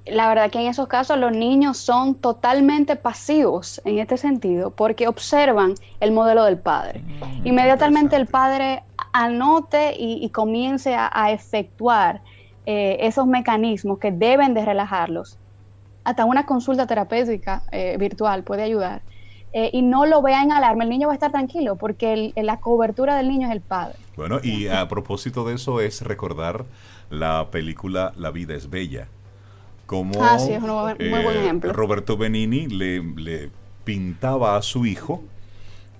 La 0.06 0.28
verdad 0.28 0.51
que 0.51 0.60
en 0.60 0.68
esos 0.68 0.88
casos 0.88 1.18
los 1.18 1.32
niños 1.32 1.78
son 1.78 2.16
totalmente 2.16 2.95
pasivos 2.95 3.82
en 3.86 3.99
este 3.99 4.18
sentido 4.18 4.72
porque 4.72 5.08
observan 5.08 5.76
el 6.01 6.12
modelo 6.12 6.43
del 6.43 6.58
padre. 6.58 6.99
Mm, 6.99 7.47
Inmediatamente 7.47 8.16
el 8.18 8.28
padre 8.28 8.84
anote 9.14 9.95
y, 9.97 10.28
comience 10.30 10.95
a, 10.95 11.32
efectuar 11.32 12.22
eh, 12.66 12.97
esos 13.01 13.28
mecanismos 13.28 13.99
que 13.99 14.12
deben 14.12 14.54
de 14.54 14.66
relajarlos 14.66 15.38
hasta 16.04 16.26
una 16.26 16.45
consulta 16.45 16.86
terapéutica 16.88 17.64
eh, 17.72 17.95
virtual 17.97 18.43
puede 18.43 18.64
ayudar, 18.64 19.01
eh, 19.54 19.70
y 19.72 19.84
no 19.84 20.06
lo 20.06 20.22
vea 20.22 20.41
en 20.41 20.51
alarma, 20.51 20.84
el 20.84 20.89
niño 20.89 21.08
va 21.08 21.14
a 21.14 21.16
estar 21.16 21.32
tranquilo 21.32 21.76
porque 21.76 22.34
la 22.36 22.60
cobertura 22.60 23.16
del 23.16 23.28
niño 23.28 23.47
es 23.47 23.54
el 23.54 23.62
padre. 23.62 23.95
Bueno, 24.16 24.39
y 24.41 24.68
a 24.68 24.88
propósito 24.88 25.45
de 25.45 25.56
eso 25.56 25.80
es 25.80 26.01
recordar 26.01 26.66
la 27.10 27.47
película 27.51 28.14
La 28.18 28.32
vida 28.32 28.56
es 28.56 28.70
bella. 28.70 29.08
Como 29.86 30.23
ah, 30.23 30.39
sí, 30.39 30.53
es 30.53 30.63
un 30.63 30.69
muy, 30.69 31.23
buen 31.23 31.38
eh, 31.38 31.43
ejemplo. 31.43 31.73
Roberto 31.73 32.17
Benini 32.17 32.67
le, 32.67 33.49
pintaba 33.84 34.55
a 34.55 34.61
su 34.61 34.86
hijo 34.86 35.23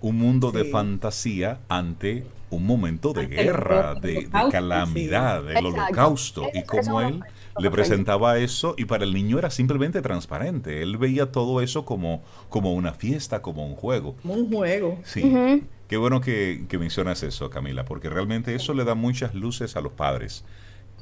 un 0.02 0.18
mundo 0.18 0.52
de 0.52 0.66
fantasía 0.66 1.60
ante 1.68 2.26
un 2.50 2.66
momento 2.66 3.14
de 3.14 3.28
guerra, 3.28 3.96
de, 3.96 4.30
calamidad, 4.52 5.44
del 5.44 5.66
holocausto, 5.66 6.50
y 6.54 6.64
como 6.64 7.02
él 7.02 7.24
le 7.60 7.72
presentaba 7.72 8.38
eso 8.38 8.76
y 8.78 8.86
para 8.86 9.04
el 9.04 9.14
niño 9.14 9.38
era 9.38 9.50
simplemente 9.50 10.02
transparente. 10.02 10.82
Él 10.82 10.98
veía 10.98 11.32
todo 11.32 11.62
eso 11.62 11.86
como, 11.86 12.24
como 12.50 12.74
una 12.74 12.94
fiesta, 12.94 13.42
como 13.42 13.66
un 13.66 13.76
juego. 13.76 14.16
Como 14.22 14.34
un 14.36 14.52
juego. 14.52 15.00
Sí. 15.04 15.64
Qué 15.88 15.98
bueno 15.98 16.22
que, 16.22 16.66
mencionas 16.80 17.22
eso, 17.24 17.50
Camila, 17.50 17.86
porque 17.86 18.10
realmente 18.10 18.56
eso 18.56 18.74
le 18.74 18.84
da 18.84 18.96
muchas 18.96 19.36
luces 19.36 19.76
a 19.76 19.82
los 19.82 19.94
padres, 19.94 20.44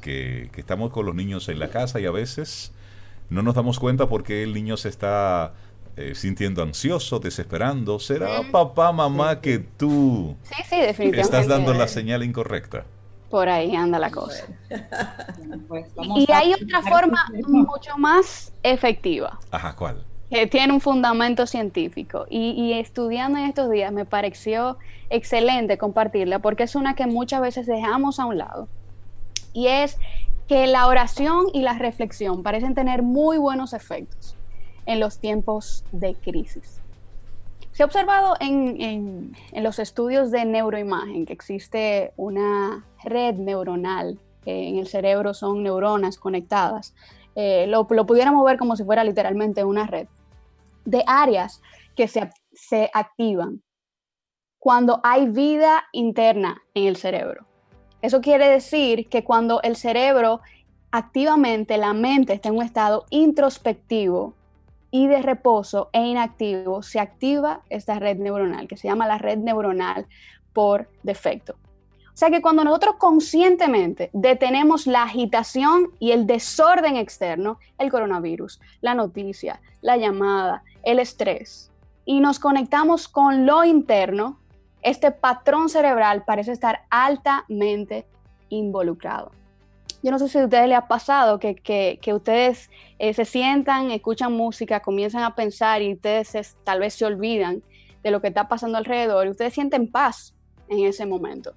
que, 0.02 0.49
estamos 0.58 0.91
con 0.91 1.06
los 1.06 1.16
niños 1.16 1.47
en 1.47 1.60
la 1.60 1.70
casa 1.70 1.99
y 1.99 2.06
a 2.06 2.12
veces 2.12 2.74
no 3.30 3.41
nos 3.41 3.56
damos 3.56 3.80
cuenta 3.80 4.10
porque 4.10 4.43
el 4.43 4.54
niño 4.54 4.76
se 4.76 4.89
está 4.89 5.54
eh, 5.95 6.16
sintiendo 6.16 6.64
ansioso, 6.64 7.20
desesperando. 7.20 7.99
¿Será 7.99 8.41
papá, 8.52 8.91
mamá 8.91 9.39
que 9.39 9.60
tú 9.60 10.36
estás 10.99 11.47
dando 11.47 11.74
la 11.74 11.88
señal 11.88 12.24
incorrecta? 12.24 12.86
Por 13.32 13.47
ahí 13.47 13.74
anda 13.76 13.97
la 13.97 14.12
cosa. 14.12 14.45
Pues 15.70 15.88
y 16.18 16.30
hay 16.32 16.54
otra 16.54 16.82
forma 16.82 17.26
mucho 17.47 17.97
más 17.97 18.52
efectiva. 18.62 19.39
Ajá, 19.49 19.74
¿cuál? 19.74 20.04
Que 20.30 20.47
tiene 20.47 20.74
un 20.74 20.82
fundamento 20.82 21.47
científico. 21.47 22.26
Y, 22.30 22.74
estudiando 22.74 23.39
en 23.39 23.45
estos 23.45 23.72
días 23.72 23.93
me 23.93 24.04
pareció 24.04 24.78
excelente 25.10 25.78
compartirla 25.78 26.39
porque 26.39 26.64
es 26.64 26.76
una 26.76 26.93
que 26.95 27.08
muchas 27.08 27.39
veces 27.41 27.66
dejamos 27.68 28.20
a 28.20 28.26
un 28.26 28.38
lado. 28.38 28.68
Y 29.54 29.68
es 29.68 29.97
que 30.47 30.68
la 30.68 30.88
oración 30.88 31.45
y 31.54 31.62
la 31.62 31.78
reflexión 31.78 32.43
parecen 32.43 32.76
tener 32.76 33.04
muy 33.04 33.38
buenos 33.38 33.74
efectos 33.74 34.36
en 34.86 34.99
los 34.99 35.20
tiempos 35.20 35.86
de 35.91 36.16
crisis. 36.16 36.82
Se 37.72 37.84
ha 37.84 37.86
observado 37.86 38.36
en, 38.39 39.34
los 39.54 39.80
estudios 39.80 40.30
de 40.30 40.43
neuroimagen 40.43 41.26
que 41.26 41.34
existe 41.34 42.12
una 42.18 42.86
red 43.04 43.36
neuronal, 43.36 44.20
en 44.45 44.78
el 44.78 44.88
cerebro 44.88 45.34
son 45.34 45.64
neuronas 45.64 46.18
conectadas, 46.18 46.93
eh, 47.36 47.66
lo, 47.68 47.88
pudiéramos 47.88 48.43
ver 48.43 48.58
como 48.58 48.76
si 48.76 48.84
fuera 48.84 49.04
literalmente 49.04 49.64
una 49.64 49.88
red, 49.88 50.08
de 50.84 51.04
áreas 51.08 51.62
que 51.95 52.08
se 52.08 52.91
activan 52.93 53.62
cuando 54.60 54.99
hay 55.04 55.28
vida 55.30 55.86
interna 55.93 56.62
en 56.74 56.88
el 56.88 56.97
cerebro. 56.97 57.51
Eso 58.02 58.22
quiere 58.22 58.47
decir 58.47 59.08
que 59.10 59.24
cuando 59.24 59.62
el 59.62 59.76
cerebro 59.76 60.41
activamente, 60.91 61.78
la 61.78 61.93
mente 61.93 62.34
está 62.34 62.49
en 62.49 62.58
un 62.58 62.64
estado 62.64 63.06
introspectivo, 63.10 64.34
y 64.91 65.08
de 65.08 65.22
reposo 65.22 65.89
e 65.93 66.06
inactivo 66.06 66.84
se 66.84 66.99
activa 66.99 67.62
esta 67.70 67.97
red 67.97 68.18
neuronal, 68.18 68.68
que 68.68 68.78
se 68.78 68.89
llama 68.89 69.08
la 69.08 69.18
red 69.18 69.38
neuronal 69.38 70.06
por 70.54 70.89
defecto. 71.02 71.56
O 72.14 72.18
sea 72.22 72.30
que 72.30 72.41
cuando 72.41 72.66
nosotros 72.66 72.95
conscientemente 72.97 74.10
detenemos 74.12 74.86
la 74.86 75.04
agitación 75.04 75.91
y 75.97 76.12
el 76.12 76.28
desorden 76.28 76.97
externo, 76.97 77.58
el 77.80 77.89
coronavirus, 77.89 78.60
la 78.82 78.93
noticia, 78.93 79.62
la 79.82 79.95
llamada, 79.95 80.64
el 80.84 80.99
estrés, 80.99 81.72
y 82.04 82.20
nos 82.20 82.38
conectamos 82.38 83.08
con 83.08 83.45
lo 83.45 83.64
interno, 83.64 84.39
este 84.82 85.11
patrón 85.11 85.69
cerebral 85.69 86.23
parece 86.23 86.51
estar 86.51 86.86
altamente 86.89 88.05
involucrado 88.49 89.32
yo 90.03 90.09
no 90.09 90.17
sé 90.17 90.29
si 90.29 90.39
a 90.39 90.45
ustedes 90.45 90.67
les 90.67 90.77
ha 90.77 90.88
pasado 90.88 91.39
que, 91.39 91.99
ustedes 92.13 92.71
eh, 92.97 93.13
se 93.13 93.25
sientan, 93.25 93.91
escuchan 93.91 94.34
música, 94.34 94.79
comienzan 94.79 95.23
a 95.23 95.36
pensar 95.36 95.82
y 95.82 95.93
ustedes 95.93 96.55
tal 96.63 96.79
vez 96.79 96.95
se 96.95 97.05
olvidan 97.05 97.61
de 98.01 98.09
lo 98.09 98.19
que 98.19 98.29
está 98.29 98.47
pasando 98.47 98.79
alrededor 98.79 99.27
y 99.27 99.29
ustedes 99.29 99.53
sienten 99.53 99.91
paz 99.91 100.34
en 100.69 100.86
ese 100.86 101.05
momento. 101.05 101.53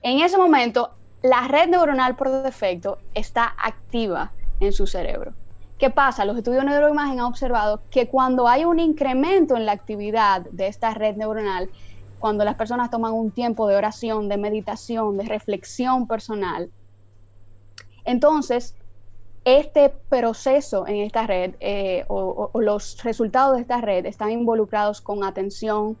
En 0.00 0.20
ese 0.20 0.38
momento, 0.38 0.90
la 1.22 1.46
red 1.46 1.68
neuronal 1.68 2.16
por 2.16 2.30
defecto 2.30 2.98
está 3.14 3.54
activa 3.62 4.32
en 4.60 4.72
su 4.72 4.86
cerebro. 4.86 5.32
¿Qué 5.78 5.90
pasa? 5.90 6.24
Los 6.24 6.38
estudios 6.38 6.64
de 6.64 6.70
neuroimagen 6.70 7.20
han 7.20 7.26
observado 7.26 7.82
que 7.90 8.08
cuando 8.08 8.48
hay 8.48 8.64
un 8.64 8.78
incremento 8.78 9.56
en 9.56 9.66
la 9.66 9.72
actividad 9.72 10.42
de 10.42 10.68
esta 10.68 10.94
red 10.94 11.16
neuronal, 11.16 11.68
cuando 12.24 12.42
las 12.42 12.54
personas 12.54 12.88
toman 12.88 13.12
un 13.12 13.30
tiempo 13.30 13.68
de 13.68 13.76
oración, 13.76 14.30
de 14.30 14.38
meditación, 14.38 15.18
de 15.18 15.24
reflexión 15.24 16.08
personal, 16.08 16.70
entonces, 18.06 18.74
este 19.44 19.90
proceso 20.08 20.88
en 20.88 21.02
esta 21.02 21.26
red 21.26 21.54
eh, 21.60 22.06
o, 22.08 22.50
los 22.54 22.96
resultados 23.04 23.56
de 23.56 23.60
esta 23.60 23.82
red 23.82 24.06
están 24.06 24.30
involucrados 24.30 25.02
con 25.02 25.22
atención, 25.22 25.98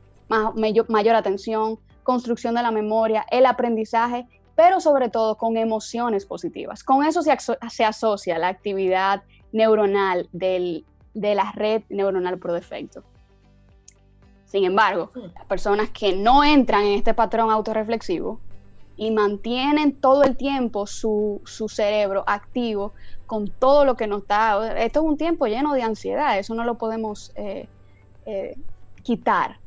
mayor, 0.88 1.14
atención, 1.14 1.78
construcción 2.02 2.54
de 2.54 2.62
la 2.62 2.70
memoria, 2.70 3.26
el 3.30 3.44
aprendizaje, 3.44 4.26
pero 4.56 4.80
sobre 4.80 5.10
todo 5.10 5.36
con 5.36 5.58
emociones 5.58 6.24
positivas. 6.24 6.82
Con 6.84 7.04
eso 7.04 7.20
se, 7.20 7.36
se 7.68 7.84
asocia 7.84 8.38
la 8.38 8.48
actividad 8.48 9.24
neuronal 9.52 10.26
de 10.32 10.84
la 11.12 11.52
red 11.52 11.82
neuronal 11.90 12.38
por 12.38 12.52
defecto. 12.52 13.04
Sin 14.54 14.62
embargo, 14.62 15.10
las 15.34 15.46
personas 15.46 15.90
que 15.90 16.14
no 16.14 16.44
entran 16.44 16.84
en 16.84 16.92
este 16.92 17.12
patrón 17.12 17.50
autorreflexivo 17.50 18.38
y 18.96 19.10
mantienen 19.10 19.96
todo 19.96 20.22
el 20.22 20.36
tiempo 20.36 20.86
su, 20.86 21.42
cerebro 21.44 22.22
activo 22.24 22.92
con 23.26 23.48
todo 23.48 23.84
lo 23.84 23.96
que 23.96 24.06
nos 24.06 24.28
da. 24.28 24.80
Esto 24.80 25.00
es 25.00 25.06
un 25.06 25.16
tiempo 25.16 25.48
lleno 25.48 25.74
de 25.74 25.82
ansiedad, 25.82 26.38
eso 26.38 26.54
no 26.54 26.62
lo 26.62 26.78
podemos 26.78 27.32
eh, 27.34 27.66
eh, 28.26 28.56
quitar. 29.02 29.58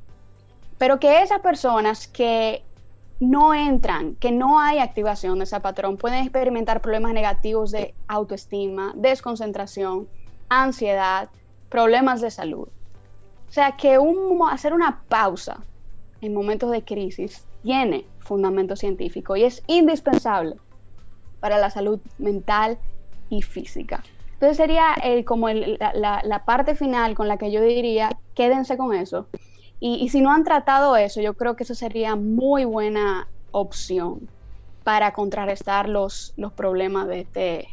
Pero 0.78 1.02
que 1.02 1.22
esas 1.22 1.42
personas 1.42 2.08
que 2.08 2.64
no 3.20 3.54
entran, 3.54 4.16
que 4.16 4.32
no 4.32 4.58
hay 4.58 4.80
activación 4.80 5.40
de 5.40 5.44
ese 5.44 5.60
patrón, 5.60 5.98
pueden 5.98 6.24
experimentar 6.24 6.82
problemas 6.82 7.12
negativos 7.12 7.72
de 7.72 7.94
autoestima, 8.08 8.94
desconcentración, 8.96 10.08
ansiedad, 10.48 11.30
problemas 11.68 12.22
de 12.22 12.32
salud. 12.32 12.70
O 13.48 13.52
sea 13.52 13.78
que 13.78 13.98
hacer 14.52 14.74
una 14.74 15.04
pausa 15.08 15.64
en 16.22 16.34
momentos 16.34 16.72
de 16.72 16.84
crisis 16.84 17.46
tiene 17.64 18.06
fundamento 18.20 18.76
científico 18.76 19.36
y 19.36 19.44
es 19.44 19.64
indispensable 19.68 20.58
para 21.40 21.58
la 21.58 21.70
salud 21.70 22.00
mental 22.18 22.78
y 23.30 23.42
física. 23.42 24.04
Entonces 24.34 24.58
sería 24.58 24.96
eh, 25.04 25.26
como 25.26 25.50
la, 25.50 26.44
parte 26.46 26.76
final 26.76 27.16
con 27.16 27.28
la 27.28 27.38
que 27.38 27.52
yo 27.52 27.62
diría, 27.62 28.20
quédense 28.36 28.78
con 28.78 28.94
eso. 28.94 29.28
Y, 29.80 30.10
si 30.10 30.22
no 30.22 30.32
han 30.32 30.44
tratado 30.44 30.96
eso, 30.96 31.22
yo 31.22 31.36
creo 31.36 31.56
que 31.56 31.64
eso 31.64 31.76
sería 31.76 32.16
muy 32.16 32.66
buena 32.66 33.28
opción 33.52 34.28
para 34.84 35.14
contrarrestar 35.14 35.88
los, 35.88 36.34
los 36.36 36.52
problemas 36.54 37.08
de, 37.08 37.22
este, 37.22 37.68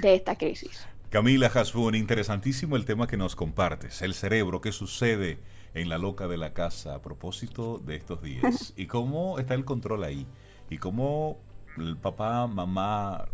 de 0.00 0.14
esta 0.14 0.36
crisis. 0.36 0.86
Camila 1.14 1.46
Hasbun, 1.46 1.94
interesantísimo 1.94 2.74
el 2.74 2.84
tema 2.84 3.06
que 3.06 3.16
nos 3.16 3.36
compartes, 3.36 4.02
el 4.02 4.14
cerebro, 4.14 4.60
qué 4.60 4.72
sucede 4.72 5.38
en 5.72 5.88
la 5.88 5.96
loca 5.96 6.26
de 6.26 6.36
la 6.36 6.52
casa 6.54 6.96
a 6.96 7.02
propósito 7.02 7.78
de 7.78 7.94
estos 7.94 8.20
días. 8.20 8.74
Y 8.76 8.88
cómo 8.88 9.38
está 9.38 9.54
el 9.54 9.64
control 9.64 10.02
ahí 10.02 10.26
y 10.70 10.78
cómo 10.78 11.38
el 11.76 11.96
papá, 11.96 12.48
mamá, 12.48 13.26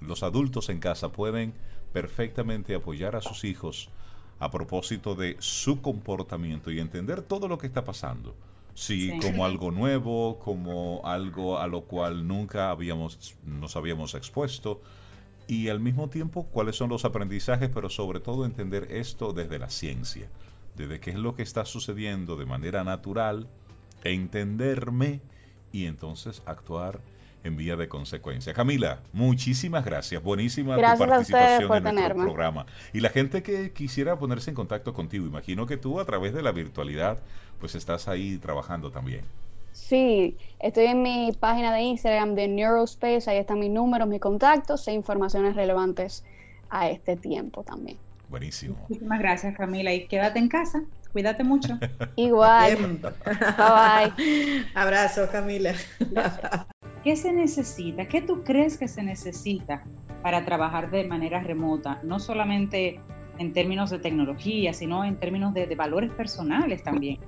los 0.00 0.22
adultos 0.22 0.70
en 0.70 0.78
casa 0.78 1.12
pueden 1.12 1.52
perfectamente 1.92 2.74
apoyar 2.74 3.16
a 3.16 3.20
sus 3.20 3.44
hijos 3.44 3.90
a 4.38 4.50
propósito 4.50 5.14
de 5.14 5.36
su 5.38 5.82
comportamiento 5.82 6.70
y 6.70 6.80
entender 6.80 7.20
todo 7.20 7.48
lo 7.48 7.58
que 7.58 7.66
está 7.66 7.84
pasando. 7.84 8.34
Sí, 8.72 9.12
como 9.20 9.44
algo 9.44 9.70
nuevo, 9.70 10.38
como 10.38 11.02
algo 11.04 11.58
a 11.58 11.66
lo 11.66 11.82
cual 11.82 12.26
nunca 12.26 12.70
habíamos, 12.70 13.36
nos 13.44 13.76
habíamos 13.76 14.14
expuesto, 14.14 14.80
y 15.48 15.68
al 15.68 15.80
mismo 15.80 16.08
tiempo 16.08 16.46
cuáles 16.46 16.76
son 16.76 16.90
los 16.90 17.04
aprendizajes, 17.04 17.70
pero 17.72 17.88
sobre 17.88 18.20
todo 18.20 18.44
entender 18.44 18.88
esto 18.90 19.32
desde 19.32 19.58
la 19.58 19.70
ciencia 19.70 20.28
de 20.76 21.00
qué 21.00 21.10
es 21.10 21.16
lo 21.16 21.34
que 21.34 21.42
está 21.42 21.64
sucediendo 21.64 22.36
de 22.36 22.44
manera 22.44 22.84
natural, 22.84 23.48
entenderme 24.04 25.20
y 25.72 25.86
entonces 25.86 26.42
actuar 26.44 27.00
en 27.44 27.56
vía 27.56 27.76
de 27.76 27.88
consecuencia. 27.88 28.52
Camila, 28.52 29.00
muchísimas 29.12 29.84
gracias. 29.84 30.22
Buenísima 30.22 30.76
tu 30.76 30.82
participación 30.98 31.86
en 31.86 31.94
nuestro 31.94 32.16
programa. 32.16 32.66
Y 32.92 33.00
la 33.00 33.08
gente 33.08 33.42
que 33.42 33.72
quisiera 33.72 34.18
ponerse 34.18 34.50
en 34.50 34.56
contacto 34.56 34.92
contigo, 34.92 35.26
imagino 35.26 35.66
que 35.66 35.76
tú 35.76 36.00
a 36.00 36.04
través 36.04 36.34
de 36.34 36.42
la 36.42 36.52
virtualidad, 36.52 37.22
pues 37.60 37.74
estás 37.74 38.08
ahí 38.08 38.38
trabajando 38.38 38.90
también. 38.90 39.24
Sí, 39.76 40.38
estoy 40.58 40.86
en 40.86 41.02
mi 41.02 41.32
página 41.38 41.72
de 41.72 41.82
Instagram 41.82 42.34
de 42.34 42.48
Neurospace, 42.48 43.30
ahí 43.30 43.36
están 43.36 43.58
mis 43.58 43.70
números, 43.70 44.08
mis 44.08 44.20
contactos 44.20 44.88
e 44.88 44.92
informaciones 44.92 45.54
relevantes 45.54 46.24
a 46.70 46.88
este 46.88 47.14
tiempo 47.14 47.62
también. 47.62 47.98
Buenísimo. 48.30 48.74
Muchísimas 48.88 49.18
gracias 49.18 49.54
Camila 49.54 49.92
y 49.92 50.06
quédate 50.06 50.38
en 50.38 50.48
casa, 50.48 50.82
cuídate 51.12 51.44
mucho. 51.44 51.78
Igual. 52.16 52.76
bye 52.76 54.14
bye. 54.14 54.64
Abrazo 54.74 55.28
Camila. 55.30 55.74
¿Qué 57.04 57.14
se 57.14 57.32
necesita? 57.32 58.08
¿Qué 58.08 58.22
tú 58.22 58.44
crees 58.44 58.78
que 58.78 58.88
se 58.88 59.02
necesita 59.02 59.82
para 60.22 60.44
trabajar 60.46 60.90
de 60.90 61.04
manera 61.04 61.40
remota? 61.40 62.00
No 62.02 62.18
solamente 62.18 62.98
en 63.38 63.52
términos 63.52 63.90
de 63.90 63.98
tecnología, 63.98 64.72
sino 64.72 65.04
en 65.04 65.16
términos 65.16 65.52
de, 65.52 65.66
valores 65.76 66.10
personales 66.10 66.82
también. 66.82 67.18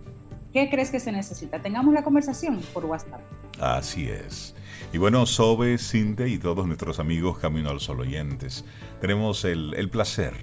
¿Qué 0.52 0.70
crees 0.70 0.90
que 0.90 1.00
se 1.00 1.12
necesita? 1.12 1.60
Tengamos 1.60 1.92
la 1.92 2.02
conversación 2.02 2.60
por 2.72 2.84
WhatsApp. 2.86 3.20
Así 3.60 4.08
es. 4.08 4.54
Y 4.92 4.98
bueno, 4.98 5.26
Sobe, 5.26 5.76
Cinte 5.78 6.28
y 6.28 6.38
todos 6.38 6.66
nuestros 6.66 6.98
amigos 6.98 7.38
Camino 7.38 7.70
al 7.70 7.80
Sol 7.80 8.00
oyentes, 8.00 8.64
tenemos 9.00 9.44
el, 9.44 9.74
el 9.74 9.90
placer 9.90 10.34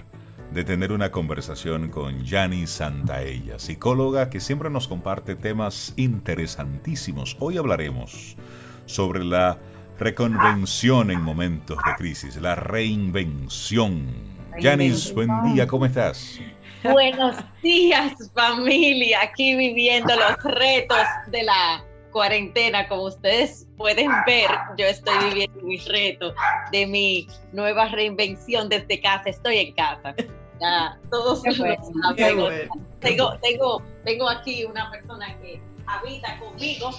de 0.53 0.63
tener 0.63 0.91
una 0.91 1.11
conversación 1.11 1.89
con 1.89 2.23
Yani 2.23 2.67
Santaella, 2.67 3.57
psicóloga 3.57 4.29
que 4.29 4.39
siempre 4.39 4.69
nos 4.69 4.87
comparte 4.87 5.35
temas 5.35 5.93
interesantísimos. 5.95 7.35
Hoy 7.39 7.57
hablaremos 7.57 8.35
sobre 8.85 9.23
la 9.23 9.57
reconvención 9.99 11.09
en 11.09 11.21
momentos 11.21 11.77
de 11.85 11.95
crisis, 11.97 12.35
la 12.37 12.55
reinvención. 12.55 14.05
Yanis, 14.59 15.13
buen 15.13 15.29
día, 15.53 15.67
¿cómo 15.67 15.85
estás? 15.85 16.39
Buenos 16.91 17.38
días, 17.63 18.13
familia. 18.33 19.21
Aquí 19.23 19.55
viviendo 19.55 20.13
los 20.15 20.43
retos 20.43 20.97
de 21.27 21.43
la 21.43 21.83
cuarentena. 22.11 22.88
Como 22.88 23.03
ustedes 23.03 23.65
pueden 23.77 24.11
ver, 24.25 24.49
yo 24.77 24.86
estoy 24.86 25.13
viviendo 25.29 25.61
mi 25.63 25.77
reto 25.77 26.33
de 26.71 26.86
mi 26.86 27.27
nueva 27.51 27.88
reinvención 27.89 28.69
desde 28.69 28.99
casa. 29.01 29.29
Estoy 29.29 29.57
en 29.57 29.73
casa. 29.73 30.15
Ya, 30.61 30.97
todos 31.09 31.41
tengo, 31.43 33.33
tengo, 33.41 33.81
tengo 34.03 34.29
aquí 34.29 34.63
una 34.63 34.89
persona 34.89 35.36
que 35.41 35.59
habita 35.86 36.39
conmigo 36.39 36.91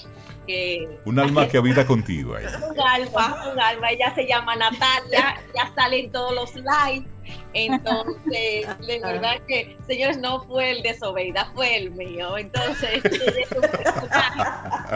un 1.05 1.19
alma 1.19 1.49
que 1.49 1.59
habita 1.59 1.87
contigo. 1.87 2.35
Ahí. 2.37 2.45
Un 2.71 2.81
alma, 2.81 3.53
un 3.53 3.61
alma. 3.61 3.91
Ella 3.91 4.15
se 4.15 4.27
llama 4.27 4.57
Natalia, 4.57 5.41
ya 5.55 5.73
sale 5.75 6.01
en 6.01 6.13
todos 6.13 6.35
los 6.35 6.55
lives. 6.55 7.09
Entonces, 7.53 8.67
de 8.87 9.01
verdad 9.03 9.41
que, 9.49 9.77
señores, 9.87 10.19
no 10.19 10.45
fue 10.45 10.73
el 10.73 10.83
de 10.83 10.97
Sobeida, 10.99 11.51
fue 11.55 11.77
el 11.77 11.91
mío. 11.93 12.37
Entonces, 12.37 13.03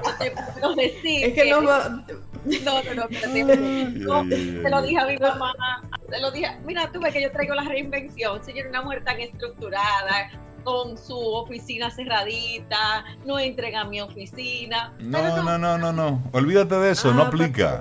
no 0.04 0.18
te 0.18 0.30
puedo 0.30 0.74
decir. 0.74 1.24
Es 1.24 1.34
que, 1.34 1.50
no 1.50 1.64
va. 1.64 2.04
No, 2.44 2.82
no, 2.82 2.94
no, 2.94 3.02
no, 3.04 4.28
te 4.28 4.70
lo 4.70 4.82
dije 4.82 4.98
a 4.98 5.06
mi 5.06 5.18
mamá, 5.18 5.82
te 6.08 6.20
lo 6.20 6.30
dije, 6.30 6.50
mira, 6.64 6.90
tú 6.90 6.98
ves 6.98 7.12
que 7.12 7.22
yo 7.22 7.30
traigo 7.30 7.54
la 7.54 7.64
reinvención, 7.64 8.42
señor, 8.42 8.68
una 8.68 8.80
mujer 8.80 9.04
tan 9.04 9.20
estructurada, 9.20 10.30
con 10.64 10.98
su 10.98 11.18
oficina 11.18 11.90
cerradita, 11.90 13.04
no 13.24 13.38
entrega 13.38 13.84
mi 13.84 14.00
oficina. 14.00 14.92
No, 14.98 15.42
no, 15.42 15.58
no, 15.58 15.78
no, 15.78 15.92
no, 15.92 16.22
Olvídate 16.32 16.74
de 16.76 16.90
eso, 16.92 17.12
no 17.12 17.22
ah, 17.22 17.26
aplica. 17.28 17.74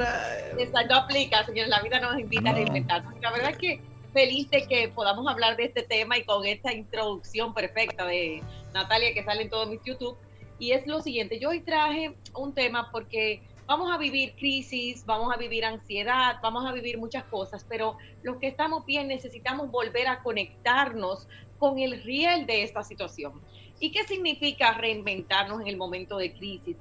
Exacto, 0.58 0.94
no 0.94 1.02
aplica, 1.02 1.46
señor. 1.46 1.68
La 1.68 1.82
vida 1.82 2.00
nos 2.00 2.20
invita 2.20 2.50
a 2.50 2.54
reinventar. 2.54 3.04
La 3.22 3.32
verdad 3.32 3.52
es 3.52 3.58
que 3.58 3.82
feliz 4.14 4.50
de 4.50 4.68
que 4.68 4.88
podamos 4.90 5.28
hablar 5.28 5.56
de 5.56 5.66
este 5.66 5.84
tema 5.84 6.18
y 6.18 6.24
con 6.24 6.46
esta 6.46 6.74
introducción 6.74 7.54
perfecta 7.54 8.06
de 8.06 8.42
Natalia 8.74 9.14
que 9.14 9.24
sale 9.24 9.44
en 9.44 9.50
todos 9.50 9.70
mis 9.70 9.82
YouTube. 9.84 10.18
Y 10.58 10.72
es 10.72 10.88
lo 10.88 11.02
siguiente, 11.02 11.40
yo 11.40 11.50
hoy 11.50 11.62
traje 11.62 12.14
un 12.36 12.54
tema 12.54 12.92
porque 12.92 13.42
vamos 13.66 13.90
a 13.94 13.98
vivir 13.98 14.34
crisis, 14.34 15.06
vamos 15.06 15.34
a 15.34 15.38
vivir 15.38 15.64
ansiedad, 15.64 16.38
vamos 16.42 16.66
a 16.66 16.74
vivir 16.74 16.98
muchas 16.98 17.24
cosas, 17.26 17.66
pero 17.70 17.98
los 18.24 18.38
que 18.38 18.48
estamos 18.48 18.86
bien 18.86 19.08
necesitamos 19.08 19.72
volver 19.72 20.08
a 20.08 20.20
conectarnos 20.20 21.28
con 21.60 21.78
el 21.78 22.02
riel 22.02 22.46
de 22.46 22.64
esta 22.64 22.84
situación. 22.84 23.34
¿Y 23.80 23.92
qué 23.92 24.04
significa 24.06 24.74
reinventarnos 24.74 25.62
en 25.62 25.68
el 25.68 25.78
momento 25.78 26.18
de 26.18 26.34
crisis? 26.34 26.78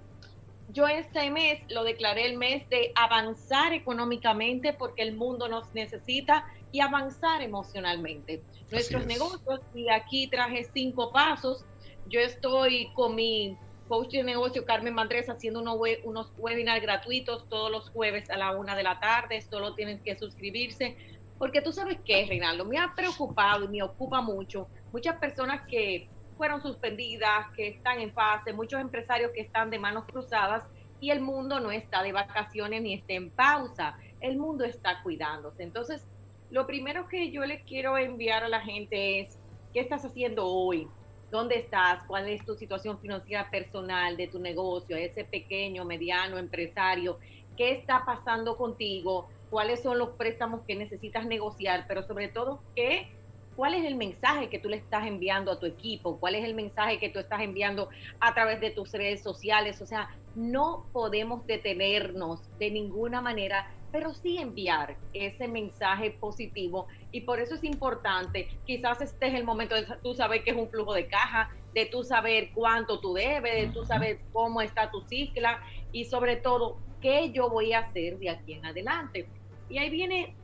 Yo 0.71 0.87
este 0.87 1.31
mes 1.31 1.61
lo 1.71 1.83
declaré 1.83 2.27
el 2.27 2.37
mes 2.37 2.69
de 2.69 2.93
avanzar 2.95 3.73
económicamente 3.73 4.73
porque 4.73 5.03
el 5.03 5.17
mundo 5.17 5.49
nos 5.49 5.73
necesita 5.75 6.45
y 6.73 6.81
avanzar 6.81 7.43
emocionalmente. 7.43 8.43
Nuestros 8.71 9.07
negocios, 9.07 9.61
y 9.75 9.89
aquí 9.89 10.27
traje 10.27 10.69
cinco 10.73 11.11
pasos. 11.11 11.65
Yo 12.07 12.21
estoy 12.21 12.91
con 12.95 13.15
mi 13.15 13.57
coach 13.89 14.11
de 14.11 14.23
negocio 14.23 14.67
Carmen 14.67 14.93
Mandrés 14.93 15.31
haciendo 15.31 15.61
unos, 15.61 15.79
unos 16.05 16.31
webinars 16.37 16.83
gratuitos 16.83 17.49
todos 17.49 17.71
los 17.71 17.89
jueves 17.89 18.29
a 18.29 18.37
la 18.37 18.55
una 18.55 18.77
de 18.77 18.83
la 18.83 19.01
tarde. 19.01 19.41
Solo 19.41 19.75
tienen 19.75 20.03
que 20.03 20.17
suscribirse 20.17 20.97
porque 21.39 21.63
tú 21.63 21.73
sabes 21.73 21.99
qué, 22.05 22.27
Reinaldo, 22.27 22.65
me 22.65 22.79
ha 22.79 22.93
preocupado 22.95 23.65
y 23.65 23.69
me 23.69 23.83
ocupa 23.83 24.21
mucho 24.21 24.69
muchas 24.93 25.17
personas 25.17 25.67
que 25.67 26.09
fueron 26.37 26.63
suspendidas, 26.63 27.53
que 27.55 27.69
están 27.69 28.01
en 28.01 28.13
fase, 28.13 28.53
muchos 28.53 28.81
empresarios 28.81 29.33
que 29.33 29.41
están 29.41 29.71
de 29.71 29.79
manos 29.79 30.05
cruzadas 30.07 30.65
y 31.01 31.11
el 31.11 31.21
mundo 31.21 31.61
no 31.61 31.71
está 31.71 32.03
de 32.03 32.13
vacaciones 32.13 32.83
ni 32.83 32.95
está 32.95 33.13
en 33.15 33.31
pausa, 33.31 33.97
el 34.21 34.37
mundo 34.37 34.65
está 34.65 35.03
cuidándose. 35.03 35.63
Entonces, 35.63 36.03
lo 36.51 36.67
primero 36.67 37.09
que 37.09 37.31
yo 37.31 37.45
le 37.45 37.61
quiero 37.63 37.99
enviar 37.99 38.45
a 38.45 38.49
la 38.49 38.61
gente 38.61 39.21
es, 39.21 39.37
¿qué 39.73 39.81
estás 39.81 40.05
haciendo 40.05 40.47
hoy? 40.47 40.89
¿Dónde 41.31 41.57
estás? 41.57 42.03
¿Cuál 42.07 42.29
es 42.29 42.45
tu 42.45 42.55
situación 42.55 42.99
financiera 42.99 43.51
personal 43.51 44.17
de 44.17 44.29
tu 44.29 44.39
negocio, 44.39 44.97
ese 44.97 45.25
pequeño, 45.25 45.85
mediano 45.85 46.39
empresario? 46.39 47.19
¿Qué 47.57 47.73
está 47.73 48.05
pasando 48.07 48.57
contigo? 48.57 49.29
Cuáles 49.51 49.83
son 49.83 49.99
los 49.99 50.11
préstamos 50.11 50.63
que 50.63 50.75
necesitas 50.75 51.27
negociar, 51.27 51.85
pero 51.89 52.03
sobre 52.03 52.29
todo, 52.29 52.61
¿qué, 52.75 53.09
¿cuál 53.57 53.75
es 53.75 53.85
el 53.85 53.97
mensaje 53.97 54.49
que 54.49 54.59
tú 54.59 54.69
le 54.69 54.77
estás 54.77 55.07
enviando 55.07 55.51
a 55.51 55.59
tu 55.59 55.67
equipo? 55.67 56.19
¿Cuál 56.19 56.35
es 56.35 56.45
el 56.45 56.55
mensaje 56.55 56.99
que 56.99 57.09
tú 57.09 57.19
estás 57.19 57.41
enviando 57.41 57.89
a 58.21 58.35
través 58.35 58.61
de 58.61 58.71
tus 58.71 58.93
redes 58.93 59.23
sociales? 59.23 59.81
O 59.83 59.87
sea, 59.87 60.09
no 60.35 60.85
podemos 60.93 61.47
detenernos 61.47 62.41
de 62.59 62.71
ninguna 62.71 63.21
manera, 63.21 63.71
pero 63.91 64.15
sí 64.15 64.39
enviar 64.39 64.97
ese 65.13 65.49
mensaje 65.49 66.11
positivo. 66.11 66.87
Y 67.11 67.23
por 67.23 67.41
eso 67.41 67.55
es 67.55 67.65
importante, 67.65 68.49
quizás 68.67 69.01
este 69.01 69.29
es 69.29 69.35
el 69.35 69.45
momento 69.45 69.75
de 69.75 69.87
tú 70.03 70.15
saber 70.15 70.45
qué 70.45 70.51
es 70.51 70.57
un 70.57 70.69
flujo 70.69 70.93
de 70.95 71.07
caja, 71.07 71.51
de 71.75 71.87
tú 71.87 72.05
saber 72.05 72.51
cuánto 72.55 73.01
tú 73.01 73.15
debes, 73.15 73.55
de 73.55 73.73
tú 73.73 73.85
saber 73.85 74.21
cómo 74.33 74.61
está 74.63 74.91
tu 74.91 75.01
cicla 75.03 75.61
y 75.93 76.05
sobre 76.05 76.37
todo 76.37 76.79
qué 77.01 77.31
yo 77.33 77.49
voy 77.49 77.73
a 77.73 77.81
hacer 77.81 78.19
de 78.19 78.31
aquí 78.31 78.55
en 78.55 78.67
adelante. 78.67 79.29
Y 79.69 79.79
ahí 79.79 79.91
viene 79.91 80.35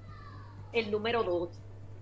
el 0.72 0.90
número 0.90 1.22
dos, 1.22 1.50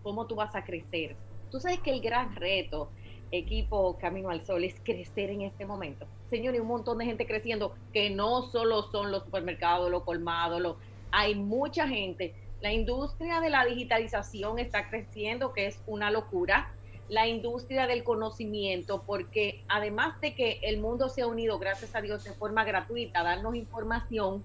cómo 0.02 0.26
tú 0.26 0.34
vas 0.34 0.54
a 0.54 0.64
crecer. 0.64 1.16
Tú 1.50 1.60
sabes 1.60 1.80
que 1.80 1.90
el 1.90 2.00
gran 2.00 2.34
reto, 2.34 2.90
equipo 3.30 3.96
Camino 3.98 4.30
al 4.30 4.42
Sol, 4.44 4.64
es 4.64 4.74
crecer 4.82 5.30
en 5.30 5.42
este 5.42 5.66
momento. 5.66 6.06
Señores, 6.28 6.60
un 6.60 6.68
montón 6.68 6.98
de 6.98 7.04
gente 7.04 7.26
creciendo, 7.26 7.74
que 7.92 8.10
no 8.10 8.42
solo 8.42 8.82
son 8.84 9.10
los 9.10 9.24
supermercados, 9.24 9.90
los 9.90 10.02
colmados, 10.02 10.60
los, 10.60 10.76
hay 11.10 11.34
mucha 11.34 11.86
gente. 11.86 12.34
La 12.60 12.72
industria 12.72 13.40
de 13.40 13.50
la 13.50 13.64
digitalización 13.64 14.58
está 14.58 14.88
creciendo, 14.88 15.52
que 15.52 15.66
es 15.66 15.80
una 15.86 16.10
locura. 16.10 16.72
La 17.08 17.26
industria 17.26 17.86
del 17.86 18.04
conocimiento, 18.04 19.02
porque 19.06 19.62
además 19.68 20.18
de 20.20 20.34
que 20.34 20.60
el 20.62 20.80
mundo 20.80 21.10
se 21.10 21.22
ha 21.22 21.26
unido, 21.26 21.58
gracias 21.58 21.94
a 21.94 22.00
Dios, 22.00 22.24
de 22.24 22.32
forma 22.32 22.64
gratuita 22.64 23.20
a 23.20 23.24
darnos 23.24 23.54
información, 23.54 24.42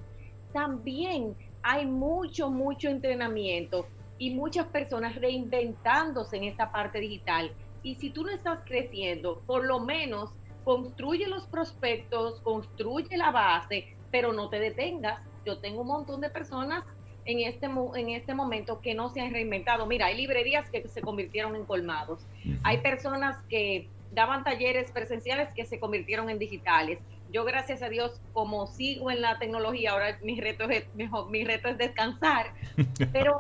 también 0.52 1.36
hay 1.68 1.86
mucho, 1.86 2.50
mucho 2.50 2.88
entrenamiento 2.88 3.88
y 4.18 4.30
muchas 4.30 4.68
personas 4.68 5.16
reinventándose 5.16 6.38
en 6.38 6.46
esta 6.46 6.72
parte 6.72 7.00
digital. 7.00 7.52
Y 7.84 7.96
si 7.96 8.10
tú 8.10 8.24
no 8.24 8.32
estás 8.32 8.62
creciendo, 8.64 9.42
por 9.46 9.66
lo 9.66 9.82
menos 9.82 10.30
construye 10.64 11.28
los 11.28 11.46
prospectos, 11.46 12.40
construye 12.40 13.18
la 13.18 13.32
base, 13.32 13.94
pero 14.12 14.32
no 14.32 14.48
te 14.48 14.60
detengas. 14.60 15.22
Yo 15.46 15.58
tengo 15.58 15.82
un 15.82 15.88
montón 15.88 16.22
de 16.22 16.30
personas 16.30 16.86
en 17.26 17.42
este, 17.42 17.66
en 17.66 18.10
este 18.12 18.34
momento 18.34 18.80
que 18.80 18.94
no 18.94 19.10
se 19.10 19.20
han 19.20 19.34
reinventado. 19.34 19.86
Mira, 19.86 20.06
hay 20.06 20.16
librerías 20.16 20.70
que 20.70 20.88
se 20.88 21.02
convirtieron 21.02 21.54
en 21.58 21.66
colmados. 21.66 22.26
Hay 22.64 22.78
personas 22.78 23.42
que 23.50 23.90
daban 24.14 24.46
talleres 24.46 24.90
presenciales 24.92 25.50
que 25.54 25.66
se 25.66 25.82
convirtieron 25.82 26.30
en 26.30 26.40
digitales 26.40 27.00
yo 27.32 27.46
gracias 27.46 27.82
a 27.82 27.90
Dios, 27.90 28.22
como 28.34 28.68
sigo 28.68 29.12
en 29.12 29.22
la 29.22 29.40
tecnología, 29.40 29.92
ahora 29.92 30.18
mi 30.22 30.40
reto 30.40 30.70
es, 30.70 30.86
mi, 30.96 31.44
reto 31.44 31.70
es 31.70 31.78
descansar, 31.78 32.52
pero 33.14 33.38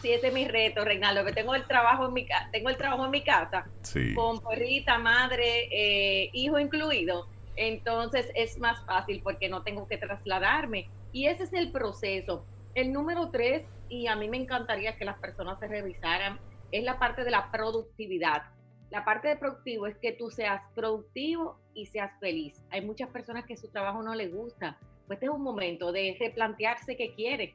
Sí, 0.00 0.12
ese 0.12 0.28
es 0.28 0.32
mi 0.32 0.48
reto, 0.48 0.84
Reinaldo, 0.84 1.24
que 1.24 1.32
tengo 1.32 1.54
el 1.54 1.64
trabajo 1.64 2.06
en 2.06 2.14
mi, 2.14 2.26
tengo 2.52 2.70
el 2.70 2.78
trabajo 2.78 3.04
en 3.04 3.10
mi 3.10 3.22
casa, 3.22 3.66
con 4.14 4.40
perrita, 4.40 4.98
madre, 4.98 5.68
eh, 5.70 6.30
hijo 6.32 6.58
incluido. 6.58 7.26
Entonces 7.54 8.30
es 8.34 8.58
más 8.58 8.82
fácil 8.86 9.20
porque 9.22 9.48
no 9.48 9.62
tengo 9.62 9.86
que 9.86 9.98
trasladarme. 9.98 10.88
Y 11.12 11.26
ese 11.26 11.44
es 11.44 11.52
el 11.52 11.70
proceso. 11.70 12.44
El 12.74 12.92
número 12.92 13.30
tres, 13.30 13.64
y 13.88 14.06
a 14.06 14.16
mí 14.16 14.28
me 14.28 14.36
encantaría 14.36 14.96
que 14.96 15.04
las 15.04 15.18
personas 15.18 15.58
se 15.58 15.66
revisaran, 15.66 16.38
es 16.70 16.84
la 16.84 16.98
parte 16.98 17.24
de 17.24 17.30
la 17.30 17.50
productividad. 17.50 18.44
La 18.90 19.04
parte 19.04 19.28
de 19.28 19.36
productivo 19.36 19.86
es 19.86 19.96
que 19.98 20.12
tú 20.12 20.30
seas 20.30 20.62
productivo 20.74 21.58
y 21.78 21.86
seas 21.86 22.10
feliz. 22.18 22.60
Hay 22.70 22.84
muchas 22.84 23.08
personas 23.10 23.44
que 23.46 23.56
su 23.56 23.68
trabajo 23.68 24.02
no 24.02 24.14
les 24.14 24.34
gusta. 24.34 24.76
Pues 25.06 25.16
este 25.16 25.26
es 25.26 25.32
un 25.32 25.42
momento 25.42 25.92
de 25.92 26.16
replantearse 26.18 26.96
qué 26.96 27.14
quiere, 27.14 27.54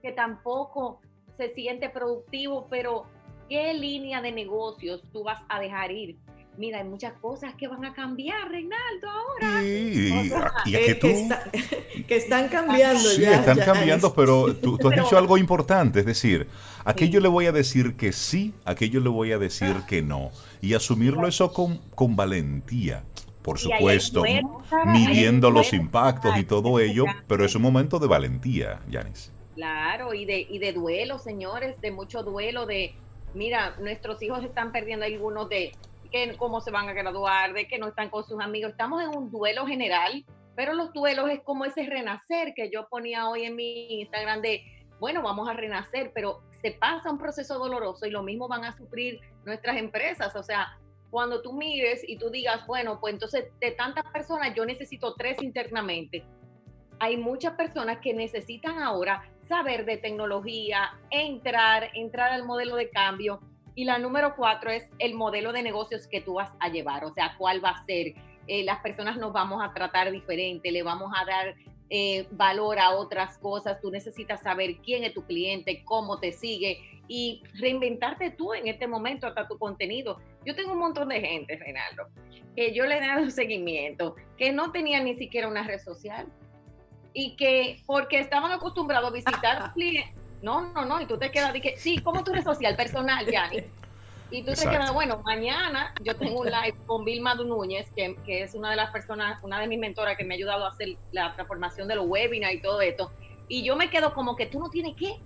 que 0.00 0.12
tampoco 0.12 1.00
se 1.36 1.52
siente 1.52 1.90
productivo, 1.90 2.66
pero 2.70 3.06
¿qué 3.48 3.74
línea 3.74 4.22
de 4.22 4.32
negocios 4.32 5.02
tú 5.12 5.24
vas 5.24 5.42
a 5.48 5.60
dejar 5.60 5.90
ir? 5.90 6.16
Mira, 6.56 6.78
hay 6.78 6.84
muchas 6.84 7.14
cosas 7.14 7.52
que 7.56 7.66
van 7.66 7.84
a 7.84 7.92
cambiar, 7.92 8.48
Reinaldo, 8.48 9.10
ahora. 9.10 9.60
Sí, 9.60 10.30
y, 10.66 10.72
que, 10.72 10.94
tú... 10.94 11.08
que, 12.06 12.16
están 12.16 12.48
cambiando 12.48 13.00
sí, 13.00 13.22
ya. 13.22 13.40
están 13.40 13.58
cambiando, 13.58 14.14
pero 14.14 14.54
tú, 14.54 14.78
has 14.88 15.02
dicho 15.02 15.18
algo 15.18 15.36
importante, 15.36 16.00
es 16.00 16.06
decir, 16.06 16.46
aquello 16.84 17.18
le 17.18 17.26
voy 17.26 17.46
a 17.46 17.52
decir 17.52 17.96
que 17.96 18.12
sí, 18.12 18.54
aquello 18.64 19.00
le 19.00 19.08
voy 19.08 19.32
a 19.32 19.38
decir 19.38 19.74
que 19.88 20.00
no. 20.00 20.30
Y 20.62 20.74
asumirlo 20.74 21.26
eso 21.26 21.52
con, 21.52 21.78
con 21.96 22.14
valentía, 22.14 23.02
por 23.44 23.58
supuesto, 23.58 24.22
midiendo 24.86 25.50
los 25.50 25.74
impactos 25.74 26.34
y 26.38 26.44
todo 26.44 26.80
ello, 26.80 27.04
pero 27.28 27.44
es 27.44 27.54
un 27.54 27.60
momento 27.60 27.98
de 27.98 28.06
valentía, 28.06 28.80
Yanis. 28.88 29.30
Claro, 29.54 30.14
y 30.14 30.24
de, 30.24 30.40
y 30.40 30.58
de 30.58 30.72
duelo, 30.72 31.18
señores, 31.18 31.78
de 31.82 31.90
mucho 31.90 32.22
duelo, 32.22 32.64
de, 32.64 32.94
mira, 33.34 33.76
nuestros 33.80 34.22
hijos 34.22 34.42
están 34.42 34.72
perdiendo 34.72 35.04
algunos 35.04 35.50
de 35.50 35.72
que 36.10 36.34
cómo 36.38 36.62
se 36.62 36.70
van 36.70 36.88
a 36.88 36.94
graduar, 36.94 37.52
de 37.52 37.68
que 37.68 37.78
no 37.78 37.88
están 37.88 38.08
con 38.08 38.24
sus 38.24 38.40
amigos. 38.40 38.70
Estamos 38.70 39.02
en 39.02 39.10
un 39.10 39.30
duelo 39.30 39.66
general, 39.66 40.24
pero 40.56 40.72
los 40.72 40.94
duelos 40.94 41.28
es 41.28 41.40
como 41.42 41.66
ese 41.66 41.84
renacer 41.84 42.54
que 42.54 42.70
yo 42.72 42.88
ponía 42.88 43.28
hoy 43.28 43.44
en 43.44 43.56
mi 43.56 44.00
Instagram 44.00 44.40
de, 44.40 44.62
bueno, 44.98 45.20
vamos 45.20 45.50
a 45.50 45.52
renacer, 45.52 46.12
pero 46.14 46.40
se 46.62 46.70
pasa 46.70 47.10
un 47.10 47.18
proceso 47.18 47.58
doloroso 47.58 48.06
y 48.06 48.10
lo 48.10 48.22
mismo 48.22 48.48
van 48.48 48.64
a 48.64 48.74
sufrir 48.74 49.20
nuestras 49.44 49.76
empresas. 49.76 50.34
O 50.34 50.42
sea, 50.42 50.78
cuando 51.14 51.42
tú 51.42 51.52
mires 51.52 52.02
y 52.08 52.16
tú 52.16 52.28
digas, 52.28 52.66
bueno, 52.66 52.98
pues 52.98 53.14
entonces 53.14 53.44
de 53.60 53.70
tantas 53.70 54.02
personas 54.12 54.52
yo 54.56 54.66
necesito 54.66 55.14
tres 55.14 55.40
internamente. 55.40 56.24
Hay 56.98 57.16
muchas 57.16 57.54
personas 57.54 57.98
que 58.00 58.12
necesitan 58.12 58.80
ahora 58.80 59.22
saber 59.46 59.84
de 59.84 59.96
tecnología, 59.96 60.90
entrar, 61.10 61.90
entrar 61.94 62.32
al 62.32 62.44
modelo 62.44 62.74
de 62.74 62.90
cambio 62.90 63.38
y 63.76 63.84
la 63.84 64.00
número 64.00 64.34
cuatro 64.34 64.72
es 64.72 64.90
el 64.98 65.14
modelo 65.14 65.52
de 65.52 65.62
negocios 65.62 66.08
que 66.08 66.20
tú 66.20 66.34
vas 66.34 66.50
a 66.58 66.68
llevar, 66.68 67.04
o 67.04 67.14
sea, 67.14 67.36
cuál 67.38 67.64
va 67.64 67.70
a 67.70 67.84
ser. 67.84 68.14
Eh, 68.48 68.64
las 68.64 68.80
personas 68.80 69.16
nos 69.16 69.32
vamos 69.32 69.62
a 69.62 69.72
tratar 69.72 70.10
diferente, 70.10 70.72
le 70.72 70.82
vamos 70.82 71.12
a 71.16 71.24
dar 71.24 71.54
eh, 71.90 72.26
valor 72.32 72.80
a 72.80 72.90
otras 72.90 73.38
cosas. 73.38 73.80
Tú 73.80 73.92
necesitas 73.92 74.42
saber 74.42 74.78
quién 74.78 75.04
es 75.04 75.14
tu 75.14 75.24
cliente, 75.24 75.84
cómo 75.84 76.18
te 76.18 76.32
sigue 76.32 76.80
y 77.08 77.42
reinventarte 77.54 78.30
tú 78.30 78.54
en 78.54 78.68
este 78.68 78.86
momento 78.86 79.26
hasta 79.26 79.46
tu 79.46 79.58
contenido. 79.58 80.20
Yo 80.44 80.54
tengo 80.54 80.72
un 80.72 80.78
montón 80.78 81.08
de 81.08 81.20
gente, 81.20 81.56
Reinaldo, 81.56 82.08
que 82.56 82.72
yo 82.74 82.86
le 82.86 82.98
he 82.98 83.00
dado 83.00 83.30
seguimiento, 83.30 84.16
que 84.36 84.52
no 84.52 84.72
tenía 84.72 85.00
ni 85.00 85.14
siquiera 85.14 85.48
una 85.48 85.62
red 85.62 85.80
social 85.80 86.26
y 87.12 87.36
que 87.36 87.82
porque 87.86 88.18
estaban 88.18 88.52
acostumbrados 88.52 89.10
a 89.10 89.14
visitar 89.14 89.72
clientes 89.72 90.24
no, 90.44 90.60
no, 90.74 90.84
no, 90.84 91.00
y 91.00 91.06
tú 91.06 91.16
te 91.16 91.30
quedas, 91.30 91.54
dije, 91.54 91.74
sí, 91.78 91.98
como 92.02 92.22
tu 92.22 92.32
red 92.32 92.44
social 92.44 92.76
personal, 92.76 93.24
Yanni. 93.26 93.64
Y 94.30 94.42
tú 94.42 94.52
te 94.52 94.68
quedas, 94.68 94.92
bueno, 94.92 95.22
mañana 95.24 95.94
yo 96.02 96.14
tengo 96.16 96.40
un 96.40 96.46
live 96.46 96.74
con 96.86 97.04
Vilma 97.04 97.34
Núñez, 97.34 97.90
que, 97.96 98.14
que, 98.26 98.42
es 98.42 98.54
una 98.54 98.70
de 98.70 98.76
las 98.76 98.90
personas, 98.90 99.42
una 99.42 99.58
de 99.58 99.66
mis 99.68 99.78
mentoras 99.78 100.18
que 100.18 100.24
me 100.24 100.34
ha 100.34 100.36
ayudado 100.36 100.66
a 100.66 100.68
hacer 100.68 100.96
la 101.12 101.32
transformación 101.34 101.88
de 101.88 101.94
los 101.94 102.06
webinars 102.06 102.54
y 102.54 102.60
todo 102.60 102.82
esto. 102.82 103.10
Y 103.48 103.64
yo 103.64 103.74
me 103.74 103.88
quedo 103.88 104.12
como 104.12 104.36
que 104.36 104.44
tú 104.44 104.58
no 104.58 104.68
tienes 104.68 104.94
qué. 104.96 105.16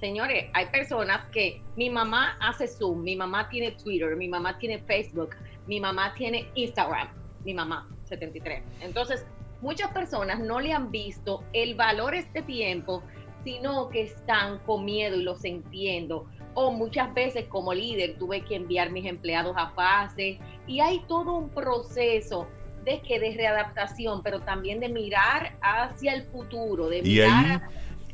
Señores, 0.00 0.50
hay 0.52 0.66
personas 0.66 1.26
que 1.26 1.60
mi 1.76 1.90
mamá 1.90 2.36
hace 2.40 2.68
Zoom, 2.68 3.02
mi 3.02 3.16
mamá 3.16 3.48
tiene 3.48 3.72
Twitter, 3.72 4.14
mi 4.16 4.28
mamá 4.28 4.58
tiene 4.58 4.78
Facebook, 4.78 5.30
mi 5.66 5.80
mamá 5.80 6.14
tiene 6.14 6.48
Instagram, 6.54 7.08
mi 7.44 7.52
mamá, 7.52 7.88
73. 8.04 8.62
Entonces, 8.80 9.26
muchas 9.60 9.90
personas 9.92 10.38
no 10.38 10.60
le 10.60 10.72
han 10.72 10.90
visto 10.90 11.42
el 11.52 11.74
valor 11.74 12.14
este 12.14 12.42
tiempo 12.42 13.02
sino 13.44 13.88
que 13.88 14.02
están 14.02 14.58
con 14.60 14.84
miedo 14.84 15.16
y 15.16 15.22
los 15.22 15.44
entiendo. 15.44 16.26
O 16.54 16.72
muchas 16.72 17.14
veces 17.14 17.46
como 17.46 17.72
líder 17.72 18.18
tuve 18.18 18.42
que 18.42 18.56
enviar 18.56 18.90
mis 18.90 19.06
empleados 19.06 19.56
a 19.56 19.70
fase 19.70 20.38
y 20.66 20.80
hay 20.80 21.00
todo 21.08 21.34
un 21.34 21.48
proceso 21.48 22.46
de 22.84 23.00
que 23.00 23.20
de 23.20 23.34
readaptación, 23.36 24.22
pero 24.22 24.40
también 24.40 24.80
de 24.80 24.88
mirar 24.88 25.52
hacia 25.60 26.14
el 26.14 26.24
futuro, 26.24 26.88
de 26.88 26.98
Ahí... 26.98 27.58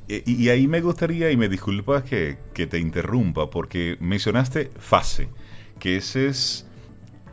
Y, 0.06 0.50
ahí 0.50 0.68
me 0.68 0.82
gustaría, 0.82 1.30
y 1.30 1.36
me 1.36 1.48
disculpas 1.48 2.04
que, 2.04 2.36
que, 2.52 2.66
te 2.66 2.78
interrumpa, 2.78 3.48
porque 3.48 3.96
mencionaste 4.00 4.70
fase, 4.78 5.28
que 5.78 5.96
ese 5.96 6.26
es 6.26 6.66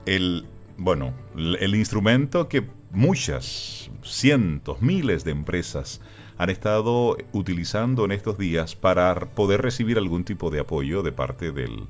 el, 0.05 0.45
bueno, 0.77 1.13
el 1.35 1.75
instrumento 1.75 2.47
que 2.47 2.63
muchas, 2.91 3.89
cientos, 4.03 4.81
miles 4.81 5.25
de 5.25 5.31
empresas 5.31 5.99
han 6.37 6.49
estado 6.49 7.17
utilizando 7.33 8.05
en 8.05 8.11
estos 8.11 8.37
días 8.37 8.75
para 8.75 9.15
poder 9.15 9.61
recibir 9.61 9.97
algún 9.97 10.23
tipo 10.23 10.49
de 10.49 10.61
apoyo 10.61 11.03
de 11.03 11.11
parte 11.11 11.51
del, 11.51 11.83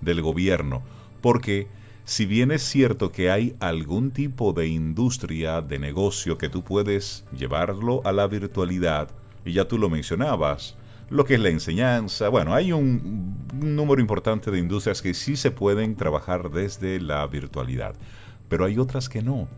del 0.00 0.22
gobierno. 0.22 0.82
Porque 1.20 1.66
si 2.04 2.24
bien 2.24 2.50
es 2.50 2.62
cierto 2.62 3.12
que 3.12 3.30
hay 3.30 3.54
algún 3.60 4.10
tipo 4.10 4.52
de 4.52 4.68
industria, 4.68 5.60
de 5.60 5.78
negocio 5.78 6.38
que 6.38 6.48
tú 6.48 6.62
puedes 6.62 7.24
llevarlo 7.36 8.00
a 8.04 8.12
la 8.12 8.26
virtualidad, 8.26 9.10
y 9.44 9.52
ya 9.52 9.66
tú 9.66 9.78
lo 9.78 9.88
mencionabas, 9.88 10.74
lo 11.10 11.24
que 11.24 11.34
es 11.34 11.40
la 11.40 11.48
enseñanza, 11.48 12.28
bueno, 12.28 12.54
hay 12.54 12.72
un, 12.72 13.48
número 13.54 14.00
importante 14.00 14.50
de 14.50 14.58
industrias 14.58 15.00
que 15.00 15.14
sí 15.14 15.36
se 15.36 15.50
pueden 15.50 15.96
trabajar 15.96 16.50
desde 16.50 17.00
la 17.00 17.26
virtualidad, 17.26 17.94
pero 18.48 18.66
hay 18.66 18.78
otras 18.78 19.08
que 19.08 19.22
no. 19.22 19.48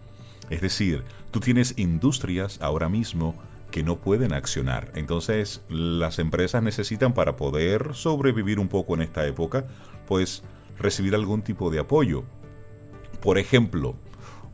Es 0.49 0.61
decir, 0.61 1.03
tú 1.31 1.41
tienes 1.41 1.75
industrias 1.77 2.59
ahora 2.61 2.89
mismo 2.89 3.35
que 3.71 3.83
no 3.83 3.97
pueden 3.97 4.33
accionar. 4.33 4.91
Entonces 4.95 5.63
las 5.69 6.19
empresas 6.19 6.63
necesitan 6.63 7.15
para 7.15 7.37
poder 7.37 7.95
sobrevivir 7.95 8.59
un 8.59 8.69
poco 8.69 8.95
en 8.95 9.03
esta 9.03 9.27
época, 9.27 9.65
pues 10.09 10.43
recibir 10.79 11.15
algún 11.15 11.43
tipo 11.43 11.71
de 11.71 11.81
apoyo. 11.81 12.25
Por 13.23 13.39
ejemplo, 13.39 13.95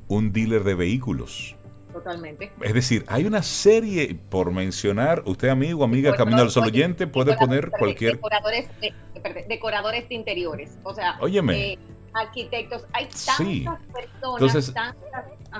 un 0.09 0.33
dealer 0.33 0.64
de 0.64 0.74
vehículos. 0.74 1.56
Totalmente. 2.07 2.53
Es 2.61 2.73
decir, 2.73 3.05
hay 3.09 3.25
una 3.25 3.43
serie, 3.43 4.17
por 4.31 4.53
mencionar, 4.53 5.25
usted 5.25 5.49
amigo, 5.49 5.83
amiga, 5.83 6.15
Camino 6.15 6.41
al 6.41 6.51
Sol 6.51 6.67
oyente, 6.67 7.09
puede 7.09 7.37
poner 7.37 7.71
cualquier... 7.71 8.13
Decoradores 8.13 8.69
de, 8.81 8.95
decoradores 9.49 10.09
de 10.09 10.15
interiores, 10.15 10.79
o 10.85 10.95
sea, 10.95 11.17
Óyeme. 11.21 11.73
Eh, 11.73 11.79
arquitectos, 12.15 12.85
hay 12.93 13.07
tantas 13.07 13.81
personas, 13.93 14.41
Entonces, 14.41 14.73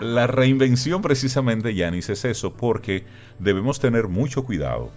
la 0.01 0.29
reinvención 0.29 1.03
precisamente, 1.03 1.75
Yanis, 1.75 2.11
es 2.11 2.25
eso, 2.25 2.55
porque 2.55 3.03
debemos 3.41 3.81
tener 3.81 4.07
mucho 4.07 4.45
cuidado 4.45 4.93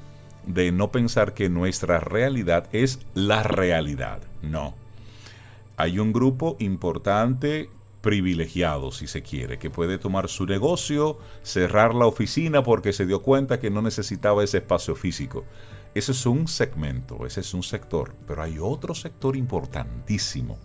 de 0.46 0.72
no 0.72 0.92
pensar 0.92 1.34
que 1.34 1.50
nuestra 1.50 2.00
realidad 2.00 2.68
es 2.74 3.00
la 3.16 3.42
realidad. 3.42 4.20
No. 4.44 4.76
Hay 5.78 5.98
un 5.98 6.14
grupo 6.14 6.58
importante 6.60 7.70
privilegiado, 8.02 8.92
si 8.92 9.08
se 9.08 9.22
quiere, 9.22 9.60
que 9.60 9.70
puede 9.70 9.98
tomar 9.98 10.30
su 10.30 10.46
negocio, 10.46 11.18
cerrar 11.44 11.94
la 11.94 12.06
oficina 12.06 12.64
porque 12.64 12.94
se 12.94 13.06
dio 13.06 13.22
cuenta 13.22 13.60
que 13.60 13.70
no 13.70 13.82
necesitaba 13.82 14.44
ese 14.44 14.60
espacio 14.60 14.96
físico. 14.96 15.44
Ese 15.94 16.12
es 16.12 16.26
un 16.26 16.48
segmento, 16.48 17.26
ese 17.26 17.42
es 17.42 17.54
un 17.54 17.64
sector, 17.64 18.14
pero 18.28 18.44
hay 18.44 18.58
otro 18.60 18.94
sector 18.94 19.36
importantísimo 19.36 20.58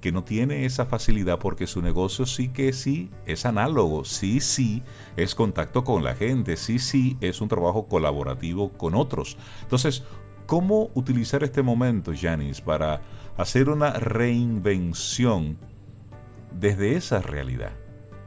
que 0.00 0.12
no 0.12 0.24
tiene 0.24 0.64
esa 0.64 0.86
facilidad 0.86 1.38
porque 1.38 1.66
su 1.66 1.82
negocio 1.82 2.24
sí 2.24 2.48
que 2.48 2.72
sí 2.72 3.10
es 3.26 3.44
análogo, 3.44 4.04
sí, 4.04 4.40
sí 4.40 4.82
es 5.16 5.34
contacto 5.34 5.84
con 5.84 6.02
la 6.02 6.14
gente, 6.14 6.56
sí, 6.56 6.78
sí 6.78 7.18
es 7.20 7.40
un 7.40 7.48
trabajo 7.48 7.86
colaborativo 7.86 8.70
con 8.70 8.94
otros. 8.94 9.36
Entonces, 9.62 10.04
¿cómo 10.46 10.90
utilizar 10.94 11.44
este 11.44 11.62
momento, 11.62 12.12
Janice, 12.18 12.62
para 12.62 13.02
hacer 13.36 13.68
una 13.68 13.92
reinvención 13.92 15.58
desde 16.52 16.96
esa 16.96 17.20
realidad? 17.20 17.72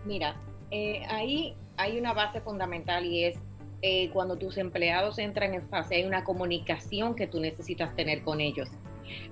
Mira, 0.05 0.36
eh, 0.71 1.03
ahí 1.09 1.55
hay 1.78 1.99
una 1.99 2.13
base 2.13 2.41
fundamental 2.41 3.05
y 3.05 3.26
es 3.26 3.36
eh, 3.82 4.09
cuando 4.11 4.38
tus 4.38 4.57
empleados 4.57 5.19
entran 5.19 5.53
en 5.53 5.61
fase, 5.67 5.95
hay 5.95 6.05
una 6.05 6.24
comunicación 6.24 7.15
que 7.15 7.28
tú 7.28 7.39
necesitas 7.39 7.95
tener 7.95 8.24
con 8.24 8.39
ellos 8.39 8.69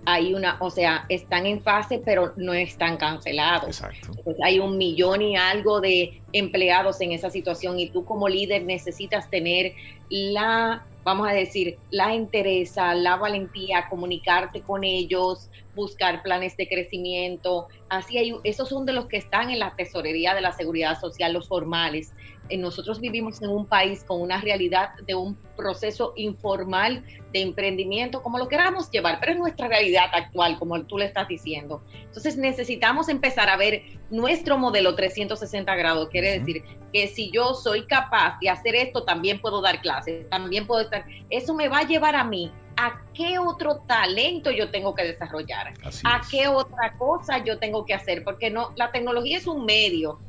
hay 0.06 0.34
una, 0.34 0.58
o 0.60 0.70
sea, 0.70 1.06
están 1.10 1.46
en 1.46 1.62
fase, 1.62 2.02
pero 2.04 2.34
no 2.36 2.54
están 2.54 2.98
cancelados. 2.98 3.82
Exacto. 3.82 4.14
hay 4.44 4.60
un 4.60 4.78
millón 4.78 5.22
y 5.22 5.36
algo 5.36 5.80
de, 5.82 6.22
empleados 6.34 7.02
en 7.02 7.12
esa 7.12 7.30
situación 7.30 7.80
y 7.80 7.90
tú 7.90 8.06
como 8.06 8.30
líder 8.30 8.64
necesitas 8.64 9.30
tener 9.30 9.74
la, 10.10 10.84
vamos 11.04 11.28
a 11.28 11.34
decir, 11.34 11.78
la 11.90 12.14
interesa, 12.14 12.94
la 12.94 13.18
valentía, 13.18 13.88
comunicarte 13.90 14.62
con 14.62 14.84
ellos, 14.84 15.50
buscar 15.76 16.22
planes 16.22 16.56
de 16.58 16.68
crecimiento. 16.68 17.68
Así 17.90 18.18
hay, 18.18 18.34
esos 18.44 18.70
son 18.70 18.86
de 18.86 18.94
los 18.94 19.06
que 19.06 19.18
están 19.18 19.50
en 19.50 19.60
la 19.60 19.76
tesorería 19.76 20.34
de 20.34 20.42
la 20.42 20.54
seguridad 20.54 21.00
social, 21.00 21.34
los 21.34 21.48
formales. 21.48 22.12
Eh, 22.52 22.58
nosotros 22.58 23.00
vivimos 23.00 23.42
en 23.42 23.50
un 23.50 23.66
país 23.66 24.04
con 24.04 24.22
una 24.22 24.42
realidad 24.42 24.90
de 25.08 25.16
un 25.16 25.38
proceso 25.56 26.14
informal 26.18 27.04
de 27.32 27.42
emprendimiento, 27.42 28.22
como 28.22 28.38
lo 28.38 28.50
queramos 28.50 28.92
llevar, 28.92 29.20
pero 29.20 29.32
es 29.32 29.38
nuestra 29.38 29.70
realidad 29.70 30.08
actual, 30.14 30.60
como 30.60 30.84
tú 30.84 30.98
le 30.98 31.06
estás 31.06 31.30
diciendo. 31.30 31.82
Entonces 32.04 32.36
necesitamos 32.36 33.08
empezar 33.08 33.48
a 33.50 33.56
ver 33.56 33.84
nuestro 34.10 34.58
modelo 34.58 34.96
360 34.96 35.74
grados. 35.76 36.10
Quiere 36.10 36.40
decir 36.40 36.64
que 36.92 37.08
si 37.08 37.32
yo 37.32 37.54
soy 37.54 37.86
capaz 37.86 38.38
de 38.42 38.50
hacer 38.50 38.76
esto, 38.76 39.04
también 39.04 39.40
puedo 39.40 39.62
dar 39.62 39.80
clases, 39.80 40.30
también 40.30 40.68
puedo 40.68 40.82
estar. 40.82 41.06
Eso 41.30 41.54
me 41.54 41.70
va 41.70 41.80
a 41.80 41.88
llevar 41.88 42.16
a 42.16 42.26
mí 42.26 42.52
a 42.76 43.02
qué 43.14 43.40
otro 43.40 43.78
talento 43.88 44.52
yo 44.52 44.70
tengo 44.70 44.94
que 44.96 45.04
desarrollar, 45.04 45.74
a 46.04 46.22
qué 46.30 46.48
otra 46.48 46.94
cosa 46.98 47.38
yo 47.44 47.60
tengo 47.60 47.86
que 47.86 47.94
hacer, 47.94 48.24
porque 48.24 48.50
no, 48.50 48.72
la 48.76 48.92
tecnología 48.92 49.38
es 49.38 49.48
un 49.48 49.66
medio. 49.66 50.20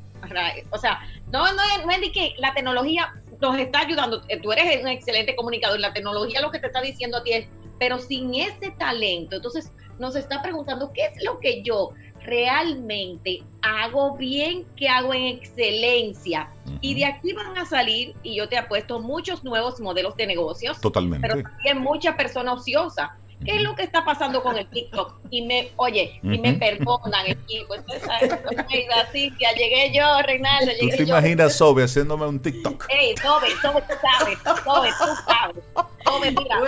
O 0.71 0.79
sea, 0.79 1.01
no, 1.31 1.53
no, 1.53 1.63
no 1.85 1.91
es 1.91 2.01
de 2.01 2.13
que 2.13 2.35
la 2.39 2.55
tecnología 2.55 3.13
nos 3.41 3.59
está 3.59 3.81
ayudando. 3.81 4.23
Eh, 4.29 4.41
tú 4.41 4.53
eres 4.53 4.83
un 4.83 4.89
excelente 4.89 5.35
comunicador. 5.37 5.81
La 5.81 5.93
tecnología 5.93 6.41
lo 6.41 6.51
que 6.51 6.59
te 6.59 6.69
está 6.69 6.81
diciendo 6.81 7.19
a 7.19 7.23
ti 7.23 7.33
es, 7.33 7.47
pero 7.79 7.99
sin 7.99 8.35
ese 8.35 8.71
talento, 8.79 9.37
entonces 9.37 9.71
nos 9.99 10.17
está 10.17 10.41
preguntando 10.41 10.93
qué 10.93 11.07
es 11.07 11.25
lo 11.25 11.39
que 11.39 11.63
yo 11.63 11.91
realmente 12.25 13.43
hago 13.63 14.17
bien, 14.17 14.65
qué 14.77 14.89
hago 14.89 15.13
en 15.13 15.27
excelencia. 15.27 16.49
Y 16.81 16.95
de 16.95 17.05
aquí 17.05 17.33
van 17.33 17.59
a 17.59 17.67
salir, 17.67 18.15
y 18.23 18.37
yo 18.37 18.49
te 18.49 18.57
apuesto, 18.57 19.01
muchos 19.01 19.45
nuevos 19.45 19.81
modelos 19.81 20.17
de 20.17 20.27
negocios. 20.27 20.81
Totalmente. 20.81 21.27
Pero 21.27 21.43
también 21.43 21.79
mucha 21.79 22.17
persona 22.17 22.53
ociosa. 22.53 23.17
¿Qué 23.45 23.57
es 23.57 23.63
lo 23.63 23.75
que 23.75 23.83
está 23.83 24.05
pasando 24.05 24.43
con 24.43 24.57
el 24.57 24.67
TikTok? 24.67 25.15
Y 25.31 25.43
me, 25.43 25.73
oye, 25.77 26.21
y 26.23 26.39
me 26.39 26.55
perdonan, 26.55 27.27
equipo. 27.27 27.75
Entonces, 27.75 28.09
así, 28.09 29.31
que 29.33 29.47
llegué 29.57 29.93
yo, 29.93 30.05
Reinaldo. 30.23 30.73
¿Tú 30.81 30.89
te 30.89 31.03
imaginas 31.03 31.57
Sobe 31.57 31.85
haciéndome 31.85 32.27
un 32.27 32.41
TikTok? 32.41 32.87
Ey, 32.89 33.17
Sobe, 33.17 33.49
Sobe, 33.61 33.83
tú 33.83 33.95
sabes, 34.01 34.39
Sobe, 34.65 34.89
tú 34.91 35.05
sabes. 35.27 35.65
Sobe, 36.05 36.31
mira, 36.31 36.61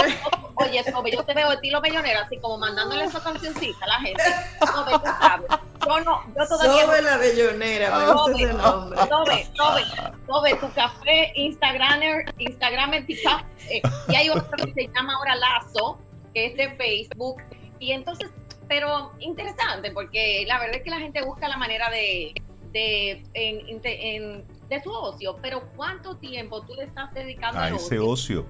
oye, 0.57 0.85
Sobe, 0.91 1.13
yo 1.13 1.23
te 1.25 1.35
veo 1.35 1.53
estilo 1.53 1.81
millonero, 1.81 2.21
así 2.21 2.39
como 2.39 2.59
mandándole 2.59 3.05
esa 3.05 3.23
cancioncita 3.23 3.85
a 3.85 3.89
la 3.89 4.01
gente. 4.01 4.23
Sobe, 4.73 4.93
tú 4.93 5.11
sabes. 5.21 5.47
Yo 5.87 6.01
no, 6.01 6.23
yo 6.35 6.49
todavía. 6.49 6.85
Sobe 6.85 7.03
la 7.03 7.17
bellonera, 7.19 7.99
me 7.99 8.13
gusta 8.13 8.33
ese 8.33 8.55
nombre. 8.55 8.99
Sobe, 9.09 9.49
Sobe, 9.55 9.83
Sobe, 10.27 10.55
tu 10.55 10.73
café, 10.73 11.33
Instagramer, 11.37 12.25
Instagram, 12.39 13.05
TikTok. 13.07 13.41
Eh, 13.69 13.83
y 14.09 14.15
hay 14.15 14.29
otro 14.29 14.51
que 14.65 14.73
se 14.73 14.89
llama 14.95 15.15
ahora 15.15 15.37
Lazo 15.37 15.99
que 16.35 16.47
es 16.47 16.57
de 16.57 16.71
Facebook. 16.77 17.41
Y 17.79 17.93
entonces, 17.93 18.31
pero 18.69 19.13
interesante, 19.21 19.91
porque 19.93 20.45
la 20.47 20.59
verdad 20.59 20.77
es 20.77 20.83
que 20.83 20.91
la 20.91 20.99
gente 20.99 21.23
busca 21.23 21.49
la 21.49 21.57
manera 21.57 21.89
de, 21.91 22.35
de, 22.73 23.23
en, 23.35 24.45
de 24.69 24.83
su 24.83 24.91
ocio, 24.91 25.37
pero 25.41 25.63
¿cuánto 25.77 26.17
tiempo 26.17 26.63
tú 26.63 26.75
le 26.75 26.85
estás 26.85 27.13
dedicando 27.15 27.61
a 27.61 27.71
ese 27.71 27.99
ocio? 27.99 28.45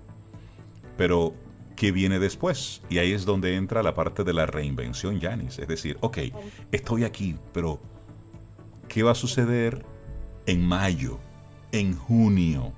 pero 0.97 1.35
¿qué 1.77 1.93
viene 1.93 2.19
después? 2.19 2.83
Y 2.91 2.99
ahí 2.99 3.13
es 3.13 3.25
donde 3.27 3.55
entra 3.55 3.85
la 3.85 3.95
parte 3.95 4.25
de 4.25 4.33
la 4.33 4.47
reinvención, 4.47 5.21
Yanis. 5.21 5.61
Es 5.61 5.69
decir, 5.69 5.99
ok, 6.01 6.19
estoy 6.73 7.05
aquí, 7.05 7.37
pero 7.55 7.81
¿qué 8.93 9.03
va 9.03 9.13
a 9.13 9.15
suceder 9.15 9.83
en 10.45 10.63
mayo, 10.67 11.19
en 11.73 11.97
junio? 11.97 12.73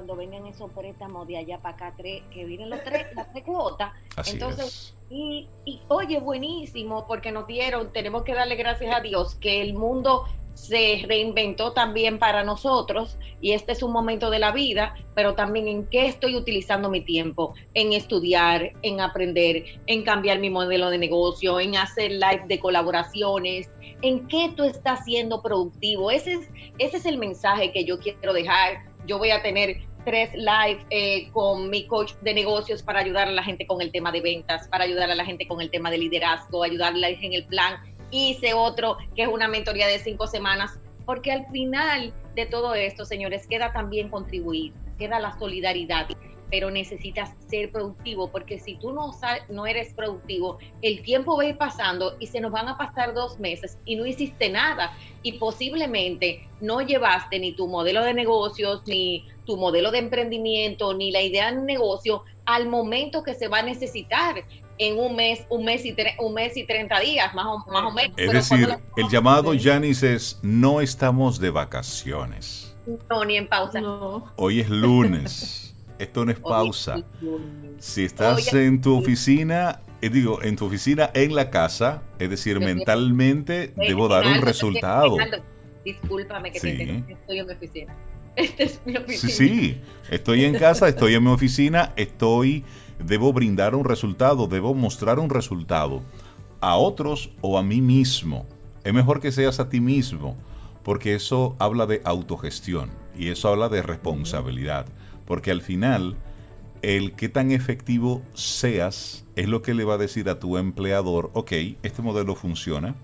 Cuando 0.00 0.16
vengan 0.16 0.46
esos 0.46 0.70
préstamos 0.70 1.28
de 1.28 1.36
allá 1.36 1.58
para 1.58 1.74
acá, 1.74 1.94
que 1.98 2.44
vienen 2.46 2.70
los 2.70 2.82
tres, 2.82 3.14
las 3.14 3.30
tres 3.32 3.44
cuotas. 3.44 3.92
entonces, 4.28 4.94
Y, 5.10 5.46
y 5.66 5.78
oye, 5.88 6.20
buenísimo, 6.20 7.06
porque 7.06 7.32
nos 7.32 7.46
dieron, 7.46 7.92
tenemos 7.92 8.22
que 8.22 8.32
darle 8.32 8.56
gracias 8.56 8.96
a 8.96 9.00
Dios 9.00 9.34
que 9.34 9.60
el 9.60 9.74
mundo 9.74 10.24
se 10.54 11.04
reinventó 11.06 11.72
también 11.72 12.18
para 12.18 12.44
nosotros 12.44 13.18
y 13.42 13.52
este 13.52 13.72
es 13.72 13.82
un 13.82 13.92
momento 13.92 14.30
de 14.30 14.38
la 14.38 14.52
vida, 14.52 14.94
pero 15.14 15.34
también 15.34 15.68
en 15.68 15.86
qué 15.86 16.06
estoy 16.06 16.34
utilizando 16.34 16.88
mi 16.88 17.02
tiempo, 17.02 17.52
en 17.74 17.92
estudiar, 17.92 18.72
en 18.80 19.02
aprender, 19.02 19.64
en 19.86 20.02
cambiar 20.02 20.38
mi 20.38 20.48
modelo 20.48 20.88
de 20.88 20.96
negocio, 20.96 21.60
en 21.60 21.76
hacer 21.76 22.12
live 22.12 22.44
de 22.46 22.58
colaboraciones, 22.58 23.68
en 24.00 24.26
qué 24.28 24.50
tú 24.56 24.64
estás 24.64 25.04
siendo 25.04 25.42
productivo. 25.42 26.10
Ese 26.10 26.32
es, 26.32 26.48
ese 26.78 26.96
es 26.96 27.04
el 27.04 27.18
mensaje 27.18 27.70
que 27.70 27.84
yo 27.84 27.98
quiero 27.98 28.32
dejar. 28.32 28.78
Yo 29.06 29.18
voy 29.18 29.30
a 29.30 29.42
tener 29.42 29.89
tres 30.04 30.32
live 30.34 30.84
eh, 30.90 31.28
con 31.32 31.70
mi 31.70 31.86
coach 31.86 32.12
de 32.22 32.34
negocios 32.34 32.82
para 32.82 33.00
ayudar 33.00 33.28
a 33.28 33.32
la 33.32 33.42
gente 33.42 33.66
con 33.66 33.80
el 33.80 33.90
tema 33.90 34.12
de 34.12 34.20
ventas, 34.20 34.68
para 34.68 34.84
ayudar 34.84 35.10
a 35.10 35.14
la 35.14 35.24
gente 35.24 35.46
con 35.46 35.60
el 35.60 35.70
tema 35.70 35.90
de 35.90 35.98
liderazgo, 35.98 36.62
ayudarles 36.62 37.18
en 37.22 37.32
el 37.32 37.44
plan. 37.44 37.76
Hice 38.10 38.54
otro 38.54 38.96
que 39.14 39.22
es 39.22 39.28
una 39.28 39.48
mentoría 39.48 39.86
de 39.86 39.98
cinco 39.98 40.26
semanas, 40.26 40.72
porque 41.06 41.32
al 41.32 41.46
final 41.46 42.12
de 42.34 42.46
todo 42.46 42.74
esto, 42.74 43.04
señores, 43.04 43.46
queda 43.46 43.72
también 43.72 44.08
contribuir, 44.08 44.72
queda 44.98 45.20
la 45.20 45.38
solidaridad, 45.38 46.06
pero 46.50 46.70
necesitas 46.70 47.30
ser 47.48 47.70
productivo, 47.70 48.28
porque 48.28 48.58
si 48.58 48.74
tú 48.74 48.92
no, 48.92 49.14
no 49.48 49.66
eres 49.66 49.94
productivo, 49.94 50.58
el 50.82 51.02
tiempo 51.02 51.36
va 51.36 51.44
a 51.44 51.46
ir 51.46 51.56
pasando 51.56 52.16
y 52.18 52.26
se 52.26 52.40
nos 52.40 52.50
van 52.50 52.68
a 52.68 52.76
pasar 52.76 53.14
dos 53.14 53.38
meses 53.38 53.78
y 53.84 53.96
no 53.96 54.04
hiciste 54.04 54.48
nada. 54.50 54.92
Y 55.22 55.32
posiblemente 55.32 56.48
no 56.60 56.80
llevaste 56.80 57.38
ni 57.38 57.52
tu 57.52 57.68
modelo 57.68 58.02
de 58.02 58.14
negocios, 58.14 58.82
ni 58.86 59.26
tu 59.50 59.56
modelo 59.56 59.90
de 59.90 59.98
emprendimiento 59.98 60.94
ni 60.94 61.10
la 61.10 61.22
idea 61.22 61.50
de 61.50 61.60
negocio 61.60 62.22
al 62.46 62.68
momento 62.68 63.24
que 63.24 63.34
se 63.34 63.48
va 63.48 63.58
a 63.58 63.62
necesitar 63.62 64.44
en 64.78 64.96
un 64.96 65.16
mes, 65.16 65.40
un 65.48 65.64
mes 65.64 65.84
y, 65.84 65.96
un 66.20 66.34
mes 66.34 66.56
y 66.56 66.64
30 66.64 67.00
días, 67.00 67.34
más 67.34 67.46
o, 67.46 67.58
más 67.68 67.82
o 67.84 67.90
menos. 67.90 68.16
Es 68.16 68.32
decir, 68.32 68.76
el 68.96 69.08
llamado, 69.08 69.52
Yanis, 69.52 70.04
es 70.04 70.38
no 70.42 70.80
estamos 70.80 71.40
de 71.40 71.50
vacaciones. 71.50 72.76
No, 73.10 73.24
ni 73.24 73.38
en 73.38 73.48
pausa. 73.48 73.82
Hoy 74.36 74.60
es 74.60 74.70
lunes. 74.70 75.74
Esto 75.98 76.24
no 76.24 76.30
es 76.30 76.38
pausa. 76.54 77.02
Si 77.80 78.04
estás 78.04 78.54
en 78.54 78.80
tu 78.80 78.96
oficina, 78.96 79.80
eh, 80.00 80.10
digo, 80.10 80.44
en 80.44 80.54
tu 80.54 80.66
oficina, 80.66 81.10
en 81.12 81.34
la 81.34 81.50
casa, 81.50 82.04
es 82.20 82.30
decir, 82.30 82.60
mentalmente 82.60 83.72
debo 83.74 84.06
dar 84.06 84.28
un 84.28 84.42
resultado. 84.42 85.16
Discúlpame 85.84 86.52
que 86.52 86.60
te 86.60 87.12
estoy 87.14 87.38
en 87.40 87.46
mi 87.46 87.52
oficina. 87.52 87.96
Esta 88.36 88.62
es 88.62 88.80
mi 88.84 88.96
oficina. 88.96 89.32
Sí, 89.32 89.48
sí, 89.48 89.76
estoy 90.10 90.44
en 90.44 90.54
casa, 90.58 90.88
estoy 90.88 91.14
en 91.14 91.24
mi 91.24 91.30
oficina, 91.30 91.92
estoy, 91.96 92.64
debo 92.98 93.32
brindar 93.32 93.74
un 93.74 93.84
resultado, 93.84 94.46
debo 94.46 94.74
mostrar 94.74 95.18
un 95.18 95.30
resultado 95.30 96.02
a 96.60 96.76
otros 96.76 97.30
o 97.40 97.58
a 97.58 97.62
mí 97.62 97.80
mismo. 97.80 98.46
Es 98.84 98.94
mejor 98.94 99.20
que 99.20 99.32
seas 99.32 99.60
a 99.60 99.68
ti 99.68 99.80
mismo, 99.80 100.36
porque 100.84 101.14
eso 101.14 101.56
habla 101.58 101.86
de 101.86 102.00
autogestión 102.04 102.90
y 103.18 103.28
eso 103.28 103.48
habla 103.48 103.68
de 103.68 103.82
responsabilidad, 103.82 104.86
porque 105.26 105.50
al 105.50 105.62
final 105.62 106.16
el 106.82 107.12
qué 107.12 107.28
tan 107.28 107.50
efectivo 107.50 108.22
seas 108.34 109.24
es 109.36 109.48
lo 109.48 109.62
que 109.62 109.74
le 109.74 109.84
va 109.84 109.94
a 109.94 109.98
decir 109.98 110.28
a 110.28 110.38
tu 110.38 110.56
empleador, 110.56 111.30
ok, 111.34 111.52
este 111.82 112.02
modelo 112.02 112.34
funciona, 112.34 112.94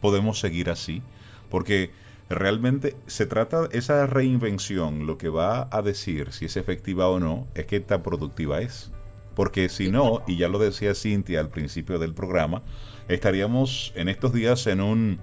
podemos 0.00 0.40
seguir 0.40 0.70
así, 0.70 1.02
porque 1.50 1.90
realmente 2.28 2.96
se 3.06 3.26
trata, 3.26 3.68
esa 3.72 4.06
reinvención, 4.06 5.06
lo 5.06 5.18
que 5.18 5.28
va 5.28 5.68
a 5.70 5.82
decir 5.82 6.32
si 6.32 6.46
es 6.46 6.56
efectiva 6.56 7.08
o 7.08 7.20
no, 7.20 7.46
es 7.54 7.66
qué 7.66 7.80
tan 7.80 8.02
productiva 8.02 8.60
es. 8.60 8.90
Porque 9.34 9.68
si 9.68 9.90
no, 9.90 10.22
y 10.26 10.36
ya 10.36 10.48
lo 10.48 10.58
decía 10.58 10.94
Cintia 10.94 11.40
al 11.40 11.48
principio 11.48 11.98
del 11.98 12.14
programa, 12.14 12.62
estaríamos 13.08 13.92
en 13.94 14.08
estos 14.08 14.32
días 14.32 14.66
en 14.66 14.80
un, 14.80 15.18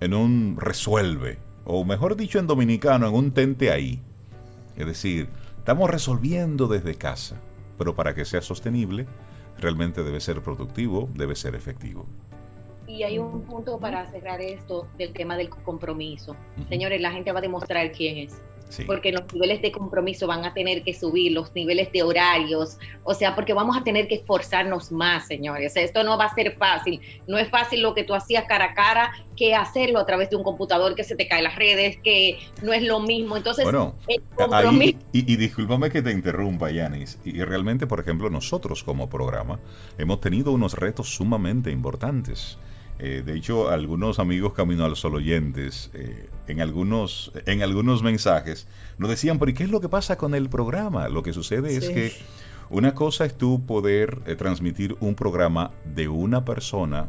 en 0.00 0.14
un 0.14 0.56
resuelve, 0.58 1.38
o 1.64 1.84
mejor 1.84 2.16
dicho 2.16 2.38
en 2.38 2.46
dominicano, 2.46 3.08
en 3.08 3.14
un 3.14 3.30
tente 3.32 3.70
ahí. 3.70 4.00
Es 4.76 4.86
decir, 4.86 5.28
estamos 5.58 5.90
resolviendo 5.90 6.66
desde 6.66 6.96
casa, 6.96 7.36
pero 7.78 7.94
para 7.94 8.14
que 8.14 8.24
sea 8.24 8.42
sostenible, 8.42 9.06
realmente 9.58 10.02
debe 10.02 10.20
ser 10.20 10.42
productivo, 10.42 11.08
debe 11.14 11.36
ser 11.36 11.54
efectivo. 11.54 12.06
Y 12.86 13.02
hay 13.02 13.18
un 13.18 13.42
punto 13.42 13.78
para 13.78 14.06
cerrar 14.10 14.40
esto 14.40 14.86
del 14.96 15.12
tema 15.12 15.36
del 15.36 15.50
compromiso. 15.50 16.36
Señores, 16.68 17.00
la 17.00 17.10
gente 17.10 17.32
va 17.32 17.38
a 17.38 17.42
demostrar 17.42 17.90
quién 17.92 18.18
es. 18.18 18.34
Porque 18.84 19.12
los 19.12 19.32
niveles 19.32 19.62
de 19.62 19.70
compromiso 19.70 20.26
van 20.26 20.44
a 20.44 20.52
tener 20.52 20.82
que 20.82 20.92
subir, 20.92 21.32
los 21.32 21.54
niveles 21.54 21.90
de 21.92 22.02
horarios, 22.02 22.78
o 23.04 23.14
sea, 23.14 23.34
porque 23.34 23.52
vamos 23.52 23.76
a 23.76 23.84
tener 23.84 24.08
que 24.08 24.16
esforzarnos 24.16 24.90
más, 24.90 25.26
señores. 25.28 25.76
Esto 25.76 26.02
no 26.02 26.18
va 26.18 26.24
a 26.26 26.34
ser 26.34 26.56
fácil. 26.56 27.00
No 27.28 27.38
es 27.38 27.48
fácil 27.48 27.80
lo 27.80 27.94
que 27.94 28.02
tú 28.02 28.14
hacías 28.14 28.44
cara 28.48 28.66
a 28.66 28.74
cara 28.74 29.12
que 29.36 29.54
hacerlo 29.54 30.00
a 30.00 30.06
través 30.06 30.30
de 30.30 30.36
un 30.36 30.42
computador 30.42 30.94
que 30.94 31.04
se 31.04 31.14
te 31.14 31.28
cae 31.28 31.42
las 31.42 31.56
redes, 31.56 31.98
que 32.02 32.38
no 32.62 32.72
es 32.72 32.82
lo 32.82 33.00
mismo. 33.00 33.36
Entonces, 33.36 33.64
bueno, 33.64 33.94
y, 34.80 34.96
y, 35.12 35.36
discúlpame 35.36 35.90
que 35.90 36.02
te 36.02 36.10
interrumpa, 36.10 36.70
Yanis. 36.70 37.18
Y, 37.24 37.42
realmente, 37.44 37.86
por 37.86 38.00
ejemplo, 38.00 38.30
nosotros 38.30 38.82
como 38.82 39.08
programa 39.08 39.58
hemos 39.96 40.20
tenido 40.20 40.52
unos 40.52 40.74
retos 40.74 41.08
sumamente 41.14 41.70
importantes. 41.70 42.58
Eh, 42.98 43.22
de 43.24 43.36
hecho, 43.36 43.68
algunos 43.68 44.18
amigos 44.18 44.54
Camino 44.54 44.84
al 44.84 44.96
Sol 44.96 45.16
oyentes, 45.16 45.90
eh, 45.92 46.28
en, 46.46 46.60
algunos, 46.60 47.30
en 47.44 47.62
algunos 47.62 48.02
mensajes, 48.02 48.66
nos 48.96 49.10
decían, 49.10 49.38
pero 49.38 49.50
¿y 49.50 49.54
qué 49.54 49.64
es 49.64 49.70
lo 49.70 49.80
que 49.80 49.88
pasa 49.88 50.16
con 50.16 50.34
el 50.34 50.48
programa? 50.48 51.08
Lo 51.08 51.22
que 51.22 51.32
sucede 51.32 51.76
es 51.76 51.88
que 51.90 52.12
una 52.70 52.94
cosa 52.94 53.26
es 53.26 53.36
tú 53.36 53.64
poder 53.66 54.20
eh, 54.26 54.34
transmitir 54.34 54.96
un 55.00 55.14
programa 55.14 55.70
de 55.84 56.08
una 56.08 56.44
persona 56.44 57.08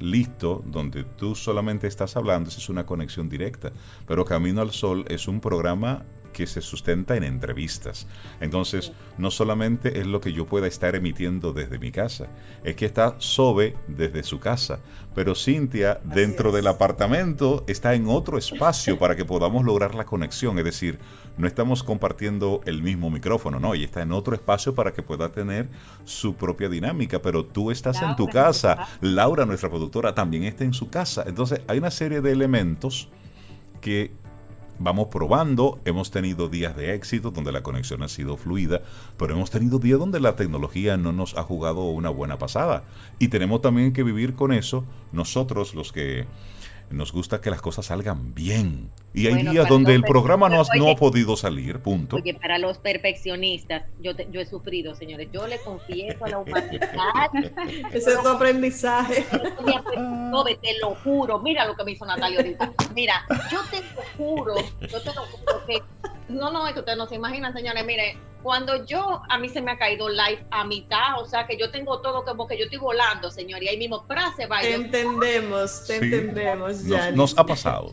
listo, 0.00 0.64
donde 0.66 1.04
tú 1.04 1.36
solamente 1.36 1.86
estás 1.86 2.16
hablando, 2.16 2.50
esa 2.50 2.58
es 2.58 2.68
una 2.68 2.86
conexión 2.86 3.28
directa. 3.28 3.70
Pero 4.04 4.24
Camino 4.24 4.60
al 4.62 4.72
Sol 4.72 5.04
es 5.08 5.28
un 5.28 5.40
programa 5.40 6.02
que 6.32 6.46
se 6.46 6.60
sustenta 6.60 7.16
en 7.16 7.24
entrevistas. 7.24 8.06
Entonces, 8.40 8.92
no 9.18 9.30
solamente 9.30 10.00
es 10.00 10.06
lo 10.06 10.20
que 10.20 10.32
yo 10.32 10.46
pueda 10.46 10.66
estar 10.66 10.94
emitiendo 10.94 11.52
desde 11.52 11.78
mi 11.78 11.92
casa, 11.92 12.26
es 12.64 12.76
que 12.76 12.86
está 12.86 13.16
Sobe 13.18 13.74
desde 13.88 14.22
su 14.22 14.40
casa, 14.40 14.80
pero 15.14 15.34
Cintia 15.34 16.00
dentro 16.04 16.52
del 16.52 16.66
apartamento 16.66 17.64
está 17.66 17.94
en 17.94 18.08
otro 18.08 18.38
espacio 18.38 18.98
para 18.98 19.16
que 19.16 19.24
podamos 19.24 19.64
lograr 19.64 19.94
la 19.94 20.04
conexión, 20.04 20.58
es 20.58 20.64
decir, 20.64 20.98
no 21.36 21.46
estamos 21.46 21.82
compartiendo 21.82 22.60
el 22.66 22.82
mismo 22.82 23.10
micrófono, 23.10 23.58
no, 23.58 23.74
y 23.74 23.84
está 23.84 24.02
en 24.02 24.12
otro 24.12 24.34
espacio 24.34 24.74
para 24.74 24.92
que 24.92 25.02
pueda 25.02 25.30
tener 25.30 25.68
su 26.04 26.34
propia 26.34 26.68
dinámica, 26.68 27.20
pero 27.20 27.44
tú 27.44 27.70
estás 27.70 28.00
en 28.02 28.14
tu 28.16 28.28
casa, 28.28 28.88
Laura, 29.00 29.46
nuestra 29.46 29.68
productora, 29.68 30.14
también 30.14 30.44
está 30.44 30.64
en 30.64 30.74
su 30.74 30.90
casa, 30.90 31.24
entonces 31.26 31.60
hay 31.66 31.78
una 31.78 31.90
serie 31.90 32.20
de 32.20 32.32
elementos 32.32 33.08
que 33.80 34.12
vamos 34.80 35.08
probando, 35.08 35.78
hemos 35.84 36.10
tenido 36.10 36.48
días 36.48 36.74
de 36.74 36.94
éxito 36.94 37.30
donde 37.30 37.52
la 37.52 37.62
conexión 37.62 38.02
ha 38.02 38.08
sido 38.08 38.36
fluida, 38.36 38.80
pero 39.18 39.34
hemos 39.34 39.50
tenido 39.50 39.78
días 39.78 39.98
donde 39.98 40.20
la 40.20 40.36
tecnología 40.36 40.96
no 40.96 41.12
nos 41.12 41.36
ha 41.36 41.42
jugado 41.42 41.82
una 41.84 42.08
buena 42.08 42.38
pasada. 42.38 42.82
Y 43.18 43.28
tenemos 43.28 43.60
también 43.60 43.92
que 43.92 44.02
vivir 44.02 44.34
con 44.34 44.52
eso 44.52 44.84
nosotros 45.12 45.74
los 45.74 45.92
que 45.92 46.24
nos 46.90 47.12
gusta 47.12 47.40
que 47.40 47.50
las 47.50 47.62
cosas 47.62 47.86
salgan 47.86 48.34
bien. 48.34 48.90
Y 49.12 49.26
hay 49.26 49.42
días 49.42 49.68
donde 49.68 49.94
el 49.94 50.02
programa 50.02 50.48
no, 50.48 50.60
ha 50.60 50.96
podido 50.96 51.36
salir, 51.36 51.80
punto. 51.80 52.16
Oye, 52.16 52.34
para 52.34 52.58
los 52.58 52.78
perfeccionistas, 52.78 53.82
yo, 54.00 54.12
yo 54.30 54.40
he 54.40 54.46
sufrido, 54.46 54.94
señores. 54.94 55.28
Yo 55.32 55.46
le 55.48 55.58
confieso 55.60 56.24
a 56.24 56.28
la 56.28 56.38
humanidad. 56.38 56.88
Ese 57.92 58.12
es 58.12 58.22
tu 58.22 58.28
aprendizaje. 58.28 59.26
te 60.60 60.78
lo 60.80 60.94
juro. 60.96 61.40
Mira 61.40 61.64
lo 61.64 61.74
que 61.74 61.84
me 61.84 61.92
hizo 61.92 62.06
Natalia 62.06 62.38
ahorita. 62.38 62.72
Mira, 62.94 63.24
yo 63.50 63.58
te 63.70 63.80
lo 63.80 64.02
juro, 64.16 64.54
yo 64.80 65.00
te 65.00 65.14
lo 65.14 65.22
juro 65.26 65.66
que 65.66 65.82
no, 66.30 66.50
no, 66.50 66.66
es 66.66 66.74
que 66.74 66.80
ustedes 66.80 66.98
no 66.98 67.06
se 67.06 67.16
imaginan, 67.16 67.52
señores. 67.52 67.84
Mire, 67.84 68.16
cuando 68.42 68.84
yo, 68.84 69.22
a 69.28 69.38
mí 69.38 69.48
se 69.48 69.60
me 69.60 69.72
ha 69.72 69.78
caído 69.78 70.08
live 70.08 70.44
a 70.50 70.64
mitad, 70.64 71.20
o 71.20 71.26
sea 71.26 71.46
que 71.46 71.56
yo 71.56 71.70
tengo 71.70 72.00
todo 72.00 72.24
como 72.24 72.46
que 72.46 72.56
yo 72.56 72.64
estoy 72.64 72.78
volando, 72.78 73.30
señor, 73.30 73.62
y 73.62 73.68
ahí 73.68 73.76
mismo 73.76 74.02
frase 74.04 74.46
va. 74.46 74.60
Te 74.60 74.74
entendemos, 74.74 75.84
te 75.86 75.96
entendemos, 75.96 76.84
ya. 76.84 77.10
Nos, 77.10 77.36
ha 77.36 77.44
pasado. 77.44 77.92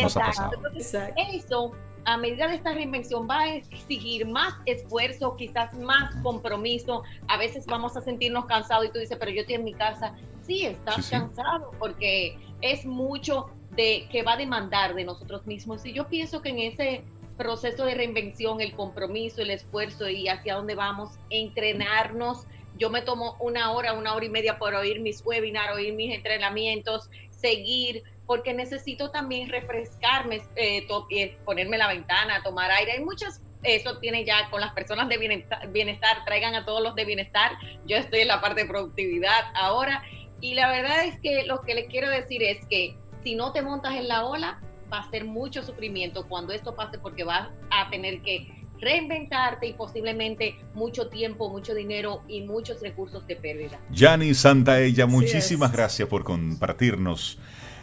Nos 0.00 0.16
ha 0.16 0.20
pasado. 0.20 0.52
eso, 0.76 1.72
a 2.04 2.16
medida 2.16 2.46
de 2.46 2.54
esta 2.54 2.72
reinvención, 2.72 3.28
va 3.28 3.40
a 3.40 3.54
exigir 3.56 4.26
más 4.26 4.54
esfuerzo, 4.66 5.36
quizás 5.36 5.74
más 5.74 6.14
compromiso. 6.22 7.02
A 7.26 7.36
veces 7.36 7.66
vamos 7.66 7.96
a 7.96 8.00
sentirnos 8.00 8.46
cansados 8.46 8.86
y 8.86 8.90
tú 8.90 8.98
dices, 8.98 9.16
pero 9.18 9.32
yo 9.32 9.40
estoy 9.40 9.56
en 9.56 9.64
mi 9.64 9.74
casa. 9.74 10.14
Sí, 10.46 10.64
estás 10.64 11.10
cansado 11.10 11.72
porque 11.78 12.38
es 12.62 12.86
mucho 12.86 13.50
de 13.72 14.08
que 14.10 14.22
va 14.22 14.32
a 14.32 14.36
demandar 14.36 14.94
de 14.94 15.04
nosotros 15.04 15.46
mismos. 15.46 15.84
Y 15.84 15.92
yo 15.92 16.06
pienso 16.06 16.40
que 16.40 16.48
en 16.48 16.58
ese 16.60 17.02
proceso 17.38 17.86
de 17.86 17.94
reinvención, 17.94 18.60
el 18.60 18.72
compromiso, 18.72 19.40
el 19.40 19.50
esfuerzo 19.50 20.08
y 20.10 20.28
hacia 20.28 20.56
dónde 20.56 20.74
vamos, 20.74 21.12
entrenarnos. 21.30 22.44
Yo 22.76 22.90
me 22.90 23.00
tomo 23.00 23.36
una 23.40 23.72
hora, 23.72 23.94
una 23.94 24.14
hora 24.14 24.26
y 24.26 24.28
media 24.28 24.58
por 24.58 24.74
oír 24.74 25.00
mis 25.00 25.24
webinars, 25.24 25.74
oír 25.74 25.94
mis 25.94 26.14
entrenamientos, 26.14 27.08
seguir, 27.30 28.02
porque 28.26 28.52
necesito 28.52 29.10
también 29.10 29.48
refrescarme, 29.48 30.42
eh, 30.56 30.86
eh, 31.10 31.36
ponerme 31.44 31.78
la 31.78 31.88
ventana, 31.88 32.42
tomar 32.42 32.70
aire. 32.72 32.92
Hay 32.92 33.00
muchas, 33.00 33.40
eso 33.62 33.98
tiene 33.98 34.24
ya 34.24 34.50
con 34.50 34.60
las 34.60 34.74
personas 34.74 35.08
de 35.08 35.16
bienestar, 35.16 35.66
bienestar, 35.70 36.24
traigan 36.26 36.54
a 36.54 36.64
todos 36.64 36.82
los 36.82 36.94
de 36.94 37.04
bienestar. 37.04 37.52
Yo 37.86 37.96
estoy 37.96 38.20
en 38.20 38.28
la 38.28 38.40
parte 38.40 38.62
de 38.62 38.68
productividad 38.68 39.44
ahora. 39.54 40.02
Y 40.40 40.54
la 40.54 40.68
verdad 40.68 41.04
es 41.04 41.18
que 41.20 41.44
lo 41.44 41.62
que 41.62 41.74
les 41.74 41.88
quiero 41.88 42.10
decir 42.10 42.42
es 42.42 42.64
que 42.66 42.94
si 43.24 43.34
no 43.34 43.52
te 43.52 43.62
montas 43.62 43.94
en 43.94 44.08
la 44.08 44.24
ola, 44.24 44.60
va 44.92 45.00
a 45.00 45.10
ser 45.10 45.24
mucho 45.24 45.62
sufrimiento 45.62 46.26
cuando 46.26 46.52
esto 46.52 46.74
pase 46.74 46.98
porque 46.98 47.24
vas 47.24 47.48
a 47.70 47.90
tener 47.90 48.20
que 48.20 48.46
reinventarte 48.80 49.66
y 49.66 49.72
posiblemente 49.72 50.56
mucho 50.74 51.08
tiempo, 51.08 51.50
mucho 51.50 51.74
dinero 51.74 52.22
y 52.28 52.42
muchos 52.42 52.80
recursos 52.80 53.26
de 53.26 53.36
pérdida. 53.36 53.78
Yani 53.90 54.34
Santaella, 54.34 55.06
muchísimas 55.06 55.72
gracias 55.72 56.08
por 56.08 56.24
compartirnos 56.24 57.38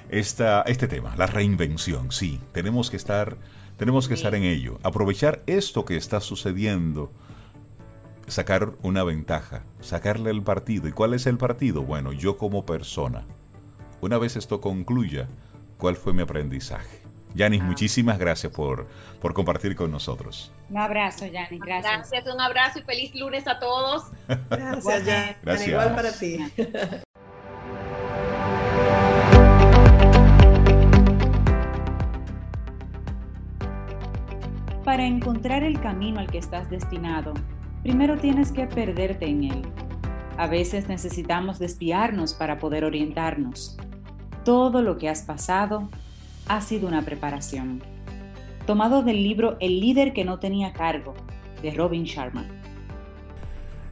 esta, 0.10 0.62
este 0.64 0.88
tema, 0.88 1.16
la 1.18 1.28
reinvención. 1.28 2.12
Sí, 2.12 2.39
tenemos 2.53 2.89
que 2.89 2.97
estar, 2.97 3.38
tenemos 3.78 4.08
que 4.08 4.14
estar 4.14 4.36
en 4.36 4.43
ello. 4.43 4.80
Aprovechar 4.84 5.41
esto 5.47 5.86
que 5.86 5.97
está 5.97 6.22
sucediendo, 6.22 7.12
sacar 8.28 8.72
una 8.82 9.03
ventaja, 9.03 9.64
sacarle 9.82 10.32
el 10.32 10.43
partido. 10.43 10.88
¿Y 10.88 10.91
cuál 10.91 11.14
es 11.14 11.26
el 11.26 11.38
partido? 11.38 11.84
Bueno, 11.84 12.14
yo 12.14 12.38
como 12.38 12.66
persona. 12.66 13.24
Una 14.01 14.18
vez 14.18 14.36
esto 14.36 14.62
concluya, 14.62 15.28
cuál 15.78 15.95
fue 15.95 16.13
mi 16.13 16.21
aprendizaje. 16.21 17.01
Yanis, 17.34 17.61
ah. 17.61 17.65
muchísimas 17.65 18.17
gracias 18.17 18.51
por, 18.51 18.88
por 19.21 19.34
compartir 19.34 19.76
con 19.76 19.91
nosotros. 19.91 20.51
Un 20.69 20.78
abrazo, 20.78 21.26
Yanis, 21.26 21.59
gracias. 21.59 22.09
Gracias, 22.09 22.34
un 22.34 22.41
abrazo 22.41 22.80
y 22.80 22.82
feliz 22.84 23.13
lunes 23.15 23.47
a 23.47 23.59
todos. 23.59 24.03
Gracias, 24.49 25.05
Yanis. 25.05 25.36
Gracias. 25.43 25.67
Igual 25.67 25.95
para 25.95 26.11
ti. 26.11 26.39
para 34.86 35.07
encontrar 35.07 35.63
el 35.63 35.82
camino 35.82 36.19
al 36.19 36.28
que 36.28 36.38
estás 36.38 36.69
destinado, 36.69 37.34
primero 37.82 38.17
tienes 38.17 38.51
que 38.51 38.67
perderte 38.67 39.26
en 39.26 39.43
él. 39.43 39.61
A 40.38 40.47
veces 40.47 40.88
necesitamos 40.88 41.59
desviarnos 41.59 42.34
para 42.34 42.59
poder 42.59 42.86
orientarnos. 42.86 43.78
Todo 44.45 44.83
lo 44.83 44.99
que 44.99 45.09
has 45.09 45.23
pasado 45.23 45.89
ha 46.47 46.61
sido 46.61 46.87
una 46.87 47.01
preparación. 47.01 47.81
Tomado 48.67 49.01
del 49.01 49.23
libro 49.23 49.57
El 49.59 49.79
líder 49.79 50.13
que 50.13 50.23
no 50.23 50.37
tenía 50.37 50.71
cargo, 50.71 51.15
de 51.63 51.71
Robin 51.71 52.03
Sharma. 52.03 52.45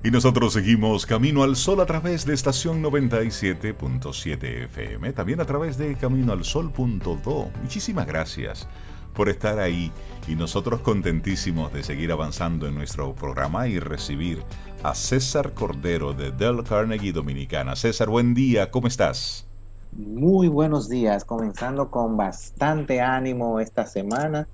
Y 0.03 0.11
nosotros 0.11 0.53
seguimos 0.53 1.07
Camino 1.07 1.41
al 1.41 1.55
Sol 1.55 1.81
a 1.81 1.87
través 1.87 2.27
de 2.27 2.35
estación 2.35 2.83
97.7 2.83 4.65
FM, 4.65 5.13
también 5.13 5.41
a 5.41 5.45
través 5.45 5.75
de 5.79 5.95
caminoalsol.do. 5.95 7.49
Muchísimas 7.63 8.05
gracias 8.05 8.67
por 9.15 9.29
estar 9.29 9.57
ahí 9.57 9.91
y 10.27 10.35
nosotros 10.35 10.81
contentísimos 10.81 11.73
de 11.73 11.81
seguir 11.81 12.11
avanzando 12.11 12.67
en 12.67 12.75
nuestro 12.75 13.15
programa 13.15 13.67
y 13.67 13.79
recibir 13.79 14.43
a 14.83 14.93
César 14.93 15.53
Cordero 15.53 16.13
de 16.13 16.31
Del 16.31 16.63
Carnegie 16.63 17.11
Dominicana. 17.11 17.75
César, 17.75 18.09
buen 18.09 18.35
día, 18.35 18.69
¿cómo 18.69 18.85
estás? 18.85 19.47
Muy 19.95 20.47
buenos 20.47 20.89
días, 20.89 21.23
comenzando 21.23 21.91
con 21.91 22.17
bastante 22.17 22.99
ánimo 22.99 23.59
esta 23.59 23.85
semana, 23.85 24.47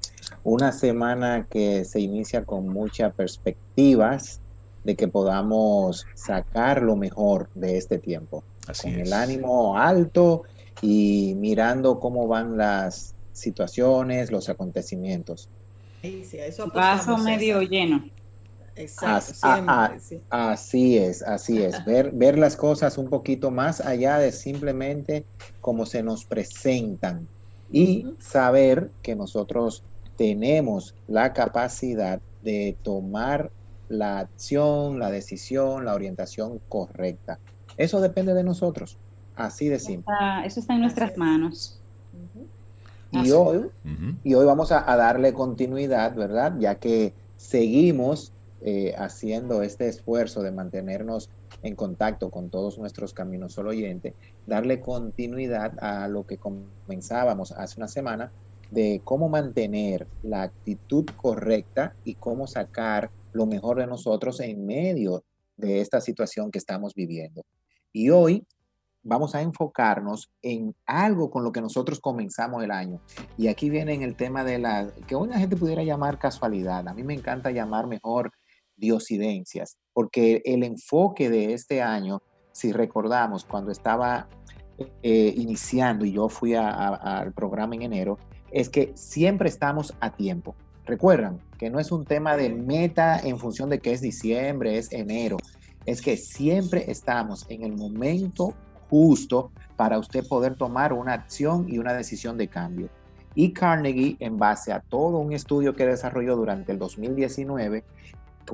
una 0.44 0.74
semana 0.74 1.48
que 1.50 1.86
se 1.86 2.02
inicia 2.02 2.44
con 2.44 2.68
muchas 2.68 3.14
perspectivas 3.14 4.42
de 4.84 4.96
que 4.96 5.08
podamos 5.08 6.06
sacar 6.14 6.82
lo 6.82 6.98
mejor 6.98 7.48
de 7.56 7.78
este 7.78 8.00
tiempo. 8.00 8.44
Así 8.68 8.92
con 8.92 9.00
el 9.00 9.14
ánimo 9.14 9.78
alto 9.78 10.44
y 10.82 11.36
mirando 11.38 12.02
cómo 12.02 12.28
van 12.28 12.58
las 12.58 13.14
situaciones, 13.32 14.32
los 14.32 14.50
acontecimientos. 14.50 15.48
Sí, 16.02 16.26
sí, 16.30 16.38
eso 16.38 16.70
Vaso 16.74 17.18
medio 17.18 17.62
lleno. 17.62 18.04
Exacto, 18.80 19.34
Así 20.30 20.98
es, 20.98 21.22
así 21.22 21.62
es. 21.62 21.84
Ver, 21.86 22.12
ver 22.12 22.38
las 22.38 22.56
cosas 22.56 22.98
un 22.98 23.10
poquito 23.10 23.52
más 23.52 23.82
allá 23.82 24.18
de 24.18 24.32
simplemente 24.32 25.26
cómo 25.60 25.86
se 25.86 26.02
nos 26.02 26.24
presentan 26.24 27.28
y 27.72 28.08
saber 28.20 28.90
que 29.02 29.16
nosotros 29.16 29.84
tenemos 30.18 30.96
la 31.08 31.34
capacidad 31.34 32.22
de 32.42 32.78
tomar 32.82 33.52
la 33.90 34.20
acción, 34.20 35.00
la 35.00 35.12
decisión, 35.12 35.86
la 35.86 35.94
orientación 35.94 36.60
correcta. 36.70 37.40
Eso 37.78 38.02
depende 38.02 38.34
de 38.34 38.44
nosotros, 38.44 38.98
así 39.36 39.68
de 39.68 39.80
simple. 39.80 40.14
eso 40.46 40.60
está 40.60 40.76
en 40.76 40.82
nuestras 40.82 41.18
manos. 41.18 41.80
Y 43.12 43.32
hoy, 43.32 43.66
y 44.24 44.36
hoy 44.36 44.46
vamos 44.46 44.72
a, 44.72 44.82
darle 44.96 45.34
continuidad, 45.34 46.16
¿verdad? 46.16 46.54
Ya 46.60 46.76
que 46.76 47.14
seguimos 47.38 48.32
eh, 48.62 48.94
haciendo 48.98 49.64
este 49.64 49.88
esfuerzo 49.88 50.42
de 50.42 50.52
mantenernos 50.52 51.30
en 51.64 51.76
contacto 51.76 52.30
con 52.30 52.50
todos 52.50 52.78
nuestros 52.78 53.14
caminos 53.14 53.54
solo 53.54 53.70
oyente, 53.70 54.14
darle 54.48 54.80
continuidad 54.82 55.74
a 55.82 56.08
lo 56.08 56.26
que 56.26 56.38
comenzábamos 56.38 57.52
hace 57.52 57.80
una 57.80 57.88
semana 57.88 58.32
de 58.72 59.02
cómo 59.04 59.30
mantener 59.30 60.08
la 60.24 60.44
actitud 60.44 61.06
correcta 61.16 61.94
y 62.04 62.16
cómo 62.16 62.48
sacar 62.48 63.10
lo 63.34 63.46
mejor 63.46 63.78
de 63.78 63.88
nosotros 63.88 64.40
en 64.40 64.66
medio 64.66 65.24
de 65.58 65.82
esta 65.82 66.02
situación 66.02 66.52
que 66.52 66.60
estamos 66.60 66.94
viviendo. 66.96 67.44
Y 67.92 68.10
hoy 68.10 68.46
vamos 69.04 69.36
a 69.36 69.42
enfocarnos 69.42 70.30
en 70.42 70.76
algo 70.86 71.32
con 71.32 71.44
lo 71.44 71.52
que 71.52 71.62
nosotros 71.62 72.00
comenzamos 72.00 72.64
el 72.64 72.72
año. 72.72 73.00
Y 73.38 73.48
aquí 73.48 73.70
viene 73.70 73.94
en 73.94 74.04
el 74.04 74.16
tema 74.16 74.44
de 74.44 74.60
la, 74.60 74.92
que 75.08 75.16
la 75.16 75.40
gente 75.40 75.56
pudiera 75.56 75.84
llamar 75.84 76.20
casualidad. 76.20 76.88
A 76.88 76.94
mí 76.94 77.04
me 77.04 77.14
encanta 77.14 77.52
llamar 77.52 77.88
mejor 77.88 78.32
diosidencias, 78.80 79.78
porque 79.94 80.42
el 80.46 80.64
enfoque 80.64 81.30
de 81.30 81.54
este 81.54 81.82
año, 81.82 82.22
si 82.52 82.72
recordamos, 82.72 83.46
cuando 83.46 83.72
estaba 83.72 84.28
eh, 85.04 85.34
iniciando 85.36 86.06
y 86.06 86.14
yo 86.14 86.30
fui 86.30 86.56
al 86.56 87.34
programa 87.34 87.76
en 87.76 87.84
enero, 87.84 88.18
es 88.52 88.70
que 88.70 88.92
siempre 88.96 89.50
estamos 89.50 89.94
a 90.00 90.12
tiempo. 90.12 90.56
Recuerdan 90.86 91.40
que 91.58 91.70
no 91.70 91.80
es 91.80 91.92
un 91.92 92.06
tema 92.06 92.36
de 92.36 92.50
meta 92.50 93.20
en 93.20 93.38
función 93.38 93.70
de 93.70 93.80
que 93.80 93.92
es 93.92 94.02
diciembre, 94.02 94.78
es 94.78 94.92
enero. 94.92 95.38
Es 95.86 96.02
que 96.02 96.18
siempre 96.18 96.90
estamos 96.90 97.46
en 97.50 97.64
el 97.64 97.76
momento 97.76 98.56
justo 98.90 99.52
para 99.76 100.00
usted 100.00 100.28
poder 100.28 100.56
tomar 100.56 100.94
una 100.94 101.14
acción 101.14 101.66
y 101.70 101.78
una 101.78 101.94
decisión 101.94 102.38
de 102.38 102.48
cambio. 102.48 102.90
Y 103.36 103.54
Carnegie, 103.54 104.18
en 104.20 104.38
base 104.38 104.74
a 104.74 104.80
todo 104.80 105.20
un 105.20 105.34
estudio 105.34 105.76
que 105.76 105.86
desarrolló 105.86 106.36
durante 106.36 106.72
el 106.72 106.80
2019, 106.80 107.84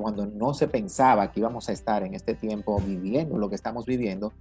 cuando 0.02 0.26
no 0.26 0.54
se 0.54 0.68
pensaba 0.68 1.30
que 1.30 1.40
íbamos 1.40 1.68
a 1.68 1.72
estar 1.72 2.02
en 2.02 2.14
este 2.14 2.34
tiempo 2.34 2.80
viviendo 2.80 3.38
lo 3.38 3.48
que 3.48 3.54
estamos 3.54 3.86
viviendo, 3.86 4.32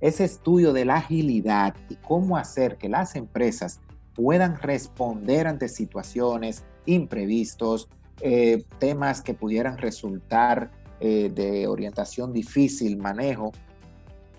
ese 0.00 0.24
estudio 0.24 0.72
de 0.72 0.84
la 0.84 0.96
agilidad 0.96 1.74
y 1.88 1.96
cómo 1.96 2.36
hacer 2.36 2.76
que 2.76 2.88
las 2.88 3.16
empresas 3.16 3.80
puedan 4.14 4.60
responder 4.60 5.46
ante 5.46 5.68
situaciones, 5.68 6.64
imprevistos, 6.86 7.88
eh, 8.20 8.64
temas 8.78 9.22
que 9.22 9.34
pudieran 9.34 9.78
resultar 9.78 10.70
eh, 11.00 11.30
de 11.34 11.66
orientación 11.66 12.32
difícil, 12.32 12.96
manejo, 12.96 13.52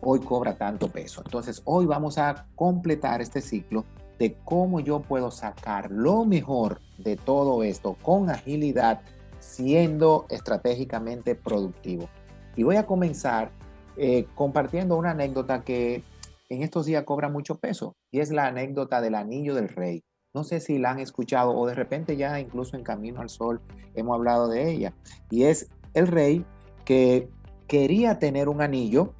hoy 0.01 0.19
cobra 0.19 0.55
tanto 0.55 0.89
peso. 0.89 1.21
Entonces, 1.25 1.61
hoy 1.65 1.85
vamos 1.85 2.17
a 2.17 2.45
completar 2.55 3.21
este 3.21 3.41
ciclo 3.41 3.85
de 4.19 4.37
cómo 4.45 4.79
yo 4.79 5.01
puedo 5.01 5.31
sacar 5.31 5.91
lo 5.91 6.25
mejor 6.25 6.79
de 6.97 7.17
todo 7.17 7.63
esto 7.63 7.97
con 8.01 8.29
agilidad, 8.29 9.01
siendo 9.45 10.25
estratégicamente 10.29 11.35
productivo. 11.35 12.09
Y 12.55 12.63
voy 12.63 12.77
a 12.77 12.85
comenzar 12.85 13.51
eh, 13.97 14.25
compartiendo 14.35 14.97
una 14.97 15.11
anécdota 15.11 15.63
que 15.63 16.03
en 16.49 16.63
estos 16.63 16.85
días 16.85 17.03
cobra 17.03 17.29
mucho 17.29 17.55
peso 17.55 17.95
y 18.11 18.19
es 18.19 18.31
la 18.31 18.47
anécdota 18.47 19.01
del 19.01 19.15
anillo 19.15 19.55
del 19.55 19.69
rey. 19.69 20.03
No 20.33 20.43
sé 20.43 20.59
si 20.59 20.79
la 20.79 20.91
han 20.91 20.99
escuchado 20.99 21.55
o 21.55 21.65
de 21.65 21.75
repente 21.75 22.17
ya 22.17 22.39
incluso 22.39 22.75
en 22.75 22.83
Camino 22.83 23.21
al 23.21 23.29
Sol 23.29 23.61
hemos 23.93 24.15
hablado 24.15 24.49
de 24.49 24.69
ella. 24.69 24.93
Y 25.29 25.43
es 25.43 25.69
el 25.93 26.07
rey 26.07 26.45
que 26.83 27.29
quería 27.67 28.19
tener 28.19 28.49
un 28.49 28.61
anillo 28.61 29.13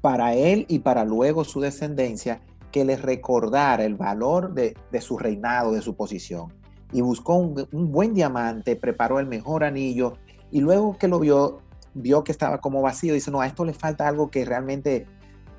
para 0.00 0.34
él 0.34 0.64
y 0.68 0.78
para 0.78 1.04
luego 1.04 1.44
su 1.44 1.60
descendencia 1.60 2.40
que 2.72 2.84
le 2.84 2.96
recordara 2.96 3.84
el 3.84 3.94
valor 3.94 4.54
de, 4.54 4.74
su 5.00 5.18
reinado, 5.18 5.72
de 5.72 5.82
su 5.82 5.96
posición. 5.96 6.52
Y 6.92 7.00
buscó 7.00 7.34
un, 7.36 7.92
buen 7.92 8.14
diamante, 8.14 8.76
preparó 8.76 9.18
el 9.18 9.26
mejor 9.26 9.64
anillo 9.64 10.14
y 10.50 10.60
luego 10.60 10.96
que 10.98 11.08
lo 11.08 11.18
vio, 11.18 11.60
vio 11.94 12.24
que 12.24 12.32
estaba 12.32 12.60
como 12.60 12.82
vacío. 12.82 13.14
Dice, 13.14 13.30
no, 13.30 13.40
a 13.40 13.46
esto 13.46 13.64
le 13.64 13.74
falta 13.74 14.06
algo 14.06 14.30
que 14.30 14.44
realmente 14.44 15.06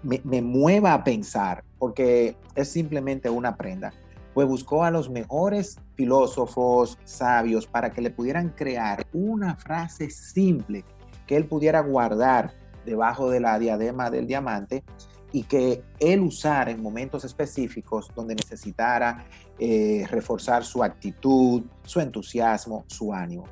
me, 0.03 0.21
me 0.23 0.41
mueva 0.41 0.93
a 0.93 1.03
pensar, 1.03 1.63
porque 1.77 2.37
es 2.55 2.69
simplemente 2.69 3.29
una 3.29 3.57
prenda 3.57 3.93
pues 4.37 4.47
buscó 4.47 4.83
a 4.83 4.91
los 4.91 5.09
mejores 5.09 5.79
filósofos 5.95 6.99
sabios 7.05 7.65
para 7.65 7.91
que 7.91 8.01
le 8.01 8.11
pudieran 8.11 8.49
crear 8.49 9.03
una 9.11 9.55
frase 9.55 10.11
simple 10.11 10.85
que 11.25 11.35
él 11.35 11.47
pudiera 11.47 11.79
guardar 11.79 12.53
debajo 12.85 13.31
de 13.31 13.39
la 13.39 13.57
diadema 13.57 14.11
del 14.11 14.27
diamante 14.27 14.83
y 15.31 15.41
que 15.41 15.83
él 15.99 16.19
usara 16.19 16.69
en 16.69 16.83
momentos 16.83 17.25
específicos 17.25 18.11
donde 18.15 18.35
necesitara 18.35 19.25
eh, 19.59 20.05
reforzar 20.09 20.63
su 20.63 20.83
actitud, 20.83 21.63
su 21.83 21.99
entusiasmo, 21.99 22.85
su 22.87 23.13
ánimo. 23.13 23.45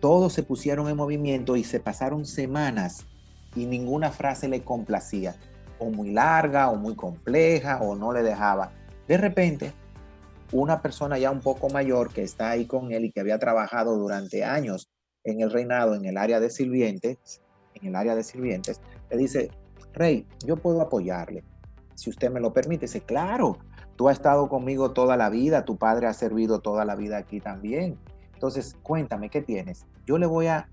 Todos 0.00 0.32
se 0.32 0.42
pusieron 0.42 0.88
en 0.88 0.96
movimiento 0.96 1.56
y 1.56 1.64
se 1.64 1.80
pasaron 1.80 2.24
semanas 2.24 3.06
y 3.54 3.66
ninguna 3.66 4.10
frase 4.10 4.48
le 4.48 4.62
complacía, 4.62 5.34
o 5.78 5.90
muy 5.90 6.12
larga, 6.12 6.70
o 6.70 6.76
muy 6.76 6.94
compleja, 6.94 7.80
o 7.80 7.96
no 7.96 8.12
le 8.12 8.22
dejaba. 8.22 8.72
De 9.08 9.16
repente, 9.16 9.72
una 10.52 10.80
persona 10.80 11.18
ya 11.18 11.30
un 11.30 11.40
poco 11.40 11.68
mayor 11.68 12.12
que 12.12 12.22
está 12.22 12.50
ahí 12.50 12.66
con 12.66 12.92
él 12.92 13.06
y 13.06 13.12
que 13.12 13.20
había 13.20 13.38
trabajado 13.38 13.96
durante 13.96 14.44
años 14.44 14.88
en 15.24 15.40
el 15.40 15.50
reinado, 15.50 15.94
en 15.94 16.04
el 16.04 16.16
área 16.16 16.40
de 16.40 16.50
sirvientes, 16.50 17.42
en 17.74 17.88
el 17.88 17.96
área 17.96 18.14
de 18.14 18.22
sirvientes, 18.22 18.80
le 19.10 19.16
dice, 19.16 19.50
rey, 19.92 20.26
yo 20.44 20.56
puedo 20.56 20.80
apoyarle, 20.80 21.44
si 21.94 22.10
usted 22.10 22.30
me 22.30 22.40
lo 22.40 22.52
permite. 22.52 22.86
Dice, 22.86 23.00
claro, 23.00 23.58
tú 23.96 24.08
has 24.08 24.16
estado 24.16 24.48
conmigo 24.48 24.92
toda 24.92 25.16
la 25.16 25.30
vida, 25.30 25.64
tu 25.64 25.76
padre 25.76 26.06
ha 26.06 26.12
servido 26.12 26.60
toda 26.60 26.84
la 26.84 26.94
vida 26.94 27.16
aquí 27.18 27.40
también. 27.40 27.98
Entonces, 28.34 28.76
cuéntame, 28.82 29.30
¿qué 29.30 29.42
tienes? 29.42 29.86
Yo 30.06 30.18
le 30.18 30.26
voy 30.26 30.46
a 30.46 30.68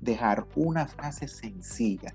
dejar 0.00 0.46
una 0.54 0.86
frase 0.86 1.28
sencilla 1.28 2.14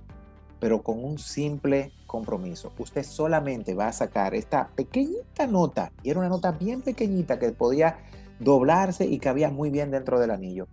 pero 0.64 0.81
con 0.81 1.03
un 1.03 1.19
simple 1.19 1.91
compromiso. 2.07 2.72
Usted 2.77 3.03
solamente 3.03 3.73
va 3.73 3.88
a 3.88 3.91
sacar 3.91 4.34
esta 4.34 4.69
pequeñita 4.69 5.45
nota, 5.45 5.91
y 6.03 6.10
era 6.10 6.22
una 6.22 6.30
nota 6.30 6.53
bien 6.53 6.81
pequeñita 6.81 7.38
que 7.38 7.52
podía 7.52 7.98
doblarse 8.40 9.06
y 9.06 9.19
cabía 9.19 9.49
muy 9.49 9.72
bien 9.72 9.91
dentro 9.91 10.22
del 10.22 10.31
anillo. 10.31 10.69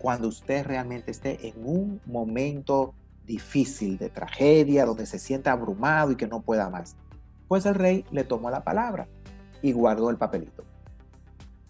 Cuando 0.00 0.26
usted 0.26 0.66
realmente 0.66 1.12
esté 1.12 1.46
en 1.46 1.54
un 1.64 2.00
momento 2.04 2.92
difícil 3.28 3.96
de 3.96 4.10
tragedia, 4.10 4.84
donde 4.84 5.06
se 5.06 5.20
sienta 5.20 5.52
abrumado 5.52 6.10
y 6.10 6.16
que 6.16 6.26
no 6.26 6.40
pueda 6.40 6.68
más. 6.68 6.96
Pues 7.50 7.66
el 7.66 7.74
rey 7.74 8.04
le 8.12 8.22
tomó 8.22 8.48
la 8.48 8.62
palabra 8.62 9.08
y 9.60 9.72
guardó 9.72 10.08
el 10.08 10.18
papelito. 10.18 10.62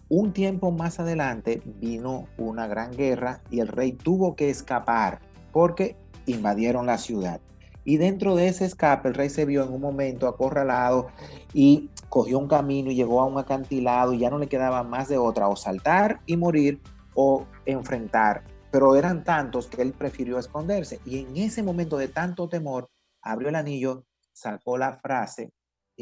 Un 0.09 0.31
tiempo 0.31 0.69
más 0.69 0.99
adelante 0.99 1.63
vino 1.65 2.27
una 2.37 2.67
gran 2.67 2.91
guerra 2.91 3.41
y 3.49 3.61
el 3.61 3.67
rey 3.67 3.91
tuvo 3.91 4.35
que 4.35 4.51
escapar 4.51 5.21
porque 5.51 5.97
invadieron 6.27 6.85
la 6.85 6.99
ciudad. 6.99 7.41
Y 7.83 7.97
dentro 7.97 8.35
de 8.35 8.49
ese 8.49 8.65
escape, 8.65 9.07
el 9.07 9.15
rey 9.15 9.31
se 9.31 9.45
vio 9.45 9.63
en 9.63 9.73
un 9.73 9.81
momento 9.81 10.27
acorralado 10.27 11.07
y 11.51 11.89
cogió 12.09 12.37
un 12.37 12.47
camino 12.47 12.91
y 12.91 12.95
llegó 12.95 13.19
a 13.19 13.25
un 13.25 13.39
acantilado 13.39 14.13
y 14.13 14.19
ya 14.19 14.29
no 14.29 14.37
le 14.37 14.49
quedaba 14.49 14.83
más 14.83 15.07
de 15.07 15.17
otra, 15.17 15.47
o 15.47 15.55
saltar 15.55 16.21
y 16.27 16.37
morir 16.37 16.79
o 17.15 17.47
enfrentar. 17.65 18.43
Pero 18.69 18.95
eran 18.95 19.23
tantos 19.23 19.65
que 19.65 19.81
él 19.81 19.93
prefirió 19.93 20.37
esconderse. 20.37 20.99
Y 21.05 21.21
en 21.21 21.37
ese 21.37 21.63
momento 21.63 21.97
de 21.97 22.07
tanto 22.07 22.47
temor, 22.47 22.91
abrió 23.23 23.49
el 23.49 23.55
anillo, 23.55 24.05
sacó 24.31 24.77
la 24.77 24.93
frase 24.93 25.51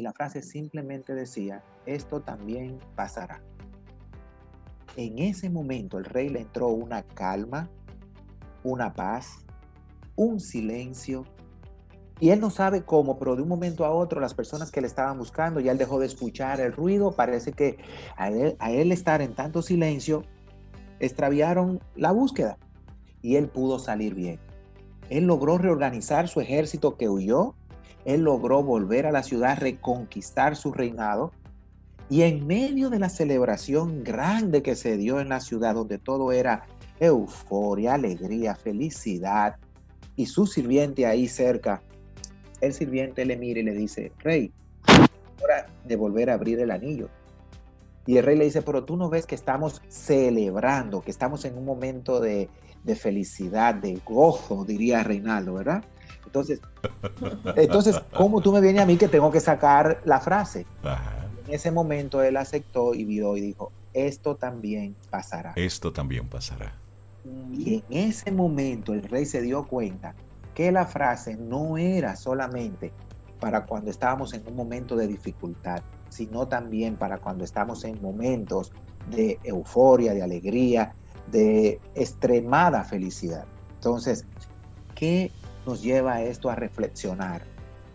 y 0.00 0.02
la 0.02 0.12
frase 0.14 0.40
simplemente 0.40 1.14
decía, 1.14 1.62
esto 1.84 2.22
también 2.22 2.78
pasará. 2.96 3.42
En 4.96 5.18
ese 5.18 5.50
momento 5.50 5.98
el 5.98 6.06
rey 6.06 6.30
le 6.30 6.40
entró 6.40 6.68
una 6.68 7.02
calma, 7.02 7.68
una 8.64 8.94
paz, 8.94 9.44
un 10.16 10.40
silencio 10.40 11.24
y 12.18 12.30
él 12.30 12.40
no 12.40 12.50
sabe 12.50 12.82
cómo, 12.82 13.18
pero 13.18 13.36
de 13.36 13.42
un 13.42 13.48
momento 13.48 13.84
a 13.84 13.90
otro 13.90 14.20
las 14.20 14.32
personas 14.32 14.70
que 14.70 14.80
le 14.80 14.86
estaban 14.86 15.18
buscando, 15.18 15.60
ya 15.60 15.72
él 15.72 15.78
dejó 15.78 16.00
de 16.00 16.06
escuchar 16.06 16.60
el 16.60 16.72
ruido, 16.72 17.12
parece 17.12 17.52
que 17.52 17.76
a 18.16 18.30
él, 18.30 18.92
estar 18.92 19.20
en 19.20 19.34
tanto 19.34 19.60
silencio, 19.60 20.24
extraviaron 20.98 21.80
la 21.94 22.12
búsqueda 22.12 22.58
y 23.20 23.36
él 23.36 23.48
pudo 23.48 23.78
salir 23.78 24.14
bien. 24.14 24.40
Él 25.10 25.24
logró 25.24 25.58
reorganizar 25.58 26.28
su 26.28 26.40
ejército 26.40 26.96
que 26.96 27.08
huyó, 27.08 27.54
él 28.04 28.22
logró 28.22 28.62
volver 28.62 29.06
a 29.06 29.12
la 29.12 29.22
ciudad, 29.22 29.58
reconquistar 29.58 30.56
su 30.56 30.72
reinado 30.72 31.32
y 32.08 32.22
en 32.22 32.46
medio 32.46 32.90
de 32.90 32.98
la 32.98 33.08
celebración 33.08 34.02
grande 34.02 34.62
que 34.62 34.74
se 34.74 34.96
dio 34.96 35.20
en 35.20 35.28
la 35.28 35.40
ciudad, 35.40 35.74
donde 35.74 35.98
todo 35.98 36.32
era 36.32 36.66
euforia, 36.98 37.94
alegría, 37.94 38.54
felicidad, 38.54 39.56
y 40.16 40.26
su 40.26 40.46
sirviente 40.46 41.06
ahí 41.06 41.28
cerca 41.28 41.82
el 42.60 42.74
sirviente 42.74 43.24
le 43.24 43.36
mira 43.36 43.60
y 43.60 43.62
le 43.62 43.72
dice, 43.72 44.12
rey, 44.18 44.52
hora 45.42 45.66
de 45.84 45.96
volver 45.96 46.30
a 46.30 46.34
abrir 46.34 46.60
el 46.60 46.70
anillo. 46.70 47.08
Y 48.06 48.16
el 48.16 48.24
rey 48.24 48.36
le 48.36 48.44
dice, 48.44 48.62
pero 48.62 48.84
tú 48.84 48.96
no 48.96 49.08
ves 49.08 49.26
que 49.26 49.34
estamos 49.34 49.80
celebrando, 49.88 51.00
que 51.00 51.10
estamos 51.10 51.44
en 51.44 51.56
un 51.56 51.64
momento 51.64 52.20
de, 52.20 52.48
felicidad, 52.96 53.74
de 53.74 54.00
gozo, 54.04 54.64
diría 54.64 55.02
Reinaldo, 55.02 55.54
¿verdad? 55.54 55.84
Entonces, 56.26 56.60
entonces, 57.56 58.00
¿cómo 58.14 58.40
tú 58.40 58.52
me 58.52 58.60
vienes 58.60 58.82
a 58.82 58.86
mí 58.86 58.96
que 58.96 59.08
tengo 59.08 59.30
que 59.30 59.40
sacar 59.40 60.00
la 60.04 60.20
frase? 60.20 60.66
En 61.46 61.54
ese 61.54 61.70
momento 61.70 62.22
él 62.22 62.36
aceptó 62.36 62.94
y 62.94 63.04
vio 63.04 63.36
y 63.36 63.40
dijo, 63.40 63.72
esto 63.92 64.36
también 64.36 64.94
pasará. 65.10 65.52
Esto 65.56 65.92
también 65.92 66.28
pasará. 66.28 66.72
Y 67.52 67.82
en 67.90 68.08
ese 68.08 68.30
momento 68.30 68.94
el 68.94 69.02
rey 69.02 69.26
se 69.26 69.42
dio 69.42 69.64
cuenta 69.64 70.14
que 70.54 70.72
la 70.72 70.86
frase 70.86 71.36
no 71.36 71.76
era 71.78 72.16
solamente 72.16 72.92
para 73.40 73.64
cuando 73.64 73.90
estábamos 73.90 74.32
en 74.34 74.42
un 74.46 74.54
momento 74.54 74.96
de 74.96 75.06
dificultad, 75.06 75.82
sino 76.10 76.46
también 76.46 76.96
para 76.96 77.18
cuando 77.18 77.44
estamos 77.44 77.84
en 77.84 78.00
momentos 78.00 78.72
de 79.10 79.38
euforia, 79.42 80.12
de 80.12 80.22
alegría, 80.22 80.92
de 81.30 81.80
extremada 81.94 82.84
felicidad. 82.84 83.44
Entonces, 83.76 84.24
¿qué 84.94 85.32
nos 85.66 85.82
lleva 85.82 86.22
esto 86.22 86.50
a 86.50 86.54
reflexionar? 86.54 87.42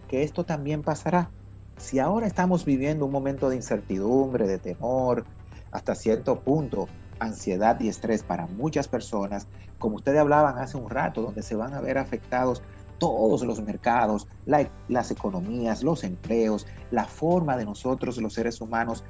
Que 0.08 0.24
esto 0.24 0.44
también 0.44 0.84
pasará. 0.84 1.30
Si 1.78 2.00
ahora 2.00 2.28
estamos 2.28 2.66
viviendo 2.66 3.06
un 3.06 3.12
momento 3.12 3.50
de 3.50 3.58
incertidumbre, 3.58 4.48
de 4.48 4.58
temor, 4.58 5.26
hasta 5.72 5.96
cierto 5.96 6.40
punto, 6.40 6.88
ansiedad 7.20 7.80
y 7.80 7.90
estrés 7.90 8.24
para 8.24 8.48
muchas 8.48 8.88
personas, 8.88 9.48
como 9.80 9.98
ustedes 9.98 10.20
hablaban 10.20 10.58
hace 10.58 10.78
un 10.78 10.90
rato, 10.90 11.22
donde 11.22 11.44
se 11.44 11.56
van 11.56 11.74
a 11.74 11.82
ver 11.82 11.98
afectados 11.98 12.62
todos 12.98 13.44
los 13.44 13.62
mercados, 13.62 14.28
las 14.46 15.12
economías, 15.12 15.84
los 15.84 16.04
empleos, 16.04 16.66
la 16.92 17.06
forma 17.06 17.58
de 17.58 17.66
nosotros 17.66 18.18
los 18.18 18.34
seres 18.34 18.62
humanos 18.62 19.04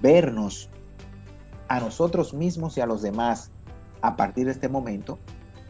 vernos 0.00 0.68
a 1.68 1.80
nosotros 1.80 2.34
mismos 2.34 2.76
y 2.76 2.80
a 2.80 2.86
los 2.86 3.02
demás 3.02 3.50
a 4.00 4.16
partir 4.16 4.46
de 4.46 4.52
este 4.52 4.68
momento, 4.68 5.18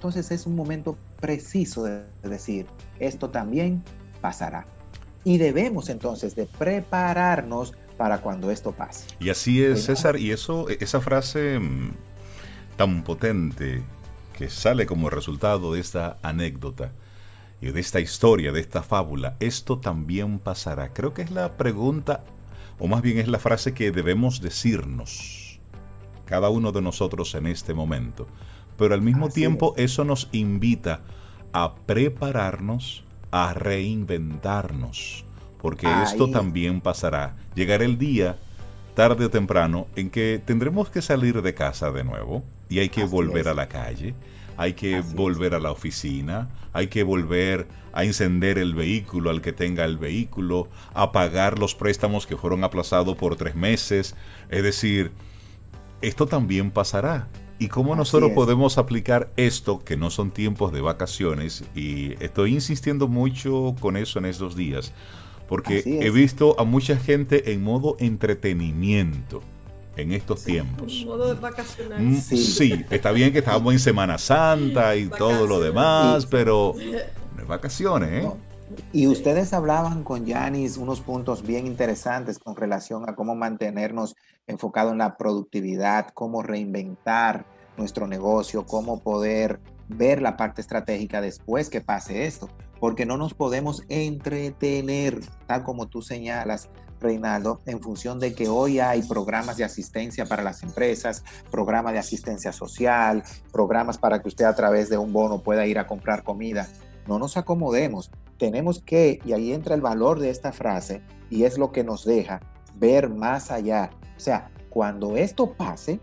entonces 0.03 0.33
es 0.33 0.47
un 0.47 0.57
momento 0.57 0.99
preciso 1.21 1.85
de 1.85 2.03
decir, 2.25 2.67
esto 2.99 3.31
también 3.31 3.85
pasará. 4.21 4.67
Y 5.23 5.39
debemos 5.39 5.89
entonces 5.91 6.35
de 6.35 6.47
prepararnos 6.47 7.73
para 7.97 8.19
cuando 8.19 8.51
esto 8.51 8.73
pase. 8.73 9.07
Y 9.21 9.31
así 9.31 9.63
es, 9.63 9.85
César, 9.85 10.17
y 10.17 10.33
eso, 10.33 10.69
esa 10.69 11.01
frase 11.01 11.61
mm, 11.61 11.93
tan 12.77 13.05
potente 13.05 13.85
que 14.37 14.51
sale 14.51 14.87
como 14.87 15.09
resultado 15.09 15.73
de 15.73 15.79
esta 15.79 16.17
anécdota 16.21 16.91
y 17.61 17.71
de 17.71 17.79
esta 17.79 18.01
historia, 18.01 18.51
de 18.51 18.59
esta 18.59 18.83
fábula, 18.83 19.37
esto 19.39 19.79
también 19.79 20.41
pasará. 20.41 20.89
Creo 20.89 21.15
que 21.15 21.23
es 21.23 21.31
la 21.31 21.53
pregunta, 21.53 22.25
o 22.81 22.89
más 22.89 23.03
bien 23.03 23.19
es 23.19 23.29
la 23.29 23.39
frase 23.39 23.73
que 23.73 23.93
debemos 23.93 24.41
decirnos, 24.41 25.61
cada 26.25 26.49
uno 26.49 26.73
de 26.73 26.83
nosotros 26.83 27.37
en 27.37 27.47
este 27.47 27.73
momento. 27.73 28.27
Pero 28.83 28.95
al 28.95 29.03
mismo 29.03 29.29
tiempo 29.29 29.75
eso 29.77 30.03
nos 30.03 30.29
invita 30.33 31.03
a 31.53 31.73
prepararnos, 31.87 33.05
a 33.31 33.55
reinventarnos, 33.55 35.25
porque 35.61 35.87
esto 36.03 36.33
también 36.33 36.81
pasará. 36.81 37.37
Llegará 37.55 37.85
el 37.85 37.97
día, 37.97 38.39
tarde 38.97 39.27
o 39.27 39.31
temprano, 39.31 39.87
en 39.95 40.11
que 40.11 40.43
tendremos 40.45 40.91
que 40.91 41.01
salir 41.01 41.43
de 41.43 41.55
casa 41.55 41.93
de 41.93 42.03
nuevo 42.03 42.43
y 42.69 42.81
hay 42.81 42.89
que 42.89 43.05
volver 43.05 43.47
a 43.47 43.55
la 43.55 43.69
calle, 43.69 44.17
hay 44.57 44.73
que 44.73 45.01
volver 45.01 45.55
a 45.55 45.61
la 45.61 45.71
oficina, 45.71 46.49
hay 46.73 46.89
que 46.89 47.05
volver 47.05 47.69
a 47.93 48.03
encender 48.03 48.59
el 48.59 48.75
vehículo 48.75 49.31
al 49.31 49.43
que 49.43 49.53
tenga 49.53 49.85
el 49.85 49.97
vehículo, 49.97 50.67
a 50.93 51.13
pagar 51.13 51.61
los 51.61 51.77
préstamos 51.77 52.27
que 52.27 52.37
fueron 52.37 52.65
aplazados 52.65 53.17
por 53.17 53.37
tres 53.37 53.55
meses. 53.55 54.17
Es 54.51 54.65
decir, 54.65 55.13
esto 56.01 56.27
también 56.27 56.73
pasará. 56.73 57.29
¿Y 57.63 57.69
cómo 57.69 57.95
nosotros 57.95 58.33
podemos 58.33 58.77
aplicar 58.77 59.29
esto, 59.37 59.85
que 59.85 59.97
no 59.97 60.11
son 60.11 60.33
tiempos 60.33 60.73
de 60.73 60.81
vacaciones? 60.81 61.63
Y 61.77 62.13
estoy 62.21 62.55
insistiendo 62.55 63.07
mucho 63.07 63.77
con 63.79 63.97
eso 63.97 64.19
en 64.19 64.25
estos 64.25 64.57
días 64.57 64.93
porque 65.49 65.83
he 65.85 66.11
visto 66.11 66.59
a 66.59 66.65
mucha 66.65 66.97
gente 66.97 67.53
en 67.53 67.63
modo 67.63 67.95
entretenimiento 68.01 69.43
en 69.97 70.13
estos 70.13 70.43
tiempos. 70.43 71.05
Modo 71.07 71.35
de 71.35 71.41
vacaciones. 71.41 72.01
Mm, 72.01 72.37
sí. 72.37 72.85
está 72.91 73.13
bien 73.13 73.33
que 73.33 73.41
estamos 73.41 73.73
en 73.73 73.79
Semana 73.79 74.19
Santa 74.19 74.97
y 74.97 75.09
todo 75.09 75.47
lo 75.47 75.61
demás, 75.61 76.27
pero 76.27 76.75
no 77.37 77.43
es 77.43 77.47
vacaciones, 77.47 78.25
¿eh? 78.25 78.31
Y 78.93 79.07
ustedes 79.07 79.53
hablaban 79.53 80.03
con 80.03 80.25
Yanis 80.25 80.79
unos 80.79 81.01
puntos 81.01 81.47
bien 81.47 81.67
interesantes 81.67 82.39
con 82.39 82.57
relación 82.57 83.09
a 83.09 83.15
cómo 83.15 83.35
mantenernos 83.35 84.17
enfocados 84.47 84.93
en 84.93 84.99
la 84.99 85.17
productividad, 85.17 86.09
cómo 86.15 86.43
reinventar 86.43 87.45
nuestro 87.77 88.07
negocio, 88.07 88.67
cómo 88.67 89.01
poder 89.01 89.61
ver 89.89 90.23
la 90.23 90.37
parte 90.37 90.61
estratégica 90.61 91.21
después 91.21 91.69
que 91.69 91.81
pase 91.81 92.27
esto 92.27 92.49
porque 92.83 93.07
no 93.07 93.17
nos 93.17 93.33
podemos 93.33 93.85
entretener, 93.89 95.21
tal 95.47 95.63
como 95.63 95.87
tú 95.87 96.03
señalas, 96.03 96.69
Reinaldo, 96.99 97.61
en 97.67 97.81
función 97.81 98.19
de 98.19 98.35
que 98.35 98.49
hoy 98.49 98.81
hay 98.81 99.03
programas 99.05 99.57
de 99.57 99.63
asistencia 99.63 100.27
para 100.27 100.43
las 100.43 100.65
empresas, 100.65 101.23
programas 101.49 101.93
de 101.93 102.01
asistencia 102.01 102.51
social, 102.51 103.23
programas 103.53 103.99
para 103.99 104.21
que 104.21 104.27
usted 104.27 104.47
a 104.47 104.57
través 104.57 104.89
de 104.89 104.99
un 104.99 105.13
bono 105.13 105.45
pueda 105.45 105.65
ir 105.65 105.79
a 105.79 105.87
comprar 105.87 106.25
comida. 106.25 106.67
No 107.07 107.21
nos 107.21 107.37
acomodemos, 107.37 108.11
tenemos 108.37 108.83
que, 108.83 109.21
y 109.25 109.33
ahí 109.33 109.53
entra 109.53 109.77
el 109.77 109.81
valor 109.81 110.19
de 110.19 110.31
esta 110.31 110.51
frase, 110.51 111.03
y 111.31 111.45
es 111.45 111.59
lo 111.59 111.71
que 111.71 111.85
nos 111.85 112.05
deja 112.05 112.41
ver 112.75 113.09
más 113.09 113.53
allá. 113.53 113.91
O 114.17 114.21
sea, 114.21 114.51
cuando 114.71 115.17
esto 115.17 115.53
pase 115.53 116.01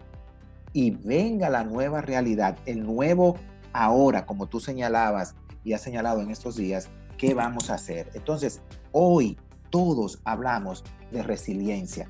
y 0.74 0.91
venga 0.91 1.50
la 1.50 1.64
nueva 1.64 2.02
realidad, 2.02 2.58
el 2.66 2.84
nuevo 2.84 3.36
ahora, 3.74 4.26
como 4.26 4.48
tú 4.48 4.60
señalabas, 4.60 5.36
y 5.64 5.74
ha 5.74 5.78
señalado 5.78 6.22
en 6.22 6.32
estos 6.32 6.56
días 6.56 6.90
qué 7.18 7.34
vamos 7.34 7.70
a 7.70 7.76
hacer. 7.76 8.10
Entonces, 8.14 8.62
hoy 8.91 9.38
todos 9.70 10.20
hablamos 10.24 10.84
de 11.12 11.24
resiliencia. 11.24 12.08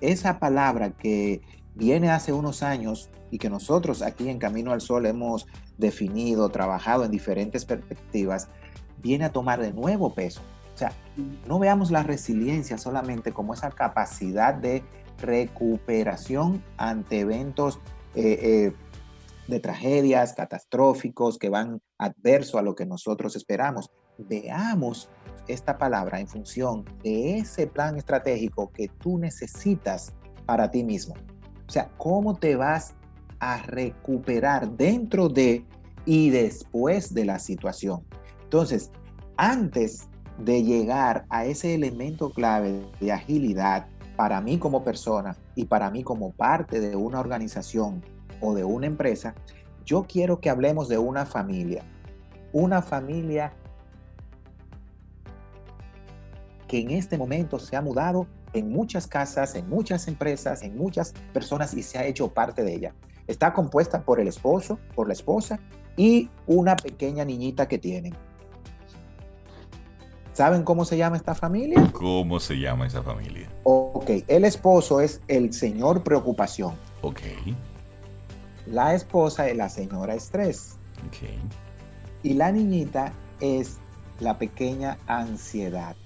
Esa 0.00 0.38
palabra 0.38 0.90
que 0.90 1.40
viene 1.74 2.10
hace 2.10 2.32
unos 2.32 2.62
años 2.62 3.10
y 3.30 3.38
que 3.38 3.50
nosotros 3.50 4.02
aquí 4.02 4.28
en 4.28 4.38
Camino 4.38 4.72
al 4.72 4.80
Sol 4.80 5.06
hemos 5.06 5.46
definido, 5.76 6.48
trabajado 6.50 7.04
en 7.04 7.10
diferentes 7.10 7.64
perspectivas, 7.64 8.48
viene 9.02 9.24
a 9.24 9.32
tomar 9.32 9.60
de 9.60 9.72
nuevo 9.72 10.14
peso. 10.14 10.40
O 10.74 10.78
sea, 10.78 10.92
no 11.46 11.58
veamos 11.58 11.90
la 11.90 12.02
resiliencia 12.04 12.78
solamente 12.78 13.32
como 13.32 13.54
esa 13.54 13.70
capacidad 13.70 14.54
de 14.54 14.84
recuperación 15.18 16.62
ante 16.76 17.20
eventos 17.20 17.80
eh, 18.14 18.38
eh, 18.42 18.72
de 19.46 19.60
tragedias 19.60 20.34
catastróficos 20.34 21.38
que 21.38 21.48
van 21.48 21.80
adverso 21.98 22.58
a 22.58 22.62
lo 22.62 22.74
que 22.74 22.86
nosotros 22.86 23.34
esperamos. 23.36 23.90
Veamos 24.18 25.08
esta 25.46 25.78
palabra 25.78 26.20
en 26.20 26.28
función 26.28 26.84
de 27.02 27.38
ese 27.38 27.66
plan 27.66 27.96
estratégico 27.96 28.70
que 28.72 28.88
tú 28.88 29.18
necesitas 29.18 30.12
para 30.44 30.70
ti 30.70 30.84
mismo. 30.84 31.14
O 31.66 31.70
sea, 31.70 31.90
¿cómo 31.96 32.36
te 32.36 32.56
vas 32.56 32.94
a 33.40 33.62
recuperar 33.62 34.70
dentro 34.70 35.28
de 35.28 35.64
y 36.04 36.30
después 36.30 37.14
de 37.14 37.24
la 37.24 37.38
situación? 37.38 38.04
Entonces, 38.42 38.90
antes 39.36 40.08
de 40.38 40.62
llegar 40.62 41.26
a 41.30 41.44
ese 41.44 41.74
elemento 41.74 42.30
clave 42.30 42.86
de 43.00 43.12
agilidad 43.12 43.86
para 44.18 44.40
mí 44.40 44.58
como 44.58 44.82
persona 44.82 45.36
y 45.54 45.66
para 45.66 45.92
mí 45.92 46.02
como 46.02 46.32
parte 46.32 46.80
de 46.80 46.96
una 46.96 47.20
organización 47.20 48.04
o 48.40 48.52
de 48.52 48.64
una 48.64 48.88
empresa, 48.88 49.36
yo 49.84 50.06
quiero 50.08 50.40
que 50.40 50.50
hablemos 50.50 50.88
de 50.88 50.98
una 50.98 51.24
familia. 51.24 51.84
Una 52.52 52.82
familia 52.82 53.52
que 56.66 56.80
en 56.80 56.90
este 56.90 57.16
momento 57.16 57.60
se 57.60 57.76
ha 57.76 57.80
mudado 57.80 58.26
en 58.54 58.72
muchas 58.72 59.06
casas, 59.06 59.54
en 59.54 59.68
muchas 59.68 60.08
empresas, 60.08 60.62
en 60.64 60.76
muchas 60.76 61.14
personas 61.32 61.72
y 61.74 61.84
se 61.84 61.98
ha 61.98 62.04
hecho 62.04 62.34
parte 62.34 62.64
de 62.64 62.74
ella. 62.74 62.94
Está 63.28 63.52
compuesta 63.52 64.02
por 64.02 64.18
el 64.18 64.26
esposo, 64.26 64.80
por 64.96 65.06
la 65.06 65.12
esposa 65.12 65.60
y 65.96 66.28
una 66.48 66.74
pequeña 66.74 67.24
niñita 67.24 67.68
que 67.68 67.78
tienen. 67.78 68.16
¿Saben 70.38 70.62
cómo 70.62 70.84
se 70.84 70.96
llama 70.96 71.16
esta 71.16 71.34
familia? 71.34 71.90
¿Cómo 71.92 72.38
se 72.38 72.60
llama 72.60 72.86
esa 72.86 73.02
familia? 73.02 73.48
Ok, 73.64 74.08
el 74.28 74.44
esposo 74.44 75.00
es 75.00 75.20
el 75.26 75.52
señor 75.52 76.04
preocupación. 76.04 76.74
Ok. 77.02 77.22
La 78.68 78.94
esposa 78.94 79.48
es 79.48 79.56
la 79.56 79.68
señora 79.68 80.14
estrés. 80.14 80.76
Ok. 81.08 81.28
Y 82.22 82.34
la 82.34 82.52
niñita 82.52 83.12
es 83.40 83.78
la 84.20 84.38
pequeña 84.38 84.96
ansiedad. 85.08 85.96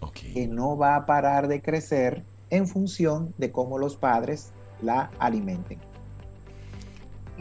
Ok. 0.00 0.20
Que 0.32 0.46
no 0.46 0.78
va 0.78 0.96
a 0.96 1.04
parar 1.04 1.46
de 1.46 1.60
crecer 1.60 2.22
en 2.48 2.66
función 2.66 3.34
de 3.36 3.52
cómo 3.52 3.76
los 3.76 3.96
padres 3.96 4.52
la 4.80 5.10
alimenten. 5.18 5.78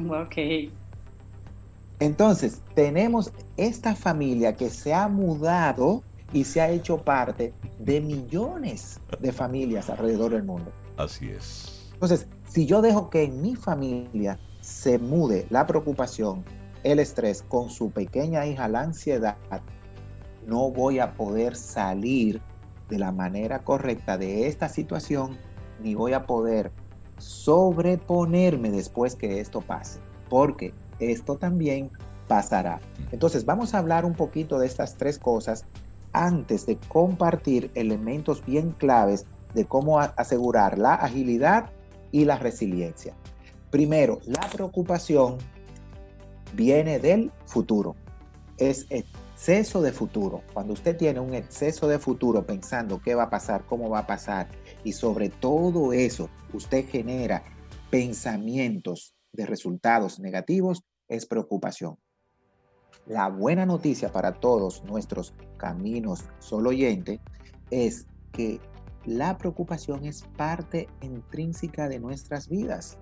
Ok. 0.06 0.36
Entonces, 2.02 2.60
tenemos 2.76 3.32
esta 3.56 3.96
familia 3.96 4.58
que 4.58 4.70
se 4.70 4.94
ha 4.94 5.08
mudado 5.08 6.04
y 6.34 6.44
se 6.44 6.62
ha 6.62 6.70
hecho 6.70 6.98
parte 6.98 7.54
de 7.80 8.02
millones 8.02 9.00
de 9.20 9.32
familias 9.32 9.90
alrededor 9.90 10.32
del 10.32 10.44
mundo. 10.44 10.72
Así 10.98 11.30
es. 11.30 11.90
Entonces, 11.94 12.28
si 12.50 12.66
yo 12.66 12.82
dejo 12.82 13.10
que 13.10 13.24
en 13.24 13.42
mi 13.42 13.56
familia 13.56 14.40
se 14.62 14.98
mude 15.00 15.46
la 15.50 15.68
preocupación, 15.68 16.44
el 16.84 17.00
estrés 17.00 17.44
con 17.44 17.70
su 17.70 17.92
pequeña 17.92 18.46
hija, 18.46 18.68
la 18.68 18.82
ansiedad, 18.82 19.36
no 20.48 20.72
voy 20.72 21.00
a 21.00 21.14
poder 21.14 21.56
salir 21.56 22.42
de 22.90 22.98
la 22.98 23.12
manera 23.12 23.60
correcta 23.60 24.18
de 24.18 24.48
esta 24.48 24.68
situación, 24.68 25.38
ni 25.82 25.96
voy 25.96 26.14
a 26.14 26.26
poder 26.26 26.72
sobreponerme 27.18 28.72
después 28.72 29.16
que 29.16 29.40
esto 29.40 29.62
pase, 29.62 30.00
porque 30.30 30.74
esto 31.00 31.38
también 31.38 31.92
pasará. 32.28 32.80
Entonces 33.12 33.46
vamos 33.46 33.74
a 33.74 33.78
hablar 33.78 34.06
un 34.06 34.14
poquito 34.14 34.60
de 34.60 34.68
estas 34.68 34.96
tres 34.96 35.20
cosas 35.20 35.66
antes 36.14 36.66
de 36.66 36.78
compartir 36.88 37.72
elementos 37.76 38.46
bien 38.46 38.72
claves 38.72 39.26
de 39.54 39.66
cómo 39.66 40.00
asegurar 40.00 40.78
la 40.78 40.96
agilidad 40.96 41.70
y 42.12 42.26
la 42.26 42.38
resiliencia. 42.38 43.16
Primero, 43.70 44.20
la 44.26 44.42
preocupación 44.50 45.38
viene 46.54 47.00
del 47.00 47.32
futuro. 47.46 47.96
Es 48.58 48.86
exceso 48.90 49.82
de 49.82 49.92
futuro. 49.92 50.44
Cuando 50.54 50.74
usted 50.74 50.98
tiene 50.98 51.20
un 51.20 51.34
exceso 51.34 51.88
de 51.88 52.00
futuro 52.00 52.46
pensando 52.46 53.02
qué 53.02 53.16
va 53.16 53.24
a 53.24 53.30
pasar, 53.30 53.66
cómo 53.66 53.90
va 53.90 54.00
a 54.00 54.08
pasar, 54.08 54.48
y 54.84 54.92
sobre 54.92 55.30
todo 55.30 55.94
eso, 55.94 56.30
usted 56.54 56.88
genera 56.88 57.44
pensamientos 57.90 59.16
de 59.32 59.46
resultados 59.46 60.20
negativos, 60.20 60.84
es 61.08 61.26
preocupación. 61.26 61.98
La 63.08 63.30
buena 63.30 63.66
noticia 63.66 64.12
para 64.12 64.34
todos 64.34 64.84
nuestros 64.84 65.34
caminos 65.58 66.26
solo 66.40 66.70
oyente 66.70 67.20
es 67.72 68.06
que 68.32 68.60
la 69.06 69.38
preocupación 69.38 70.06
es 70.06 70.24
parte 70.38 70.88
intrínseca 71.02 71.90
de 71.90 72.00
nuestras 72.00 72.48
vidas. 72.48 73.00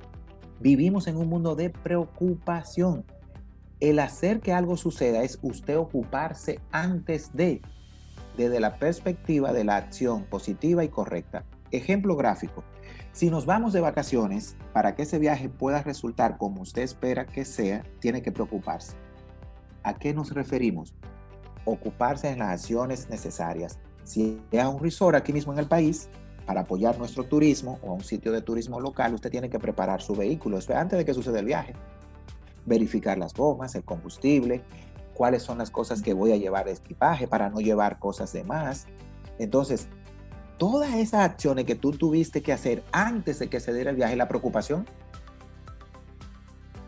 Vivimos 0.61 1.07
en 1.07 1.17
un 1.17 1.27
mundo 1.27 1.55
de 1.55 1.69
preocupación. 1.69 3.05
El 3.81 3.99
hacer 3.99 4.39
que 4.39 4.53
algo 4.53 4.77
suceda 4.77 5.23
es 5.23 5.37
usted 5.41 5.77
ocuparse 5.77 6.59
antes 6.71 7.33
de, 7.33 7.61
desde 8.37 8.59
la 8.59 8.77
perspectiva 8.77 9.51
de 9.51 9.65
la 9.65 9.75
acción 9.75 10.23
positiva 10.23 10.83
y 10.83 10.89
correcta. 10.89 11.43
Ejemplo 11.71 12.15
gráfico. 12.15 12.63
Si 13.11 13.29
nos 13.29 13.45
vamos 13.45 13.73
de 13.73 13.81
vacaciones, 13.81 14.55
para 14.73 14.95
que 14.95 15.03
ese 15.03 15.19
viaje 15.19 15.49
pueda 15.49 15.81
resultar 15.83 16.37
como 16.37 16.61
usted 16.61 16.83
espera 16.83 17.25
que 17.25 17.43
sea, 17.43 17.83
tiene 17.99 18.21
que 18.21 18.31
preocuparse 18.31 18.95
¿A 19.83 19.93
qué 19.93 20.13
nos 20.13 20.31
referimos? 20.31 20.93
Ocuparse 21.65 22.29
en 22.29 22.39
las 22.39 22.49
acciones 22.49 23.09
necesarias. 23.09 23.79
Si 24.03 24.41
es 24.51 24.65
un 24.65 24.79
resort 24.79 25.15
aquí 25.15 25.33
mismo 25.33 25.53
en 25.53 25.59
el 25.59 25.67
país, 25.67 26.09
para 26.45 26.61
apoyar 26.61 26.97
nuestro 26.97 27.25
turismo 27.25 27.77
o 27.83 27.91
a 27.91 27.93
un 27.93 28.03
sitio 28.03 28.31
de 28.31 28.41
turismo 28.41 28.79
local, 28.79 29.13
usted 29.13 29.29
tiene 29.29 29.51
que 29.51 29.59
preparar 29.59 30.01
su 30.01 30.15
vehículo 30.15 30.57
antes 30.75 30.97
de 30.97 31.05
que 31.05 31.13
suceda 31.13 31.39
el 31.39 31.45
viaje. 31.45 31.73
Verificar 32.65 33.19
las 33.19 33.35
gomas, 33.35 33.75
el 33.75 33.83
combustible, 33.83 34.63
cuáles 35.13 35.43
son 35.43 35.59
las 35.59 35.69
cosas 35.69 36.01
que 36.01 36.13
voy 36.13 36.31
a 36.31 36.37
llevar 36.37 36.65
de 36.65 36.71
equipaje 36.71 37.27
para 37.27 37.49
no 37.49 37.59
llevar 37.59 37.99
cosas 37.99 38.33
de 38.33 38.43
más. 38.43 38.87
Entonces, 39.37 39.89
todas 40.57 40.95
esas 40.95 41.21
acciones 41.21 41.65
que 41.65 41.75
tú 41.75 41.91
tuviste 41.91 42.41
que 42.41 42.51
hacer 42.51 42.83
antes 42.91 43.37
de 43.37 43.47
que 43.47 43.59
se 43.59 43.73
diera 43.73 43.91
el 43.91 43.95
viaje, 43.95 44.15
la 44.15 44.27
preocupación, 44.27 44.87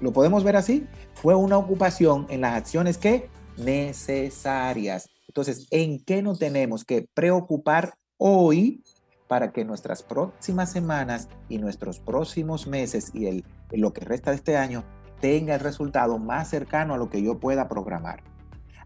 ¿lo 0.02 0.11
podemos 0.11 0.44
ver 0.44 0.56
así? 0.56 0.88
fue 1.14 1.36
una 1.36 1.57
ocupación 1.57 2.26
en 2.30 2.41
las 2.41 2.56
acciones 2.56 2.98
que 2.98 3.30
necesarias. 3.57 5.10
Entonces, 5.28 5.68
¿en 5.72 6.03
qué 6.03 6.22
nos 6.22 6.40
tenemos 6.40 6.84
que 6.84 7.07
preocupar 7.14 7.94
hoy 8.18 8.84
para 9.28 9.52
que 9.52 9.64
nuestras 9.64 10.03
próximas 10.03 10.72
semanas 10.72 11.30
y 11.48 11.57
nuestros 11.57 11.99
próximos 11.99 12.68
meses 12.68 13.11
y 13.14 13.28
el, 13.28 13.45
lo 13.72 13.94
que 13.94 14.03
resta 14.03 14.32
de 14.32 14.38
este 14.38 14.57
año 14.57 14.84
tenga 15.22 15.53
el 15.53 15.61
resultado 15.61 16.18
más 16.18 16.49
cercano 16.49 16.94
a 16.94 16.98
lo 16.98 17.10
que 17.10 17.22
yo 17.22 17.40
pueda 17.40 17.69
programar? 17.69 18.23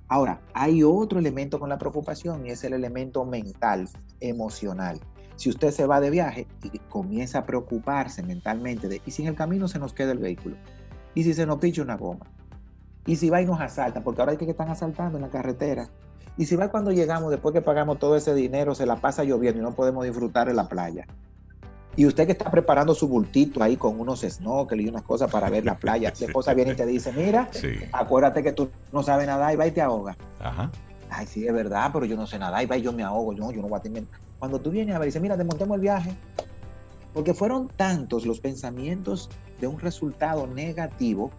Ahora, 0.08 0.40
hay 0.54 0.84
otro 0.84 1.18
elemento 1.18 1.60
con 1.60 1.70
la 1.70 1.80
preocupación 1.80 2.46
y 2.46 2.52
es 2.52 2.64
el 2.64 2.74
elemento 2.74 3.26
mental, 3.26 3.90
emocional. 4.20 5.00
Si 5.36 5.50
usted 5.50 5.72
se 5.72 5.88
va 5.88 6.00
de 6.00 6.12
viaje 6.12 6.48
y 6.62 6.78
comienza 6.78 7.40
a 7.40 7.46
preocuparse 7.46 8.22
mentalmente 8.22 8.88
de, 8.88 9.02
¿y 9.06 9.12
si 9.12 9.24
en 9.24 9.30
el 9.30 9.36
camino 9.36 9.68
se 9.68 9.80
nos 9.80 9.94
queda 9.94 10.12
el 10.12 10.20
vehículo? 10.20 10.58
¿Y 11.16 11.24
si 11.24 11.34
se 11.34 11.46
nos 11.46 11.58
picha 11.60 11.82
una 11.82 11.96
goma? 11.96 12.26
¿Y 13.08 13.16
si 13.16 13.30
va 13.30 13.42
y 13.42 13.46
nos 13.46 13.62
asaltan? 13.62 14.04
Porque 14.04 14.22
ahora 14.22 14.34
hay 14.34 14.38
que 14.38 14.50
están 14.50 14.70
asaltando 14.70 15.18
en 15.18 15.24
la 15.24 15.30
carretera. 15.30 15.90
¿Y 16.38 16.46
si 16.46 16.56
va 16.56 16.70
cuando 16.70 16.92
llegamos, 16.92 17.32
después 17.32 17.54
que 17.54 17.62
pagamos 17.62 17.98
todo 17.98 18.18
ese 18.18 18.36
dinero, 18.36 18.76
se 18.76 18.86
la 18.86 18.98
pasa 18.98 19.24
lloviendo 19.24 19.62
y 19.62 19.64
no 19.64 19.74
podemos 19.74 20.04
disfrutar 20.04 20.48
de 20.48 20.54
la 20.54 20.68
playa? 20.68 21.08
Y 21.96 22.06
usted 22.06 22.26
que 22.26 22.34
está 22.34 22.52
preparando 22.52 22.94
su 22.94 23.08
bultito 23.08 23.64
ahí 23.64 23.78
con 23.78 23.98
unos 23.98 24.22
snorkel 24.22 24.82
y 24.82 24.90
unas 24.90 25.04
cosas 25.04 25.32
para 25.32 25.50
ver 25.50 25.64
la 25.64 25.78
playa, 25.78 26.14
su 26.16 26.26
esposa 26.26 26.54
viene 26.54 26.74
y 26.74 26.76
te 26.76 26.86
dice, 26.86 27.14
mira, 27.14 27.50
acuérdate 27.94 28.44
que 28.44 28.52
tú 28.52 28.70
no 28.92 29.02
sabes 29.02 29.28
nadar 29.28 29.54
y 29.54 29.56
va 29.56 29.68
y 29.68 29.72
te 29.72 29.82
ahoga. 29.82 30.18
Ajá. 30.42 30.70
Ay, 31.10 31.26
sí, 31.28 31.48
es 31.48 31.54
verdad, 31.54 31.92
pero 31.94 32.04
yo 32.04 32.18
no 32.18 32.28
sé 32.28 32.38
nadar 32.38 32.64
y 32.64 32.66
va 32.66 32.76
y 32.76 32.82
yo 32.82 32.92
me 32.92 33.04
ahogo. 33.04 33.34
No, 33.34 33.52
yo 33.52 33.62
no 33.62 33.70
voy 33.70 33.80
a 33.80 33.82
tener... 33.82 34.04
Cuando 34.40 34.60
tú 34.60 34.72
vienes 34.72 34.94
a 34.94 35.00
ver, 35.00 35.06
dice, 35.06 35.22
mira, 35.22 35.38
desmontemos 35.38 35.76
el 35.76 35.82
viaje. 35.82 36.14
Porque 37.14 37.34
fueron 37.34 37.70
tantos 37.70 38.26
los 38.26 38.42
pensamientos 38.42 39.30
de 39.60 39.68
un 39.68 39.80
resultado 39.80 40.48
negativo 40.48 41.32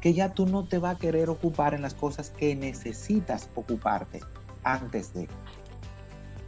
que 0.00 0.14
ya 0.14 0.32
tú 0.32 0.46
no 0.46 0.64
te 0.64 0.78
vas 0.78 0.96
a 0.96 0.98
querer 0.98 1.28
ocupar 1.28 1.74
en 1.74 1.82
las 1.82 1.94
cosas 1.94 2.30
que 2.30 2.56
necesitas 2.56 3.48
ocuparte 3.54 4.20
antes 4.64 5.12
de. 5.12 5.28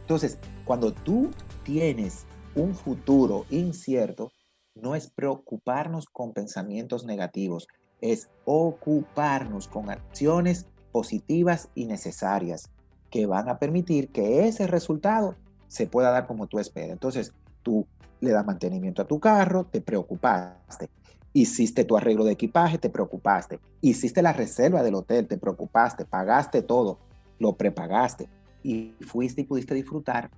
Entonces, 0.01 0.37
cuando 0.65 0.91
tú 0.91 1.31
tienes 1.63 2.25
un 2.55 2.75
futuro 2.75 3.45
incierto, 3.49 4.31
no 4.75 4.95
es 4.95 5.09
preocuparnos 5.09 6.07
con 6.07 6.33
pensamientos 6.33 7.05
negativos, 7.05 7.67
es 8.01 8.29
ocuparnos 8.45 9.67
con 9.67 9.89
acciones 9.89 10.65
positivas 10.91 11.69
y 11.75 11.85
necesarias 11.85 12.69
que 13.09 13.27
van 13.27 13.47
a 13.49 13.59
permitir 13.59 14.09
que 14.09 14.47
ese 14.47 14.67
resultado 14.67 15.35
se 15.67 15.87
pueda 15.87 16.11
dar 16.11 16.27
como 16.27 16.47
tú 16.47 16.59
esperas. 16.59 16.91
Entonces, 16.91 17.33
tú 17.61 17.87
le 18.23 18.31
das 18.31 18.45
mantenimiento 18.45 19.01
a 19.01 19.05
tu 19.05 19.19
carro, 19.19 19.65
te 19.65 19.81
preocupaste. 19.81 20.89
Hiciste 21.33 21.83
tu 21.83 21.97
arreglo 21.97 22.23
de 22.23 22.33
equipaje, 22.33 22.77
te 22.77 22.89
preocupaste. 22.89 23.59
Hiciste 23.81 24.21
la 24.21 24.33
reserva 24.33 24.81
del 24.81 24.95
hotel, 24.95 25.27
te 25.27 25.37
preocupaste, 25.37 26.05
pagaste 26.05 26.61
todo, 26.61 26.99
lo 27.39 27.53
prepagaste 27.57 28.29
y 28.63 28.95
fuiste 29.01 29.41
y 29.41 29.43
pudiste 29.43 29.73
disfrutar 29.73 30.31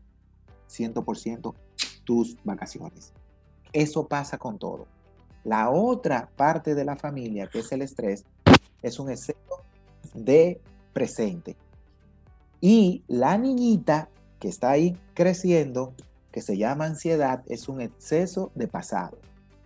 100% 0.67 1.53
tus 2.03 2.37
vacaciones. 2.43 3.13
Eso 3.71 4.07
pasa 4.07 4.37
con 4.37 4.57
todo. 4.57 4.87
La 5.43 5.69
otra 5.69 6.29
parte 6.35 6.73
de 6.73 6.85
la 6.85 6.95
familia, 6.95 7.47
que 7.47 7.59
es 7.59 7.71
el 7.71 7.83
estrés, 7.83 8.25
es 8.81 8.99
un 8.99 9.11
exceso 9.11 9.63
de 10.15 10.59
presente. 10.91 11.55
Y 12.61 13.03
la 13.07 13.37
niñita 13.37 14.09
que 14.39 14.47
está 14.47 14.71
ahí 14.71 14.97
creciendo 15.13 15.93
que 16.35 16.41
se 16.41 16.57
llama 16.57 16.83
ansiedad 16.83 17.43
es 17.45 17.69
un 17.69 17.79
exceso 17.79 18.51
de 18.55 18.67
pasado. 18.67 19.17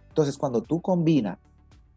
Entonces, 0.09 0.37
cuando 0.37 0.61
tú 0.61 0.83
combinas 0.83 1.39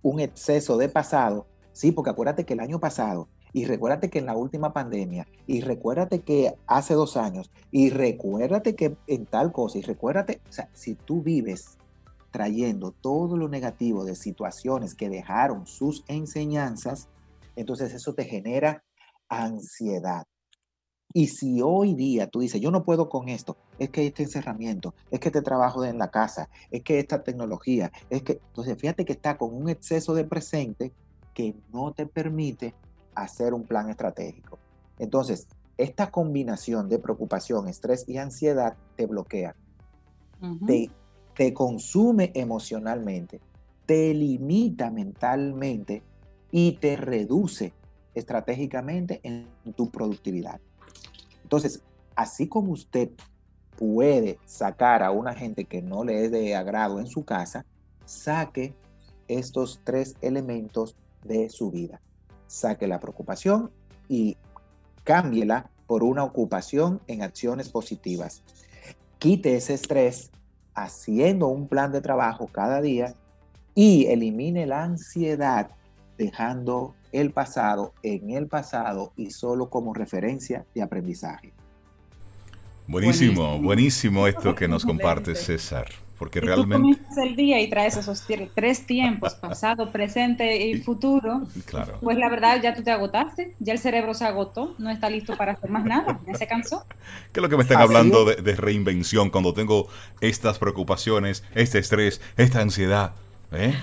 un 0.00 0.18
exceso 0.18 0.78
de 0.78 0.88
pasado, 0.88 1.46
sí, 1.74 1.92
porque 1.92 2.08
acuérdate 2.08 2.46
que 2.46 2.54
el 2.54 2.60
año 2.60 2.80
pasado, 2.80 3.28
y 3.52 3.66
recuérdate 3.66 4.08
que 4.08 4.20
en 4.20 4.24
la 4.24 4.34
última 4.34 4.72
pandemia, 4.72 5.26
y 5.46 5.60
recuérdate 5.60 6.22
que 6.22 6.54
hace 6.66 6.94
dos 6.94 7.18
años, 7.18 7.50
y 7.70 7.90
recuérdate 7.90 8.74
que 8.74 8.96
en 9.08 9.26
tal 9.26 9.52
cosa, 9.52 9.76
y 9.76 9.82
recuérdate, 9.82 10.40
o 10.48 10.52
sea, 10.52 10.70
si 10.72 10.94
tú 10.94 11.20
vives 11.20 11.76
trayendo 12.30 12.92
todo 12.92 13.36
lo 13.36 13.50
negativo 13.50 14.06
de 14.06 14.16
situaciones 14.16 14.94
que 14.94 15.10
dejaron 15.10 15.66
sus 15.66 16.02
enseñanzas, 16.08 17.10
entonces 17.56 17.92
eso 17.92 18.14
te 18.14 18.24
genera 18.24 18.82
ansiedad. 19.28 20.24
Y 21.12 21.28
si 21.28 21.60
hoy 21.60 21.94
día 21.94 22.26
tú 22.26 22.40
dices, 22.40 22.60
yo 22.60 22.70
no 22.70 22.84
puedo 22.84 23.08
con 23.08 23.28
esto, 23.28 23.56
es 23.78 23.90
que 23.90 24.06
este 24.06 24.22
encerramiento, 24.22 24.94
es 25.10 25.20
que 25.20 25.28
este 25.28 25.42
trabajo 25.42 25.84
en 25.84 25.98
la 25.98 26.10
casa, 26.10 26.48
es 26.70 26.82
que 26.82 26.98
esta 26.98 27.22
tecnología, 27.22 27.92
es 28.08 28.22
que, 28.22 28.40
entonces 28.48 28.78
fíjate 28.78 29.04
que 29.04 29.12
está 29.12 29.36
con 29.36 29.54
un 29.54 29.68
exceso 29.68 30.14
de 30.14 30.24
presente 30.24 30.92
que 31.34 31.54
no 31.72 31.92
te 31.92 32.06
permite 32.06 32.74
hacer 33.14 33.52
un 33.52 33.64
plan 33.64 33.90
estratégico. 33.90 34.58
Entonces, 34.98 35.46
esta 35.76 36.10
combinación 36.10 36.88
de 36.88 36.98
preocupación, 36.98 37.68
estrés 37.68 38.04
y 38.08 38.18
ansiedad 38.18 38.76
te 38.96 39.06
bloquea, 39.06 39.54
te, 40.66 40.90
te 41.34 41.54
consume 41.54 42.32
emocionalmente, 42.34 43.40
te 43.86 44.12
limita 44.14 44.90
mentalmente 44.90 46.02
y 46.50 46.72
te 46.72 46.96
reduce 46.96 47.72
estratégicamente 48.14 49.20
en 49.22 49.48
tu 49.74 49.90
productividad. 49.90 50.60
Entonces, 51.52 51.82
así 52.16 52.48
como 52.48 52.72
usted 52.72 53.10
puede 53.76 54.38
sacar 54.46 55.02
a 55.02 55.10
una 55.10 55.34
gente 55.34 55.66
que 55.66 55.82
no 55.82 56.02
le 56.02 56.24
es 56.24 56.30
de 56.30 56.56
agrado 56.56 56.98
en 56.98 57.06
su 57.06 57.26
casa, 57.26 57.66
saque 58.06 58.74
estos 59.28 59.78
tres 59.84 60.14
elementos 60.22 60.96
de 61.22 61.50
su 61.50 61.70
vida. 61.70 62.00
Saque 62.46 62.86
la 62.86 63.00
preocupación 63.00 63.70
y 64.08 64.38
cámbiela 65.04 65.68
por 65.86 66.04
una 66.04 66.24
ocupación 66.24 67.02
en 67.06 67.20
acciones 67.20 67.68
positivas. 67.68 68.42
Quite 69.18 69.54
ese 69.54 69.74
estrés 69.74 70.30
haciendo 70.74 71.48
un 71.48 71.68
plan 71.68 71.92
de 71.92 72.00
trabajo 72.00 72.46
cada 72.50 72.80
día 72.80 73.12
y 73.74 74.06
elimine 74.06 74.64
la 74.64 74.84
ansiedad 74.84 75.68
dejando 76.16 76.94
el 77.12 77.30
pasado 77.30 77.92
en 78.02 78.30
el 78.30 78.46
pasado 78.46 79.12
y 79.16 79.30
solo 79.30 79.68
como 79.70 79.94
referencia 79.94 80.64
de 80.74 80.82
aprendizaje. 80.82 81.52
Buenísimo, 82.86 83.58
buenísimo, 83.58 84.26
esto 84.26 84.54
que 84.54 84.66
nos 84.66 84.84
comparte 84.84 85.34
César, 85.34 85.86
porque 86.18 86.40
realmente... 86.40 86.98
Tú 87.14 87.22
el 87.22 87.36
día 87.36 87.60
y 87.60 87.70
traes 87.70 87.96
esos 87.96 88.24
tres 88.54 88.86
tiempos, 88.86 89.34
pasado, 89.34 89.90
presente 89.92 90.66
y 90.66 90.78
futuro, 90.80 91.42
claro. 91.64 91.98
pues 92.00 92.18
la 92.18 92.28
verdad 92.28 92.60
ya 92.60 92.74
tú 92.74 92.82
te 92.82 92.90
agotaste, 92.90 93.54
ya 93.60 93.72
el 93.72 93.78
cerebro 93.78 94.14
se 94.14 94.24
agotó, 94.24 94.74
no 94.78 94.90
está 94.90 95.08
listo 95.08 95.36
para 95.36 95.52
hacer 95.52 95.70
más 95.70 95.84
nada, 95.84 96.20
ya 96.26 96.34
se 96.34 96.46
cansó. 96.46 96.84
¿Qué 97.32 97.38
es 97.38 97.42
lo 97.42 97.48
que 97.48 97.56
me 97.56 97.62
están 97.62 97.80
hablando 97.80 98.24
de, 98.24 98.56
reinvención 98.56 99.30
cuando 99.30 99.54
tengo 99.54 99.88
estas 100.20 100.58
preocupaciones, 100.58 101.44
este 101.54 101.78
estrés, 101.78 102.20
esta 102.36 102.60
ansiedad? 102.60 103.12
¿eh? 103.52 103.74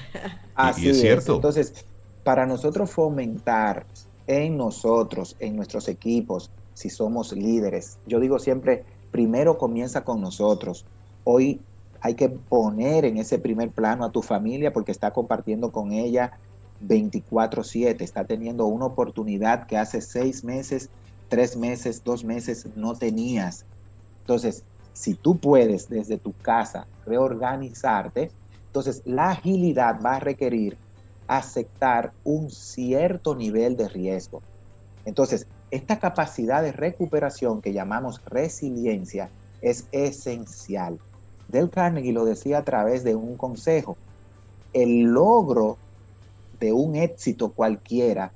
Así 0.55 0.89
es 0.89 0.99
cierto. 0.99 1.35
Entonces, 1.35 1.85
para 2.23 2.45
nosotros 2.45 2.91
fomentar 2.91 3.85
en 4.27 4.57
nosotros, 4.57 5.35
en 5.39 5.55
nuestros 5.55 5.87
equipos, 5.87 6.49
si 6.73 6.89
somos 6.89 7.33
líderes, 7.33 7.97
yo 8.05 8.19
digo 8.19 8.39
siempre, 8.39 8.83
primero 9.11 9.57
comienza 9.57 10.03
con 10.03 10.21
nosotros. 10.21 10.85
Hoy 11.23 11.59
hay 12.01 12.13
que 12.13 12.29
poner 12.29 13.05
en 13.05 13.17
ese 13.17 13.39
primer 13.39 13.69
plano 13.71 14.05
a 14.05 14.11
tu 14.11 14.21
familia 14.21 14.71
porque 14.71 14.91
está 14.91 15.11
compartiendo 15.11 15.71
con 15.71 15.91
ella 15.91 16.31
24/7, 16.81 18.03
está 18.03 18.23
teniendo 18.23 18.65
una 18.67 18.85
oportunidad 18.85 19.67
que 19.67 19.77
hace 19.77 19.99
seis 20.01 20.43
meses, 20.43 20.89
tres 21.27 21.57
meses, 21.57 22.03
dos 22.03 22.23
meses 22.23 22.67
no 22.75 22.95
tenías. 22.95 23.65
Entonces, 24.21 24.63
si 24.93 25.13
tú 25.13 25.37
puedes 25.37 25.89
desde 25.89 26.17
tu 26.17 26.33
casa 26.41 26.85
reorganizarte, 27.05 28.31
entonces 28.67 29.01
la 29.05 29.31
agilidad 29.31 29.99
va 30.01 30.15
a 30.15 30.19
requerir 30.19 30.77
aceptar 31.29 32.11
un 32.23 32.49
cierto 32.49 33.35
nivel 33.35 33.77
de 33.77 33.87
riesgo. 33.87 34.41
Entonces, 35.05 35.45
esta 35.69 35.99
capacidad 35.99 36.63
de 36.63 36.71
recuperación 36.71 37.61
que 37.61 37.71
llamamos 37.71 38.19
resiliencia 38.25 39.29
es 39.61 39.85
esencial. 39.91 40.99
Del 41.47 41.69
Carnegie 41.69 42.13
lo 42.13 42.25
decía 42.25 42.57
a 42.57 42.63
través 42.63 43.03
de 43.03 43.15
un 43.15 43.37
consejo. 43.37 43.95
El 44.73 45.03
logro 45.03 45.77
de 46.59 46.73
un 46.73 46.95
éxito 46.95 47.49
cualquiera 47.49 48.31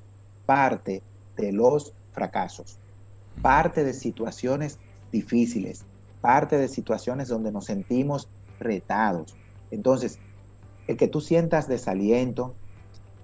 parte 0.45 1.02
de 1.36 1.52
los 1.52 1.94
fracasos, 2.14 2.78
parte 3.41 3.84
de 3.84 3.94
situaciones 3.94 4.78
difíciles, 5.11 5.84
parte 6.22 6.60
de 6.60 6.68
situaciones 6.68 7.28
donde 7.28 7.52
nos 7.52 7.65
sentimos 7.65 8.28
retados. 8.60 9.34
Entonces, 9.72 10.20
el 10.88 10.95
que 10.95 11.07
tú 11.07 11.22
sientas 11.22 11.68
desaliento, 11.68 12.53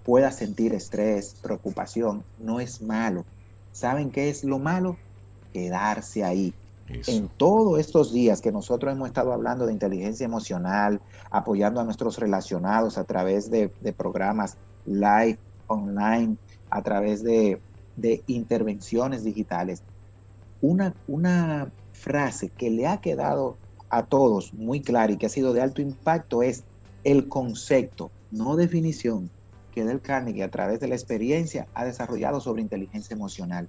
pueda 0.04 0.32
sentir 0.32 0.74
estrés, 0.74 1.36
preocupación, 1.42 2.24
no 2.40 2.60
es 2.60 2.82
malo. 2.82 3.26
¿Saben 3.72 4.12
qué 4.12 4.30
es 4.30 4.44
lo 4.44 4.60
malo? 4.60 4.98
Quedarse 5.54 6.24
ahí. 6.24 6.54
En 7.08 7.28
todos 7.28 7.80
estos 7.80 8.12
días 8.12 8.42
que 8.42 8.52
nosotros 8.52 8.92
hemos 8.92 9.08
estado 9.08 9.32
hablando 9.32 9.68
de 9.68 9.74
inteligencia 9.74 10.26
emocional, 10.26 11.00
apoyando 11.30 11.80
a 11.80 11.84
nuestros 11.84 12.18
relacionados 12.18 12.98
a 12.98 13.04
través 13.04 13.52
de, 13.52 13.70
programas 13.96 14.58
live, 14.86 15.38
online, 15.68 16.38
a 16.72 16.82
través 16.82 17.24
de, 17.24 17.62
de 17.96 18.24
intervenciones 18.26 19.24
digitales, 19.24 19.84
una, 20.62 20.94
una 21.08 21.70
frase 21.94 22.50
que 22.50 22.72
le 22.72 22.88
ha 22.88 23.02
quedado 23.02 23.56
a 23.90 24.04
todos 24.04 24.54
muy 24.54 24.82
clara 24.82 25.12
y 25.12 25.18
que 25.18 25.28
ha 25.28 25.30
sido 25.30 25.54
de 25.54 25.62
alto 25.62 25.82
impacto 25.82 26.42
es 26.44 26.64
el 27.04 27.28
concepto, 27.28 28.12
no 28.32 28.56
definición, 28.56 29.30
que 29.74 29.86
Del 29.86 30.02
Carnegie 30.02 30.44
a 30.44 30.50
través 30.50 30.80
de 30.80 30.88
la 30.88 30.96
experiencia 30.96 31.68
ha 31.74 31.86
desarrollado 31.86 32.42
sobre 32.42 32.62
inteligencia 32.62 33.14
emocional. 33.14 33.68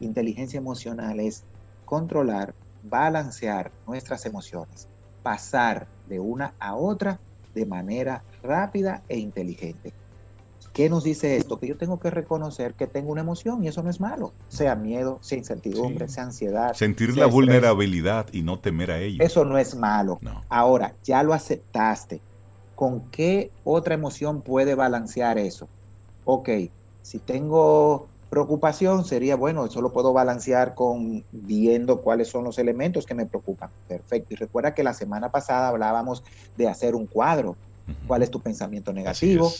Inteligencia 0.00 0.58
emocional 0.58 1.20
es 1.20 1.42
controlar, 1.84 2.54
balancear 2.84 3.70
nuestras 3.86 4.26
emociones, 4.26 4.86
pasar 5.22 5.86
de 6.08 6.20
una 6.20 6.52
a 6.58 6.74
otra 6.76 7.18
de 7.54 7.66
manera 7.66 8.22
rápida 8.42 9.02
e 9.08 9.18
inteligente. 9.18 9.92
¿Qué 10.78 10.88
nos 10.88 11.02
dice 11.02 11.36
esto? 11.36 11.58
Que 11.58 11.66
yo 11.66 11.76
tengo 11.76 11.98
que 11.98 12.08
reconocer 12.08 12.72
que 12.74 12.86
tengo 12.86 13.10
una 13.10 13.22
emoción 13.22 13.64
y 13.64 13.66
eso 13.66 13.82
no 13.82 13.90
es 13.90 13.98
malo. 13.98 14.32
Sea 14.48 14.76
miedo, 14.76 15.18
sea 15.22 15.36
incertidumbre, 15.36 16.08
sea 16.08 16.22
ansiedad. 16.22 16.72
Sentir 16.74 17.16
la 17.16 17.26
vulnerabilidad 17.26 18.26
y 18.32 18.42
no 18.42 18.60
temer 18.60 18.92
a 18.92 19.00
ello. 19.00 19.24
Eso 19.24 19.44
no 19.44 19.58
es 19.58 19.74
malo. 19.74 20.20
Ahora, 20.48 20.94
ya 21.02 21.24
lo 21.24 21.34
aceptaste, 21.34 22.20
¿con 22.78 23.00
qué 23.10 23.50
otra 23.64 23.94
emoción 23.94 24.40
puede 24.40 24.76
balancear 24.76 25.36
eso? 25.36 25.66
Ok, 26.24 26.48
si 27.02 27.18
tengo 27.18 28.06
preocupación, 28.30 29.04
sería, 29.04 29.34
bueno, 29.34 29.64
eso 29.66 29.82
lo 29.82 29.92
puedo 29.92 30.12
balancear 30.12 30.76
con 30.76 31.24
viendo 31.32 32.00
cuáles 32.02 32.28
son 32.28 32.44
los 32.44 32.56
elementos 32.56 33.04
que 33.04 33.16
me 33.16 33.26
preocupan. 33.26 33.68
Perfecto. 33.88 34.32
Y 34.34 34.36
recuerda 34.36 34.74
que 34.74 34.84
la 34.84 34.94
semana 34.94 35.32
pasada 35.32 35.66
hablábamos 35.66 36.22
de 36.56 36.68
hacer 36.68 36.94
un 36.94 37.06
cuadro. 37.06 37.56
¿Cuál 38.06 38.22
es 38.22 38.30
tu 38.30 38.38
pensamiento 38.38 38.92
negativo? 38.92 39.50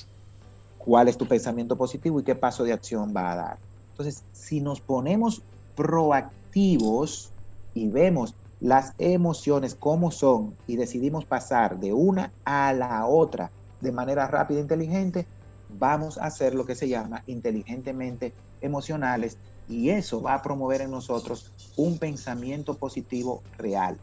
¿Cuál 0.78 1.08
es 1.08 1.18
tu 1.18 1.26
pensamiento 1.26 1.74
positivo? 1.74 2.20
¿Y 2.20 2.22
qué 2.22 2.36
paso 2.36 2.62
de 2.62 2.72
acción 2.72 3.12
va 3.16 3.32
a 3.32 3.36
dar? 3.36 3.58
Entonces, 3.90 4.22
si 4.32 4.60
nos 4.60 4.80
ponemos 4.80 5.42
proactivos 5.74 7.30
y 7.74 7.88
vemos 7.88 8.32
las 8.60 8.92
emociones 8.98 9.74
como 9.74 10.10
son 10.10 10.54
y 10.66 10.76
decidimos 10.76 11.24
pasar 11.24 11.78
de 11.78 11.92
una 11.92 12.32
a 12.44 12.72
la 12.72 13.06
otra 13.06 13.50
de 13.80 13.92
manera 13.92 14.26
rápida 14.26 14.58
e 14.58 14.62
inteligente, 14.62 15.26
vamos 15.68 16.18
a 16.18 16.26
hacer 16.26 16.54
lo 16.54 16.66
que 16.66 16.74
se 16.74 16.88
llama 16.88 17.22
inteligentemente 17.26 18.32
emocionales 18.60 19.36
y 19.68 19.90
eso 19.90 20.20
va 20.22 20.34
a 20.34 20.42
promover 20.42 20.80
en 20.80 20.90
nosotros 20.90 21.52
un 21.76 21.98
pensamiento 21.98 22.74
positivo 22.74 23.42
real. 23.56 23.96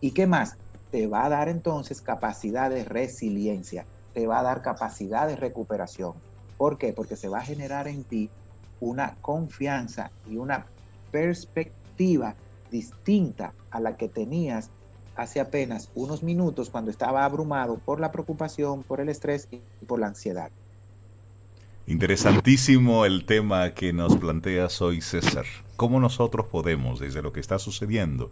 ¿Y 0.00 0.10
qué 0.10 0.26
más? 0.26 0.56
Te 0.90 1.06
va 1.06 1.24
a 1.24 1.30
dar 1.30 1.48
entonces 1.48 2.02
capacidad 2.02 2.68
de 2.68 2.84
resiliencia, 2.84 3.86
te 4.12 4.26
va 4.26 4.40
a 4.40 4.42
dar 4.42 4.60
capacidad 4.62 5.26
de 5.26 5.36
recuperación. 5.36 6.12
¿Por 6.58 6.76
qué? 6.76 6.92
Porque 6.92 7.16
se 7.16 7.28
va 7.28 7.38
a 7.38 7.44
generar 7.44 7.88
en 7.88 8.04
ti 8.04 8.28
una 8.80 9.14
confianza 9.22 10.10
y 10.28 10.36
una 10.36 10.66
perspectiva 11.10 12.34
distinta 12.70 13.52
a 13.72 13.80
la 13.80 13.96
que 13.96 14.08
tenías 14.08 14.70
hace 15.16 15.40
apenas 15.40 15.90
unos 15.94 16.22
minutos 16.22 16.70
cuando 16.70 16.90
estaba 16.90 17.24
abrumado 17.24 17.78
por 17.84 18.00
la 18.00 18.12
preocupación, 18.12 18.82
por 18.82 19.00
el 19.00 19.08
estrés 19.08 19.48
y 19.50 19.84
por 19.86 19.98
la 19.98 20.06
ansiedad. 20.06 20.50
Interesantísimo 21.86 23.04
el 23.04 23.26
tema 23.26 23.74
que 23.74 23.92
nos 23.92 24.16
planteas 24.16 24.80
hoy, 24.80 25.00
César. 25.00 25.46
¿Cómo 25.76 25.98
nosotros 25.98 26.46
podemos, 26.46 27.00
desde 27.00 27.22
lo 27.22 27.32
que 27.32 27.40
está 27.40 27.58
sucediendo, 27.58 28.30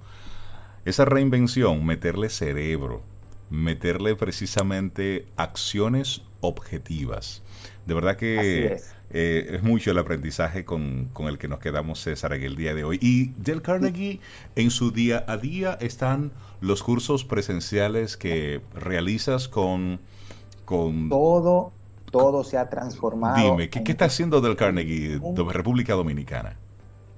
esa 0.84 1.04
reinvención, 1.04 1.84
meterle 1.84 2.30
cerebro, 2.30 3.02
meterle 3.50 4.14
precisamente 4.14 5.26
acciones 5.36 6.22
objetivas. 6.40 7.42
De 7.86 7.94
verdad 7.94 8.16
que 8.16 8.80
eh, 9.10 9.56
es. 9.56 9.62
mucho 9.62 9.90
el 9.90 9.98
aprendizaje 9.98 10.64
con, 10.64 11.10
el 11.18 11.38
que 11.38 11.48
nos 11.48 11.58
quedamos, 11.58 12.00
César, 12.00 12.32
en 12.32 12.42
el 12.42 12.56
día 12.56 12.74
de 12.74 12.84
hoy. 12.84 12.98
Y 13.00 13.28
Del 13.36 13.62
Carnegie, 13.62 14.20
en 14.56 14.70
su 14.70 14.90
día 14.90 15.24
a 15.26 15.36
día 15.36 15.76
están 15.80 16.30
los 16.60 16.82
cursos 16.82 17.24
presenciales 17.24 18.16
que 18.16 18.60
realizas 18.74 19.48
con... 19.48 19.98
con 20.64 21.08
todo, 21.08 21.72
todo 22.10 22.44
se 22.44 22.58
ha 22.58 22.68
transformado. 22.68 23.50
Dime, 23.50 23.70
¿qué, 23.70 23.82
¿qué 23.82 23.92
está 23.92 24.06
haciendo 24.06 24.40
Del 24.40 24.56
Carnegie 24.56 25.18
de 25.18 25.44
República 25.52 25.94
Dominicana? 25.94 26.54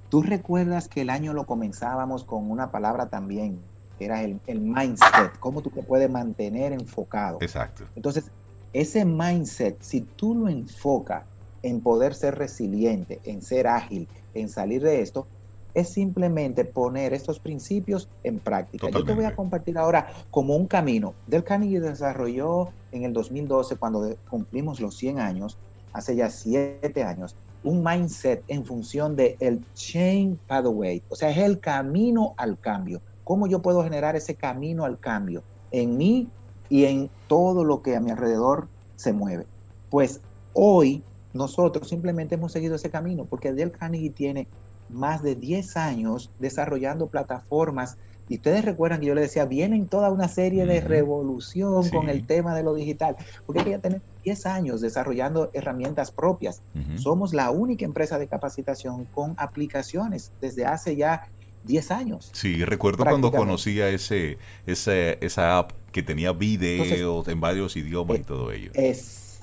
Tú 0.09 0.21
recuerdas 0.21 0.87
que 0.87 1.01
el 1.01 1.09
año 1.09 1.33
lo 1.33 1.45
comenzábamos 1.45 2.23
con 2.23 2.49
una 2.49 2.69
palabra 2.69 3.07
también, 3.07 3.59
que 3.97 4.05
era 4.05 4.23
el, 4.23 4.39
el 4.47 4.59
mindset, 4.59 5.37
cómo 5.39 5.61
tú 5.61 5.71
te 5.71 5.81
puedes 5.81 6.09
mantener 6.09 6.71
enfocado. 6.71 7.39
Exacto. 7.41 7.83
Entonces, 7.95 8.25
ese 8.73 9.05
mindset, 9.05 9.81
si 9.81 10.01
tú 10.01 10.35
lo 10.35 10.49
enfocas 10.49 11.23
en 11.63 11.81
poder 11.81 12.13
ser 12.13 12.35
resiliente, 12.35 13.19
en 13.23 13.41
ser 13.41 13.67
ágil, 13.67 14.07
en 14.33 14.49
salir 14.49 14.83
de 14.83 15.01
esto, 15.01 15.25
es 15.73 15.89
simplemente 15.89 16.65
poner 16.65 17.13
estos 17.13 17.39
principios 17.39 18.07
en 18.23 18.37
práctica. 18.37 18.89
Yo 18.89 19.03
te 19.03 19.13
voy 19.13 19.25
a 19.25 19.35
compartir 19.35 19.77
ahora 19.77 20.07
como 20.29 20.55
un 20.55 20.67
camino. 20.67 21.15
Del 21.25 21.43
Carnegie 21.43 21.79
desarrolló 21.79 22.69
en 22.91 23.03
el 23.03 23.13
2012, 23.13 23.77
cuando 23.77 24.15
cumplimos 24.29 24.79
los 24.79 24.95
100 24.97 25.19
años, 25.19 25.57
hace 25.91 26.15
ya 26.15 26.29
7 26.29 27.03
años, 27.03 27.35
un 27.63 27.83
mindset 27.83 28.43
en 28.47 28.65
función 28.65 29.15
de 29.15 29.35
el 29.39 29.63
change 29.73 30.37
pathway, 30.47 31.01
o 31.09 31.15
sea, 31.15 31.31
es 31.31 31.37
el 31.37 31.59
camino 31.59 32.33
al 32.37 32.59
cambio. 32.59 33.01
¿Cómo 33.23 33.47
yo 33.47 33.59
puedo 33.59 33.83
generar 33.83 34.15
ese 34.15 34.35
camino 34.35 34.83
al 34.85 34.99
cambio 34.99 35.41
en 35.71 35.97
mí 35.97 36.27
y 36.69 36.85
en 36.85 37.09
todo 37.27 37.63
lo 37.63 37.81
que 37.81 37.95
a 37.95 37.99
mi 37.99 38.11
alrededor 38.11 38.67
se 38.95 39.13
mueve. 39.13 39.45
Pues 39.89 40.21
hoy 40.53 41.03
nosotros 41.33 41.89
simplemente 41.89 42.35
hemos 42.35 42.51
seguido 42.51 42.75
ese 42.75 42.89
camino 42.89 43.25
porque 43.25 43.53
Dale 43.53 43.71
Carnegie 43.71 44.11
tiene 44.11 44.47
más 44.89 45.23
de 45.23 45.35
10 45.35 45.77
años 45.77 46.29
desarrollando 46.39 47.07
plataformas 47.07 47.97
y 48.29 48.35
ustedes 48.35 48.63
recuerdan 48.63 49.01
que 49.01 49.07
yo 49.07 49.15
les 49.15 49.25
decía, 49.25 49.45
vienen 49.45 49.87
toda 49.87 50.09
una 50.09 50.27
serie 50.27 50.65
de 50.65 50.79
revolución 50.81 51.89
con 51.89 52.09
el 52.09 52.25
tema 52.25 52.55
de 52.55 52.63
lo 52.63 52.73
digital, 52.73 53.17
porque 53.45 53.69
ya 53.69 53.79
tenemos 53.79 54.03
10 54.23 54.45
años 54.45 54.81
desarrollando 54.81 55.49
herramientas 55.53 56.11
propias. 56.11 56.61
Somos 56.95 57.33
la 57.33 57.51
única 57.51 57.83
empresa 57.83 58.17
de 58.17 58.27
capacitación 58.27 59.05
con 59.05 59.33
aplicaciones 59.37 60.31
desde 60.39 60.65
hace 60.65 60.95
ya 60.95 61.27
10 61.65 61.91
años. 61.91 62.29
Sí, 62.33 62.63
recuerdo 62.63 63.03
cuando 63.03 63.31
conocía 63.31 63.89
ese, 63.89 64.37
ese, 64.65 65.17
esa 65.21 65.57
app 65.57 65.71
que 65.91 66.01
tenía 66.01 66.31
videos 66.31 67.27
en 67.27 67.41
varios 67.41 67.75
idiomas 67.75 68.19
y 68.19 68.23
todo 68.23 68.51
ello. 68.51 68.71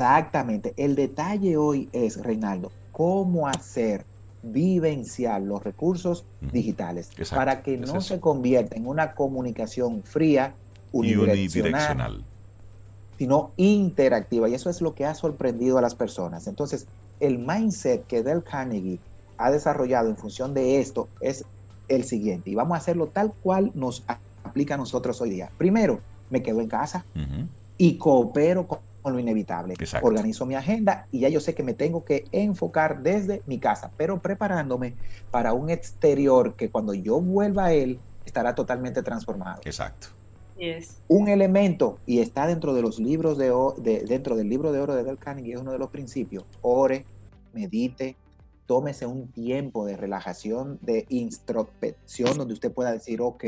Exactamente. 0.01 0.73
El 0.79 0.95
detalle 0.95 1.59
hoy 1.59 1.91
es, 1.93 2.23
Reinaldo, 2.23 2.73
cómo 2.91 3.49
hacer 3.49 4.07
vivenciar 4.43 5.43
los 5.43 5.63
recursos 5.63 6.25
digitales 6.41 7.11
para 7.29 7.63
que 7.63 7.77
no 7.77 8.01
se 8.01 8.19
convierta 8.19 8.77
en 8.77 8.87
una 8.87 9.13
comunicación 9.13 10.03
fría, 10.03 10.55
unidireccional, 10.93 12.25
sino 13.19 13.51
interactiva. 13.59 14.49
Y 14.49 14.55
eso 14.55 14.71
es 14.71 14.81
lo 14.81 14.95
que 14.95 15.05
ha 15.05 15.15
sorprendido 15.15 15.77
a 15.77 15.83
las 15.83 15.95
personas. 15.95 16.47
Entonces, 16.47 16.87
el 17.21 17.39
mindset 17.39 18.07
que 18.07 18.23
Del 18.23 18.43
Carnegie 18.43 18.99
ha 19.37 19.51
desarrollado 19.51 20.09
en 20.09 20.17
función 20.17 20.55
de 20.55 20.81
esto 20.81 21.09
es 21.21 21.45
el 21.89 22.05
siguiente, 22.05 22.49
y 22.49 22.55
vamos 22.55 22.77
a 22.77 22.79
hacerlo 22.79 23.09
tal 23.09 23.33
cual 23.43 23.71
nos 23.75 24.05
aplica 24.45 24.75
a 24.75 24.79
nosotros 24.79 25.21
hoy 25.21 25.29
día. 25.29 25.51
Primero, 25.59 26.01
me 26.31 26.43
quedo 26.43 26.63
en 26.63 26.69
casa 26.69 27.05
y 27.77 27.99
coopero 27.99 28.67
con, 28.67 28.79
lo 29.09 29.19
inevitable. 29.19 29.75
Organizo 30.03 30.45
mi 30.45 30.55
agenda 30.55 31.07
y 31.11 31.21
ya 31.21 31.29
yo 31.29 31.41
sé 31.41 31.55
que 31.55 31.63
me 31.63 31.75
tengo 31.75 32.05
que 32.05 32.27
enfocar 32.33 33.03
desde 33.03 33.43
mi 33.47 33.59
casa, 33.59 33.91
pero 33.97 34.21
preparándome 34.21 34.95
para 35.31 35.53
un 35.53 35.71
exterior 35.71 36.55
que 36.55 36.69
cuando 36.69 36.93
yo 36.93 37.21
vuelva 37.21 37.67
a 37.67 37.73
él 37.73 37.99
estará 38.27 38.55
totalmente 38.55 39.03
transformado. 39.03 39.61
Exacto. 39.65 40.09
Un 41.09 41.29
elemento, 41.29 41.99
y 42.05 42.19
está 42.19 42.47
dentro 42.47 42.75
de 42.75 42.83
los 42.83 42.99
libros 42.99 43.39
de, 43.39 43.51
de, 43.79 44.01
dentro 44.01 44.37
del 44.37 44.51
libro 44.51 44.73
de 44.73 44.81
oro 44.81 44.95
de 44.95 45.05
Del 45.05 45.17
Carnegie, 45.17 45.55
es 45.55 45.61
uno 45.61 45.73
de 45.73 45.79
los 45.79 45.89
principios. 45.89 46.45
Ore, 46.61 47.07
medite, 47.55 48.17
tómese 48.67 49.07
un 49.07 49.29
tiempo 49.29 49.87
de 49.87 49.97
relajación, 49.97 50.79
de 50.83 51.07
introspección, 51.09 52.37
donde 52.37 52.55
usted 52.55 52.71
pueda 52.71 52.93
decir, 52.93 53.23
ok, 53.23 53.45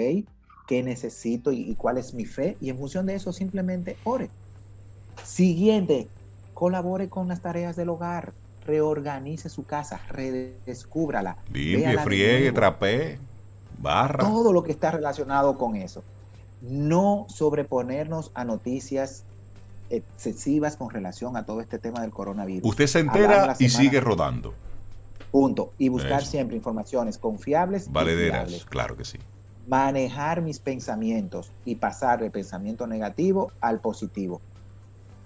¿qué 0.66 0.82
necesito 0.82 1.52
y, 1.52 1.74
cuál 1.74 1.98
es 1.98 2.14
mi 2.14 2.24
fe? 2.24 2.56
Y 2.60 2.70
en 2.70 2.78
función 2.78 3.04
de 3.04 3.14
eso, 3.14 3.32
simplemente 3.32 3.96
ore. 4.04 4.30
Siguiente, 5.24 6.09
colabore 6.55 7.09
con 7.09 7.28
las 7.28 7.40
tareas 7.40 7.76
del 7.76 7.89
hogar, 7.89 8.32
reorganice 8.66 9.48
su 9.48 9.64
casa, 9.64 10.01
redescúbrala. 10.09 11.36
Limpie, 11.52 11.98
friegue, 11.98 12.52
trapee, 12.52 13.18
barra. 13.78 14.24
Todo 14.24 14.52
lo 14.52 14.62
que 14.62 14.72
está 14.72 14.90
relacionado 14.90 15.59
con 15.59 15.76
eso. 15.76 16.02
No 16.60 17.26
sobreponernos 17.28 18.30
a 18.34 18.44
noticias 18.44 19.24
excesivas 19.90 20.76
con 20.76 20.90
relación 20.90 21.36
a 21.36 21.44
todo 21.44 21.60
este 21.60 21.78
tema 21.78 22.01
del 22.01 22.10
coronavirus. 22.10 22.68
Usted 22.68 22.86
se 22.86 23.01
entera 23.01 23.56
y 23.59 23.68
sigue 23.68 24.01
rodando. 24.01 24.55
Punto. 25.30 25.72
Y 25.78 25.89
buscar 25.89 26.24
siempre 26.24 26.56
informaciones 26.56 27.18
confiables. 27.18 27.90
Valederas, 27.90 28.64
claro 28.66 28.97
que 28.97 29.05
sí. 29.05 29.18
Manejar 29.66 30.43
mis 30.43 30.59
pensamientos 30.59 31.51
y 31.64 31.76
pasar 31.76 32.20
del 32.20 32.30
pensamiento 32.30 32.86
negativo 32.86 33.52
al 33.60 33.80
positivo. 33.80 34.40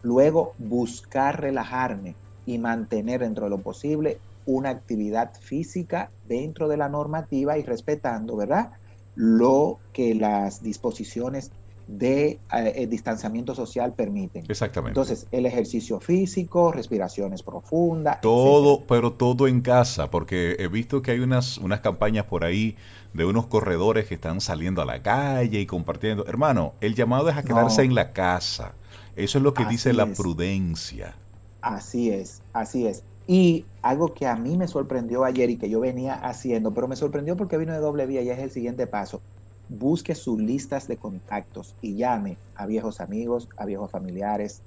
Luego, 0.07 0.55
buscar 0.59 1.41
relajarme 1.41 2.15
y 2.47 2.59
mantener 2.59 3.23
dentro 3.23 3.47
de 3.47 3.51
lo 3.51 3.59
posible 3.59 4.19
una 4.47 4.71
actividad 4.71 5.33
física 5.41 6.11
dentro 6.29 6.69
de 6.69 6.77
la 6.77 6.89
normativa 6.89 7.59
y 7.59 7.65
respetando, 7.65 8.37
¿verdad? 8.37 8.71
Lo 9.17 9.81
que 9.93 10.15
las 10.15 10.63
disposiciones 10.63 11.51
de 11.89 12.39
eh, 12.53 12.87
distanciamiento 12.87 13.57
social 13.57 13.95
permiten. 13.95 14.45
Exactamente. 14.49 14.91
Entonces, 14.91 15.27
el 15.33 15.45
ejercicio 15.45 15.99
físico, 15.99 16.71
respiraciones 16.71 17.43
profundas. 17.43 18.21
Todo, 18.21 18.83
pero 18.83 19.13
todo 19.13 19.49
en 19.49 19.61
casa, 19.61 20.09
porque 20.09 20.55
he 20.61 20.69
visto 20.69 21.03
que 21.03 21.11
hay 21.11 21.19
unas, 21.19 21.59
unas 21.59 21.81
campañas 21.81 22.27
por 22.27 22.45
ahí 22.45 22.77
de 23.13 23.25
unos 23.25 23.47
corredores 23.47 24.07
que 24.07 24.15
están 24.15 24.41
saliendo 24.41 24.83
a 24.83 24.85
la 24.85 25.03
calle 25.03 25.59
y 25.59 25.67
compartiendo. 25.67 26.25
Hermano, 26.29 26.75
el 26.81 26.95
llamado 26.95 27.29
es 27.29 27.37
a 27.37 27.43
quedarse 27.43 27.83
en 27.83 27.97
la 27.97 28.13
casa. 28.13 28.73
Eso 29.17 29.39
es 29.39 29.45
lo 29.45 29.55
que 29.55 29.65
dice 29.65 29.93
la 29.93 30.07
prudencia. 30.07 31.15
Así 31.63 32.11
es, 32.11 32.43
así 32.53 32.87
es. 32.87 33.03
Y 33.27 33.65
algo 33.83 34.15
que 34.15 34.27
a 34.27 34.37
mí 34.37 34.57
me 34.57 34.69
sorprendió 34.69 35.25
ayer 35.25 35.51
y 35.51 35.57
que 35.57 35.69
yo 35.69 35.81
venía 35.81 36.15
haciendo, 36.15 36.73
pero 36.73 36.87
me 36.87 36.95
sorprendió 36.95 37.37
porque 37.37 37.59
vino 37.59 37.73
de 37.73 37.81
doble 37.81 38.07
vía 38.07 38.23
y 38.23 38.31
es 38.31 38.39
el 38.39 38.51
siguiente 38.51 38.87
paso 38.87 39.21
busque 39.69 40.15
sus 40.15 40.39
listas 40.39 40.89
de 40.89 40.97
contactos 40.97 41.75
y 41.83 41.97
llame 41.97 42.37
a 42.55 42.67
viejos 42.67 43.01
amigos, 43.01 43.49
a 43.57 43.65
viejos 43.65 43.91
familiares 43.91 44.61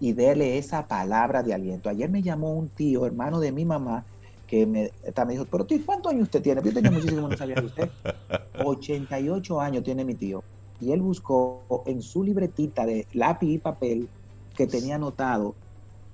y 0.00 0.12
déle 0.12 0.58
esa 0.58 0.86
palabra 0.86 1.42
de 1.42 1.54
aliento. 1.54 1.88
Ayer 1.88 2.08
me 2.08 2.22
llamó 2.22 2.54
un 2.54 2.68
tío, 2.68 3.04
hermano 3.04 3.40
de 3.40 3.52
mi 3.52 3.64
mamá, 3.64 4.04
que 4.46 4.64
me, 4.64 4.90
dijo, 5.28 5.44
pero 5.50 5.66
tío, 5.66 5.78
¿cuántos 5.84 6.12
años 6.12 6.24
usted 6.24 6.40
tiene? 6.40 6.62
Yo 6.64 6.72
tenía 6.72 6.90
muchísimo, 6.90 7.28
no 7.28 7.36
sabía 7.36 7.56
de 7.56 7.66
usted. 7.66 7.90
88 8.64 9.60
años 9.60 9.84
tiene 9.84 10.04
mi 10.04 10.14
tío. 10.14 10.42
Y 10.80 10.92
él 10.92 11.02
buscó 11.02 11.84
en 11.86 12.02
su 12.02 12.22
libretita 12.22 12.86
de 12.86 13.06
lápiz 13.12 13.48
y 13.48 13.58
papel 13.58 14.08
que 14.56 14.66
tenía 14.66 14.96
anotado 14.96 15.54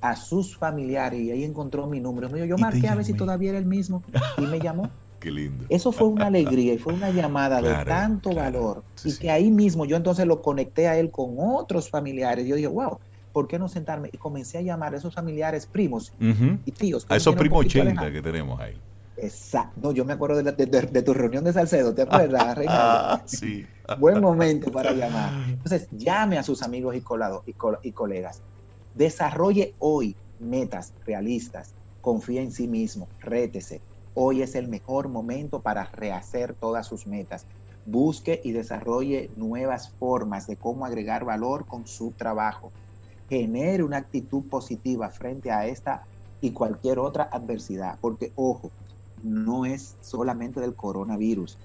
a 0.00 0.16
sus 0.16 0.56
familiares 0.56 1.20
y 1.20 1.30
ahí 1.30 1.44
encontró 1.44 1.86
mi 1.86 2.00
número. 2.00 2.28
Me 2.28 2.36
dijo, 2.36 2.46
yo 2.46 2.58
marqué 2.58 2.88
a 2.88 2.94
ver 2.94 3.04
si 3.04 3.14
todavía 3.14 3.50
era 3.50 3.58
el 3.58 3.66
mismo 3.66 4.02
y 4.38 4.42
me 4.42 4.60
llamó. 4.60 4.90
lindo. 5.30 5.64
Eso 5.68 5.92
fue 5.92 6.08
una 6.08 6.26
alegría 6.26 6.74
y 6.74 6.78
fue 6.78 6.92
una 6.92 7.10
llamada 7.10 7.60
de 7.62 7.84
tanto 7.84 8.34
valor. 8.34 8.82
y 9.04 9.16
que 9.16 9.30
ahí 9.30 9.50
mismo 9.50 9.84
yo 9.84 9.96
entonces 9.96 10.26
lo 10.26 10.42
conecté 10.42 10.88
a 10.88 10.98
él 10.98 11.10
con 11.10 11.36
otros 11.38 11.88
familiares. 11.88 12.46
Yo 12.46 12.56
dije, 12.56 12.68
wow, 12.68 12.98
¿por 13.32 13.48
qué 13.48 13.58
no 13.58 13.68
sentarme? 13.68 14.10
Y 14.12 14.18
comencé 14.18 14.58
a 14.58 14.62
llamar 14.62 14.94
a 14.94 14.98
esos 14.98 15.14
familiares 15.14 15.66
primos 15.66 16.12
y 16.64 16.70
tíos. 16.72 17.06
A 17.08 17.16
esos 17.16 17.34
primos 17.34 17.64
80 17.64 18.12
que 18.12 18.22
tenemos 18.22 18.60
ahí. 18.60 18.74
Exacto. 19.16 19.80
No, 19.80 19.92
yo 19.92 20.04
me 20.04 20.12
acuerdo 20.12 20.42
de, 20.42 21.02
tu 21.02 21.14
reunión 21.14 21.44
de 21.44 21.52
Salcedo, 21.52 21.94
¿te 21.94 22.02
acuerdas, 22.02 22.58
Ah, 22.68 23.22
sí. 23.26 23.66
Buen 23.98 24.20
momento 24.20 24.72
para 24.72 24.92
llamar. 24.92 25.32
Entonces, 25.48 25.88
llame 25.90 26.38
a 26.38 26.42
sus 26.42 26.62
amigos 26.62 26.96
y, 26.96 27.00
colado, 27.00 27.42
y, 27.46 27.54
y 27.82 27.92
colegas. 27.92 28.40
Desarrolle 28.94 29.74
hoy 29.78 30.16
metas 30.40 30.92
realistas. 31.06 31.72
Confía 32.00 32.42
en 32.42 32.52
sí 32.52 32.66
mismo. 32.66 33.08
Rétese 33.20 33.80
Hoy 34.16 34.42
es 34.42 34.54
el 34.54 34.68
mejor 34.68 35.08
momento 35.08 35.60
para 35.60 35.86
rehacer 35.86 36.54
todas 36.54 36.86
sus 36.86 37.08
metas. 37.08 37.46
Busque 37.84 38.40
y 38.44 38.52
desarrolle 38.52 39.28
nuevas 39.36 39.90
formas 39.90 40.46
de 40.46 40.56
cómo 40.56 40.86
agregar 40.86 41.24
valor 41.24 41.66
con 41.66 41.88
su 41.88 42.12
trabajo. 42.12 42.70
Genere 43.28 43.82
una 43.82 43.96
actitud 43.96 44.44
positiva 44.48 45.08
frente 45.10 45.50
a 45.50 45.66
esta 45.66 46.04
y 46.40 46.52
cualquier 46.52 47.00
otra 47.00 47.28
adversidad. 47.32 47.98
Porque, 48.00 48.32
ojo, 48.36 48.70
no 49.24 49.64
es 49.66 49.96
solamente 50.02 50.60
del 50.60 50.74
coronavirus. 50.74 51.58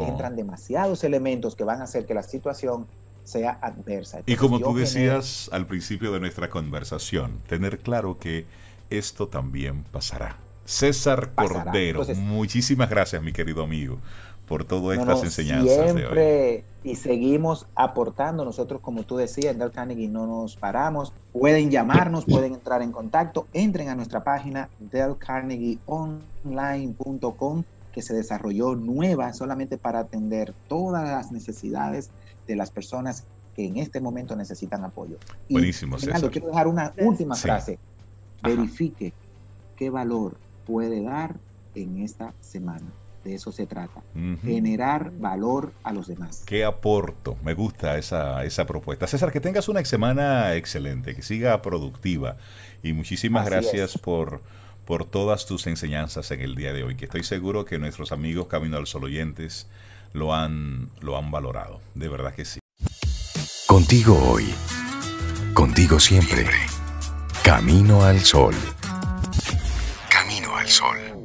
Entran 0.00 0.36
demasiados 0.36 1.02
elementos 1.04 1.56
que 1.56 1.64
van 1.64 1.80
a 1.80 1.84
hacer 1.84 2.06
que 2.06 2.14
la 2.14 2.22
situación 2.22 2.86
sea 3.24 3.58
adversa. 3.60 4.20
y 4.24 4.36
como 4.36 4.60
tú 4.60 4.76
decías 4.76 5.50
al 5.52 5.66
principio 5.66 6.12
de 6.12 6.20
nuestra 6.20 6.48
conversación, 6.48 7.40
tener 7.48 7.80
claro 7.80 8.18
que 8.18 8.46
esto 8.90 9.26
también 9.26 9.82
pasará. 9.90 10.36
César 10.64 11.30
Cordero, 11.34 12.04
muchísimas 12.16 12.88
gracias 12.90 13.22
mi 13.22 13.32
querido 13.32 13.62
amigo 13.62 13.98
por 14.46 14.64
todas 14.64 14.98
estas 14.98 15.22
enseñanzas 15.24 15.92
siempre, 15.92 16.64
Y 16.84 16.96
seguimos 16.96 17.66
aportando. 17.74 18.44
Nosotros, 18.44 18.80
como 18.80 19.02
tú 19.02 19.16
decías, 19.16 19.52
en 19.52 19.58
Del 19.58 19.72
Carnegie 19.72 20.08
no 20.08 20.26
nos 20.26 20.56
paramos. 20.56 21.12
Pueden 21.32 21.70
llamarnos, 21.70 22.24
pueden 22.24 22.54
entrar 22.54 22.80
en 22.82 22.92
contacto. 22.92 23.48
Entren 23.52 23.88
a 23.88 23.96
nuestra 23.96 24.22
página 24.22 24.68
delcarnegieonline.com 24.78 27.64
que 27.92 28.02
se 28.02 28.14
desarrolló 28.14 28.76
nueva 28.76 29.32
solamente 29.32 29.78
para 29.78 30.00
atender 30.00 30.52
todas 30.68 31.08
las 31.08 31.32
necesidades 31.32 32.10
de 32.46 32.54
las 32.54 32.70
personas 32.70 33.24
que 33.56 33.66
en 33.66 33.78
este 33.78 34.00
momento 34.00 34.36
necesitan 34.36 34.84
apoyo. 34.84 35.16
Buenísimo, 35.48 35.98
César. 35.98 36.30
quiero 36.30 36.48
dejar 36.48 36.68
una 36.68 36.92
última 36.98 37.34
frase. 37.34 37.78
Verifique 38.42 39.14
qué 39.76 39.88
valor 39.90 40.36
puede 40.66 41.02
dar 41.02 41.34
en 41.74 42.02
esta 42.02 42.34
semana 42.42 42.84
de 43.26 43.34
eso 43.34 43.52
se 43.52 43.66
trata, 43.66 44.00
generar 44.42 45.10
valor 45.18 45.72
a 45.82 45.92
los 45.92 46.06
demás. 46.06 46.42
¿Qué 46.46 46.64
aporto? 46.64 47.36
Me 47.44 47.54
gusta 47.54 47.98
esa, 47.98 48.44
esa 48.44 48.66
propuesta. 48.66 49.06
César, 49.06 49.32
que 49.32 49.40
tengas 49.40 49.68
una 49.68 49.84
semana 49.84 50.54
excelente, 50.54 51.14
que 51.14 51.22
siga 51.22 51.60
productiva 51.60 52.36
y 52.82 52.92
muchísimas 52.92 53.46
gracias 53.46 53.98
por, 53.98 54.40
por 54.84 55.04
todas 55.04 55.46
tus 55.46 55.66
enseñanzas 55.66 56.30
en 56.30 56.40
el 56.40 56.54
día 56.54 56.72
de 56.72 56.84
hoy, 56.84 56.94
que 56.94 57.06
estoy 57.06 57.24
seguro 57.24 57.64
que 57.64 57.78
nuestros 57.78 58.12
amigos 58.12 58.46
Camino 58.46 58.76
al 58.76 58.86
Sol 58.86 59.04
oyentes 59.04 59.66
lo 60.12 60.32
han, 60.32 60.88
lo 61.00 61.18
han 61.18 61.30
valorado, 61.30 61.80
de 61.94 62.08
verdad 62.08 62.32
que 62.34 62.44
sí. 62.44 62.60
Contigo 63.66 64.16
hoy, 64.30 64.46
contigo 65.52 65.98
siempre, 65.98 66.46
Camino 67.42 68.04
al 68.04 68.20
Sol. 68.20 68.54
Camino 70.08 70.56
al 70.56 70.68
Sol. 70.68 71.15